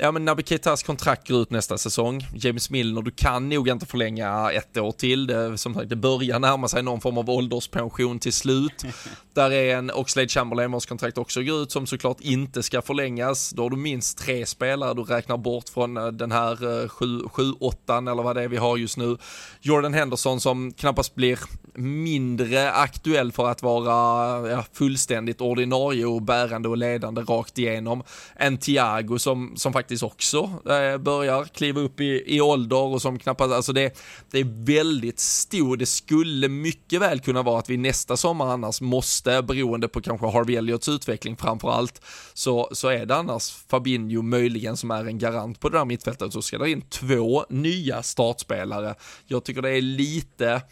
ja 0.00 0.12
men 0.12 0.24
Naby 0.24 0.42
Keitas 0.42 0.82
kontrakt 0.82 1.28
går 1.28 1.42
ut 1.42 1.50
nästa 1.50 1.78
säsong. 1.78 2.26
James 2.34 2.70
Milner, 2.70 3.02
du 3.02 3.10
kan 3.10 3.48
nog 3.48 3.68
inte 3.68 3.86
förlänga 3.86 4.50
ett 4.52 4.76
år 4.76 4.92
till. 4.92 5.26
Det, 5.26 5.58
som 5.58 5.74
sagt, 5.74 5.88
det 5.88 5.96
börjar 5.96 6.38
närma 6.38 6.68
sig 6.68 6.82
någon 6.82 7.00
form 7.00 7.18
av 7.18 7.30
ålderspension 7.30 8.18
till 8.18 8.32
slut. 8.32 8.84
Där 9.34 9.50
är 9.50 9.76
en 9.76 9.90
Oxlade 9.90 10.28
Chamberlain 10.28 10.72
vars 10.72 10.86
kontrakt 10.86 11.18
också 11.18 11.42
går 11.42 11.62
ut 11.62 11.72
som 11.72 11.86
såklart 11.86 12.20
inte 12.20 12.62
ska 12.62 12.82
förlängas. 12.82 13.50
Då 13.50 13.62
har 13.62 13.70
du 13.70 13.76
minst 13.76 14.18
tre 14.18 14.46
spelare 14.46 14.94
du 14.94 15.02
räknar 15.02 15.36
bort 15.36 15.68
från 15.68 15.96
eh, 15.96 16.06
den 16.06 16.32
här 16.32 16.56
7-8 16.86 17.72
eh, 17.88 18.12
eller 18.12 18.22
vad 18.22 18.36
det 18.36 18.42
är 18.42 18.48
vi 18.48 18.56
har 18.56 18.76
just 18.76 18.96
nu. 18.96 19.16
Jordan 19.60 19.94
Henderson 19.94 20.40
som 20.40 20.72
knappast 20.72 21.14
blir 21.14 21.38
mindre 21.78 22.72
aktuell 22.72 23.32
för 23.32 23.48
att 23.48 23.62
vara 23.62 24.50
ja, 24.50 24.64
fullständigt 24.72 25.40
ordinarie 25.40 26.06
och 26.06 26.22
bärande 26.22 26.68
och 26.68 26.76
ledande 26.76 27.20
rakt 27.20 27.58
igenom. 27.58 28.02
En 28.36 28.58
Thiago 28.58 29.18
som, 29.18 29.52
som 29.56 29.72
faktiskt 29.72 30.02
också 30.02 30.50
eh, 30.68 30.98
börjar 30.98 31.44
kliva 31.44 31.80
upp 31.80 32.00
i, 32.00 32.36
i 32.36 32.40
ålder 32.40 32.82
och 32.82 33.02
som 33.02 33.18
knappast, 33.18 33.52
alltså 33.52 33.72
det, 33.72 33.98
det 34.30 34.38
är 34.38 34.66
väldigt 34.66 35.20
stor, 35.20 35.76
det 35.76 35.86
skulle 35.86 36.48
mycket 36.48 37.00
väl 37.00 37.20
kunna 37.20 37.42
vara 37.42 37.58
att 37.58 37.70
vi 37.70 37.76
nästa 37.76 38.16
sommar 38.16 38.46
annars 38.46 38.80
måste, 38.80 39.42
beroende 39.42 39.88
på 39.88 40.00
kanske 40.00 40.26
Harvey 40.26 40.56
Elliots 40.56 40.88
utveckling 40.88 41.36
framför 41.36 41.70
allt, 41.70 42.02
så, 42.34 42.68
så 42.72 42.88
är 42.88 43.06
det 43.06 43.16
annars 43.16 43.50
Fabinho 43.70 44.22
möjligen 44.22 44.76
som 44.76 44.90
är 44.90 45.04
en 45.04 45.18
garant 45.18 45.60
på 45.60 45.68
det 45.68 45.78
där 45.78 45.84
mittfältet, 45.84 46.32
så 46.32 46.42
ska 46.42 46.58
det 46.58 46.70
in 46.70 46.82
två 46.82 47.44
nya 47.48 48.02
startspelare. 48.02 48.94
Jag 49.26 49.44
tycker 49.44 49.62
det 49.62 49.70
är 49.70 49.82
lite, 49.82 50.62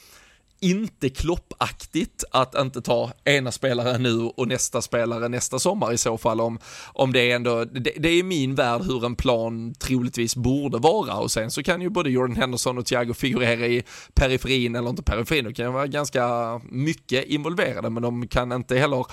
inte 0.61 1.09
kloppaktigt 1.09 2.25
att 2.31 2.55
inte 2.59 2.83
ta 2.83 3.13
ena 3.25 3.53
spelaren 3.53 4.03
nu 4.03 4.21
och 4.21 4.49
nästa 4.49 4.83
spelare 4.83 5.29
nästa 5.29 5.59
sommar 5.59 5.93
i 5.93 5.99
så 5.99 6.19
fall 6.19 6.41
om, 6.41 6.59
om 6.93 7.13
det 7.13 7.31
är 7.31 7.37
ändå, 7.37 7.65
det, 7.65 7.93
det 7.99 8.09
är 8.09 8.23
min 8.23 8.55
värld 8.55 8.83
hur 8.83 9.07
en 9.07 9.17
plan 9.17 9.75
troligtvis 9.75 10.37
borde 10.37 10.79
vara 10.79 11.15
och 11.15 11.31
sen 11.31 11.51
så 11.51 11.63
kan 11.63 11.83
ju 11.83 11.89
både 11.89 12.11
Jordan 12.11 12.37
Henderson 12.37 12.79
och 12.79 12.87
Thiago 12.87 13.15
figurera 13.15 13.67
i 13.67 13.83
periferin 14.15 14.77
eller 14.77 14.91
inte 14.91 15.03
periferin, 15.03 15.45
de 15.45 15.55
kan 15.55 15.73
vara 15.73 15.87
ganska 15.87 16.27
mycket 16.65 17.25
involverade 17.25 17.91
men 17.91 18.03
de 18.03 18.29
kan 18.29 18.53
inte 18.53 18.77
heller 18.77 19.07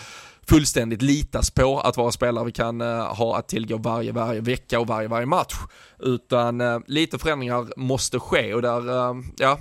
fullständigt 0.48 1.02
litas 1.02 1.52
på 1.52 1.80
att 1.80 1.98
vara 1.98 2.12
spelare 2.12 2.46
vi 2.46 2.52
kan 2.52 2.82
eh, 2.82 3.16
ha 3.16 3.38
att 3.38 3.48
tillgå 3.48 3.78
varje, 3.78 4.12
varje 4.12 4.42
vecka 4.42 4.80
och 4.80 4.88
varje, 4.88 5.08
varje 5.08 5.26
match. 5.26 5.54
Utan 6.00 6.62
eh, 6.62 6.80
lite 6.88 7.20
förändringar 7.20 7.80
måste 7.80 8.20
ske 8.20 8.54
och 8.54 8.62
där, 8.62 8.90
eh, 8.90 9.16
ja, 9.38 9.60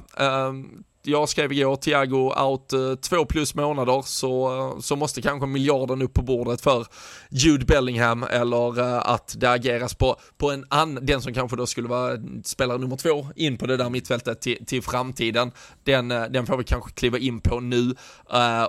jag 1.02 1.28
skrev 1.28 1.52
igår, 1.52 1.76
Thiago 1.76 2.32
out 2.42 2.72
eh, 2.72 2.94
två 2.94 3.24
plus 3.24 3.54
månader, 3.54 4.02
så, 4.06 4.58
eh, 4.58 4.80
så 4.80 4.96
måste 4.96 5.22
kanske 5.22 5.46
miljarden 5.46 6.02
upp 6.02 6.14
på 6.14 6.22
bordet 6.22 6.60
för 6.60 6.86
Jude 7.30 7.64
Bellingham 7.64 8.22
eller 8.22 8.80
eh, 8.80 9.10
att 9.10 9.34
det 9.38 9.50
ageras 9.50 9.94
på, 9.94 10.16
på 10.38 10.50
en 10.50 10.64
annan, 10.68 11.06
den 11.06 11.22
som 11.22 11.34
kanske 11.34 11.56
då 11.56 11.66
skulle 11.66 11.88
vara 11.88 12.16
spelare 12.44 12.78
nummer 12.78 12.96
två 12.96 13.26
in 13.36 13.58
på 13.58 13.66
det 13.66 13.76
där 13.76 13.90
mittfältet 13.90 14.40
till, 14.40 14.66
till 14.66 14.82
framtiden. 14.82 15.52
Den, 15.84 16.10
eh, 16.10 16.24
den 16.24 16.46
får 16.46 16.56
vi 16.56 16.64
kanske 16.64 16.92
kliva 16.92 17.18
in 17.18 17.40
på 17.40 17.60
nu 17.60 17.94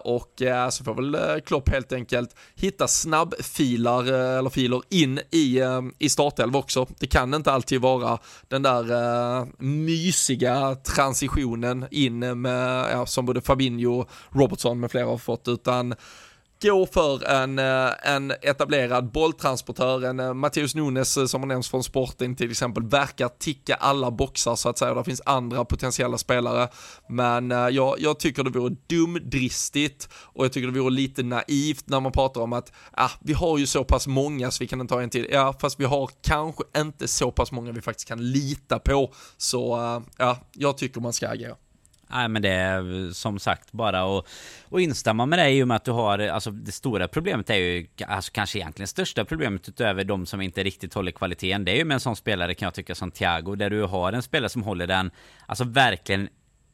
och 0.04 0.42
så 0.70 0.84
får 0.84 0.94
väl 0.94 1.42
Klopp 1.42 1.70
helt 1.70 1.94
enkelt 1.94 2.36
hitta 2.56 2.88
snabbfilar 2.88 4.04
eller 4.38 4.50
filer 4.50 4.82
in 4.90 5.20
i, 5.32 5.62
i 6.00 6.10
startelv 6.10 6.56
också. 6.56 6.88
Det 7.00 7.08
kan 7.08 7.34
inte 7.34 7.52
alltid 7.52 7.82
vara 7.82 8.18
den 8.48 8.64
där 8.64 9.64
mysiga 9.64 10.76
transitionen 10.76 11.88
in 11.92 12.23
med, 12.36 12.92
ja, 12.92 13.06
som 13.06 13.26
både 13.26 13.42
Fabinho, 13.42 14.06
Robertson 14.30 14.80
med 14.80 14.92
flera 14.92 15.06
har 15.06 15.18
fått, 15.18 15.48
utan 15.48 15.96
gå 16.64 16.86
för 16.86 17.26
en, 17.26 17.60
eh, 17.60 17.92
en 18.04 18.32
etablerad 18.42 19.12
bolltransportör, 19.12 20.04
en 20.04 20.20
eh, 20.20 20.34
Matteus 20.34 20.76
Nunes 20.76 21.18
eh, 21.18 21.26
som 21.26 21.42
har 21.42 21.48
nämnts 21.48 21.70
från 21.70 21.84
Sporting 21.84 22.36
till 22.36 22.52
exempel, 22.52 22.84
verkar 22.88 23.28
ticka 23.28 23.76
alla 23.76 24.12
boxar 24.12 24.56
så 24.56 24.70
att 24.70 24.78
säga. 24.78 24.94
Det 24.94 25.04
finns 25.04 25.22
andra 25.26 25.66
potentiella 25.66 26.18
spelare, 26.18 26.70
men 27.10 27.50
jag, 27.50 27.96
jag 28.00 28.20
tycker 28.20 28.44
det 28.44 28.50
vore 28.50 28.76
dumdristigt 28.88 30.10
och 30.14 30.46
jag 30.46 30.54
tycker 30.54 30.68
det 30.68 30.80
vore 30.80 30.94
lite 30.94 31.24
naivt 31.24 31.90
när 31.90 32.00
man 32.00 32.12
pratar 32.12 32.42
om 32.42 32.54
att 32.54 32.72
ah, 32.92 33.12
vi 33.22 33.34
har 33.34 33.58
ju 33.58 33.68
så 33.68 33.84
pass 33.84 34.08
många 34.08 34.52
så 34.52 34.64
vi 34.64 34.68
kan 34.68 34.82
inte 34.82 34.94
ha 34.94 35.02
en 35.02 35.10
till. 35.10 35.28
Ja, 35.32 35.56
fast 35.60 35.80
vi 35.80 35.86
har 35.86 36.10
kanske 36.22 36.64
inte 36.78 37.08
så 37.08 37.32
pass 37.32 37.52
många 37.52 37.72
vi 37.72 37.82
faktiskt 37.82 38.08
kan 38.08 38.32
lita 38.32 38.80
på. 38.80 39.14
Så 39.38 39.80
ja, 40.18 40.38
jag 40.54 40.78
tycker 40.78 41.02
man 41.02 41.14
ska 41.14 41.30
agera. 41.30 41.56
Nej 42.14 42.30
men 42.30 42.42
det 42.42 42.50
är 42.50 43.12
som 43.14 43.40
sagt 43.40 43.72
bara 43.72 44.18
att, 44.18 44.26
att 44.72 44.82
instämma 44.82 45.26
med 45.26 45.40
dig 45.40 45.58
i 45.58 45.64
och 45.64 45.68
med 45.68 45.78
att 45.78 45.86
du 45.86 45.92
har 45.92 46.20
Alltså 46.20 46.52
det 46.52 46.72
stora 46.72 47.08
problemet 47.08 47.50
är 47.50 47.56
ju 47.56 47.88
Alltså 48.08 48.32
kanske 48.32 48.60
egentligen 48.60 48.88
största 48.88 49.26
problemet 49.26 49.70
utöver 49.70 50.04
de 50.04 50.26
som 50.26 50.42
inte 50.42 50.64
riktigt 50.64 50.94
håller 50.94 51.12
kvaliteten. 51.12 51.66
Det 51.66 51.72
är 51.72 51.76
ju 51.76 51.86
med 51.86 51.96
en 51.96 52.00
sån 52.00 52.16
spelare 52.16 52.56
kan 52.56 52.66
jag 52.66 52.74
tycka 52.74 52.96
som 52.96 53.12
Thiago 53.12 53.56
Där 53.56 53.70
du 53.70 53.84
har 53.84 54.14
en 54.14 54.24
spelare 54.24 54.50
som 54.50 54.64
håller 54.64 54.88
den 54.88 55.12
Alltså 55.46 55.64
verkligen 55.64 56.30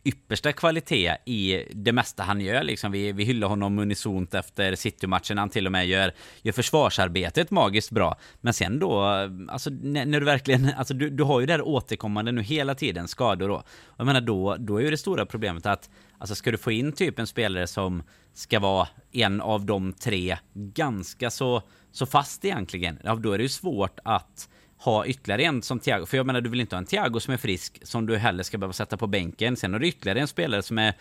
yppersta 0.10 0.54
kvalitet 0.54 1.18
i 1.26 1.66
det 1.72 1.92
mesta 1.92 2.24
han 2.24 2.42
gör. 2.42 2.64
Liksom. 2.64 2.92
Vi, 2.92 3.12
vi 3.12 3.24
hyllar 3.24 3.48
honom 3.48 3.80
unisont 3.80 4.34
efter 4.34 4.76
City-matchen. 4.76 5.38
Han 5.38 5.50
till 5.50 5.66
och 5.66 5.72
med 5.72 5.88
gör, 5.88 6.14
gör 6.42 6.54
försvarsarbetet 6.54 7.52
magiskt 7.52 7.92
bra. 7.92 8.18
Men 8.42 8.54
sen 8.54 8.80
då, 8.80 9.04
alltså 9.50 9.70
när, 9.70 10.06
när 10.06 10.20
du 10.20 10.26
verkligen, 10.26 10.72
alltså 10.78 10.94
du, 10.94 11.10
du 11.10 11.24
har 11.24 11.40
ju 11.40 11.46
det 11.46 11.54
här 11.54 11.62
återkommande 11.62 12.32
nu 12.32 12.42
hela 12.42 12.76
tiden, 12.76 13.08
skador 13.08 13.48
då. 13.48 13.64
Jag 13.98 14.06
menar 14.06 14.22
då, 14.22 14.56
då 14.60 14.78
är 14.78 14.82
ju 14.82 14.90
det 14.90 14.98
stora 14.98 15.26
problemet 15.26 15.66
att, 15.66 15.90
alltså 16.18 16.36
ska 16.36 16.52
du 16.52 16.58
få 16.58 16.72
in 16.72 16.92
typ 16.92 17.20
en 17.20 17.28
spelare 17.28 17.68
som 17.68 18.04
ska 18.34 18.60
vara 18.60 18.88
en 19.12 19.42
av 19.42 19.66
de 19.66 19.94
tre 19.94 20.38
ganska 20.54 21.30
så, 21.30 21.62
så 21.92 22.06
fast 22.06 22.46
egentligen, 22.46 23.00
ja, 23.04 23.16
då 23.16 23.32
är 23.32 23.38
det 23.38 23.44
ju 23.44 23.50
svårt 23.50 24.00
att 24.04 24.50
ha 24.80 25.06
ytterligare 25.06 25.44
en 25.44 25.62
som 25.62 25.80
Thiago. 25.80 26.06
För 26.06 26.18
jag 26.18 26.26
menar, 26.26 26.42
du 26.42 26.50
vill 26.50 26.60
inte 26.60 26.76
ha 26.76 26.78
en 26.78 26.86
Thiago 26.86 27.20
som 27.20 27.34
är 27.34 27.38
frisk 27.38 27.80
som 27.84 28.06
du 28.06 28.18
heller 28.18 28.44
ska 28.44 28.58
behöva 28.58 28.74
sätta 28.74 28.98
på 28.98 29.08
bänken. 29.08 29.58
Sen 29.58 29.74
har 29.74 29.80
du 29.80 29.88
ytterligare 29.88 30.20
en 30.20 30.28
spelare 30.28 30.62
som 30.62 30.78
är 30.78 30.94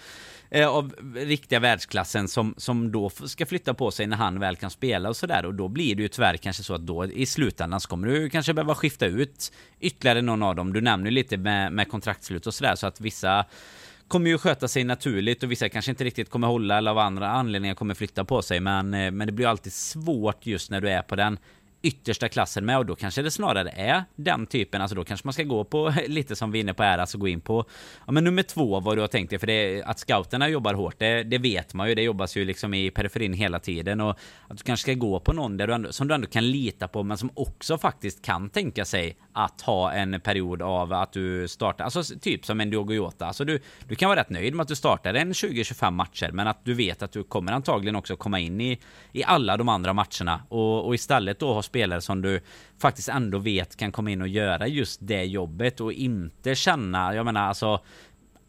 eh, 0.50 0.68
av 0.68 0.94
riktiga 1.14 1.60
världsklassen 1.60 2.28
som, 2.28 2.54
som 2.56 2.92
då 2.92 3.10
ska 3.10 3.46
flytta 3.46 3.74
på 3.74 3.90
sig 3.90 4.06
när 4.06 4.16
han 4.16 4.40
väl 4.40 4.56
kan 4.56 4.70
spela 4.70 5.08
och 5.08 5.16
sådär. 5.16 5.44
Och 5.44 5.54
då 5.54 5.68
blir 5.68 5.94
det 5.94 6.02
ju 6.02 6.08
tyvärr 6.08 6.36
kanske 6.36 6.62
så 6.62 6.74
att 6.74 6.86
då 6.86 7.04
i 7.04 7.26
slutändan 7.26 7.80
så 7.80 7.88
kommer 7.88 8.08
du 8.08 8.30
kanske 8.30 8.54
behöva 8.54 8.74
skifta 8.74 9.06
ut 9.06 9.52
ytterligare 9.80 10.22
någon 10.22 10.42
av 10.42 10.54
dem. 10.54 10.72
Du 10.72 10.80
nämner 10.80 11.10
ju 11.10 11.14
lite 11.14 11.36
med, 11.36 11.72
med 11.72 11.88
kontraktslut 11.88 12.46
och 12.46 12.54
sådär 12.54 12.74
så 12.74 12.86
att 12.86 13.00
vissa 13.00 13.44
kommer 14.08 14.30
ju 14.30 14.38
sköta 14.38 14.68
sig 14.68 14.84
naturligt 14.84 15.42
och 15.42 15.50
vissa 15.50 15.68
kanske 15.68 15.90
inte 15.90 16.04
riktigt 16.04 16.30
kommer 16.30 16.46
hålla 16.46 16.78
eller 16.78 16.90
av 16.90 16.98
andra 16.98 17.28
anledningar 17.28 17.74
kommer 17.74 17.94
flytta 17.94 18.24
på 18.24 18.42
sig. 18.42 18.60
Men, 18.60 18.94
eh, 18.94 19.10
men 19.10 19.26
det 19.26 19.32
blir 19.32 19.46
alltid 19.46 19.72
svårt 19.72 20.46
just 20.46 20.70
när 20.70 20.80
du 20.80 20.90
är 20.90 21.02
på 21.02 21.16
den 21.16 21.38
yttersta 21.82 22.28
klassen 22.28 22.64
med 22.64 22.78
och 22.78 22.86
då 22.86 22.96
kanske 22.96 23.22
det 23.22 23.30
snarare 23.30 23.70
är 23.70 24.04
den 24.16 24.46
typen, 24.46 24.82
alltså 24.82 24.94
då 24.94 25.04
kanske 25.04 25.26
man 25.26 25.32
ska 25.32 25.42
gå 25.42 25.64
på 25.64 25.94
lite 26.06 26.36
som 26.36 26.50
vi 26.50 26.58
är 26.58 26.60
inne 26.60 26.74
på 26.74 26.82
här, 26.82 26.98
alltså 26.98 27.18
gå 27.18 27.28
in 27.28 27.40
på 27.40 27.64
ja 28.06 28.12
men 28.12 28.24
nummer 28.24 28.42
två 28.42 28.80
vad 28.80 28.96
du 28.96 29.00
har 29.00 29.08
tänkt 29.08 29.30
dig, 29.30 29.38
för 29.38 29.46
det 29.46 29.82
att 29.82 29.98
scouterna 29.98 30.48
jobbar 30.48 30.74
hårt, 30.74 30.98
det, 30.98 31.22
det, 31.22 31.38
vet 31.38 31.74
man 31.74 31.88
ju, 31.88 31.94
det 31.94 32.02
jobbas 32.02 32.36
ju 32.36 32.44
liksom 32.44 32.74
i 32.74 32.90
periferin 32.90 33.32
hela 33.32 33.58
tiden. 33.60 34.00
Och 34.00 34.18
att 34.48 34.58
du 34.58 34.64
kanske 34.64 34.82
ska 34.82 34.94
gå 34.94 35.20
på 35.20 35.32
någon 35.32 35.56
där 35.56 35.66
du 35.66 35.74
ändå, 35.74 35.92
som 35.92 36.08
du 36.08 36.14
ändå 36.14 36.26
kan 36.26 36.50
lita 36.50 36.88
på 36.88 37.02
men 37.02 37.18
som 37.18 37.30
också 37.34 37.78
faktiskt 37.78 38.24
kan 38.24 38.50
tänka 38.50 38.84
sig 38.84 39.16
att 39.32 39.60
ha 39.60 39.92
en 39.92 40.20
period 40.20 40.62
av 40.62 40.92
att 40.92 41.12
du 41.12 41.48
startar, 41.48 41.84
alltså 41.84 42.02
typ 42.20 42.46
som 42.46 42.60
en 42.60 42.70
Diogo 42.70 42.94
Jota, 42.94 43.26
alltså 43.26 43.44
du, 43.44 43.60
du 43.88 43.94
kan 43.94 44.08
vara 44.08 44.20
rätt 44.20 44.30
nöjd 44.30 44.54
med 44.54 44.62
att 44.62 44.68
du 44.68 44.76
startar 44.76 45.14
en 45.14 45.32
20-25 45.32 45.90
matcher 45.90 46.30
men 46.32 46.46
att 46.46 46.64
du 46.64 46.74
vet 46.74 47.02
att 47.02 47.12
du 47.12 47.22
kommer 47.24 47.52
antagligen 47.52 47.96
också 47.96 48.16
komma 48.16 48.40
in 48.40 48.60
i, 48.60 48.78
i 49.12 49.24
alla 49.24 49.56
de 49.56 49.68
andra 49.68 49.92
matcherna. 49.92 50.42
Och, 50.48 50.86
och 50.86 50.94
istället 50.94 51.38
då 51.38 51.54
ha 51.54 51.62
spelare 51.68 52.00
som 52.00 52.22
du 52.22 52.40
faktiskt 52.78 53.08
ändå 53.08 53.38
vet 53.38 53.76
kan 53.76 53.92
komma 53.92 54.10
in 54.10 54.22
och 54.22 54.28
göra 54.28 54.66
just 54.66 55.00
det 55.02 55.24
jobbet 55.24 55.80
och 55.80 55.92
inte 55.92 56.54
känna, 56.54 57.14
jag 57.14 57.24
menar 57.24 57.40
alltså 57.40 57.80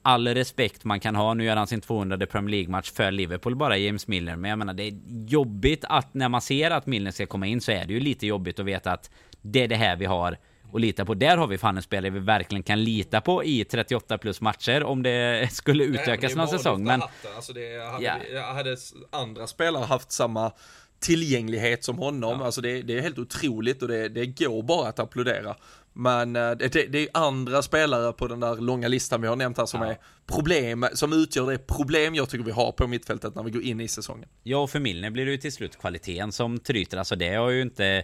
all 0.01 0.27
respekt 0.27 0.83
man 0.83 0.99
kan 0.99 1.15
ha. 1.15 1.33
Nu 1.33 1.43
gör 1.43 1.55
han 1.55 1.67
sin 1.67 1.81
200 1.81 2.25
Premier 2.27 2.51
League-match 2.51 2.91
för 2.91 3.11
Liverpool 3.11 3.55
bara, 3.55 3.77
James 3.77 4.07
Milner. 4.07 4.35
Men 4.35 4.49
jag 4.49 4.59
menar, 4.59 4.73
det 4.73 4.83
är 4.83 4.93
jobbigt 5.27 5.85
att 5.89 6.13
när 6.13 6.29
man 6.29 6.41
ser 6.41 6.71
att 6.71 6.85
Milner 6.85 7.11
ska 7.11 7.25
komma 7.25 7.47
in 7.47 7.61
så 7.61 7.71
är 7.71 7.85
det 7.85 7.93
ju 7.93 7.99
lite 7.99 8.27
jobbigt 8.27 8.59
att 8.59 8.65
veta 8.65 8.91
att 8.91 9.09
det 9.41 9.63
är 9.63 9.67
det 9.67 9.75
här 9.75 9.95
vi 9.95 10.05
har 10.05 10.37
och 10.71 10.79
lita 10.79 11.05
på. 11.05 11.13
Där 11.13 11.37
har 11.37 11.47
vi 11.47 11.57
fan 11.57 11.77
en 11.77 11.83
spelare 11.83 12.11
vi 12.11 12.19
verkligen 12.19 12.63
kan 12.63 12.83
lita 12.83 13.21
på 13.21 13.43
i 13.43 13.65
38 13.65 14.17
plus 14.17 14.41
matcher 14.41 14.83
om 14.83 15.03
det 15.03 15.49
skulle 15.53 15.83
utökas 15.83 16.35
Nej, 16.35 16.35
någon 16.35 16.47
säsong. 16.47 16.83
Men... 16.83 17.01
Alltså 17.35 17.53
det, 17.53 17.91
hade, 17.91 18.21
ja. 18.33 18.53
hade 18.53 18.77
andra 19.09 19.47
spelare 19.47 19.85
haft 19.85 20.11
samma 20.11 20.51
tillgänglighet 20.99 21.83
som 21.83 21.97
honom. 21.97 22.39
Ja. 22.39 22.45
Alltså 22.45 22.61
det, 22.61 22.81
det, 22.81 22.97
är 22.97 23.01
helt 23.01 23.19
otroligt 23.19 23.81
och 23.81 23.87
det, 23.87 24.09
det 24.09 24.25
går 24.25 24.63
bara 24.63 24.89
att 24.89 24.99
applådera. 24.99 25.55
Men 25.93 26.35
eh, 26.35 26.51
det, 26.51 26.69
det, 26.69 26.99
är 26.99 27.07
andra 27.13 27.61
spelare 27.61 28.13
på 28.13 28.27
den 28.27 28.39
där 28.39 28.55
långa 28.55 28.87
listan 28.87 29.21
vi 29.21 29.27
har 29.27 29.35
nämnt 29.35 29.57
här 29.57 29.65
som 29.65 29.81
ja. 29.81 29.87
är 29.87 29.97
problem, 30.25 30.85
som 30.93 31.13
utgör 31.13 31.51
det 31.51 31.57
problem 31.57 32.15
jag 32.15 32.29
tycker 32.29 32.45
vi 32.45 32.51
har 32.51 32.71
på 32.71 32.87
mittfältet 32.87 33.35
när 33.35 33.43
vi 33.43 33.51
går 33.51 33.61
in 33.61 33.81
i 33.81 33.87
säsongen. 33.87 34.29
Ja, 34.43 34.57
och 34.57 34.69
för 34.69 34.79
Milner 34.79 35.09
blir 35.09 35.25
det 35.25 35.31
ju 35.31 35.37
till 35.37 35.51
slut 35.51 35.79
kvaliteten 35.79 36.31
som 36.31 36.59
tryter. 36.59 36.97
Alltså 36.97 37.15
det 37.15 37.35
har 37.35 37.49
ju 37.49 37.61
inte 37.61 38.03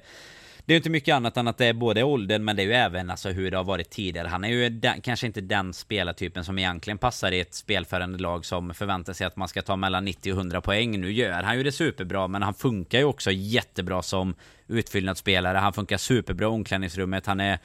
det 0.65 0.73
är 0.73 0.77
inte 0.77 0.89
mycket 0.89 1.15
annat 1.15 1.37
än 1.37 1.47
att 1.47 1.57
det 1.57 1.65
är 1.65 1.73
både 1.73 2.03
åldern 2.03 2.43
men 2.45 2.55
det 2.55 2.61
är 2.61 2.65
ju 2.65 2.73
även 2.73 3.09
alltså 3.09 3.29
hur 3.29 3.51
det 3.51 3.57
har 3.57 3.63
varit 3.63 3.89
tidigare. 3.89 4.27
Han 4.27 4.43
är 4.43 4.49
ju 4.49 4.69
den, 4.69 5.01
kanske 5.01 5.27
inte 5.27 5.41
den 5.41 5.73
spelartypen 5.73 6.45
som 6.45 6.59
egentligen 6.59 6.97
passar 6.97 7.31
i 7.31 7.39
ett 7.39 7.53
spelförande 7.53 8.17
lag 8.17 8.45
som 8.45 8.73
förväntar 8.73 9.13
sig 9.13 9.27
att 9.27 9.35
man 9.35 9.47
ska 9.47 9.61
ta 9.61 9.75
mellan 9.75 10.05
90 10.05 10.31
och 10.31 10.37
100 10.37 10.61
poäng. 10.61 11.01
Nu 11.01 11.11
gör 11.11 11.43
han 11.43 11.57
ju 11.57 11.63
det 11.63 11.71
superbra 11.71 12.27
men 12.27 12.41
han 12.41 12.53
funkar 12.53 12.99
ju 12.99 13.05
också 13.05 13.31
jättebra 13.31 14.01
som 14.01 14.35
utfyllnadsspelare. 14.67 15.57
Han 15.57 15.73
funkar 15.73 15.97
superbra 15.97 16.45
i 16.45 16.49
omklädningsrummet. 16.49 17.25
Han 17.25 17.39
är 17.39 17.59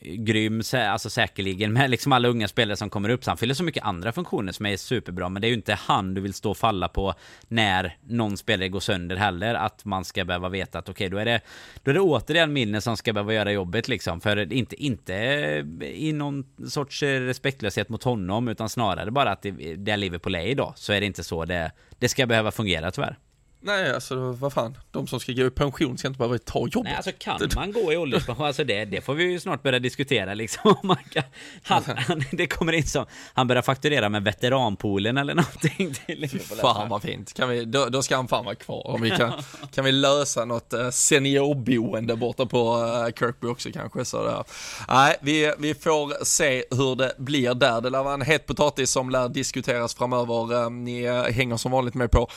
grym, 0.00 0.62
alltså 0.74 1.10
säkerligen 1.10 1.72
med 1.72 1.90
liksom 1.90 2.12
alla 2.12 2.28
unga 2.28 2.48
spelare 2.48 2.76
som 2.76 2.90
kommer 2.90 3.08
upp. 3.08 3.24
Så 3.24 3.30
han 3.30 3.38
fyller 3.38 3.54
så 3.54 3.64
mycket 3.64 3.84
andra 3.84 4.12
funktioner 4.12 4.52
som 4.52 4.66
är 4.66 4.76
superbra. 4.76 5.28
Men 5.28 5.42
det 5.42 5.46
är 5.46 5.48
ju 5.48 5.54
inte 5.54 5.74
han 5.74 6.14
du 6.14 6.20
vill 6.20 6.34
stå 6.34 6.50
och 6.50 6.56
falla 6.56 6.88
på 6.88 7.14
när 7.48 7.96
någon 8.06 8.36
spelare 8.36 8.68
går 8.68 8.80
sönder 8.80 9.16
heller. 9.16 9.54
Att 9.54 9.84
man 9.84 10.04
ska 10.04 10.24
behöva 10.24 10.48
veta 10.48 10.78
att 10.78 10.88
okej, 10.88 11.06
okay, 11.06 11.08
då 11.08 11.18
är 11.18 11.24
det 11.24 11.40
då 11.82 11.90
är 11.90 11.94
det 11.94 12.00
återigen 12.00 12.52
minne 12.52 12.80
som 12.80 12.96
ska 12.96 13.12
behöva 13.12 13.34
göra 13.34 13.52
jobbet 13.52 13.88
liksom. 13.88 14.20
För 14.20 14.52
inte, 14.52 14.84
inte 14.84 15.14
i 15.82 16.12
någon 16.12 16.44
sorts 16.68 17.02
respektlöshet 17.02 17.88
mot 17.88 18.02
honom, 18.02 18.48
utan 18.48 18.68
snarare 18.68 19.10
bara 19.10 19.30
att 19.30 19.42
det, 19.42 19.50
det 19.76 19.92
är 19.92 19.96
Liverpool 19.96 20.34
är 20.34 20.46
idag. 20.46 20.72
Så 20.76 20.92
är 20.92 21.00
det 21.00 21.06
inte 21.06 21.24
så 21.24 21.44
det, 21.44 21.72
det 21.98 22.08
ska 22.08 22.26
behöva 22.26 22.50
fungera 22.50 22.90
tyvärr. 22.90 23.18
Nej, 23.62 23.94
alltså 23.94 24.32
vad 24.32 24.52
fan. 24.52 24.78
De 24.90 25.06
som 25.06 25.20
ska 25.20 25.32
gå 25.32 25.46
i 25.46 25.50
pension 25.50 25.98
ska 25.98 26.08
inte 26.08 26.18
behöva 26.18 26.38
ta 26.38 26.58
jobbet. 26.58 26.84
Nej, 26.84 26.94
alltså 26.94 27.10
kan 27.18 27.48
man 27.54 27.72
gå 27.72 27.92
i 27.92 27.96
ålderspension? 27.96 28.46
Alltså 28.50 28.64
det, 28.64 28.84
det 28.84 29.00
får 29.00 29.14
vi 29.14 29.24
ju 29.24 29.40
snart 29.40 29.62
börja 29.62 29.78
diskutera 29.78 30.34
liksom. 30.34 30.74
Man 30.82 30.96
kan, 31.12 31.22
han, 31.62 31.82
han, 31.86 32.24
det 32.32 32.46
kommer 32.46 32.72
in 32.72 32.86
som, 32.86 33.06
han 33.34 33.46
börjar 33.46 33.62
fakturera 33.62 34.08
med 34.08 34.22
veteranpoolen 34.22 35.16
eller 35.16 35.34
någonting. 35.34 35.94
Till 36.06 36.40
fan 36.40 36.88
vad 36.88 37.02
fint. 37.02 37.34
Kan 37.34 37.48
vi, 37.48 37.64
då, 37.64 37.86
då 37.86 38.02
ska 38.02 38.16
han 38.16 38.28
fan 38.28 38.44
vara 38.44 38.54
kvar. 38.54 38.86
Om 38.86 39.02
vi 39.02 39.10
kan, 39.10 39.32
kan 39.74 39.84
vi 39.84 39.92
lösa 39.92 40.44
något 40.44 40.72
eh, 40.72 40.90
seniorboende 40.90 42.16
borta 42.16 42.46
på 42.46 42.76
uh, 42.76 43.12
Kirkby 43.18 43.46
också 43.46 43.68
kanske. 43.72 44.04
Så 44.04 44.24
där. 44.24 44.44
Nej, 44.88 45.16
vi, 45.20 45.52
vi 45.58 45.74
får 45.74 46.24
se 46.24 46.64
hur 46.70 46.96
det 46.96 47.14
blir 47.18 47.54
där. 47.54 47.80
Det 47.80 47.90
lär 47.90 48.02
vara 48.02 48.14
en 48.14 48.22
het 48.22 48.46
potatis 48.46 48.90
som 48.90 49.10
lär 49.10 49.28
diskuteras 49.28 49.94
framöver. 49.94 50.70
Ni 50.70 51.06
hänger 51.32 51.56
som 51.56 51.72
vanligt 51.72 51.94
med 51.94 52.10
på 52.10 52.28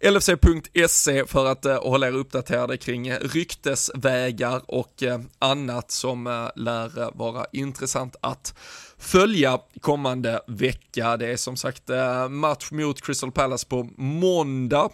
LFC.se 0.00 1.26
för 1.26 1.46
att 1.46 1.64
eh, 1.64 1.82
hålla 1.82 2.08
er 2.08 2.12
uppdaterade 2.12 2.76
kring 2.76 3.08
eh, 3.08 3.18
ryktesvägar 3.20 4.62
och 4.66 5.02
eh, 5.02 5.20
annat 5.38 5.90
som 5.90 6.26
eh, 6.26 6.48
lär 6.56 7.02
eh, 7.02 7.08
vara 7.14 7.46
intressant 7.52 8.16
att 8.20 8.54
följa 8.98 9.58
kommande 9.80 10.40
vecka. 10.46 11.16
Det 11.16 11.26
är 11.26 11.36
som 11.36 11.56
sagt 11.56 11.90
eh, 11.90 12.28
match 12.28 12.70
mot 12.70 13.02
Crystal 13.02 13.32
Palace 13.32 13.66
på 13.66 13.88
måndag 13.96 14.88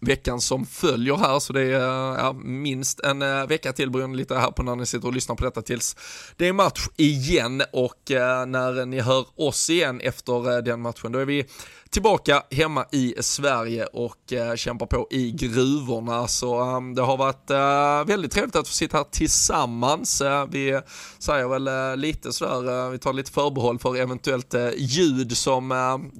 veckan 0.00 0.40
som 0.40 0.66
följer 0.66 1.16
här, 1.16 1.38
så 1.38 1.52
det 1.52 1.62
är 1.62 1.80
ja, 2.18 2.32
minst 2.32 3.00
en 3.00 3.48
vecka 3.48 3.72
till 3.72 3.90
beroende 3.90 4.16
lite 4.16 4.34
här 4.34 4.50
på 4.50 4.62
när 4.62 4.76
ni 4.76 4.86
sitter 4.86 5.08
och 5.08 5.14
lyssnar 5.14 5.36
på 5.36 5.44
detta 5.44 5.62
tills 5.62 5.96
det 6.36 6.48
är 6.48 6.52
match 6.52 6.88
igen 6.96 7.62
och 7.72 8.02
när 8.46 8.86
ni 8.86 9.00
hör 9.00 9.26
oss 9.36 9.70
igen 9.70 10.00
efter 10.00 10.62
den 10.62 10.80
matchen, 10.80 11.12
då 11.12 11.18
är 11.18 11.24
vi 11.24 11.46
tillbaka 11.90 12.42
hemma 12.50 12.84
i 12.92 13.14
Sverige 13.20 13.86
och 13.86 14.32
eh, 14.32 14.54
kämpar 14.54 14.86
på 14.86 15.06
i 15.10 15.30
gruvorna. 15.30 16.28
Så 16.28 16.60
eh, 16.60 16.80
det 16.94 17.02
har 17.02 17.16
varit 17.16 17.50
eh, 17.50 18.04
väldigt 18.14 18.32
trevligt 18.32 18.56
att 18.56 18.68
få 18.68 18.74
sitta 18.74 18.96
här 18.96 19.04
tillsammans. 19.04 20.20
Eh, 20.20 20.46
vi 20.50 20.80
säger 21.18 21.48
väl 21.48 21.68
eh, 21.68 21.96
lite 21.96 22.32
sådär, 22.32 22.84
eh, 22.84 22.90
vi 22.90 22.98
tar 22.98 23.12
lite 23.12 23.32
förbehåll 23.32 23.78
för 23.78 23.96
eventuellt 23.96 24.54
ljud 24.76 25.36
som 25.36 25.68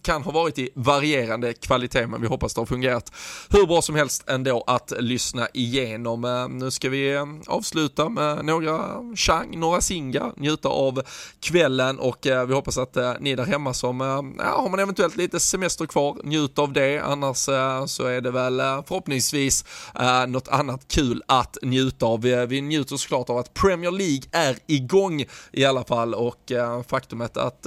kan 0.02 0.22
ha 0.22 0.32
varit 0.32 0.58
i 0.58 0.70
varierande 0.74 1.52
kvalitet, 1.52 2.06
men 2.06 2.20
vi 2.20 2.26
hoppas 2.26 2.54
det 2.54 2.60
har 2.60 2.66
fungerat 2.66 3.12
hur 3.50 3.66
bra 3.66 3.82
som 3.82 3.94
helst 3.94 4.24
ändå 4.26 4.64
att 4.66 4.92
lyssna 4.98 5.48
igenom. 5.54 6.48
nu 6.50 6.70
ska 6.70 6.88
vi 6.88 7.26
avsluta 7.46 8.08
med 8.08 8.44
några 8.44 8.80
Chang, 9.16 9.60
några 9.60 9.80
Singa, 9.80 10.32
njuta 10.36 10.68
av 10.68 11.02
kvällen 11.40 11.98
och 11.98 12.18
vi 12.22 12.54
hoppas 12.54 12.78
att 12.78 12.96
ni 13.20 13.34
där 13.34 13.44
hemma 13.44 13.74
som, 13.74 14.00
ja, 14.38 14.60
har 14.62 14.68
man 14.68 14.80
eventuellt 14.80 15.16
lite 15.16 15.40
semester 15.58 15.86
kvar, 15.86 16.16
njut 16.24 16.58
av 16.58 16.72
det, 16.72 16.98
annars 16.98 17.48
eh, 17.48 17.86
så 17.86 18.06
är 18.06 18.20
det 18.20 18.30
väl 18.30 18.60
eh, 18.60 18.82
förhoppningsvis 18.86 19.64
eh, 20.00 20.26
något 20.26 20.48
annat 20.48 20.88
kul 20.88 21.22
att 21.26 21.58
njuta 21.62 22.06
av. 22.06 22.20
Vi, 22.20 22.46
vi 22.46 22.60
njuter 22.60 22.96
såklart 22.96 23.30
av 23.30 23.38
att 23.38 23.54
Premier 23.54 23.90
League 23.90 24.22
är 24.32 24.56
igång 24.66 25.24
i 25.52 25.64
alla 25.64 25.84
fall 25.84 26.14
och 26.14 26.52
faktumet 26.86 27.36
att 27.36 27.66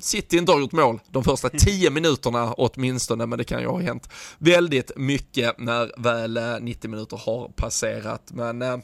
City 0.00 0.36
inte 0.36 0.52
har 0.52 0.60
gjort 0.60 0.72
mål 0.72 1.00
de 1.10 1.24
första 1.24 1.48
tio 1.58 1.90
minuterna 1.90 2.52
åtminstone, 2.52 3.26
men 3.26 3.38
det 3.38 3.44
kan 3.44 3.60
ju 3.60 3.66
ha 3.66 3.80
hänt 3.80 4.08
väldigt 4.38 4.92
mycket 4.96 5.58
när 5.58 5.92
väl 5.96 6.62
90 6.62 6.90
minuter 6.90 7.20
har 7.26 7.48
passerat. 7.48 8.22
Men 8.32 8.82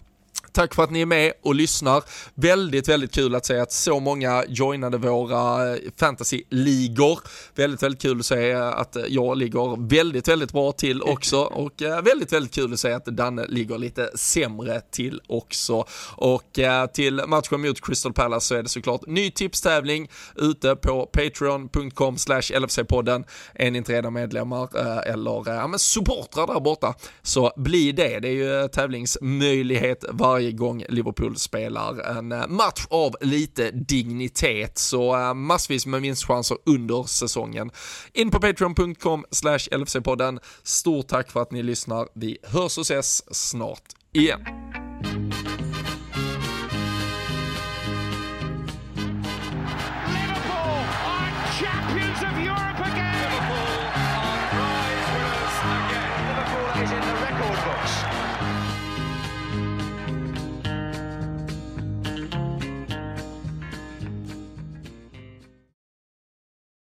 Tack 0.56 0.74
för 0.74 0.82
att 0.82 0.90
ni 0.90 1.00
är 1.00 1.06
med 1.06 1.32
och 1.42 1.54
lyssnar. 1.54 2.04
Väldigt, 2.34 2.88
väldigt 2.88 3.14
kul 3.14 3.34
att 3.34 3.46
se 3.46 3.58
att 3.58 3.72
så 3.72 4.00
många 4.00 4.44
joinade 4.48 4.98
våra 4.98 5.70
eh, 5.74 5.78
fantasy-ligor. 5.96 7.18
Väldigt, 7.54 7.82
väldigt 7.82 8.02
kul 8.02 8.20
att 8.20 8.26
se 8.26 8.52
att 8.52 8.96
jag 9.08 9.38
ligger 9.38 9.88
väldigt, 9.88 10.28
väldigt 10.28 10.52
bra 10.52 10.72
till 10.72 11.02
också 11.02 11.36
och 11.52 11.82
eh, 11.82 12.02
väldigt, 12.02 12.32
väldigt 12.32 12.54
kul 12.54 12.72
att 12.72 12.80
se 12.80 12.92
att 12.92 13.04
Danne 13.04 13.46
ligger 13.46 13.78
lite 13.78 14.10
sämre 14.14 14.80
till 14.80 15.20
också. 15.26 15.84
Och 16.16 16.58
eh, 16.58 16.86
till 16.86 17.22
matchen 17.26 17.60
mot 17.60 17.86
Crystal 17.86 18.12
Palace 18.12 18.46
så 18.46 18.54
är 18.54 18.62
det 18.62 18.68
såklart 18.68 19.06
ny 19.06 19.30
tipstävling 19.30 20.10
ute 20.36 20.76
på 20.76 21.06
patreon.com 21.06 22.18
slash 22.18 22.40
LFC-podden. 22.40 23.24
Är 23.54 23.70
ni 23.70 23.78
inte 23.78 23.92
redan 23.92 24.12
medlemmar 24.12 24.76
eller 25.08 25.78
supportrar 25.78 26.46
där 26.46 26.60
borta 26.60 26.94
så 27.22 27.52
bli 27.56 27.92
det. 27.92 28.20
Det 28.20 28.28
är 28.28 28.62
ju 28.62 28.68
tävlingsmöjlighet 28.68 30.04
varje 30.10 30.45
varje 30.46 30.52
gång 30.52 30.84
Liverpool 30.88 31.36
spelar 31.36 32.18
en 32.18 32.32
eh, 32.32 32.46
match 32.48 32.86
av 32.90 33.16
lite 33.20 33.70
dignitet. 33.70 34.78
Så 34.78 35.16
eh, 35.16 35.34
massvis 35.34 35.86
med 35.86 36.00
vinstchanser 36.00 36.58
under 36.66 37.02
säsongen. 37.02 37.70
In 38.12 38.30
på 38.30 38.40
patreon.com 38.40 39.24
slash 39.30 39.58
LFC-podden. 39.58 40.38
Stort 40.62 41.08
tack 41.08 41.30
för 41.30 41.42
att 41.42 41.52
ni 41.52 41.62
lyssnar. 41.62 42.08
Vi 42.14 42.38
hörs 42.42 42.78
och 42.78 42.82
ses 42.82 43.34
snart 43.34 43.82
igen. 44.12 44.40